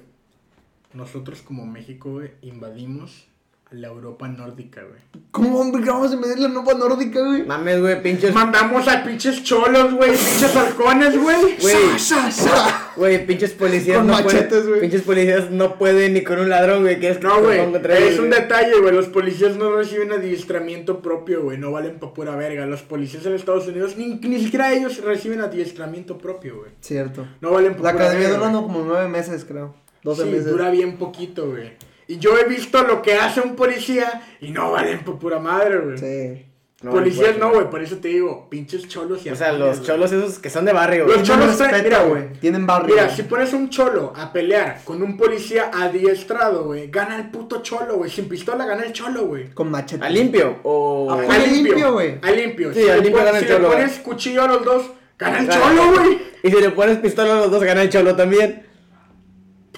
Nosotros 0.95 1.43
como 1.43 1.67
México, 1.67 2.11
güey, 2.13 2.31
invadimos 2.43 3.27
la 3.73 3.89
Europa 3.89 4.27
nórdica, 4.27 4.83
güey. 4.83 5.01
¿Cómo, 5.31 5.61
hombre, 5.61 5.83
que 5.85 5.91
vamos 5.91 6.11
a 6.11 6.15
invadir 6.15 6.39
la 6.41 6.49
Europa 6.49 6.75
nórdica, 6.75 7.21
güey? 7.21 7.47
Mames, 7.47 7.81
güey, 7.81 8.03
pinches. 8.03 8.35
Mandamos 8.35 8.89
a 8.89 9.05
pinches 9.05 9.45
cholos, 9.45 9.95
güey, 9.95 10.11
pinches 10.11 10.57
halcones, 10.57 11.17
güey. 11.17 11.37
Güey. 11.61 11.99
Sa, 11.99 12.31
sa, 12.31 12.31
sa. 12.33 12.93
Güey, 12.97 13.25
pinches 13.27 13.53
policías 13.53 13.99
Con 13.99 14.09
no 14.09 14.15
machetes, 14.15 14.49
pueden. 14.49 14.69
güey. 14.69 14.81
Pinches 14.81 15.03
policías 15.03 15.51
no 15.53 15.79
pueden 15.79 16.15
ni 16.15 16.23
con 16.25 16.41
un 16.41 16.49
ladrón, 16.49 16.83
güey. 16.83 16.99
¿Quieres 16.99 17.19
que 17.19 17.27
No, 17.29 17.37
te 17.37 17.43
güey, 17.43 18.09
es 18.09 18.19
un 18.19 18.31
detalle, 18.31 18.81
güey. 18.81 18.93
Los 18.93 19.07
policías 19.07 19.57
no 19.57 19.77
reciben 19.77 20.11
adiestramiento 20.13 21.01
propio, 21.01 21.43
güey. 21.45 21.57
No 21.57 21.71
valen 21.71 22.01
pa' 22.01 22.13
pura 22.13 22.35
verga. 22.35 22.67
Los 22.67 22.83
policías 22.83 23.25
en 23.27 23.35
Estados 23.35 23.69
Unidos, 23.69 23.97
ni, 23.97 24.17
ni 24.17 24.41
siquiera 24.43 24.73
ellos 24.73 25.03
reciben 25.05 25.41
adiestramiento 25.43 26.19
propio, 26.19 26.59
güey. 26.59 26.73
Cierto. 26.81 27.27
No 27.41 27.53
valen 27.53 27.75
pa' 27.77 27.83
La 27.85 27.93
pura 27.93 28.05
academia 28.07 28.29
verga, 28.31 28.37
dura 28.47 28.51
güey. 28.51 28.63
no, 28.63 28.67
como 28.67 28.85
nueve 28.85 29.09
meses, 29.09 29.45
creo. 29.45 29.75
12 30.03 30.25
sí, 30.25 30.29
meses. 30.31 30.47
dura 30.47 30.71
bien 30.71 30.97
poquito, 30.97 31.47
güey. 31.51 31.73
Y 32.11 32.19
yo 32.19 32.37
he 32.39 32.45
visto 32.45 32.83
lo 32.83 33.03
que 33.03 33.15
hace 33.15 33.41
un 33.41 33.55
policía 33.55 34.23
y 34.41 34.51
no 34.51 34.73
valen 34.73 35.05
por 35.05 35.19
pura 35.19 35.39
madre, 35.39 35.79
güey. 35.79 35.99
Sí. 35.99 36.47
No, 36.83 36.93
Policías 36.93 37.37
no, 37.37 37.51
güey. 37.53 37.69
Por 37.69 37.83
eso 37.83 37.99
te 37.99 38.09
digo, 38.09 38.49
pinches 38.49 38.89
cholos 38.89 39.25
y 39.27 39.29
O 39.29 39.37
sea, 39.37 39.53
los 39.53 39.83
cholos 39.83 40.11
esos 40.13 40.39
que 40.39 40.49
son 40.49 40.65
de 40.65 40.73
barrio, 40.73 41.05
güey. 41.05 41.19
Los 41.19 41.27
Tienen 41.29 41.45
cholos 41.45 41.59
traen- 41.59 41.85
mira, 41.85 42.03
güey. 42.05 42.33
Tienen 42.41 42.67
barrio. 42.67 42.95
Mira, 42.95 43.11
si 43.15 43.23
pones 43.25 43.53
un 43.53 43.69
cholo 43.69 44.15
a 44.17 44.33
pelear 44.33 44.81
con 44.85 45.03
un 45.03 45.19
policía 45.19 45.71
adiestrado, 45.73 46.65
güey, 46.65 46.91
gana 46.91 47.17
el 47.17 47.31
puto 47.31 47.61
cholo, 47.63 47.97
güey. 47.97 48.11
Sin 48.11 48.29
pistola 48.29 48.65
gana 48.65 48.83
el 48.85 48.93
cholo, 48.95 49.27
güey. 49.27 49.51
Con 49.51 49.71
machete. 49.71 50.03
¿A 50.05 50.09
limpio? 50.09 50.57
O. 50.63 51.13
A 51.13 51.37
limpio, 51.39 51.93
güey. 51.93 52.19
A 52.23 52.31
limpio. 52.31 52.73
Sí, 52.73 52.83
si 52.83 52.89
a 52.89 52.97
le 52.97 53.03
limpio 53.03 53.25
gana 53.25 53.39
el 53.39 53.45
si 53.45 53.51
cholo, 53.51 53.61
le 53.61 53.67
güey. 53.67 53.79
pones 53.83 53.99
cuchillo 53.99 54.43
a 54.43 54.47
los 54.49 54.65
dos, 54.65 54.91
gana 55.19 55.39
el 55.41 55.47
Gana. 55.47 55.61
cholo, 55.63 55.93
güey. 55.93 56.19
Y 56.43 56.51
si 56.51 56.57
le 56.63 56.71
pones 56.71 56.97
pistola 56.97 57.35
a 57.35 57.41
los 57.41 57.51
dos, 57.51 57.63
gana 57.63 57.83
el 57.83 57.91
cholo 57.91 58.17
también. 58.17 58.67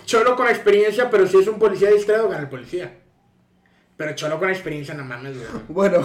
Cholo 0.05 0.37
con 0.37 0.49
experiencia, 0.49 1.11
pero 1.11 1.27
si 1.27 1.39
es 1.39 1.47
un 1.49 1.59
policía 1.59 1.89
adiestrado, 1.89 2.29
gana 2.29 2.43
el 2.43 2.49
policía. 2.49 2.99
Pero 3.97 4.15
cholo 4.15 4.39
con 4.39 4.49
experiencia, 4.51 4.95
no 4.95 5.05
mames, 5.05 5.37
güey. 5.37 5.49
Bueno, 5.69 6.03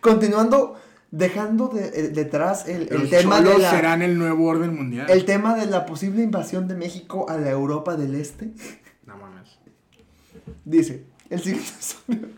continuando, 0.00 0.76
dejando 1.10 1.68
de- 1.68 1.88
eh, 1.88 2.08
detrás 2.08 2.68
el, 2.68 2.82
el 2.90 3.00
Los 3.00 3.10
tema 3.10 3.40
de 3.40 3.58
la, 3.58 3.70
serán 3.70 4.02
el 4.02 4.18
nuevo 4.18 4.46
orden 4.46 4.74
mundial. 4.74 5.08
el 5.10 5.24
tema 5.24 5.54
de 5.56 5.66
la 5.66 5.86
posible 5.86 6.22
invasión 6.22 6.68
de 6.68 6.74
México 6.74 7.26
a 7.28 7.36
la 7.36 7.50
Europa 7.50 7.96
del 7.96 8.14
Este. 8.14 8.50
No 9.06 9.16
mames. 9.16 9.58
Dice, 10.64 11.04
el 11.30 11.40
siguiente 11.40 11.70
usuario 11.80 12.28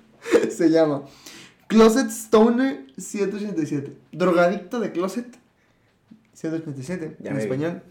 se 0.51 0.71
llama 0.71 1.03
Closet 1.67 2.09
Stoner 2.09 2.87
187. 2.97 3.93
Drogadicto 4.13 4.79
de 4.81 4.93
Closet 4.93 5.27
187 6.35 7.17
Ya 7.21 7.31
en 7.31 7.39
español. 7.39 7.83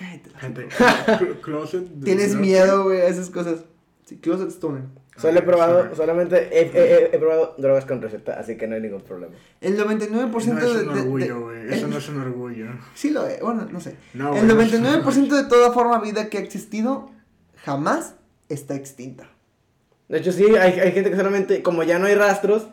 Cállate. 0.00 0.30
la 0.32 0.38
Gente, 0.40 0.62
gente. 0.70 0.74
cl- 1.24 1.40
closet. 1.42 1.84
Tienes 2.02 2.34
miedo, 2.34 2.84
güey, 2.84 3.00
a 3.02 3.06
esas 3.08 3.30
cosas. 3.30 3.64
Sí, 4.06 4.16
Closet 4.16 4.48
Stoner. 4.50 4.82
Solo 5.16 5.38
he 5.38 5.42
probado, 5.42 5.94
solamente 5.94 6.48
he, 6.50 6.62
he- 6.62 6.70
he- 6.72 7.14
he 7.14 7.18
probado 7.18 7.54
drogas 7.58 7.84
con 7.84 8.00
receta, 8.00 8.40
así 8.40 8.56
que 8.56 8.66
no 8.66 8.74
hay 8.74 8.80
ningún 8.80 9.02
problema. 9.02 9.34
El 9.60 9.76
99% 9.78 10.30
No 10.30 10.38
es 10.40 10.74
de, 10.74 10.82
un 10.82 10.88
orgullo, 10.98 11.40
güey. 11.42 11.66
Eso 11.70 11.84
el- 11.84 11.90
no 11.90 11.98
es 11.98 12.08
un 12.08 12.20
orgullo. 12.22 12.66
Sí 12.94 13.10
lo 13.10 13.26
es, 13.26 13.38
bueno, 13.40 13.68
no 13.70 13.80
sé. 13.80 13.96
No, 14.14 14.34
el 14.34 14.46
güey, 14.46 14.56
no 14.56 14.62
es- 14.62 14.72
99% 14.72 15.28
de 15.36 15.44
toda 15.44 15.72
forma 15.72 15.98
de 15.98 16.10
vida 16.10 16.30
que 16.30 16.38
ha 16.38 16.40
existido 16.40 17.10
jamás 17.64 18.14
está 18.48 18.74
extinta. 18.74 19.28
De 20.08 20.18
hecho, 20.18 20.32
sí, 20.32 20.44
hay, 20.56 20.80
hay 20.80 20.92
gente 20.92 21.10
que 21.10 21.16
solamente, 21.16 21.62
como 21.62 21.82
ya 21.82 21.98
no 21.98 22.06
hay 22.06 22.14
rastros, 22.14 22.66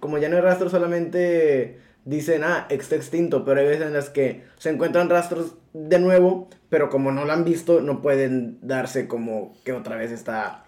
como 0.00 0.16
ya 0.18 0.28
no 0.28 0.36
hay 0.36 0.42
rastros, 0.42 0.70
solamente 0.70 1.80
dicen, 2.04 2.44
ah, 2.44 2.66
está 2.70 2.94
extinto, 2.96 3.44
pero 3.44 3.60
hay 3.60 3.66
veces 3.66 3.86
en 3.88 3.92
las 3.92 4.08
que 4.08 4.44
se 4.58 4.70
encuentran 4.70 5.10
rastros 5.10 5.54
de 5.72 5.98
nuevo, 5.98 6.48
pero 6.70 6.88
como 6.90 7.12
no 7.12 7.24
lo 7.24 7.32
han 7.32 7.44
visto, 7.44 7.80
no 7.80 8.00
pueden 8.02 8.58
darse 8.62 9.06
como 9.08 9.54
que 9.64 9.72
otra 9.72 9.96
vez 9.96 10.10
está, 10.12 10.64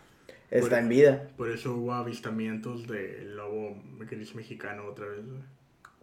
está 0.50 0.78
en 0.78 0.88
vida. 0.88 1.28
Por 1.36 1.50
eso 1.50 1.74
hubo 1.74 1.92
avistamientos 1.94 2.86
del 2.86 3.36
lobo 3.36 3.76
gris 3.98 4.34
mexicano 4.34 4.84
otra 4.86 5.06
vez, 5.06 5.26
güey. 5.26 5.40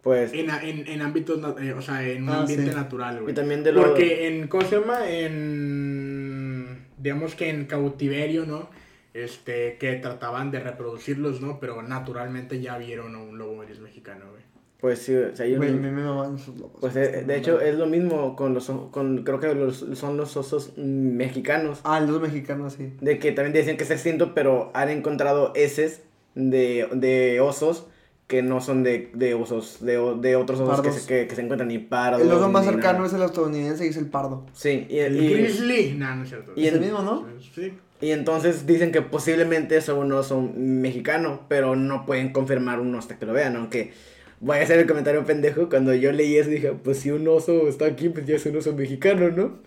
Pues, 0.02 0.32
En, 0.32 0.48
en, 0.48 0.86
en 0.86 1.02
ámbitos, 1.02 1.40
eh, 1.60 1.72
o 1.72 1.82
sea, 1.82 2.06
en 2.08 2.22
un 2.22 2.28
Ah, 2.30 2.40
ambiente 2.40 2.70
sí. 2.70 2.76
natural, 2.76 3.20
güey. 3.20 3.32
Y 3.32 3.34
también 3.34 3.64
de 3.64 3.72
lo- 3.72 3.82
Porque 3.82 4.28
en, 4.28 4.46
¿cómo 4.48 4.64
se 4.64 4.78
llama? 4.78 5.08
En, 5.10 6.86
digamos 6.98 7.34
que 7.34 7.50
en 7.50 7.66
cautiverio, 7.66 8.46
¿no? 8.46 8.70
Este, 9.14 9.76
que 9.78 9.94
trataban 9.96 10.50
de 10.50 10.60
reproducirlos, 10.60 11.40
¿no? 11.40 11.58
Pero 11.58 11.82
naturalmente 11.82 12.60
ya 12.60 12.78
vieron 12.78 13.14
a 13.16 13.18
un 13.18 13.38
lobo 13.38 13.58
gris 13.58 13.80
mexicano, 13.80 14.26
güey. 14.30 14.42
Pues 14.80 15.00
sí, 15.00 15.14
o 15.16 15.34
sea, 15.34 15.46
un- 15.46 15.56
Güey, 15.56 15.72
me, 15.74 15.90
me 15.90 16.02
maman 16.02 16.36
esos 16.36 16.56
lobos. 16.56 16.76
pues 16.80 16.94
eh, 16.96 17.24
de 17.26 17.36
hecho 17.36 17.60
es 17.60 17.76
lo 17.76 17.86
mismo 17.86 18.36
con 18.36 18.54
los, 18.54 18.70
con, 18.90 19.24
creo 19.24 19.40
que 19.40 19.52
los, 19.54 19.84
son 19.94 20.16
los 20.16 20.36
osos 20.36 20.72
mexicanos. 20.76 21.80
Ah, 21.84 22.00
los 22.00 22.20
mexicanos, 22.20 22.74
sí. 22.74 22.92
De 23.00 23.18
que 23.18 23.32
también 23.32 23.52
decían 23.54 23.76
que 23.76 23.82
está 23.82 23.94
extinto, 23.94 24.34
pero 24.34 24.70
han 24.74 24.88
encontrado 24.88 25.52
heces 25.54 26.02
de, 26.34 26.88
de 26.92 27.40
osos 27.40 27.86
que 28.28 28.42
no 28.42 28.60
son 28.60 28.82
de, 28.82 29.10
de 29.14 29.32
osos, 29.34 29.78
de, 29.80 29.96
de 30.20 30.36
otros 30.36 30.60
osos 30.60 30.82
que 30.82 30.92
se, 30.92 31.06
que, 31.06 31.26
que 31.26 31.34
se 31.34 31.40
encuentran 31.42 31.68
ni 31.68 31.78
pardos. 31.78 32.20
El 32.22 32.30
oso 32.30 32.48
más 32.50 32.64
cercano 32.66 32.98
nada. 32.98 33.06
es 33.06 33.14
el 33.14 33.22
estadounidense 33.22 33.86
y 33.86 33.88
es 33.88 33.96
el 33.96 34.06
pardo. 34.06 34.44
Sí, 34.52 34.86
y, 34.90 34.98
El 34.98 35.16
y- 35.22 35.32
grizzly. 35.32 35.94
Nah, 35.96 36.14
no 36.14 36.22
es 36.24 36.28
cierto. 36.28 36.52
Y 36.54 36.66
es 36.66 36.74
el 36.74 36.80
mismo, 36.80 37.00
¿no? 37.00 37.26
Sí. 37.54 37.72
y 38.02 38.10
entonces 38.10 38.66
dicen 38.66 38.92
que 38.92 39.00
posiblemente 39.02 39.76
es 39.78 39.88
un 39.88 40.12
oso 40.12 40.40
mexicano, 40.54 41.40
pero 41.48 41.74
no 41.74 42.04
pueden 42.06 42.32
confirmar 42.32 42.80
uno 42.80 42.98
hasta 42.98 43.18
que 43.18 43.24
lo 43.26 43.32
vean, 43.32 43.56
aunque 43.56 43.92
voy 44.40 44.58
a 44.58 44.62
hacer 44.62 44.78
el 44.78 44.86
comentario 44.86 45.24
pendejo, 45.24 45.68
cuando 45.68 45.92
yo 45.94 46.12
leí 46.12 46.36
eso 46.36 46.50
dije, 46.50 46.72
pues 46.72 47.00
si 47.00 47.10
un 47.10 47.26
oso 47.28 47.68
está 47.68 47.86
aquí, 47.86 48.08
pues 48.08 48.26
ya 48.26 48.36
es 48.36 48.46
un 48.46 48.56
oso 48.56 48.72
mexicano, 48.72 49.30
¿no? 49.30 49.58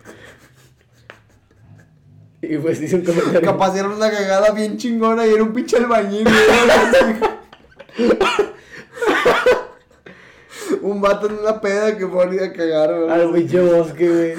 Y 2.40 2.56
pues 2.58 2.80
dice 2.80 2.96
un 2.96 3.02
comentario. 3.02 3.42
Capaz 3.42 3.76
era 3.76 3.88
una 3.88 4.10
cagada 4.10 4.50
bien 4.50 4.76
chingona 4.76 5.24
y 5.26 5.30
era 5.30 5.44
un 5.44 5.52
pinche 5.52 5.76
albañil. 5.76 6.24
güey. 6.24 8.08
un 10.82 11.00
vato 11.00 11.28
en 11.28 11.38
una 11.38 11.60
peda 11.60 11.96
que 11.96 12.04
fue 12.06 12.24
a 12.24 12.52
cagar, 12.52 12.98
güey. 12.98 13.10
Al 13.10 13.32
pinche 13.32 13.60
bosque, 13.60 14.08
güey. 14.08 14.34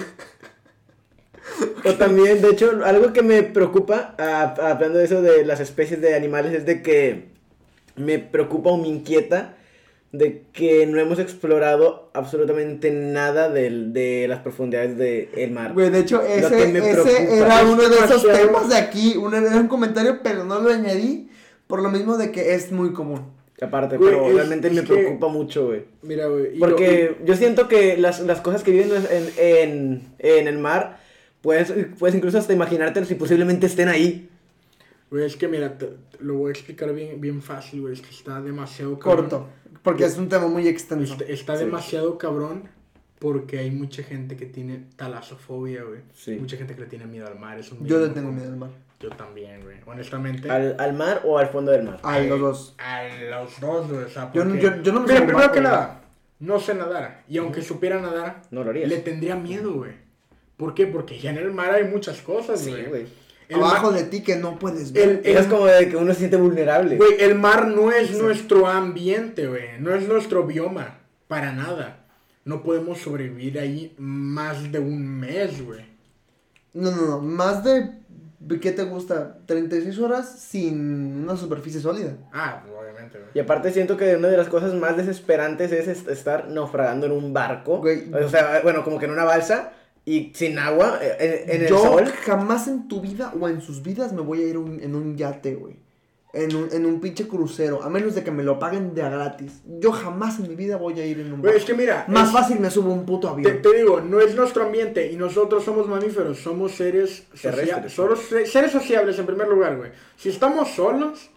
O 1.86 1.94
también, 1.96 2.42
de 2.42 2.50
hecho, 2.50 2.82
algo 2.84 3.14
que 3.14 3.22
me 3.22 3.44
preocupa, 3.44 4.16
ah, 4.18 4.54
hablando 4.62 5.00
de 5.00 5.06
eso 5.06 5.22
de 5.22 5.46
las 5.46 5.62
especies 5.62 6.02
de 6.02 6.16
animales, 6.16 6.54
es 6.54 6.66
de 6.66 6.82
que 6.82 7.30
me 7.96 8.20
preocupa 8.20 8.72
o 8.72 8.78
me 8.78 8.88
inquieta 8.88 9.56
de 10.14 10.44
que 10.53 10.85
no 10.85 10.99
hemos 10.99 11.18
explorado 11.19 12.10
absolutamente 12.14 12.91
nada 12.91 13.49
del- 13.49 13.91
de 13.94 14.27
las 14.30 14.40
profundidades 14.40 14.95
del 14.98 15.52
mar. 15.52 15.73
Güey, 15.73 15.90
de 15.90 15.99
hecho, 15.99 16.18
Lo 16.18 16.23
ese, 16.23 16.77
ese 16.77 17.38
era 17.40 17.64
uno 17.65 17.90
de 17.90 17.95
esos 17.98 18.23
temas 18.23 18.69
de 18.69 18.76
aquí. 18.77 19.18
Un, 19.18 19.34
era 19.34 19.57
un 19.57 19.68
comentario, 19.68 20.19
pero 20.23 20.45
no 20.45 20.60
lo 20.61 20.69
añadí. 20.69 21.30
Por 21.68 21.81
lo 21.81 21.90
mismo 21.90 22.15
de 22.18 22.31
que 22.31 22.53
es 22.53 22.72
muy 22.72 22.94
común. 22.94 23.26
Aparte, 23.60 23.98
Güey, 23.98 24.11
pero 24.11 24.27
es- 24.30 24.35
realmente 24.35 24.68
es 24.68 24.73
me 24.76 24.84
que- 24.84 24.94
preocupa 24.94 25.27
mucho, 25.30 25.65
güey. 25.68 25.85
Mira, 26.03 26.27
güey. 26.27 26.57
y 26.57 26.60
Porque 26.60 27.18
yo 27.26 27.35
siento 27.35 27.68
que 27.68 27.98
las, 27.98 28.19
las 28.19 28.40
cosas 28.41 28.61
que 28.64 28.69
viven 28.72 28.91
en, 29.10 29.30
en, 29.38 30.07
en 30.19 30.48
el 30.48 30.60
mar, 30.60 30.99
puedes, 31.41 31.73
puedes 31.98 32.15
incluso 32.15 32.38
hasta 32.38 32.53
imaginarte 32.53 33.03
si 33.06 33.15
posiblemente 33.15 33.65
estén 33.65 33.88
ahí. 33.90 34.30
Güey, 35.10 35.26
es 35.26 35.35
que 35.38 35.48
mira, 35.48 35.77
te- 35.77 35.90
lo 36.19 36.35
voy 36.35 36.49
a 36.49 36.52
explicar 36.52 36.94
bien, 36.94 37.19
bien 37.19 37.41
fácil, 37.41 37.81
güey. 37.81 37.94
Es 37.94 38.02
que 38.02 38.10
está 38.11 38.41
demasiado 38.41 38.99
cabrón. 38.99 39.45
Porque 39.84 40.06
es 40.06 40.18
un 40.18 40.30
tema 40.30 40.48
muy 40.48 40.68
extenso. 40.68 41.14
Está, 41.14 41.26
está 41.26 41.58
Sí. 41.58 41.66
demasiado 41.66 42.18
cabrón 42.18 42.64
porque 43.20 43.60
hay 43.60 43.72
mucha 43.72 44.04
gente 44.04 44.36
que 44.36 44.46
tiene 44.46 44.84
talasofobia, 44.96 45.84
güey. 45.84 46.02
Sí. 46.14 46.36
Mucha 46.38 46.58
gente 46.58 46.74
que 46.76 46.82
le 46.82 46.88
tiene 46.88 47.06
miedo 47.06 47.28
al 47.28 47.38
mar. 47.40 47.58
Es 47.60 47.72
un 47.72 47.86
Yo 47.86 48.00
le 48.00 48.10
tengo 48.10 48.32
miedo 48.32 48.50
al 48.50 48.58
mar. 48.58 48.70
Yo 49.00 49.10
también, 49.10 49.62
güey. 49.64 49.78
Honestamente. 49.86 50.50
¿Al, 50.50 50.76
¿Al 50.80 50.94
mar 50.94 51.22
o 51.26 51.38
al 51.38 51.48
fondo 51.48 51.72
del 51.74 51.84
mar? 51.84 52.00
A 52.04 52.20
los 52.20 52.40
dos. 52.40 52.76
A 52.80 53.04
los 53.30 53.60
dos, 53.60 53.90
güey. 53.90 54.04
O 54.06 54.10
sea, 54.10 54.32
Yo 54.34 54.44
porque- 54.44 54.62
yo- 54.62 54.82
yo 54.82 54.94
no 54.94 55.02
me 55.02 55.08
Mira, 55.08 55.20
sé 55.20 55.26
primero 55.26 55.38
nadar, 55.40 55.52
que 55.52 55.60
güey. 55.60 55.72
nada, 55.72 56.02
no 56.40 56.60
sé 56.60 56.74
nadar. 56.76 57.24
Y 57.28 57.38
aunque 57.38 57.62
supiera 57.62 58.00
nadar, 58.00 58.42
No 58.52 58.64
lo 58.64 58.70
harías. 58.70 58.88
le 58.90 58.98
tendría 59.00 59.36
miedo, 59.36 59.74
güey. 59.74 59.92
¿Por 60.56 60.74
qué? 60.74 60.88
Porque 60.88 61.20
ya 61.20 61.32
en 61.32 61.38
el 61.38 61.52
mar 61.52 61.72
hay 61.72 61.84
muchas 61.84 62.22
cosas, 62.22 62.62
Sí, 62.62 62.72
güey. 62.88 63.08
El 63.49 63.57
Abajo 63.57 63.91
mar- 63.91 63.99
de 63.99 64.06
ti 64.06 64.22
que 64.24 64.36
no 64.36 64.57
puedes 64.60 64.91
ver. 64.94 65.22
el- 65.24 65.36
Es 65.38 65.48
como 65.48 65.65
de 65.68 65.90
que 65.90 65.95
uno 65.98 66.14
se 66.14 66.20
siente 66.20 66.38
vulnerable. 66.38 66.98
Güey, 66.98 67.15
el 67.20 67.36
mar 67.36 67.68
no 67.68 67.91
es 67.91 68.18
nuestro 68.20 68.68
ambiente, 68.68 69.48
güey. 69.48 69.80
No 69.80 69.94
es 69.94 70.07
nuestro 70.07 70.45
bioma. 70.45 70.99
Para 71.28 71.52
nada. 71.53 71.99
No 72.45 72.61
podemos 72.64 72.99
sobrevivir 72.99 73.57
ahí 73.60 73.94
más 73.98 74.72
de 74.72 74.80
un 74.80 75.07
mes, 75.20 75.64
güey. 75.65 75.86
No, 76.74 76.91
no, 76.91 77.06
no. 77.07 77.20
Más 77.22 77.64
de. 77.64 77.90
¿Qué 78.60 78.74
te 78.74 78.84
gusta? 78.84 79.38
36 79.45 79.98
horas 79.99 80.38
sin 80.40 81.24
una 81.24 81.38
superficie 81.38 81.80
sólida. 81.80 82.18
Ah, 82.34 82.61
obviamente, 82.78 83.18
güey. 83.18 83.30
Y 83.34 83.40
aparte 83.40 83.72
siento 83.72 83.95
que 83.95 84.18
una 84.18 84.28
de 84.28 84.36
las 84.36 84.49
cosas 84.49 84.74
más 84.74 84.98
desesperantes 84.98 85.72
es 85.72 85.88
est- 85.88 86.10
estar 86.10 86.49
naufragando 86.49 87.06
en 87.06 87.14
un 87.14 87.32
barco. 87.32 87.78
Güey. 87.78 88.11
O 88.14 88.28
sea, 88.28 88.60
bueno, 88.61 88.84
como 88.84 88.99
que 88.99 89.06
en 89.06 89.11
una 89.11 89.24
balsa 89.24 89.72
y 90.06 90.32
sin 90.36 90.60
agua, 90.60 91.00
eh, 91.02 91.46
en, 91.48 91.56
en 91.56 91.62
el 91.64 91.68
Yo 91.70 91.78
sol. 91.80 92.06
jamás 92.24 92.68
en 92.68 92.88
tu 92.88 93.00
vida 93.02 93.34
o 93.40 93.48
en 93.48 93.62
sus 93.62 93.82
vidas 93.84 94.12
me 94.14 94.22
voy 94.22 94.42
a 94.42 94.46
ir 94.48 94.58
un- 94.58 94.80
en 94.82 94.96
un 94.96 95.16
yate, 95.16 95.56
güey. 95.56 95.78
En 96.34 96.56
un, 96.56 96.68
en 96.74 96.86
un 96.88 97.00
pinche 97.00 97.28
crucero. 97.28 97.84
A 97.84 97.90
menos 97.92 98.16
de 98.16 98.24
que 98.24 98.32
me 98.32 98.42
lo 98.42 98.58
paguen 98.58 98.96
de 98.96 99.04
a 99.04 99.10
gratis. 99.10 99.62
Yo 99.80 99.92
jamás 99.92 100.40
en 100.40 100.48
mi 100.50 100.56
vida 100.56 100.78
voy 100.78 101.00
a 101.00 101.06
ir 101.06 101.20
en 101.20 101.32
un 101.32 101.42
Güey, 101.42 101.56
es 101.58 101.64
que 101.64 101.76
mira. 101.76 102.06
Más 102.08 102.30
es- 102.30 102.34
fácil 102.34 102.60
me 102.60 102.72
subo 102.72 102.90
a 102.90 102.94
un 102.96 103.06
puto 103.06 103.28
Te, 103.28 103.34
avión. 103.34 103.62
te 103.62 103.72
digo, 103.78 104.02
no 104.02 104.20
es 104.20 104.34
nuestro 104.36 104.64
ambiente 104.64 105.12
y 105.12 105.16
nosotros 105.16 105.64
somos 105.64 105.88
mamíferos, 105.88 106.40
somos 106.40 106.72
seres 106.72 107.28
Terrestres. 107.40 107.94
sociables. 107.94 108.20
Se- 108.28 108.46
seres 108.48 108.72
sociables 108.72 109.20
en 109.20 109.28
primer 109.28 109.48
lugar, 109.48 109.78
güey. 109.78 109.92
Si 110.18 110.30
estamos 110.30 110.70
solos, 110.72 111.30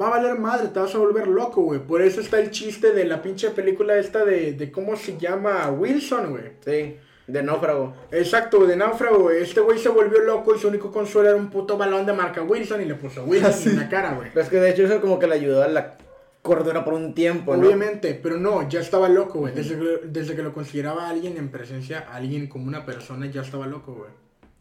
va 0.00 0.06
a 0.06 0.10
valer 0.10 0.38
madre, 0.38 0.68
te 0.68 0.78
vas 0.78 0.94
a 0.94 0.98
volver 0.98 1.26
loco, 1.26 1.62
güey. 1.62 1.80
Por 1.80 2.00
eso 2.00 2.20
está 2.20 2.38
el 2.38 2.52
chiste 2.52 2.92
de 2.92 3.04
la 3.06 3.20
pinche 3.22 3.50
película 3.50 3.98
esta 3.98 4.24
de, 4.24 4.52
de 4.52 4.70
cómo 4.70 4.94
se 4.94 5.18
llama 5.18 5.68
Wilson, 5.72 6.30
güey. 6.30 6.52
Sí, 6.64 6.96
de 7.32 7.42
náufrago. 7.42 7.94
Exacto, 8.10 8.66
de 8.66 8.76
náufrago. 8.76 9.30
Este 9.30 9.60
güey 9.60 9.78
se 9.78 9.88
volvió 9.88 10.20
loco 10.20 10.54
y 10.54 10.58
su 10.58 10.68
único 10.68 10.90
consuelo 10.92 11.28
era 11.30 11.38
un 11.38 11.50
puto 11.50 11.76
balón 11.78 12.06
de 12.06 12.12
marca 12.12 12.42
Wilson 12.42 12.80
y 12.82 12.84
le 12.84 12.94
puso 12.94 13.24
Wilson 13.24 13.50
Así. 13.50 13.68
en 13.70 13.76
la 13.76 13.88
cara, 13.88 14.14
güey. 14.14 14.28
Pero 14.32 14.42
es 14.44 14.48
que 14.50 14.56
de 14.60 14.70
hecho 14.70 14.84
eso 14.84 15.00
como 15.00 15.18
que 15.18 15.26
le 15.26 15.34
ayudó 15.34 15.62
a 15.62 15.68
la 15.68 15.96
cordura 16.42 16.84
por 16.84 16.94
un 16.94 17.14
tiempo, 17.14 17.54
¿no? 17.56 17.66
Obviamente, 17.66 18.18
pero 18.22 18.38
no, 18.38 18.68
ya 18.68 18.80
estaba 18.80 19.08
loco, 19.08 19.40
güey. 19.40 19.54
Desde, 19.54 19.78
que- 19.78 20.00
desde 20.06 20.34
que 20.34 20.42
lo 20.42 20.52
consideraba 20.54 21.08
alguien 21.08 21.36
en 21.36 21.50
presencia, 21.50 22.06
alguien 22.12 22.46
como 22.48 22.66
una 22.66 22.84
persona, 22.86 23.26
ya 23.26 23.42
estaba 23.42 23.66
loco, 23.66 23.92
güey. 23.94 24.10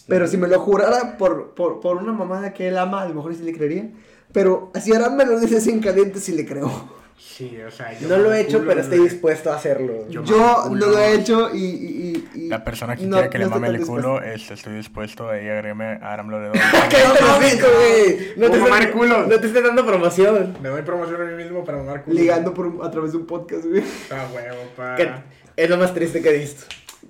Pero 0.08 0.28
si 0.28 0.38
me 0.38 0.48
lo 0.48 0.60
jurara 0.60 1.18
por, 1.18 1.56
por, 1.56 1.80
por 1.80 1.98
una 1.98 2.14
mamada 2.14 2.54
que 2.54 2.68
él 2.68 2.78
ama, 2.78 3.02
a 3.02 3.08
lo 3.08 3.16
mejor 3.16 3.34
sí 3.34 3.44
le 3.44 3.54
creería. 3.54 3.90
Pero 4.32 4.72
si 4.80 4.94
ahora 4.94 5.10
me 5.10 5.26
lo 5.26 5.40
dice 5.40 5.62
sin 5.62 5.80
caliente, 5.80 6.20
sí 6.20 6.34
le 6.34 6.46
creo. 6.46 6.70
Sí, 7.18 7.58
o 7.62 7.72
sea, 7.72 7.98
yo 7.98 8.08
No 8.08 8.18
lo 8.18 8.34
he 8.34 8.42
hecho, 8.42 8.64
pero 8.66 8.82
estoy 8.82 9.00
dispuesto 9.00 9.52
a 9.52 9.56
hacerlo. 9.56 10.08
Yo 10.10 10.22
no 10.24 10.74
lo 10.76 11.00
he 11.00 11.14
hecho 11.16 11.50
y. 11.54 11.58
y, 11.64 12.30
y- 12.36 12.48
La 12.50 12.64
persona 12.64 12.96
que 12.96 13.06
no- 13.06 13.16
quiere 13.18 13.30
que 13.30 13.38
le 13.40 13.46
no 13.46 13.50
mame 13.52 13.68
el 13.70 13.82
culo, 13.86 14.14
dispuesto. 14.20 14.24
este, 14.36 14.54
estoy 14.54 14.74
dispuesto 14.76 15.30
a 15.30 15.42
ir 15.42 15.50
a 15.50 15.54
agregarme 15.56 15.86
a 16.02 16.14
Aram. 16.14 16.30
¡Cállate 16.30 17.22
los 17.22 17.32
hocico, 17.38 17.68
güey! 17.76 18.34
No 18.38 18.52
te 18.52 18.60
mamar 18.60 18.82
estoy- 18.84 18.94
culos. 19.00 19.28
No 19.28 19.40
te 19.40 19.48
estoy 19.48 19.64
dando 19.64 19.86
promoción. 19.86 20.58
Me 20.62 20.70
doy 20.70 20.82
promoción 20.84 21.22
a 21.22 21.26
mí 21.26 21.44
mismo 21.44 21.64
para 21.66 21.78
mamar 21.80 22.04
culos. 22.04 22.20
Ligando 22.20 22.54
por 22.54 22.68
un- 22.68 22.86
a 22.86 22.92
través 22.92 23.12
de 23.14 23.18
un 23.18 23.26
podcast, 23.26 23.66
güey. 23.66 23.84
Ah, 24.12 24.28
huevo, 24.34 24.62
pa. 24.76 24.96
Que 24.96 25.10
es 25.56 25.70
lo 25.70 25.78
más 25.78 25.94
triste 25.94 26.22
que 26.22 26.30
he 26.30 26.38
visto. 26.38 26.66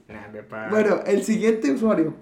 Nah, 0.07 0.41
pa. 0.47 0.67
Bueno, 0.69 1.01
el 1.05 1.23
siguiente 1.23 1.71
usuario 1.71 2.13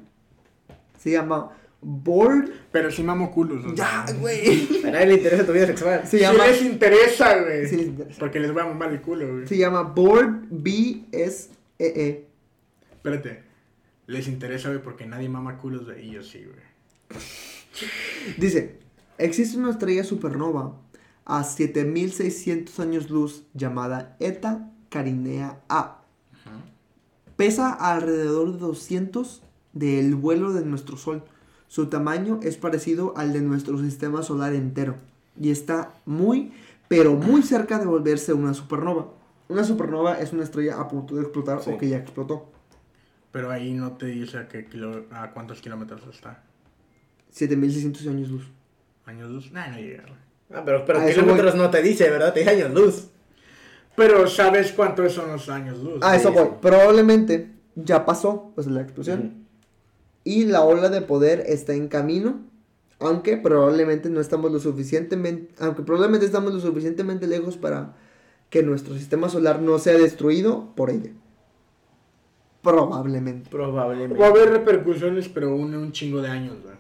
se 0.98 1.12
llama 1.12 1.52
Board. 1.84 2.50
Pero 2.72 2.92
sí 2.92 3.04
mamo 3.04 3.32
culos. 3.32 3.66
o 3.66 3.76
Ya, 3.76 4.06
güey. 4.20 4.84
A 4.86 4.92
nadie 4.92 5.08
le 5.08 5.14
interesa 5.16 5.46
tu 5.46 5.54
vida 5.54 5.68
sexual. 5.68 6.08
Se 6.08 6.20
Sí 6.20 6.26
les 6.26 6.62
interesa, 6.62 7.42
güey. 7.42 7.68
Sí 7.68 7.78
les 7.78 7.88
interesa. 7.88 8.20
Porque 8.20 8.40
les 8.40 8.52
voy 8.52 8.62
a 8.62 8.66
mamar 8.66 8.92
el 8.92 9.02
culo, 9.02 9.32
güey. 9.32 9.48
se 9.48 9.58
llama 9.58 9.84
Board 9.84 10.46
B-S-E-E. 10.50 12.28
Espérate. 12.92 13.44
Les 14.08 14.28
interesa, 14.28 14.70
güey, 14.70 14.82
porque 14.82 15.06
nadie 15.06 15.30
mama 15.30 15.58
culos, 15.58 15.86
güey. 15.86 16.08
Y 16.08 16.12
yo 16.12 16.24
sí, 16.24 16.44
güey. 16.44 17.22
Dice, 18.38 18.80
existe 19.18 19.58
una 19.58 19.72
estrella 19.72 20.04
supernova 20.04 20.76
a 21.26 21.44
7600 21.44 22.80
años 22.80 23.10
luz 23.10 23.44
llamada 23.54 24.16
Eta 24.20 24.70
Carinea 24.90 25.62
A. 25.70 26.02
Pesa 27.36 27.72
alrededor 27.72 28.54
de 28.54 28.60
200 28.60 29.42
del 29.74 30.16
vuelo 30.16 30.54
de 30.54 30.66
nuestro 30.66 30.98
Sol. 30.98 31.24
Su 31.74 31.88
tamaño 31.88 32.40
es 32.44 32.56
parecido 32.58 33.16
al 33.18 33.34
de 33.34 33.42
nuestro 33.42 33.80
sistema 33.80 34.22
solar 34.22 34.54
entero 34.54 34.94
y 35.42 35.50
está 35.50 35.92
muy, 36.06 36.54
pero 36.88 37.16
muy 37.16 37.42
cerca 37.42 37.80
de 37.80 37.88
volverse 37.88 38.32
una 38.32 38.54
supernova. 38.54 39.08
Una 39.50 39.64
supernova 39.64 40.20
es 40.20 40.34
una 40.34 40.44
estrella 40.44 40.80
a 40.80 40.88
punto 40.88 41.16
de 41.16 41.24
explotar 41.24 41.64
Sí. 41.64 41.72
o 41.72 41.78
que 41.80 41.90
ya 41.90 41.98
explotó. 41.98 42.46
Pero 43.32 43.50
ahí 43.50 43.74
no 43.74 43.94
te 43.94 44.06
dice 44.06 44.38
a, 44.38 44.48
qué 44.48 44.68
kilo, 44.68 45.06
a 45.10 45.32
cuántos 45.32 45.62
kilómetros 45.62 46.04
está. 46.14 46.44
7600 47.32 48.06
años 48.06 48.30
luz. 48.30 48.52
¿Años 49.08 49.32
luz? 49.32 49.52
Nah, 49.52 49.70
no 49.70 49.78
llega. 49.80 50.04
Ah, 50.54 50.62
pero, 50.64 50.86
pero 50.86 51.04
kilómetros 51.04 51.56
no 51.56 51.72
te 51.72 51.82
dice, 51.82 52.08
¿verdad? 52.08 52.36
Te 52.36 52.42
dice 52.42 52.52
años 52.52 52.72
luz. 52.72 53.08
Pero 53.96 54.28
¿sabes 54.28 54.74
cuántos 54.74 55.12
son 55.12 55.32
los 55.32 55.50
años 55.50 55.80
luz? 55.80 56.04
A 56.04 56.16
eso 56.16 56.32
voy. 56.32 56.50
Probablemente 56.62 57.52
ya 57.74 58.06
pasó 58.06 58.52
pues 58.54 58.68
la 58.68 58.82
explosión. 58.82 59.43
Y 60.24 60.46
la 60.46 60.62
ola 60.64 60.90
de 60.90 61.02
poder 61.02 61.44
está 61.48 61.74
en 61.74 61.88
camino. 61.88 62.42
Aunque 63.00 63.36
probablemente 63.38 64.10
no 64.10 64.22
estamos 64.22 64.52
lo 64.52 64.60
suficientemente. 64.60 65.54
Aunque 65.60 65.82
probablemente 65.84 66.26
estamos 66.26 66.54
lo 66.54 66.60
suficientemente 66.62 67.28
lejos 67.28 67.58
para 67.58 67.96
que 68.50 68.64
nuestro 68.64 68.96
sistema 68.96 69.28
solar 69.30 69.62
no 69.62 69.80
sea 69.80 69.98
destruido 69.98 70.74
por 70.76 70.90
ella. 70.90 71.12
Probablemente. 72.62 73.50
Probablemente. 73.50 74.18
Va 74.18 74.28
a 74.28 74.30
haber 74.30 74.50
repercusiones, 74.52 75.28
pero 75.28 75.54
un, 75.56 75.76
un 75.76 75.92
chingo 75.92 76.22
de 76.22 76.30
años, 76.30 76.56
güey. 76.64 76.76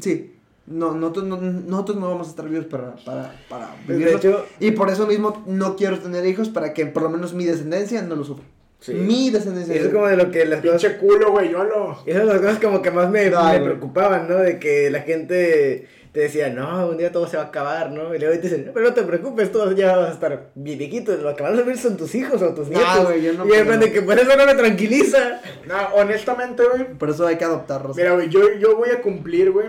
Sí. 0.00 0.34
No, 0.66 0.94
nosotros, 0.94 1.26
no, 1.26 1.36
nosotros 1.40 1.98
no 1.98 2.08
vamos 2.08 2.26
a 2.28 2.30
estar 2.30 2.48
vivos 2.48 2.66
para, 2.66 2.94
para, 3.04 3.34
para 3.48 3.74
De 3.86 3.96
vivirlo. 3.96 4.18
hecho- 4.18 4.44
y 4.60 4.70
por 4.72 4.88
eso 4.88 5.06
mismo 5.06 5.42
no 5.46 5.74
quiero 5.76 5.98
tener 5.98 6.24
hijos 6.26 6.48
para 6.48 6.74
que 6.74 6.86
por 6.86 7.02
lo 7.02 7.10
menos 7.10 7.34
mi 7.34 7.44
descendencia 7.44 8.02
no 8.02 8.14
lo 8.16 8.24
sufra. 8.24 8.44
Sí. 8.80 8.94
Mi 8.94 9.30
descendencia. 9.30 9.74
Eso 9.74 9.86
es 9.86 9.92
como 9.92 10.06
de 10.06 10.16
lo 10.16 10.30
que 10.30 10.46
las 10.46 10.60
cosas... 10.60 10.82
Pinche 10.82 10.98
culo, 10.98 11.32
güey, 11.32 11.50
yo 11.50 11.64
lo. 11.64 12.02
Esas 12.06 12.22
son 12.22 12.28
las 12.28 12.40
cosas 12.40 12.58
como 12.58 12.80
que 12.80 12.90
más 12.90 13.10
me, 13.10 13.30
preocupaban, 13.30 14.26
¿no? 14.28 14.36
De 14.36 14.58
que 14.58 14.90
la 14.90 15.02
gente 15.02 15.86
te 16.12 16.20
decía, 16.20 16.48
no, 16.48 16.88
un 16.88 16.96
día 16.96 17.12
todo 17.12 17.28
se 17.28 17.36
va 17.36 17.44
a 17.44 17.46
acabar, 17.46 17.92
¿no? 17.92 18.14
Y 18.14 18.18
luego 18.18 18.34
te 18.34 18.48
dicen, 18.48 18.70
pero 18.74 18.86
no 18.86 18.94
te 18.94 19.02
preocupes, 19.02 19.52
todos 19.52 19.76
ya 19.76 19.96
vas 19.96 20.10
a 20.10 20.12
estar 20.14 20.50
bien 20.54 20.78
viejitos, 20.78 21.20
lo 21.20 21.36
que 21.36 21.42
van 21.42 21.52
a 21.52 21.56
servir 21.56 21.78
son 21.78 21.96
tus 21.96 22.14
hijos 22.14 22.42
o 22.42 22.52
tus 22.52 22.68
No, 22.68 22.78
nietos. 22.78 23.04
güey, 23.04 23.22
yo 23.22 23.32
no 23.34 23.46
y 23.46 23.52
en 23.52 23.80
de 23.80 23.92
que 23.92 24.02
por 24.02 24.18
eso 24.18 24.36
no 24.36 24.46
me 24.46 24.54
tranquiliza. 24.54 25.40
No, 25.68 25.94
honestamente, 25.94 26.64
güey. 26.64 26.94
Por 26.94 27.10
eso 27.10 27.26
hay 27.26 27.36
que 27.36 27.44
adoptarlos. 27.44 27.96
Mira, 27.96 28.14
güey, 28.14 28.28
yo, 28.28 28.40
yo 28.58 28.76
voy 28.76 28.90
a 28.90 29.02
cumplir, 29.02 29.52
güey, 29.52 29.68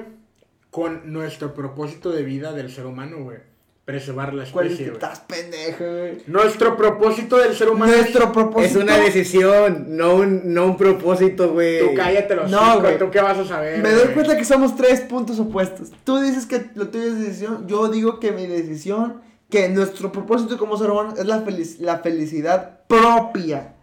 con 0.71 1.11
nuestro 1.11 1.53
propósito 1.53 2.11
de 2.11 2.23
vida 2.23 2.53
del 2.53 2.71
ser 2.71 2.85
humano, 2.85 3.23
güey. 3.23 3.51
Preservar 3.91 4.34
la 4.34 4.45
¿Cuál 4.45 4.68
es 4.68 4.72
especie, 4.73 4.93
que 4.93 4.97
güey. 4.99 5.11
estás 5.11 5.19
pendejo, 5.27 5.84
güey? 5.84 6.18
Nuestro 6.27 6.77
propósito 6.77 7.38
del 7.38 7.55
ser 7.55 7.69
humano 7.69 7.91
Nuestro 7.91 8.23
es... 8.26 8.30
propósito. 8.31 8.77
Es 8.80 8.84
una 8.84 8.97
decisión, 8.97 9.85
no 9.97 10.15
un, 10.15 10.53
no 10.53 10.65
un 10.65 10.77
propósito, 10.77 11.51
güey. 11.53 11.80
Tú 11.80 11.93
cállate 11.95 12.35
los 12.35 12.49
No, 12.49 12.80
güey. 12.81 12.97
¿Tú 12.97 13.09
qué 13.11 13.22
vas 13.22 13.38
a 13.38 13.45
saber, 13.45 13.80
Me 13.81 13.89
doy 13.91 14.03
güey? 14.03 14.13
cuenta 14.13 14.38
que 14.38 14.45
somos 14.45 14.76
tres 14.76 15.01
puntos 15.01 15.39
opuestos. 15.39 15.89
Tú 16.03 16.19
dices 16.19 16.45
que 16.45 16.69
lo 16.76 16.88
tuyo 16.89 17.05
es 17.07 17.19
decisión. 17.19 17.68
Yo 17.68 17.89
digo 17.89 18.19
que 18.19 18.31
mi 18.31 18.47
decisión, 18.47 19.22
que 19.49 19.68
nuestro 19.69 20.11
propósito 20.11 20.57
como 20.57 20.77
ser 20.77 20.89
humano 20.89 21.13
es 21.18 21.26
la, 21.26 21.43
felic- 21.45 21.80
la 21.80 21.99
felicidad 21.99 22.80
propia. 22.88 23.73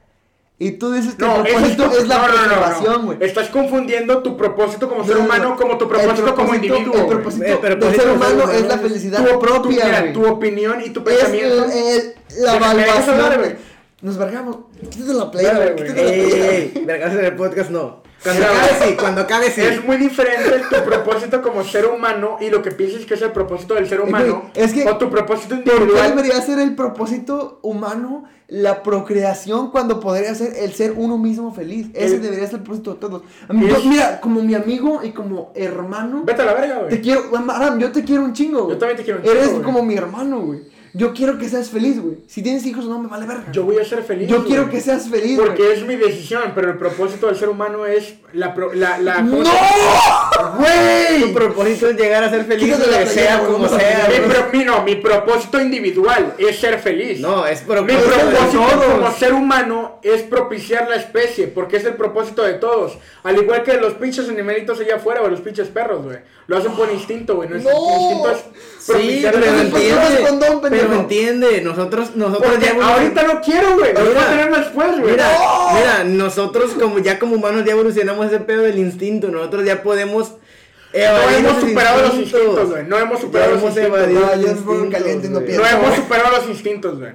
Y 0.60 0.72
tú 0.72 0.90
dices 0.92 1.14
que 1.14 1.24
No, 1.24 1.36
el 1.36 1.52
propósito 1.52 1.88
tu- 1.88 1.96
es 1.98 2.08
la 2.08 2.16
no, 2.18 2.22
no, 2.22 2.28
no, 2.28 2.34
no. 2.34 2.42
preservación, 2.48 3.06
güey. 3.06 3.18
Estás 3.20 3.48
confundiendo 3.48 4.22
tu 4.24 4.36
propósito 4.36 4.88
como 4.88 5.04
ser 5.04 5.12
No, 5.14 5.20
no, 5.20 5.24
humano 5.26 5.48
no. 5.50 5.56
como 5.56 5.78
tu 5.78 5.84
El 5.84 5.90
propósito 5.90 6.34
como 6.34 6.48
propósito- 6.48 6.66
individuo. 6.76 6.94
El 7.00 7.06
propósito 7.06 7.44
El 7.46 7.58
propósito 7.58 7.86
del 7.86 7.94
ser 8.00 8.10
humano 8.10 8.46
ser 8.48 8.54
es 8.56 8.66
la 8.66 8.74
es 8.74 8.80
felicidad 8.80 9.24
Tu, 9.24 9.32
tu- 9.32 9.38
propia, 9.38 9.84
mira, 9.84 10.00
güey. 10.00 10.12
tu 10.12 10.26
opinión 10.26 10.80
y 10.84 10.90
tu 10.90 11.00
Es 11.00 11.06
pensamiento. 11.06 11.64
el- 11.64 11.70
el- 11.70 12.14
la 12.44 12.52
¿Me- 12.58 12.74
me 12.74 12.82
dejas 12.82 13.08
hablar, 13.08 13.32
evaluación. 13.34 13.58
Nos 14.00 14.16
vergamos. 14.18 14.56
Quítate 14.90 15.14
la 15.14 15.30
play, 15.30 15.44
Dale, 15.46 15.58
güey. 15.72 15.76
Quítate 15.76 16.04
la 16.04 16.10
Ey, 16.10 16.30
play. 16.30 16.40
ey, 16.42 16.72
ey, 16.74 16.84
vergas 16.84 17.12
en 17.14 17.24
el 17.24 17.36
podcast 17.36 17.70
no. 17.70 18.02
Cuando 18.22 18.44
acabe 18.44 18.68
sí, 18.88 18.96
cuando 18.98 19.20
acabe 19.22 19.50
sí. 19.50 19.60
Es 19.60 19.84
muy 19.84 19.96
diferente 19.96 20.50
tu 20.70 20.84
propósito 20.84 21.40
como 21.40 21.62
ser 21.64 21.86
humano 21.86 22.36
y 22.40 22.50
lo 22.50 22.62
que 22.62 22.70
piensas 22.72 23.04
que 23.06 23.14
es 23.14 23.22
el 23.22 23.30
propósito 23.32 23.74
del 23.74 23.88
ser 23.88 24.00
humano. 24.00 24.50
güey, 24.54 24.64
es 24.66 24.72
que- 24.72 24.84
o 24.88 24.96
tu 24.98 25.08
propósito 25.08 25.54
¿Por 25.54 25.64
qué 25.64 25.70
individual. 25.72 26.16
debería 26.16 26.40
ser 26.42 26.58
el 26.58 26.74
propósito 26.74 27.60
humano 27.62 28.24
la 28.48 28.82
procreación 28.82 29.70
cuando 29.70 30.00
podría 30.00 30.34
ser 30.34 30.54
el 30.56 30.72
ser 30.72 30.94
uno 30.96 31.16
mismo 31.18 31.52
feliz? 31.54 31.88
Ese 31.94 32.16
El- 32.16 32.22
debería 32.22 32.46
ser 32.46 32.56
el 32.56 32.62
propósito 32.62 32.94
de 32.94 33.00
todos. 33.00 33.22
Yo- 33.52 33.76
Es- 33.76 33.84
mira, 33.84 34.20
como 34.20 34.42
mi 34.42 34.54
amigo 34.54 35.00
y 35.04 35.10
como 35.12 35.52
hermano, 35.54 36.22
Vete 36.24 36.42
a 36.42 36.44
la 36.46 36.54
verga, 36.54 36.78
te 36.80 36.84
güey. 36.86 37.00
quiero, 37.02 37.22
Aram, 37.50 37.78
yo 37.78 37.92
te 37.92 38.02
quiero 38.04 38.24
un 38.24 38.32
chingo, 38.32 38.62
güey. 38.64 38.74
Yo 38.74 38.78
también 38.78 38.96
te 38.96 39.04
quiero 39.04 39.20
un 39.20 39.26
Eres 39.26 39.42
chingo, 39.44 39.52
güey. 39.60 39.64
como 39.64 39.82
mi 39.84 39.94
hermano, 39.96 40.40
güey. 40.40 40.60
Yo 40.98 41.14
quiero 41.14 41.38
que 41.38 41.48
seas 41.48 41.70
feliz, 41.70 42.00
güey. 42.02 42.18
Si 42.26 42.42
tienes 42.42 42.66
hijos 42.66 42.84
no, 42.86 42.98
me 42.98 43.08
vale 43.08 43.24
verga. 43.24 43.44
Yo 43.52 43.62
voy 43.62 43.78
a 43.78 43.84
ser 43.84 44.02
feliz. 44.02 44.28
Yo 44.28 44.38
güey. 44.38 44.48
quiero 44.48 44.68
que 44.68 44.80
seas 44.80 45.08
feliz, 45.08 45.36
güey. 45.36 45.46
Porque 45.48 45.72
es 45.72 45.84
mi 45.86 45.94
decisión, 45.94 46.50
pero 46.56 46.70
el 46.72 46.76
propósito 46.76 47.28
del 47.28 47.36
ser 47.36 47.48
humano 47.48 47.86
es 47.86 48.14
la. 48.32 48.52
pro- 48.52 48.74
la, 48.74 48.98
la 48.98 49.14
¿cómo 49.16 49.38
¡No! 49.38 49.44
se- 49.44 50.38
Tu 50.38 51.22
¡Güey! 51.22 51.32
propósito 51.34 51.88
es 51.88 51.96
llegar 51.96 52.24
a 52.24 52.30
ser 52.30 52.44
feliz 52.44 52.64
Quítate 52.76 53.06
sea 53.06 53.38
güey, 53.38 53.52
como 53.52 53.66
a 53.66 53.68
sea. 53.68 54.08
Mi, 54.10 54.16
güey. 54.18 54.28
pro- 54.28 54.48
mi- 54.52 54.64
no, 54.64 54.82
mi 54.82 54.96
propósito 54.96 55.60
individual 55.60 56.34
es 56.36 56.58
ser 56.58 56.78
feliz. 56.80 57.20
No, 57.20 57.46
es 57.46 57.62
Mi 57.62 57.68
propósito. 57.74 58.02
propósito 58.04 58.58
todos. 58.68 58.84
como 58.94 59.12
ser 59.12 59.32
humano 59.34 60.00
es 60.02 60.22
propiciar 60.22 60.88
la 60.88 60.96
especie, 60.96 61.46
porque 61.46 61.76
es 61.76 61.84
el 61.84 61.94
propósito 61.94 62.42
de 62.42 62.54
todos. 62.54 62.98
Al 63.22 63.36
igual 63.40 63.62
que 63.62 63.74
los 63.74 63.94
pinches 63.94 64.28
animalitos 64.28 64.80
allá 64.80 64.96
afuera, 64.96 65.22
o 65.22 65.28
los 65.28 65.40
pinches 65.40 65.68
perros, 65.68 66.04
güey. 66.04 66.18
Lo 66.48 66.56
hacen 66.56 66.72
por 66.72 66.90
instinto, 66.90 67.36
güey. 67.36 67.48
No. 67.50 67.56
instinto 67.56 68.30
es 68.30 68.38
Sí, 68.80 69.20
pero 69.22 69.44
entiende. 69.44 70.26
condón. 70.26 70.60
Pero 70.62 70.92
entiende, 70.94 71.60
nosotros, 71.60 72.16
nosotros 72.16 72.52
Porque 72.54 72.66
ya 72.66 72.86
ahorita 72.86 73.22
no 73.24 73.40
quiero, 73.42 73.76
güey. 73.76 73.92
Lo 73.92 74.00
voy 74.06 74.16
a 74.16 74.28
tener 74.30 74.50
después, 74.56 74.98
güey. 74.98 75.10
Mira, 75.12 75.30
¡No! 75.38 75.74
mira, 75.78 76.04
nosotros 76.04 76.72
como 76.72 76.98
ya 77.00 77.18
como 77.18 77.34
humanos 77.36 77.64
ya 77.66 77.72
evolucionamos 77.72 78.26
ese 78.26 78.40
pedo 78.40 78.62
del 78.62 78.78
instinto, 78.78 79.28
nosotros 79.28 79.66
ya 79.66 79.82
podemos 79.82 80.30
No 80.30 80.98
evadir 80.98 81.38
hemos 81.46 81.60
superado 81.60 82.02
los 82.02 82.14
instintos, 82.14 82.70
güey. 82.70 82.84
No 82.86 82.98
hemos 82.98 83.20
superado 83.20 83.50
los 83.52 83.62
instintos. 83.62 83.84
es 83.84 85.30
no 85.30 85.40
güey. 85.40 85.46
pienso. 85.46 85.62
No 85.62 85.68
hemos 85.68 85.96
superado 85.96 86.36
los 86.38 86.48
instintos, 86.48 86.98
güey. 86.98 87.12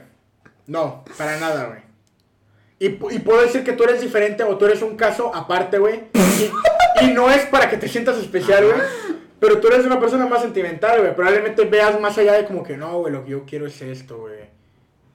No, 0.68 1.04
para 1.18 1.40
nada, 1.40 1.66
güey. 1.66 1.80
Y, 2.78 2.90
pu- 3.00 3.12
y 3.12 3.20
puedo 3.20 3.42
decir 3.42 3.64
que 3.64 3.72
tú 3.74 3.84
eres 3.84 4.00
diferente 4.00 4.44
o 4.44 4.58
tú 4.58 4.66
eres 4.66 4.82
un 4.84 4.96
caso 4.96 5.34
aparte, 5.34 5.80
güey. 5.80 6.04
Y, 6.14 7.06
y 7.06 7.08
no 7.14 7.32
es 7.32 7.46
para 7.46 7.70
que 7.70 7.78
te 7.78 7.88
sientas 7.88 8.18
especial, 8.18 8.64
güey. 8.66 8.76
Pero 9.44 9.60
tú 9.60 9.68
eres 9.68 9.86
una 9.86 10.00
persona 10.00 10.26
más 10.26 10.42
sentimental, 10.42 11.02
güey. 11.02 11.14
Probablemente 11.14 11.66
veas 11.66 12.00
más 12.00 12.18
allá 12.18 12.32
de 12.32 12.46
como 12.46 12.64
que 12.64 12.78
no, 12.78 13.00
güey, 13.00 13.12
lo 13.12 13.26
que 13.26 13.32
yo 13.32 13.44
quiero 13.46 13.68
es 13.68 13.82
esto, 13.82 14.20
güey. 14.20 14.36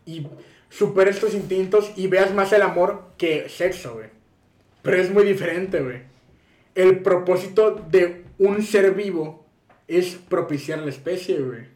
Y 0.04 0.26
superes 0.68 1.18
tus 1.18 1.32
instintos 1.32 1.92
y 1.96 2.08
veas 2.08 2.34
más 2.34 2.52
el 2.52 2.60
amor 2.60 3.04
que 3.16 3.48
sexo, 3.48 3.94
güey. 3.94 4.08
Pero 4.82 4.98
es 4.98 5.10
muy 5.10 5.24
diferente, 5.24 5.80
güey. 5.80 6.02
El 6.74 6.98
propósito 6.98 7.70
de 7.90 8.26
un 8.38 8.62
ser 8.62 8.92
vivo 8.92 9.46
es 9.86 10.16
propiciar 10.28 10.80
la 10.80 10.90
especie, 10.90 11.40
güey. 11.40 11.66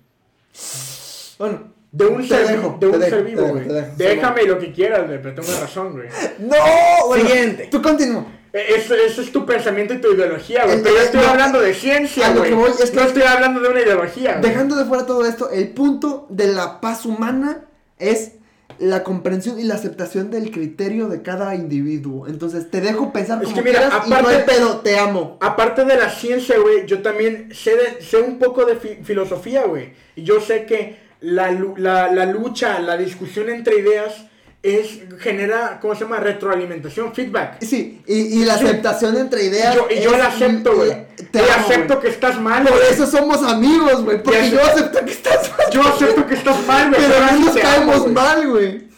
Bueno, 1.38 1.72
De 1.90 2.04
un 2.04 2.22
ser, 2.22 2.48
dejo, 2.48 2.76
de 2.78 2.86
un 2.86 2.98
dejo, 3.00 3.16
ser 3.16 3.24
vivo, 3.24 3.48
güey. 3.48 3.66
Déjame 3.96 4.42
lo 4.42 4.58
que 4.58 4.72
quieras, 4.72 5.06
güey, 5.06 5.22
pero 5.22 5.36
tengo 5.36 5.58
razón, 5.58 5.92
güey. 5.92 6.08
¡No! 6.38 7.06
Bueno, 7.06 7.24
Siguiente. 7.26 7.68
Tú 7.70 7.80
continúa. 7.80 8.26
Eso, 8.52 8.94
eso 8.94 9.22
es 9.22 9.32
tu 9.32 9.46
pensamiento 9.46 9.94
y 9.94 10.00
tu 10.00 10.12
ideología, 10.12 10.64
güey. 10.66 10.82
Pero 10.82 10.94
yo 10.96 11.00
estoy 11.02 11.20
no, 11.22 11.28
hablando 11.28 11.60
de 11.60 11.72
ciencia, 11.74 12.30
güey. 12.32 12.52
es 12.82 12.90
que- 12.90 12.96
No 12.96 13.02
estoy 13.04 13.22
hablando 13.22 13.60
de 13.60 13.68
una 13.68 13.80
ideología. 13.80 14.38
Dejando 14.42 14.76
de 14.76 14.84
fuera 14.84 15.06
todo 15.06 15.24
esto, 15.24 15.50
el 15.50 15.68
punto 15.70 16.26
de 16.28 16.48
la 16.48 16.80
paz 16.80 17.06
humana 17.06 17.64
es 17.98 18.32
la 18.78 19.04
comprensión 19.04 19.58
y 19.60 19.64
la 19.64 19.74
aceptación 19.76 20.30
del 20.30 20.50
criterio 20.50 21.08
de 21.08 21.22
cada 21.22 21.54
individuo. 21.54 22.26
Entonces, 22.26 22.70
te 22.70 22.80
dejo 22.80 23.12
pensar 23.12 23.38
Es 23.42 23.44
como 23.44 23.56
que 23.56 23.62
mira, 23.62 23.80
quieras 23.88 24.06
y 24.06 24.10
no 24.10 24.16
aparte- 24.16 24.36
hay 24.36 24.42
pedo, 24.44 24.80
te 24.80 24.98
amo. 24.98 25.38
Aparte 25.40 25.84
de 25.84 25.96
la 25.96 26.10
ciencia, 26.10 26.58
güey, 26.58 26.84
yo 26.86 27.00
también 27.00 27.50
sé, 27.54 27.70
de- 27.76 28.02
sé 28.02 28.18
un 28.20 28.38
poco 28.38 28.64
de 28.64 28.76
fi- 28.76 28.98
filosofía, 29.04 29.64
güey. 29.64 29.92
Y 30.16 30.24
yo 30.24 30.40
sé 30.40 30.64
que 30.66 30.96
la, 31.20 31.52
la, 31.76 32.10
la 32.12 32.26
lucha, 32.26 32.80
la 32.80 32.96
discusión 32.96 33.48
entre 33.50 33.78
ideas 33.78 34.26
es 34.62 35.00
genera, 35.18 35.78
¿cómo 35.80 35.94
se 35.94 36.02
llama? 36.04 36.18
Retroalimentación, 36.18 37.12
feedback. 37.14 37.60
Sí, 37.62 38.00
y, 38.06 38.40
y 38.40 38.44
la 38.44 38.54
aceptación 38.54 39.16
entre 39.16 39.44
ideas. 39.44 39.74
yo, 39.74 39.88
y 39.90 40.00
yo 40.00 40.16
la 40.16 40.26
acepto, 40.26 40.76
güey. 40.76 41.06
Te 41.32 41.38
Y 41.40 41.42
amo, 41.42 41.66
acepto 41.66 41.98
que 42.00 42.08
estás 42.08 42.40
mal, 42.40 42.64
Por 42.64 42.80
eso 42.82 43.06
somos 43.06 43.42
amigos, 43.42 44.04
güey. 44.04 44.22
Porque 44.22 44.50
yo 44.50 44.60
acepto- 44.60 45.04
que 45.04 45.10
estás 45.10 45.50
mal. 45.50 45.66
Yo 45.72 45.82
acepto 45.82 46.26
que 46.26 46.34
estás 46.34 46.66
mal, 46.66 46.90
güey. 46.90 47.00
Pero 47.02 47.24
aún 47.24 47.40
no 47.40 47.46
nos 47.46 47.56
amo, 47.56 47.60
caemos 47.62 48.12
mal, 48.12 48.48
güey. 48.48 48.88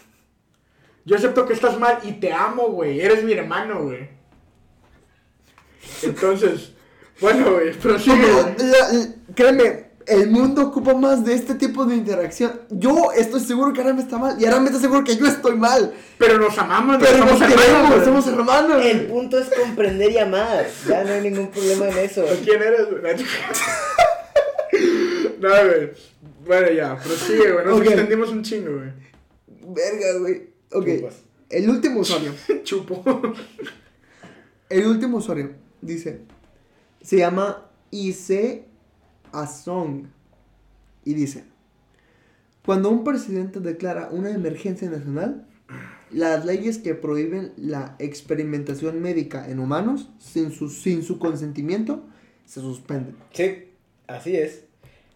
Yo 1.06 1.16
acepto 1.16 1.46
que 1.46 1.52
estás 1.54 1.78
mal 1.78 1.98
y 2.02 2.12
te 2.12 2.32
amo, 2.32 2.68
güey. 2.68 3.00
Eres 3.00 3.22
mi 3.24 3.32
hermano, 3.32 3.82
güey. 3.84 4.08
Entonces, 6.02 6.72
bueno, 7.20 7.52
güey, 7.52 7.72
la- 7.72 9.34
créeme, 9.34 9.83
el 10.06 10.30
mundo 10.30 10.62
ocupa 10.62 10.94
más 10.94 11.24
de 11.24 11.34
este 11.34 11.54
tipo 11.54 11.84
de 11.86 11.96
interacción. 11.96 12.60
Yo 12.70 13.10
estoy 13.12 13.40
seguro 13.40 13.72
que 13.72 13.80
Aram 13.80 13.98
está 13.98 14.18
mal 14.18 14.40
y 14.40 14.44
Aram 14.44 14.66
está 14.66 14.78
seguro 14.80 15.02
que 15.04 15.16
yo 15.16 15.26
estoy 15.26 15.56
mal. 15.56 15.94
Pero 16.18 16.38
nos 16.38 16.56
amamos. 16.58 16.96
Pero 17.00 17.18
nos 17.24 17.28
somos 17.38 17.42
hermanos, 17.42 17.62
queremos, 17.64 17.90
güey. 17.90 18.04
somos 18.04 18.26
hermanos. 18.26 18.84
El 18.84 19.06
punto 19.06 19.38
es 19.38 19.48
comprender 19.48 20.10
y 20.12 20.18
amar. 20.18 20.66
Ya 20.88 21.04
no 21.04 21.12
hay 21.12 21.22
ningún 21.22 21.48
problema 21.50 21.88
en 21.88 21.98
eso. 21.98 22.24
¿Quién 22.44 22.62
eres, 22.62 22.88
güey? 22.90 23.02
No, 25.40 25.48
güey. 25.50 25.90
Bueno, 26.46 26.70
ya, 26.72 26.96
prosigue, 26.96 27.52
güey. 27.52 27.64
Nos 27.66 27.80
Ok. 27.80 27.86
extendimos 27.86 28.30
un 28.30 28.42
chingo, 28.42 28.72
güey. 28.76 28.90
Verga, 29.74 30.18
güey. 30.20 30.42
Ok. 30.72 30.86
Chupas. 30.98 31.14
El 31.50 31.70
último 31.70 32.00
usuario. 32.00 32.32
Chupo. 32.62 33.04
El 34.68 34.86
último 34.86 35.18
usuario 35.18 35.52
dice. 35.80 36.20
Se 37.02 37.18
llama 37.18 37.66
Ise 39.34 39.60
Asong. 39.60 40.06
Y 41.04 41.14
dice. 41.14 41.44
Cuando 42.64 42.88
un 42.88 43.04
presidente 43.04 43.60
declara 43.60 44.08
una 44.10 44.30
emergencia 44.30 44.88
nacional, 44.88 45.46
las 46.10 46.46
leyes 46.46 46.78
que 46.78 46.94
prohíben 46.94 47.52
la 47.56 47.96
experimentación 47.98 49.02
médica 49.02 49.48
en 49.50 49.58
humanos 49.58 50.08
sin 50.18 50.50
su, 50.50 50.70
sin 50.70 51.02
su 51.02 51.18
consentimiento 51.18 52.04
se 52.46 52.60
suspenden. 52.60 53.16
Sí, 53.32 53.68
así 54.06 54.36
es. 54.36 54.64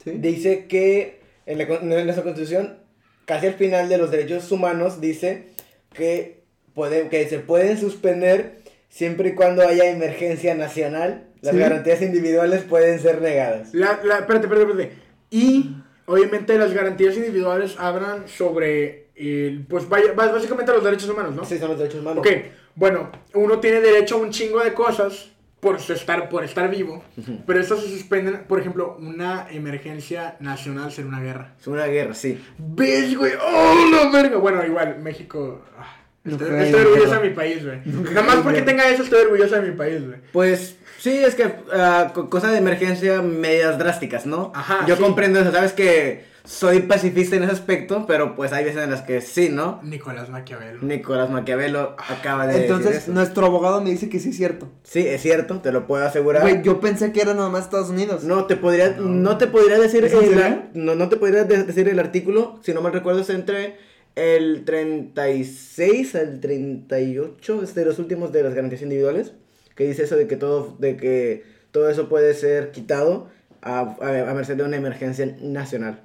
¿Sí? 0.05 0.11
Dice 0.19 0.66
que 0.66 1.20
en, 1.47 1.59
la, 1.59 1.65
en 1.65 1.89
nuestra 1.89 2.23
constitución, 2.23 2.78
casi 3.24 3.47
al 3.47 3.55
final 3.55 3.89
de 3.89 3.97
los 3.97 4.11
derechos 4.11 4.51
humanos, 4.53 5.01
dice 5.01 5.47
que, 5.95 6.43
puede, 6.74 7.09
que 7.09 7.27
se 7.28 7.39
pueden 7.39 7.78
suspender 7.78 8.59
siempre 8.89 9.31
y 9.31 9.35
cuando 9.35 9.62
haya 9.62 9.90
emergencia 9.90 10.55
nacional. 10.55 11.27
Las 11.43 11.55
Sí. 11.55 11.60
garantías 11.60 12.02
individuales 12.02 12.62
pueden 12.62 12.98
ser 13.01 13.20
negadas. 13.23 13.73
La, 13.74 14.01
la, 14.05 14.19
espérate, 14.19 14.47
espérate, 14.47 14.70
espérate. 14.70 14.93
Y, 15.31 15.77
obviamente, 16.06 16.59
las 16.59 16.73
garantías 16.73 17.16
individuales 17.16 17.77
hablan 17.78 18.27
sobre, 18.28 19.09
el, 19.15 19.65
pues, 19.69 19.89
vaya, 19.89 20.12
bás- 20.15 20.32
básicamente 20.32 20.73
los 20.73 20.82
derechos 20.85 21.09
humanos, 21.10 21.35
¿no? 21.35 21.44
Sí, 21.44 21.59
son 21.59 21.69
los 21.70 21.78
derechos 21.78 22.01
humanos. 22.01 22.27
Ok, 22.27 22.32
bueno, 22.74 23.10
uno 23.35 23.59
tiene 23.60 23.81
derecho 23.81 24.16
a 24.16 24.19
un 24.19 24.31
chingo 24.31 24.62
de 24.62 24.73
cosas 24.73 25.31
por 25.60 25.74
estar, 25.77 26.28
por 26.28 26.44
estar 26.44 26.70
vivo, 26.70 27.02
pero 27.44 27.59
eso 27.60 27.77
se 27.77 27.89
suspenden, 27.89 28.44
por 28.47 28.60
ejemplo, 28.60 28.97
una 29.01 29.48
emergencia 29.51 30.36
nacional 30.39 30.93
ser 30.93 31.05
una 31.05 31.20
guerra. 31.20 31.55
Es 31.60 31.66
una 31.66 31.86
guerra, 31.86 32.15
sí. 32.15 32.40
¿Ves, 32.59 33.16
güey? 33.16 33.32
¡Oh, 33.44 33.89
la 33.93 34.09
verga! 34.10 34.36
Bueno, 34.39 34.65
igual, 34.65 35.01
México... 35.01 35.62
ah, 35.77 35.97
No 36.23 36.32
estoy, 36.36 36.60
estoy 36.62 36.81
orgulloso 36.82 37.20
de 37.20 37.28
mi 37.28 37.35
país, 37.35 37.65
güey. 37.66 37.81
Nada 37.85 38.23
más 38.23 38.36
porque 38.36 38.62
tenga 38.62 38.89
eso, 38.89 39.02
estoy 39.02 39.23
orgulloso 39.23 39.56
de 39.56 39.62
mi 39.70 39.77
país, 39.77 40.06
güey. 40.06 40.19
Pues 40.32 40.77
sí, 40.99 41.11
es 41.25 41.35
que 41.35 41.55
ah, 41.73 42.11
co- 42.15 42.29
cosas 42.29 42.53
de 42.53 42.59
emergencia 42.59 43.23
medias 43.23 43.79
drásticas, 43.79 44.27
¿no? 44.27 44.53
Ajá, 44.55 44.85
Yo 44.87 44.97
sí. 44.97 45.03
comprendo 45.03 45.41
eso, 45.41 45.51
sabes 45.53 45.73
que 45.73 46.27
soy 46.45 46.81
pacifista 46.81 47.37
en 47.37 47.43
ese 47.43 47.53
aspecto, 47.53 48.07
pero 48.07 48.35
pues 48.35 48.55
hay 48.55 48.65
veces 48.65 48.83
en 48.83 48.91
las 48.91 49.03
que 49.03 49.20
sí, 49.20 49.51
¿no? 49.51 49.81
Nicolás 49.83 50.31
Maquiavelo. 50.31 50.81
Nicolás 50.81 51.29
Maquiavelo 51.29 51.95
acaba 52.09 52.47
de 52.47 52.55
decir 52.55 52.70
Entonces, 52.70 53.03
eso. 53.03 53.12
nuestro 53.12 53.45
abogado 53.47 53.83
me 53.83 53.91
dice 53.91 54.09
que 54.09 54.19
sí 54.19 54.31
es 54.31 54.37
cierto. 54.39 54.66
Sí, 54.83 55.01
es 55.07 55.20
cierto, 55.20 55.61
te 55.61 55.73
lo 55.73 55.87
puedo 55.87 56.07
asegurar. 56.07 56.41
Güey, 56.43 56.62
yo 56.62 56.81
pensé 56.81 57.12
que 57.12 57.20
era 57.20 57.35
nada 57.35 57.51
más 57.51 57.65
Estados 57.65 57.91
Unidos. 57.91 58.25
No 58.25 58.47
te 58.47 58.57
podría, 58.57 58.97
no. 58.99 59.37
te 59.37 59.47
podría 59.47 59.79
decir 59.79 60.05
¿Es 60.07 60.15
en 60.15 60.39
el, 60.39 60.61
no, 60.73 60.95
no 60.95 61.11
te 61.11 61.16
podría 61.19 61.45
de- 61.45 61.65
decir 61.65 61.87
el 61.87 61.99
artículo, 61.99 62.59
si 62.62 62.73
no 62.73 62.81
mal 62.81 62.95
recuerdo 62.95 63.20
es 63.20 63.29
entre 63.29 63.77
el 64.16 64.65
36 64.65 66.15
al 66.15 66.41
38, 66.41 67.62
es 67.62 67.75
de 67.75 67.85
los 67.85 67.99
últimos 67.99 68.33
de 68.33 68.43
las 68.43 68.55
garantías 68.55 68.83
individuales, 68.83 69.33
que 69.78 69.84
dice 69.84 70.02
eso 70.02 70.16
de 70.16 70.26
que 70.26 70.36
todo, 70.36 70.74
de 70.80 70.96
que 70.96 71.44
todo 71.70 71.88
eso 71.88 72.09
puede 72.09 72.34
ser 72.34 72.72
quitado 72.72 73.28
a, 73.62 73.78
a, 73.78 74.30
a 74.30 74.34
merced 74.34 74.56
de 74.56 74.64
una 74.64 74.76
emergencia 74.76 75.24
nacional. 75.40 76.02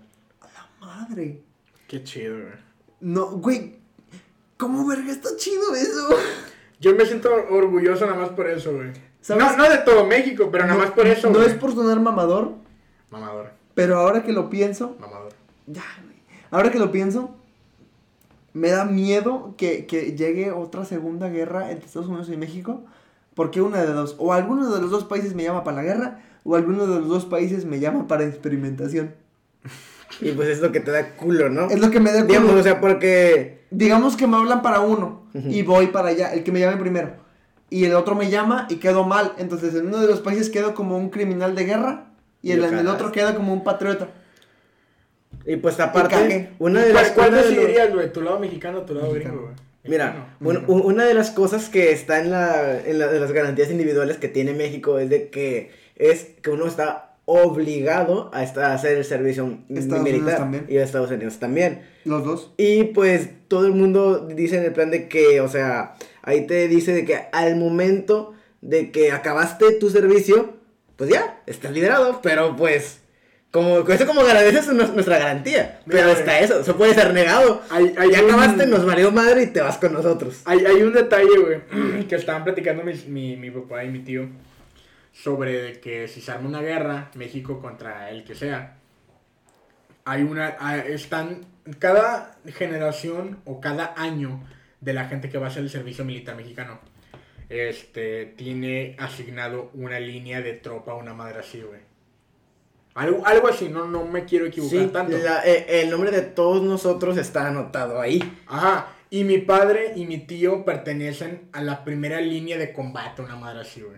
Madre. 0.79 1.41
Qué 1.87 2.03
chido, 2.03 2.35
güey. 2.35 2.53
No, 3.01 3.31
güey. 3.31 3.75
¿Cómo 4.57 4.85
verga 4.87 5.11
está 5.11 5.35
chido 5.35 5.73
eso? 5.75 6.09
Yo 6.79 6.93
me 6.95 7.03
siento 7.05 7.33
orgulloso 7.49 8.05
nada 8.05 8.17
más 8.19 8.29
por 8.29 8.47
eso, 8.47 8.73
güey. 8.75 8.91
No, 9.29 9.57
no 9.57 9.69
de 9.69 9.79
todo 9.79 10.05
México, 10.05 10.49
pero 10.51 10.65
nada 10.67 10.77
más 10.77 10.91
por 10.91 11.07
eso, 11.07 11.29
No 11.29 11.39
güey. 11.39 11.47
es 11.49 11.55
por 11.55 11.73
sonar 11.73 11.99
mamador, 11.99 12.53
Mamador, 13.09 13.51
pero 13.73 13.97
ahora 13.97 14.21
que 14.23 14.33
lo 14.33 14.49
pienso, 14.49 14.95
mamador. 14.99 15.33
ya, 15.65 15.83
güey. 16.03 16.17
Ahora 16.51 16.71
que 16.71 16.77
lo 16.79 16.91
pienso, 16.91 17.35
me 18.53 18.69
da 18.69 18.85
miedo 18.85 19.55
que, 19.57 19.85
que 19.87 20.15
llegue 20.15 20.51
otra 20.51 20.85
segunda 20.85 21.29
guerra 21.29 21.71
entre 21.71 21.87
Estados 21.87 22.07
Unidos 22.09 22.29
y 22.29 22.37
México. 22.37 22.83
Porque 23.35 23.61
una 23.61 23.81
de 23.81 23.91
dos, 23.91 24.15
o 24.19 24.33
alguno 24.33 24.69
de 24.73 24.81
los 24.81 24.91
dos 24.91 25.05
países 25.05 25.33
me 25.33 25.43
llama 25.43 25.63
para 25.63 25.77
la 25.77 25.83
guerra, 25.83 26.19
o 26.43 26.55
alguno 26.55 26.85
de 26.85 26.99
los 26.99 27.09
dos 27.09 27.25
países 27.25 27.65
me 27.65 27.79
llama 27.79 28.07
para 28.07 28.25
experimentación. 28.25 29.15
Y 30.21 30.31
pues 30.31 30.47
es 30.49 30.61
lo 30.61 30.71
que 30.71 30.79
te 30.79 30.91
da 30.91 31.15
culo, 31.15 31.49
¿no? 31.49 31.69
Es 31.69 31.79
lo 31.79 31.89
que 31.89 31.99
me 31.99 32.11
da 32.11 32.23
Digamos, 32.23 32.49
culo. 32.49 32.61
o 32.61 32.63
sea, 32.63 32.79
porque... 32.79 33.63
Digamos 33.71 34.15
que 34.15 34.27
me 34.27 34.37
hablan 34.37 34.61
para 34.61 34.81
uno 34.81 35.23
y 35.33 35.63
voy 35.63 35.87
para 35.87 36.09
allá, 36.09 36.33
el 36.33 36.43
que 36.43 36.51
me 36.51 36.59
llame 36.59 36.77
primero. 36.77 37.13
Y 37.71 37.85
el 37.85 37.95
otro 37.95 38.13
me 38.13 38.29
llama 38.29 38.67
y 38.69 38.75
quedo 38.75 39.03
mal. 39.03 39.33
Entonces 39.39 39.73
en 39.73 39.87
uno 39.87 39.99
de 39.99 40.05
los 40.05 40.21
países 40.21 40.51
quedo 40.51 40.75
como 40.75 40.95
un 40.95 41.09
criminal 41.09 41.55
de 41.55 41.65
guerra 41.65 42.11
y 42.43 42.51
en 42.51 42.59
Lo 42.59 42.67
el, 42.67 42.73
en 42.73 42.79
el 42.81 42.87
otro 42.87 43.11
queda 43.11 43.33
como 43.33 43.51
un 43.51 43.63
patriota. 43.63 44.09
Y 45.47 45.55
pues 45.55 45.79
aparte, 45.79 46.51
una 46.59 46.81
de 46.83 46.91
¿Cuál, 46.91 47.03
las 47.03 47.13
cuál 47.13 47.31
decidirías, 47.31 47.91
güey? 47.91 48.13
¿Tu 48.13 48.21
lado 48.21 48.39
mexicano 48.39 48.79
o 48.79 48.81
tu 48.83 48.93
lado 48.93 49.07
Mexicano. 49.07 49.33
gringo, 49.33 49.47
güey? 49.47 49.72
Mira, 49.85 50.35
Mexicano. 50.39 50.65
un- 50.69 50.81
un- 50.81 50.85
una 50.93 51.05
de 51.05 51.13
las 51.13 51.31
cosas 51.31 51.69
que 51.69 51.91
está 51.91 52.19
en, 52.21 52.31
la, 52.31 52.79
en 52.85 52.99
la- 52.99 53.07
de 53.07 53.19
las 53.19 53.31
garantías 53.31 53.69
individuales 53.69 54.17
que 54.17 54.27
tiene 54.29 54.53
México 54.53 54.97
es 54.99 55.09
de 55.09 55.29
que 55.29 55.71
es 55.95 56.27
que 56.41 56.49
uno 56.49 56.65
está 56.67 57.15
obligado 57.25 58.29
a, 58.33 58.43
esta- 58.43 58.71
a 58.71 58.73
hacer 58.73 58.97
el 58.97 59.05
servicio 59.05 59.59
Estados 59.69 60.01
Unidos 60.01 60.03
militar 60.19 60.37
también. 60.39 60.65
y 60.69 60.77
Estados 60.77 61.11
Unidos 61.11 61.39
también. 61.39 61.81
Los 62.05 62.23
dos. 62.25 62.53
Y 62.57 62.85
pues 62.85 63.29
todo 63.47 63.65
el 63.65 63.73
mundo 63.73 64.27
dice 64.27 64.57
en 64.57 64.63
el 64.63 64.73
plan 64.73 64.91
de 64.91 65.07
que, 65.07 65.39
o 65.41 65.47
sea, 65.47 65.95
ahí 66.21 66.47
te 66.47 66.67
dice 66.67 66.93
de 66.93 67.05
que 67.05 67.25
al 67.31 67.55
momento 67.55 68.33
de 68.61 68.91
que 68.91 69.11
acabaste 69.11 69.73
tu 69.73 69.89
servicio, 69.89 70.53
pues 70.95 71.09
ya, 71.09 71.41
estás 71.45 71.71
liberado, 71.71 72.19
pero 72.23 72.55
pues, 72.55 72.99
como, 73.53 73.87
eso 73.87 74.05
como 74.07 74.21
agradeces 74.21 74.67
es 74.67 74.73
nuestra 74.73 75.19
garantía. 75.19 75.79
Mira, 75.85 75.99
pero 76.01 76.11
hasta 76.11 76.39
eso, 76.39 76.59
eso 76.61 76.75
puede 76.75 76.93
ser 76.95 77.13
negado. 77.13 77.61
Hay- 77.69 77.93
hay 77.97 78.11
ya 78.11 78.23
un- 78.23 78.31
acabaste, 78.31 78.65
nos 78.65 78.83
valió 78.83 79.11
madre 79.11 79.43
y 79.43 79.47
te 79.47 79.61
vas 79.61 79.77
con 79.77 79.93
nosotros. 79.93 80.41
Hay, 80.45 80.65
hay 80.65 80.81
un 80.81 80.91
detalle, 80.91 81.37
güey, 81.39 82.05
que 82.07 82.15
estaban 82.15 82.43
platicando 82.43 82.83
mis- 82.83 83.05
mi, 83.07 83.37
mi 83.37 83.51
papá 83.51 83.83
y 83.83 83.89
mi 83.89 83.99
tío 83.99 84.27
sobre 85.11 85.79
que 85.79 86.07
si 86.07 86.19
se 86.19 86.31
arma 86.31 86.49
una 86.49 86.61
guerra, 86.61 87.11
México 87.13 87.61
contra 87.61 88.09
el 88.09 88.23
que 88.23 88.33
sea, 88.33 88.77
hay 90.05 90.23
una, 90.23 90.49
están, 90.87 91.41
cada 91.77 92.35
generación 92.55 93.37
o 93.45 93.61
cada 93.61 93.93
año 93.95 94.43
de 94.81 94.93
la 94.93 95.05
gente 95.05 95.29
que 95.29 95.37
va 95.37 95.45
a 95.45 95.49
hacer 95.49 95.61
el 95.63 95.69
servicio 95.69 96.03
militar 96.03 96.35
mexicano, 96.35 96.79
este, 97.49 98.25
tiene 98.35 98.95
asignado 98.97 99.69
una 99.75 99.99
línea 99.99 100.41
de 100.41 100.53
tropa, 100.53 100.95
una 100.95 101.13
madre 101.13 101.39
así, 101.41 101.61
güey. 101.61 101.79
Algo, 102.95 103.25
algo 103.25 103.47
así, 103.47 103.69
no, 103.69 103.87
no 103.87 104.05
me 104.05 104.23
quiero 104.25 104.45
equivocar 104.45 104.79
Sí, 104.79 104.87
tanto. 104.87 105.17
la- 105.17 105.43
eh, 105.45 105.81
el 105.81 105.89
nombre 105.89 106.11
de 106.11 106.21
todos 106.21 106.61
nosotros 106.61 107.17
está 107.17 107.47
anotado 107.47 107.99
ahí. 107.99 108.21
Ajá, 108.47 108.87
y 109.09 109.23
mi 109.23 109.39
padre 109.39 109.93
y 109.95 110.05
mi 110.05 110.19
tío 110.19 110.63
pertenecen 110.63 111.49
a 111.53 111.61
la 111.63 111.83
primera 111.83 112.21
línea 112.21 112.57
de 112.57 112.71
combate, 112.71 113.21
una 113.23 113.35
madre 113.35 113.61
así, 113.61 113.81
güey. 113.81 113.97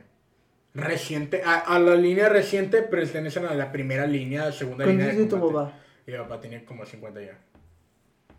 Reciente, 0.74 1.42
a, 1.46 1.56
a 1.60 1.80
la 1.80 1.96
línea 1.96 2.28
reciente 2.30 2.82
pertenecen 2.82 3.46
a 3.46 3.54
la 3.54 3.72
primera 3.72 4.06
línea, 4.06 4.52
segunda 4.52 4.86
línea 4.86 5.08
de 5.08 5.14
¿Cuántos 5.14 5.26
dice 5.26 5.40
tu 5.40 5.46
combate. 5.54 5.72
papá? 5.72 5.84
Y 6.08 6.12
mi 6.12 6.18
papá 6.18 6.40
tenía 6.42 6.66
como 6.66 6.86
50 6.86 7.22
ya. 7.22 7.38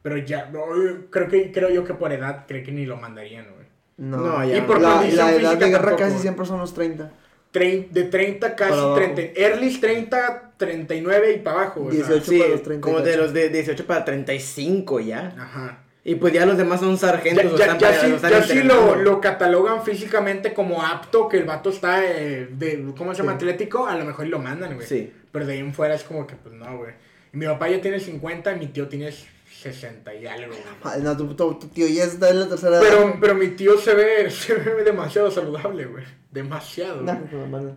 Pero 0.03 0.19
ya, 0.19 0.51
no, 0.53 0.61
creo 1.11 1.29
que 1.29 1.51
creo 1.51 1.71
yo 1.71 1.85
que 1.85 1.95
por 1.95 2.13
edad, 2.13 2.45
creo 2.47 2.63
que 2.63 2.73
ni 2.73 2.85
lo 2.87 2.97
mandarían, 2.97 3.47
güey. 3.55 3.67
No, 3.99 4.19
No, 4.19 4.45
ya 4.45 4.59
Y 4.59 4.61
por 4.63 4.81
la, 4.81 5.03
la 5.03 5.33
edad 5.33 5.57
de 5.57 5.67
guerra 5.69 5.83
tampoco, 5.83 5.97
casi 5.97 6.11
güey. 6.13 6.23
siempre 6.23 6.45
son 6.47 6.61
los 6.61 6.75
30. 6.75 7.11
Trein- 7.53 7.89
de 7.89 8.03
30 8.05 8.55
casi 8.55 8.71
Para 8.71 8.83
abajo. 8.83 8.97
30, 9.15 9.23
early 9.41 9.75
30, 9.81 10.46
39 10.57 11.33
y 11.33 11.39
para 11.39 11.61
abajo, 11.63 11.81
güey. 11.83 12.01
o 12.01 12.05
sea, 12.07 12.15
18. 12.17 12.31
Sí, 12.31 12.39
para 12.39 12.51
los 12.51 12.63
30 12.63 12.79
y 12.79 12.81
como 12.93 13.05
de 13.05 13.17
los 13.17 13.33
de 13.33 13.49
18 13.51 13.87
para 13.87 14.05
35 14.05 15.01
ya. 15.01 15.35
Ajá. 15.39 15.83
Y 16.05 16.15
pues 16.15 16.33
ya 16.33 16.47
los 16.47 16.57
demás 16.57 16.79
son 16.81 16.93
Ya, 16.93 16.99
sargentos. 16.99 17.53
o 17.53 17.57
ya, 17.57 17.65
están 17.65 17.79
ya 17.81 17.89
para- 17.89 18.01
sí, 18.01 18.13
están 18.13 18.31
ya 18.31 18.43
sí 18.45 18.63
lo, 18.63 18.95
lo 18.95 19.21
catalogan 19.21 19.83
físicamente 19.85 20.55
como 20.55 20.81
apto, 20.85 21.29
que 21.29 21.37
el 21.39 21.45
vato 21.45 21.71
está 21.71 22.01
de, 22.01 22.47
de- 22.47 22.93
¿cómo 22.97 23.13
se 23.13 23.23
llama? 23.23 23.33
Sí. 23.33 23.37
Atlético, 23.37 23.87
a 23.89 23.97
lo 23.97 24.05
mejor 24.05 24.27
y 24.27 24.29
lo 24.29 24.39
mandan, 24.39 24.77
güey. 24.77 24.87
Sí. 24.87 25.13
Pero 25.33 25.47
de 25.47 25.55
ahí 25.55 25.59
en 25.59 25.75
fuera 25.75 25.95
es 25.97 26.05
como 26.05 26.25
que, 26.27 26.37
pues 26.37 26.55
no, 26.55 26.79
güey. 26.79 26.93
Y 27.33 27.37
mi 27.37 27.47
papá 27.47 27.69
ya 27.69 27.81
tiene 27.81 27.99
50 27.99 28.53
y 28.55 28.59
mi 28.61 28.67
tío 28.69 28.87
tiene 28.87 29.11
60 29.51 30.15
y 30.15 30.27
algo, 30.27 30.53
güey. 30.53 30.63
Ay, 30.85 31.03
no, 31.03 31.17
tu, 31.17 31.35
tu- 31.35 31.55
tu 31.59 31.67
tío 31.69 31.89
ya 31.89 32.05
está 32.05 32.31
en 32.31 32.39
la 32.41 32.49
tercera 32.49 32.77
edad. 32.79 32.83
Pero, 32.89 33.19
pero 33.21 33.35
mi 33.35 33.49
tío 33.49 33.77
se 33.77 33.95
ve, 33.95 34.31
se 34.31 34.55
ve 34.55 34.85
demasiado 34.85 35.29
saludable, 35.31 35.87
güey. 35.87 36.05
Demasiado. 36.31 37.03
No, 37.03 37.19
güey. 37.51 37.73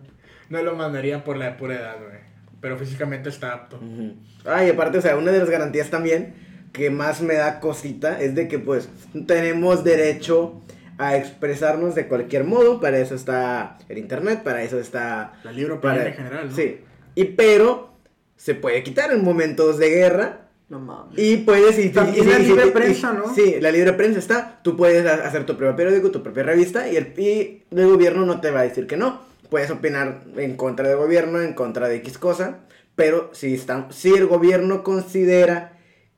No 0.50 0.62
lo 0.62 0.76
mandaría 0.76 1.24
por 1.24 1.36
la 1.36 1.56
pura 1.56 1.74
edad, 1.74 1.96
güey. 1.98 2.29
Pero 2.60 2.76
físicamente 2.78 3.28
está 3.28 3.52
apto. 3.54 3.76
Ujú. 3.76 4.14
Ay, 4.44 4.68
aparte, 4.70 4.98
o 4.98 5.02
sea, 5.02 5.16
una 5.16 5.30
de 5.32 5.38
las 5.38 5.48
garantías 5.50 5.88
también 5.90 6.34
que 6.72 6.90
más 6.90 7.20
me 7.22 7.34
da 7.34 7.58
cosita 7.60 8.20
es 8.20 8.34
de 8.34 8.46
que 8.48 8.58
pues 8.58 8.88
tenemos 9.26 9.82
derecho 9.82 10.60
a 10.98 11.16
expresarnos 11.16 11.94
de 11.94 12.06
cualquier 12.06 12.44
modo, 12.44 12.78
para 12.80 12.98
eso 12.98 13.14
está 13.14 13.78
el 13.88 13.96
internet, 13.98 14.42
para 14.44 14.62
eso 14.62 14.78
está... 14.78 15.32
La 15.44 15.52
libre 15.52 15.76
Para, 15.76 16.06
en 16.08 16.14
general, 16.14 16.50
¿no? 16.50 16.54
Sí, 16.56 16.80
y 17.14 17.24
pero 17.24 17.94
se 18.36 18.54
puede 18.54 18.82
quitar 18.82 19.10
en 19.10 19.24
momentos 19.24 19.78
de 19.78 19.88
guerra 19.88 20.48
No 20.68 20.78
mames. 20.78 21.18
y 21.18 21.38
puedes... 21.38 21.78
Y, 21.78 21.88
También 21.88 22.28
y- 22.28 22.30
la 22.30 22.38
y- 22.38 22.44
libre 22.44 22.66
y- 22.66 22.70
prensa, 22.70 23.12
y- 23.14 23.16
¿no? 23.16 23.34
Sí, 23.34 23.56
la 23.60 23.72
libre 23.72 23.94
prensa 23.94 24.18
está, 24.18 24.60
tú 24.62 24.76
puedes 24.76 25.06
ha- 25.06 25.26
hacer 25.26 25.46
tu 25.46 25.56
propio 25.56 25.74
periódico, 25.74 26.10
tu 26.10 26.22
propia 26.22 26.42
revista 26.42 26.86
y 26.86 26.96
el, 26.96 27.14
y 27.16 27.62
el 27.74 27.86
gobierno 27.88 28.26
no 28.26 28.40
te 28.42 28.50
va 28.50 28.60
a 28.60 28.64
decir 28.64 28.86
que 28.86 28.98
no. 28.98 29.22
Puedes 29.50 29.70
opinar 29.70 30.22
en 30.36 30.56
contra 30.56 30.88
del 30.88 30.96
gobierno, 30.96 31.40
en 31.42 31.54
contra 31.54 31.88
de 31.88 31.96
X 31.96 32.18
cosa, 32.18 32.60
pero 32.94 33.30
si, 33.34 33.58
si 33.90 34.14
el 34.14 34.26
gobierno 34.26 34.82
considera 34.82 35.72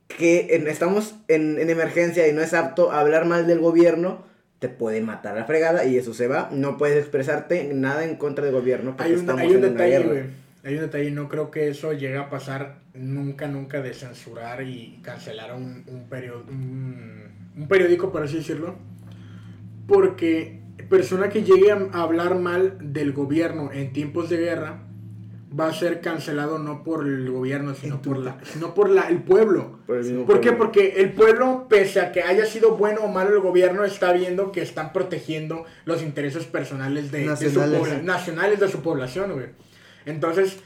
que 0.09 0.49
en- 0.57 0.69
estamos 0.69 1.15
en, 1.29 1.59
en 1.59 1.71
emergencia 1.71 2.29
y 2.29 2.33
no 2.33 2.43
es 2.43 2.53
apto 2.55 2.93
a 2.93 3.01
hablar 3.01 3.25
mal 3.25 3.47
del 3.47 3.61
gobierno, 3.61 4.25
te 4.59 4.69
puede 4.69 5.01
matar 5.01 5.35
la 5.35 5.45
fregada 5.45 5.85
y 5.87 5.97
eso 5.97 6.13
se 6.15 6.29
va. 6.29 6.49
No 6.53 6.77
puedes 6.77 6.99
expresarte 6.99 7.73
nada 7.75 8.05
en 8.05 8.17
contra 8.17 8.45
del 8.45 8.55
gobierno 8.55 8.91
porque 8.97 9.05
Hay 9.05 9.13
un, 9.15 9.21
estamos 9.21 9.41
hay 9.43 9.49
un 9.49 9.53
en 9.55 9.59
una 9.61 9.69
detalle, 9.71 9.99
guerra. 10.05 10.27
Hay 10.65 10.75
un 10.75 10.81
detalle, 10.83 11.11
no 11.11 11.29
creo 11.29 11.51
que 11.51 11.69
eso 11.69 11.93
llegue 11.93 12.19
a 12.19 12.31
pasar 12.31 12.77
nunca, 12.95 13.49
nunca 13.49 13.81
de 13.83 13.95
censurar 13.95 14.63
y 14.63 15.01
cancelar 15.03 15.55
un, 15.55 15.83
un, 15.89 16.07
perio- 16.09 16.45
un, 16.49 17.23
un 17.57 17.67
periódico, 17.69 18.13
por 18.13 18.23
así 18.23 18.37
decirlo. 18.37 18.77
Porque 19.89 20.61
persona 20.89 21.29
que 21.29 21.43
llegue 21.43 21.71
a 21.73 22.03
hablar 22.03 22.39
mal 22.39 22.77
del 22.81 23.13
gobierno 23.13 23.71
en 23.73 23.93
tiempos 23.93 24.29
de 24.31 24.37
guerra 24.39 24.83
va 25.59 25.67
a 25.69 25.73
ser 25.75 26.01
cancelado 26.01 26.59
no 26.59 26.83
por 26.83 27.07
el 27.07 27.31
gobierno, 27.31 27.75
sino 27.75 28.01
por, 28.01 28.17
la, 28.17 28.39
sino 28.45 28.73
por 28.75 28.89
la, 28.89 29.03
el 29.09 29.23
pueblo. 29.23 29.81
Por 29.87 29.97
el 29.99 30.05
mismo 30.05 30.25
¿Por 30.25 30.41
qué? 30.41 30.53
Porque 30.53 30.95
el 31.03 31.13
pueblo, 31.13 31.67
pese 31.69 32.01
a 32.01 32.11
que 32.11 32.23
haya 32.23 32.47
sido 32.47 32.77
bueno 32.77 33.03
o 33.03 33.09
malo 33.09 33.35
el 33.35 33.41
gobierno, 33.41 33.85
está 33.85 34.13
viendo 34.15 34.51
que 34.51 34.63
están 34.63 34.95
protegiendo 34.95 35.65
los 35.85 36.03
intereses 36.03 36.45
personales 36.47 37.13
de, 37.13 37.19
de 37.29 37.37
su 37.37 37.43
Nacionales. 37.61 37.79
pobla- 37.81 38.03
nacionales 38.03 38.61
de 38.61 38.69
su 38.71 38.81
población, 38.81 39.33
güey. 39.33 39.47
Entonces, 40.07 40.59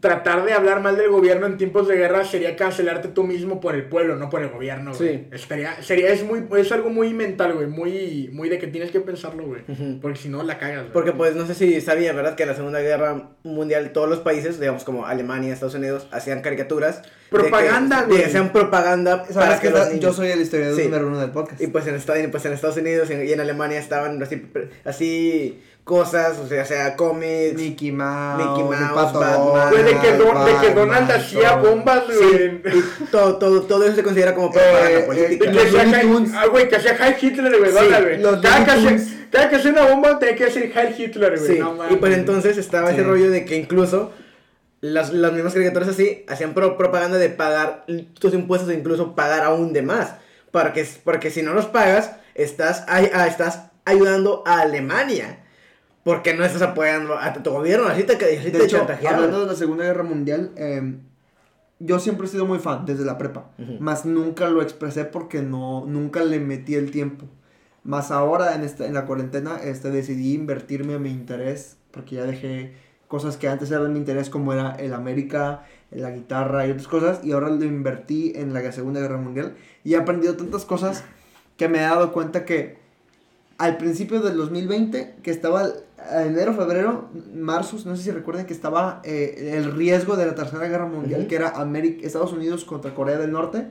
tratar 0.00 0.44
de 0.44 0.52
hablar 0.52 0.80
mal 0.80 0.96
del 0.96 1.10
gobierno 1.10 1.46
en 1.46 1.56
tiempos 1.56 1.86
de 1.88 1.96
guerra 1.96 2.24
sería 2.24 2.56
cancelarte 2.56 3.08
tú 3.08 3.24
mismo 3.24 3.60
por 3.60 3.74
el 3.74 3.84
pueblo, 3.84 4.16
no 4.16 4.30
por 4.30 4.42
el 4.42 4.48
gobierno, 4.48 4.92
güey. 4.94 5.08
Sí. 5.16 5.28
Estaría, 5.32 5.82
sería, 5.82 6.10
es 6.12 6.24
muy, 6.24 6.44
es 6.58 6.72
algo 6.72 6.90
muy 6.90 7.12
mental, 7.14 7.54
güey, 7.54 7.66
muy, 7.66 8.30
muy 8.32 8.48
de 8.48 8.58
que 8.58 8.66
tienes 8.66 8.90
que 8.90 9.00
pensarlo, 9.00 9.44
güey. 9.44 9.62
Porque 10.00 10.18
si 10.18 10.28
no, 10.28 10.42
la 10.42 10.58
cagas, 10.58 10.80
güey. 10.82 10.92
Porque 10.92 11.12
pues 11.12 11.34
no 11.36 11.46
sé 11.46 11.54
si 11.54 11.80
sabía, 11.80 12.12
¿verdad? 12.12 12.34
Que 12.34 12.44
en 12.44 12.48
la 12.50 12.54
Segunda 12.56 12.80
Guerra 12.80 13.30
Mundial 13.42 13.92
todos 13.92 14.08
los 14.08 14.20
países, 14.20 14.58
digamos 14.60 14.84
como 14.84 15.06
Alemania, 15.06 15.52
Estados 15.52 15.74
Unidos, 15.74 16.06
hacían 16.10 16.40
caricaturas. 16.40 17.02
de 17.02 17.08
que- 17.40 17.48
Propaganda, 17.48 18.02
güey. 18.04 18.18
que 18.20 18.26
hacían 18.26 18.52
propaganda 18.52 19.24
¿Sabes 19.24 19.34
para 19.34 19.60
que 19.60 19.68
que 19.68 19.72
los 19.74 19.98
yo 19.98 20.12
soy 20.12 20.28
el 20.28 20.40
historiador 20.40 20.76
Sí. 20.78 20.84
número 20.84 21.08
uno 21.08 21.18
del 21.20 21.30
podcast? 21.30 21.60
Y 21.60 21.66
pues 21.66 21.84
en, 21.88 21.96
Estados, 21.96 22.22
pues 22.30 22.44
en 22.44 22.52
Estados 22.52 22.76
Unidos 22.76 23.10
y 23.10 23.14
en, 23.14 23.26
y 23.26 23.32
en 23.32 23.40
Alemania 23.40 23.78
estaban 23.80 24.22
así, 24.22 24.40
así 24.84 25.60
cosas, 25.84 26.38
o 26.38 26.46
sea, 26.48 26.64
sea 26.64 26.96
cómics. 26.96 27.54
Mickey 27.54 27.92
Mouse, 27.92 28.38
Mickey 28.38 28.64
Mouse, 28.64 28.92
Pato 28.94 29.20
Batman. 29.20 29.70
Güey, 29.70 29.82
de 29.84 29.98
que, 30.00 30.12
Don- 30.12 30.44
de 30.46 30.50
que 30.52 30.66
Batman, 30.68 30.74
Donald 30.74 31.10
hacía 31.12 31.56
bombas, 31.56 32.02
güey. 32.06 32.60
todo, 33.10 33.36
todo, 33.36 33.62
todo 33.62 33.84
eso 33.84 33.96
se 33.96 34.02
considera 34.02 34.34
como 34.34 34.50
propaganda 34.50 34.90
Eh, 34.90 35.02
política. 35.02 35.50
Que 35.52 35.60
hacía 35.60 36.00
Tunes. 36.00 36.30
Ah, 36.34 36.46
güey, 36.46 36.68
que 36.68 36.76
hacía 36.76 36.96
Heil 36.96 37.16
Hitler, 37.20 37.58
güey, 37.58 37.70
Sí, 37.70 37.76
Donald, 37.76 38.04
güey. 38.22 38.42
Cada, 38.42 38.64
que 38.64 38.70
hacía- 38.70 38.88
Tunes. 38.88 39.08
cada 39.30 39.48
que 39.50 39.56
hacía 39.56 39.70
una 39.72 39.82
bomba 39.84 40.18
tenía 40.18 40.36
que 40.36 40.44
decir 40.46 40.72
Heil 40.74 40.94
Hitler, 40.98 41.38
güey. 41.38 41.52
Sí, 41.52 41.58
no 41.58 41.76
y 41.90 41.96
pues 41.96 42.14
entonces 42.16 42.56
estaba 42.56 42.90
ese 42.90 43.02
rollo 43.02 43.30
de 43.30 43.44
que 43.44 43.56
incluso 43.56 44.10
las, 44.80 45.12
las 45.12 45.32
mismas 45.32 45.52
caricaturas 45.52 45.88
así 45.88 46.24
hacían 46.28 46.54
pro- 46.54 46.76
propaganda 46.78 47.18
de 47.18 47.28
pagar 47.28 47.84
tus 48.18 48.32
impuestos 48.32 48.70
e 48.70 48.74
incluso 48.74 49.14
pagar 49.14 49.42
aún 49.44 49.72
de 49.74 49.82
más. 49.82 50.14
Porque, 50.50 50.86
porque 51.04 51.30
si 51.30 51.42
no 51.42 51.52
los 51.52 51.66
pagas, 51.66 52.12
estás, 52.34 52.84
ay- 52.88 53.10
ah, 53.12 53.26
estás 53.26 53.64
ayudando 53.84 54.42
a 54.46 54.60
Alemania. 54.60 55.40
Porque 56.04 56.34
no 56.34 56.44
estás 56.44 56.62
apoyando 56.62 57.18
a 57.18 57.32
tu 57.32 57.50
gobierno, 57.50 57.88
así 57.88 58.04
te, 58.04 58.12
así 58.14 58.50
De 58.50 58.58
te 58.58 58.64
hecho, 58.64 58.86
hablando 59.08 59.40
de 59.40 59.46
la 59.46 59.54
Segunda 59.54 59.84
Guerra 59.84 60.02
Mundial, 60.02 60.52
eh, 60.56 60.96
yo 61.78 61.98
siempre 61.98 62.26
he 62.26 62.30
sido 62.30 62.46
muy 62.46 62.58
fan 62.58 62.84
desde 62.86 63.04
la 63.04 63.18
prepa, 63.18 63.50
Ujú. 63.58 63.76
más 63.80 64.04
nunca 64.04 64.48
lo 64.48 64.62
expresé 64.62 65.04
porque 65.04 65.42
no, 65.42 65.84
nunca 65.86 66.22
le 66.22 66.40
metí 66.40 66.74
el 66.74 66.90
tiempo. 66.90 67.26
Más 67.82 68.10
ahora 68.10 68.54
en, 68.54 68.62
esta, 68.62 68.86
en 68.86 68.94
la 68.94 69.04
cuarentena 69.04 69.56
este, 69.62 69.90
decidí 69.90 70.34
invertirme 70.34 70.94
a 70.94 70.98
mi 70.98 71.10
interés, 71.10 71.76
porque 71.90 72.16
ya 72.16 72.24
dejé 72.24 72.74
cosas 73.08 73.36
que 73.36 73.48
antes 73.48 73.70
eran 73.70 73.92
mi 73.92 73.98
interés, 73.98 74.30
como 74.30 74.52
era 74.52 74.72
el 74.72 74.92
América, 74.94 75.64
la 75.90 76.10
guitarra 76.10 76.66
y 76.66 76.70
otras 76.70 76.88
cosas, 76.88 77.20
y 77.24 77.32
ahora 77.32 77.48
lo 77.48 77.64
invertí 77.64 78.32
en 78.34 78.52
la 78.52 78.72
Segunda 78.72 79.00
Guerra 79.00 79.18
Mundial. 79.18 79.54
Y 79.84 79.94
he 79.94 79.96
aprendido 79.96 80.34
tantas 80.36 80.64
cosas 80.64 81.04
que 81.56 81.68
me 81.68 81.78
he 81.78 81.82
dado 81.82 82.12
cuenta 82.12 82.44
que 82.44 82.78
al 83.58 83.76
principio 83.76 84.20
del 84.20 84.36
2020, 84.36 85.16
que 85.22 85.30
estaba 85.30 85.68
a 86.10 86.24
enero, 86.24 86.54
febrero, 86.54 87.08
marzo, 87.34 87.78
no 87.86 87.96
sé 87.96 88.02
si 88.02 88.10
recuerden 88.10 88.46
que 88.46 88.52
estaba 88.52 89.00
eh, 89.04 89.52
el 89.56 89.72
riesgo 89.72 90.16
de 90.16 90.26
la 90.26 90.34
Tercera 90.34 90.68
Guerra 90.68 90.86
Mundial, 90.86 91.26
que 91.26 91.36
era 91.36 91.50
América, 91.50 92.06
Estados 92.06 92.32
Unidos 92.32 92.64
contra 92.64 92.94
Corea 92.94 93.18
del 93.18 93.32
Norte, 93.32 93.68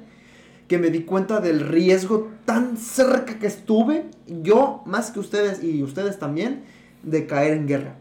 que 0.68 0.77
me 0.77 0.89
di 0.89 1.03
cuenta 1.03 1.41
del 1.41 1.60
riesgo 1.60 2.31
tan 2.45 2.77
cerca 2.77 3.38
que 3.38 3.47
estuve, 3.47 4.05
yo 4.27 4.81
más 4.85 5.11
que 5.11 5.19
ustedes 5.19 5.64
y 5.64 5.84
ustedes 5.84 6.18
también, 6.18 6.64
de 7.03 7.27
caer 7.27 7.53
en 7.53 7.68
guerra. 7.68 7.95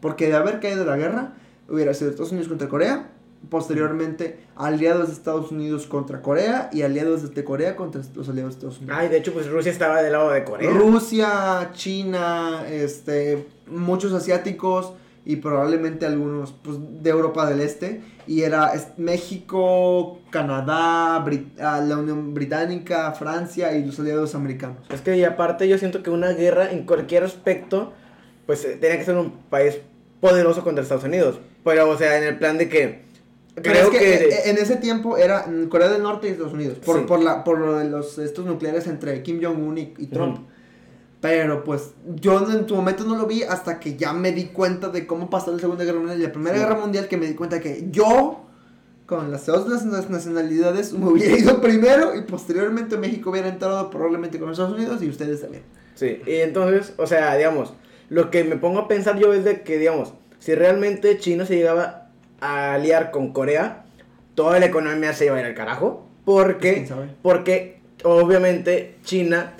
Porque 0.00 0.28
de 0.28 0.36
haber 0.36 0.60
caído 0.60 0.84
la 0.84 0.96
guerra, 0.96 1.34
hubiera 1.68 1.92
sido 1.92 2.10
Estados 2.10 2.32
Unidos 2.32 2.48
contra 2.48 2.68
Corea, 2.68 3.10
posteriormente 3.50 4.40
aliados 4.56 5.08
de 5.08 5.14
Estados 5.14 5.50
Unidos 5.50 5.86
contra 5.86 6.20
Corea 6.20 6.68
y 6.72 6.82
aliados 6.82 7.34
de 7.34 7.44
Corea 7.44 7.76
contra 7.76 8.02
los 8.14 8.28
aliados 8.28 8.54
de 8.54 8.58
Estados 8.58 8.78
Unidos. 8.78 8.96
Ay, 8.98 9.08
de 9.08 9.18
hecho, 9.18 9.32
pues 9.32 9.48
Rusia 9.48 9.72
estaba 9.72 10.02
del 10.02 10.12
lado 10.12 10.30
de 10.30 10.44
Corea. 10.44 10.70
Rusia, 10.70 11.70
China, 11.72 12.64
este, 12.68 13.46
muchos 13.66 14.12
asiáticos 14.12 14.92
y 15.24 15.36
probablemente 15.36 16.06
algunos 16.06 16.52
pues, 16.62 16.78
de 17.02 17.10
Europa 17.10 17.48
del 17.48 17.60
Este. 17.60 18.00
Y 18.26 18.42
era 18.42 18.72
México, 18.98 20.18
Canadá, 20.30 21.24
Brit- 21.24 21.58
ah, 21.60 21.80
la 21.80 21.96
Unión 21.96 22.34
Británica, 22.34 23.12
Francia 23.12 23.74
y 23.74 23.84
los 23.84 23.98
aliados 24.00 24.34
americanos. 24.34 24.78
Es 24.90 25.00
que 25.00 25.16
y 25.16 25.24
aparte 25.24 25.66
yo 25.68 25.78
siento 25.78 26.02
que 26.02 26.10
una 26.10 26.32
guerra 26.32 26.70
en 26.70 26.84
cualquier 26.84 27.24
aspecto, 27.24 27.92
pues 28.46 28.64
eh, 28.64 28.76
tenía 28.80 28.98
que 28.98 29.04
ser 29.04 29.16
un 29.16 29.30
país 29.48 29.78
poderoso 30.20 30.62
contra 30.64 30.82
Estados 30.82 31.04
Unidos. 31.04 31.38
Pero, 31.64 31.88
o 31.88 31.96
sea, 31.96 32.18
en 32.18 32.24
el 32.24 32.38
plan 32.38 32.58
de 32.58 32.68
que... 32.68 33.07
Pero 33.62 33.74
Creo 33.74 33.84
es 33.84 33.90
que, 33.90 33.98
que... 34.28 34.34
eh, 34.34 34.40
en 34.50 34.58
ese 34.58 34.76
tiempo 34.76 35.16
era 35.16 35.46
Corea 35.68 35.88
del 35.88 36.02
Norte 36.02 36.28
y 36.28 36.30
Estados 36.32 36.52
Unidos. 36.52 36.78
Por, 36.78 36.98
Sí. 37.00 37.04
por, 37.06 37.20
la, 37.22 37.44
por 37.44 37.58
lo 37.58 37.76
de 37.78 37.84
los, 37.86 38.18
estos 38.18 38.44
nucleares 38.46 38.86
entre 38.86 39.22
Kim 39.22 39.40
Jong-un 39.42 39.78
y, 39.78 39.94
y 39.98 40.06
Trump. 40.06 40.38
Pero 41.20 41.64
pues 41.64 41.94
yo 42.14 42.48
en 42.48 42.66
tu 42.66 42.76
momento 42.76 43.02
no 43.04 43.16
lo 43.16 43.26
vi 43.26 43.42
hasta 43.42 43.80
que 43.80 43.96
ya 43.96 44.12
me 44.12 44.30
di 44.32 44.46
cuenta 44.46 44.88
de 44.88 45.06
cómo 45.06 45.28
pasó 45.28 45.50
la 45.52 45.58
Segunda 45.58 45.84
Guerra 45.84 45.98
Mundial 45.98 46.20
y 46.20 46.22
la 46.22 46.32
Primera 46.32 46.56
Sí. 46.56 46.62
Guerra 46.62 46.76
Mundial 46.76 47.08
que 47.08 47.16
me 47.16 47.26
di 47.26 47.34
cuenta 47.34 47.60
que 47.60 47.88
yo 47.90 48.44
con 49.06 49.30
las 49.32 49.46
dos 49.46 49.66
nacionalidades 50.08 50.92
me 50.92 51.08
hubiera 51.08 51.36
ido 51.36 51.60
primero 51.60 52.14
y 52.14 52.20
posteriormente 52.22 52.96
México 52.98 53.30
hubiera 53.30 53.48
entrado 53.48 53.90
probablemente 53.90 54.38
con 54.38 54.50
Estados 54.50 54.74
Unidos 54.74 55.02
y 55.02 55.08
ustedes 55.08 55.40
también. 55.40 55.64
Sí, 55.94 56.20
y 56.26 56.34
entonces, 56.36 56.92
o 56.98 57.06
sea, 57.06 57.34
digamos, 57.34 57.72
lo 58.10 58.30
que 58.30 58.44
me 58.44 58.56
pongo 58.56 58.78
a 58.80 58.86
pensar 58.88 59.18
yo 59.18 59.32
es 59.32 59.44
de 59.44 59.62
que, 59.62 59.78
digamos, 59.78 60.12
si 60.38 60.54
realmente 60.54 61.18
China 61.18 61.44
se 61.46 61.56
llegaba 61.56 62.07
a 62.40 62.74
aliar 62.74 63.10
con 63.10 63.32
Corea, 63.32 63.84
toda 64.34 64.58
la 64.60 64.66
economía 64.66 65.12
se 65.12 65.26
iba 65.26 65.36
a 65.36 65.40
ir 65.40 65.46
al 65.46 65.54
carajo. 65.54 66.06
Porque, 66.24 66.86
porque 67.22 67.80
obviamente 68.04 68.96
China 69.02 69.54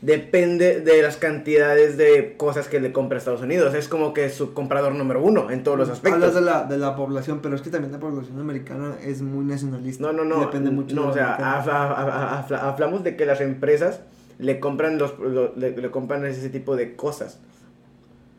depende 0.00 0.80
de 0.80 1.00
las 1.02 1.16
cantidades 1.16 1.96
de 1.96 2.34
cosas 2.36 2.66
que 2.68 2.80
le 2.80 2.92
compra 2.92 3.16
a 3.16 3.18
Estados 3.18 3.42
Unidos. 3.42 3.74
Es 3.74 3.86
como 3.88 4.12
que 4.14 4.30
su 4.30 4.52
comprador 4.54 4.94
número 4.94 5.22
uno 5.22 5.50
en 5.50 5.62
todos 5.62 5.78
los 5.78 5.88
aspectos. 5.88 6.22
Hablas 6.22 6.34
de 6.34 6.40
la, 6.40 6.64
de 6.64 6.78
la 6.78 6.96
población, 6.96 7.40
pero 7.42 7.54
es 7.56 7.62
que 7.62 7.70
también 7.70 7.92
la 7.92 8.00
población 8.00 8.38
americana 8.40 8.96
es 9.02 9.20
muy 9.22 9.44
nacionalista. 9.44 10.02
No, 10.04 10.12
no, 10.12 10.24
no. 10.24 10.40
Depende 10.40 10.70
mucho 10.70 10.94
no, 10.94 11.02
de 11.06 11.08
o 11.10 11.14
sea, 11.14 12.44
hablamos 12.68 13.04
de 13.04 13.16
que 13.16 13.26
las 13.26 13.40
empresas 13.40 14.00
le 14.38 14.58
compran 14.60 14.98
los 14.98 15.18
lo- 15.18 15.54
le, 15.56 15.70
le 15.76 15.90
compran 15.90 16.24
ese 16.26 16.48
tipo 16.50 16.74
de 16.76 16.96
cosas. 16.96 17.38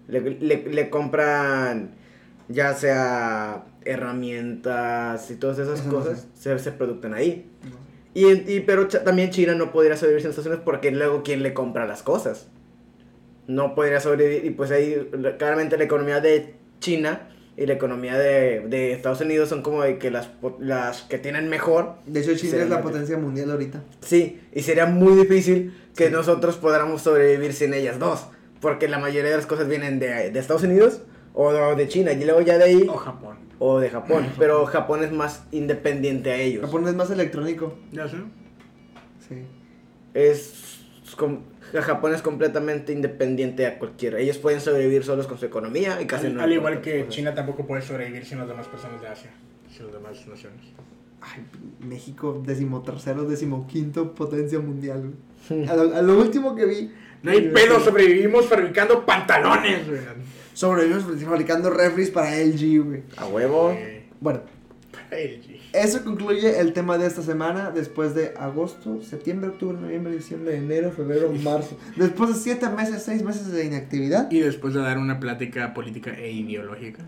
Le, 0.08 0.20
le- 0.22 0.64
le 0.70 0.90
compran 0.90 1.92
ya 2.50 2.74
sea 2.74 3.66
herramientas 3.86 5.30
y 5.32 5.36
todas 5.36 5.60
esas 5.60 5.82
cosas 5.82 6.28
se, 6.34 6.58
se 6.60 6.72
producen 6.72 7.14
ahí. 7.14 7.50
Y, 8.14 8.28
y- 8.32 8.60
pero 8.62 8.88
también 8.88 9.32
China 9.32 9.56
no 9.56 9.72
podría 9.72 9.96
sobrevivir 9.98 10.22
sin 10.22 10.30
Estados 10.30 10.48
Unidos 10.48 10.64
porque 10.66 10.92
luego 10.92 11.24
quién 11.24 11.42
le 11.44 11.54
compra 11.54 11.86
las 11.88 12.04
cosas. 12.04 12.48
No 13.48 13.76
podría 13.76 14.00
sobrevivir 14.00 14.46
y 14.46 14.52
pues 14.52 14.72
ahí 14.72 15.10
la- 15.14 15.38
claramente 15.38 15.78
la 15.78 15.84
economía 15.84 16.20
de 16.22 16.56
China 16.80 17.30
y 17.58 17.66
la 17.66 17.74
economía 17.74 18.18
de, 18.18 18.62
de 18.68 18.94
Estados 18.94 19.22
Unidos 19.22 19.50
son 19.50 19.62
como 19.62 19.84
de 19.84 19.98
que 19.98 20.10
las, 20.12 20.30
las 20.60 21.02
que 21.04 21.18
tienen 21.18 21.50
mejor. 21.50 21.96
De 22.06 22.20
hecho, 22.22 22.36
China 22.36 22.58
es 22.64 22.70
la 22.70 22.82
potencia 22.82 23.18
mundial 23.18 23.52
ahorita. 23.52 23.84
Sí, 24.02 24.42
y 24.54 24.62
sería 24.62 24.86
muy 24.86 25.16
difícil 25.16 25.76
que 25.96 26.08
Sí. 26.08 26.12
nosotros 26.12 26.58
podamos 26.58 27.02
sobrevivir 27.02 27.54
sin 27.54 27.74
ellas 27.74 28.00
dos. 28.00 28.26
Porque 28.60 28.88
la 28.88 28.98
mayoría 28.98 29.30
de 29.32 29.38
las 29.38 29.46
cosas 29.46 29.68
vienen 29.68 30.00
de, 30.00 30.32
de 30.32 30.40
Estados 30.40 30.64
Unidos 30.64 31.02
o 31.34 31.76
de 31.76 31.88
China 31.88 32.12
y 32.14 32.24
luego 32.24 32.42
ya 32.42 32.58
de 32.58 32.64
ahí 32.66 32.86
O 32.88 32.96
Japón. 32.98 33.38
o 33.60 33.80
de 33.80 33.90
Japón. 33.90 34.28
Pero 34.38 34.66
Japón 34.66 35.04
es 35.04 35.12
más 35.12 35.44
independiente 35.52 36.32
a 36.32 36.36
ellos. 36.38 36.66
Japón 36.66 36.88
es 36.88 36.96
más 36.96 37.10
electrónico. 37.12 37.76
Ya 37.92 38.08
sé. 38.08 38.18
Sí. 39.28 39.36
es 40.14 40.80
com- 41.18 41.40
Japón 41.74 42.14
es 42.14 42.22
completamente 42.22 42.94
independiente 42.94 43.66
a 43.66 43.80
cualquiera. 43.80 44.20
Ellos 44.20 44.38
pueden 44.38 44.62
sobrevivir 44.62 45.04
solos 45.04 45.26
con 45.26 45.38
su 45.40 45.46
economía 45.46 46.00
y 46.02 46.06
casi 46.06 46.28
Al, 46.28 46.36
no 46.36 46.44
al 46.44 46.54
igual 46.54 46.82
que 46.82 47.00
cosas. 47.00 47.16
China 47.16 47.34
tampoco 47.34 47.66
puede 47.66 47.82
sobrevivir 47.82 48.26
sin 48.26 48.38
las 48.38 48.48
demás 48.48 48.68
personas 48.68 49.02
de 49.02 49.08
Asia, 49.08 49.32
sin 49.76 49.86
las 49.86 49.94
demás 49.96 50.28
naciones. 50.28 50.60
Ay, 51.22 51.44
México, 51.80 52.44
decimotercero, 52.46 53.24
decimoquinto 53.24 54.14
potencia 54.14 54.60
mundial. 54.60 55.14
güey. 55.50 55.66
A 55.70 55.76
lo, 55.76 55.96
a 55.96 56.02
lo 56.02 56.20
último 56.20 56.54
que 56.56 56.66
vi. 56.66 56.92
No 57.24 57.32
hay 57.32 57.50
pedo, 57.50 57.80
sobrevivimos 57.80 58.46
fabricando 58.46 59.04
pantalones, 59.06 59.88
güey. 59.88 60.02
Sobrevivimos 60.54 61.04
fabricando 61.24 61.70
refries 61.70 62.10
para 62.10 62.36
LG, 62.40 62.84
güey. 62.84 63.04
A 63.18 63.26
huevo. 63.28 63.72
Eh, 63.72 64.06
Bueno, 64.22 64.42
LG. 65.12 65.60
eso 65.74 66.04
concluye 66.04 66.60
el 66.60 66.74
tema 66.74 66.98
de 66.98 67.08
esta 67.08 67.22
semana. 67.22 67.72
Después 67.72 68.14
de 68.16 68.34
agosto, 68.38 69.02
septiembre, 69.02 69.50
octubre, 69.50 69.78
noviembre, 69.80 70.14
diciembre, 70.16 70.56
enero, 70.58 70.92
febrero, 70.92 71.32
marzo. 71.44 71.78
Después 71.96 72.30
de 72.34 72.36
siete 72.36 72.70
meses, 72.70 73.04
seis 73.04 73.24
meses 73.24 73.52
de 73.52 73.66
inactividad. 73.66 74.30
Y 74.32 74.40
después 74.40 74.74
de 74.74 74.82
dar 74.82 74.98
una 74.98 75.20
plática 75.20 75.74
política 75.74 76.12
e 76.18 76.32
ideológica. 76.32 77.04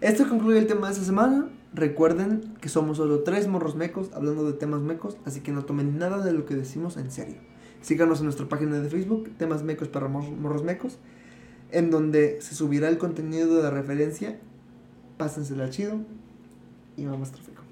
Esto 0.00 0.28
concluye 0.28 0.58
el 0.58 0.66
tema 0.66 0.88
de 0.88 0.94
esta 0.94 1.04
semana. 1.04 1.48
Recuerden 1.74 2.54
que 2.60 2.68
somos 2.70 2.96
solo 2.96 3.20
tres 3.20 3.48
morros 3.48 3.76
mecos 3.76 4.10
hablando 4.14 4.46
de 4.50 4.54
temas 4.54 4.80
mecos, 4.80 5.18
así 5.26 5.40
que 5.40 5.52
no 5.52 5.64
tomen 5.66 5.98
nada 5.98 6.24
de 6.24 6.32
lo 6.32 6.46
que 6.46 6.54
decimos 6.54 6.96
en 6.96 7.10
serio. 7.10 7.36
Síganos 7.82 8.20
en 8.20 8.24
nuestra 8.24 8.48
página 8.48 8.80
de 8.80 8.88
Facebook, 8.88 9.30
temas 9.38 9.62
mecos 9.62 9.88
para 9.88 10.08
mor- 10.08 10.30
morros 10.30 10.64
mecos, 10.64 10.98
en 11.70 11.90
donde 11.90 12.40
se 12.40 12.54
subirá 12.54 12.88
el 12.88 12.98
contenido 12.98 13.62
de 13.62 13.70
referencia. 13.70 14.38
Pásensela 15.16 15.70
chido 15.70 16.00
y 16.96 17.06
vamos 17.06 17.32
tráfico. 17.32 17.62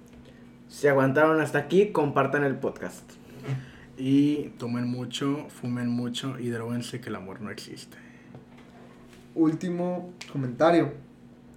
Si 0.68 0.88
aguantaron 0.88 1.40
hasta 1.40 1.58
aquí, 1.58 1.92
compartan 1.92 2.44
el 2.44 2.56
podcast. 2.56 3.04
Y 3.96 4.48
tomen 4.58 4.88
mucho, 4.88 5.46
fumen 5.48 5.88
mucho 5.88 6.38
y 6.38 6.48
droguense 6.48 7.00
que 7.00 7.10
el 7.10 7.16
amor 7.16 7.40
no 7.40 7.50
existe. 7.50 7.96
Último 9.34 10.12
comentario. 10.32 10.92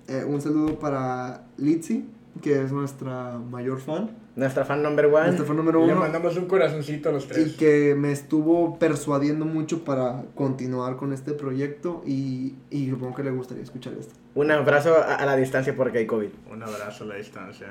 Eh, 0.07 0.23
un 0.23 0.39
saludo 0.39 0.77
para 0.79 1.45
Litzy, 1.57 2.05
que 2.41 2.61
es 2.61 2.71
nuestra 2.71 3.39
mayor 3.39 3.79
fan, 3.79 4.11
Nuestra 4.37 4.63
fan 4.63 4.81
number 4.83 5.07
one. 5.07 5.25
nuestra 5.25 5.45
fan 5.45 5.57
número 5.57 5.85
Le 5.85 5.91
uno. 5.91 6.01
mandamos 6.01 6.37
un 6.37 6.45
corazoncito 6.45 7.09
a 7.09 7.11
los 7.11 7.27
tres. 7.27 7.45
y 7.47 7.57
que 7.57 7.95
me 7.97 8.11
estuvo 8.13 8.77
persuadiendo 8.79 9.43
mucho 9.45 9.83
para 9.83 10.23
continuar 10.35 10.95
con 10.95 11.11
este 11.11 11.33
proyecto 11.33 12.03
y, 12.05 12.53
y 12.69 12.89
supongo 12.89 13.15
que 13.15 13.23
le 13.23 13.31
gustaría 13.31 13.63
escuchar 13.63 13.93
esto. 13.99 14.13
Un 14.35 14.51
abrazo 14.51 14.95
a, 14.95 15.15
a 15.15 15.25
la 15.25 15.35
distancia 15.35 15.75
porque 15.75 15.97
hay 15.97 16.05
COVID. 16.07 16.29
Un 16.51 16.63
abrazo 16.63 17.03
a 17.03 17.07
la 17.07 17.15
distancia. 17.15 17.67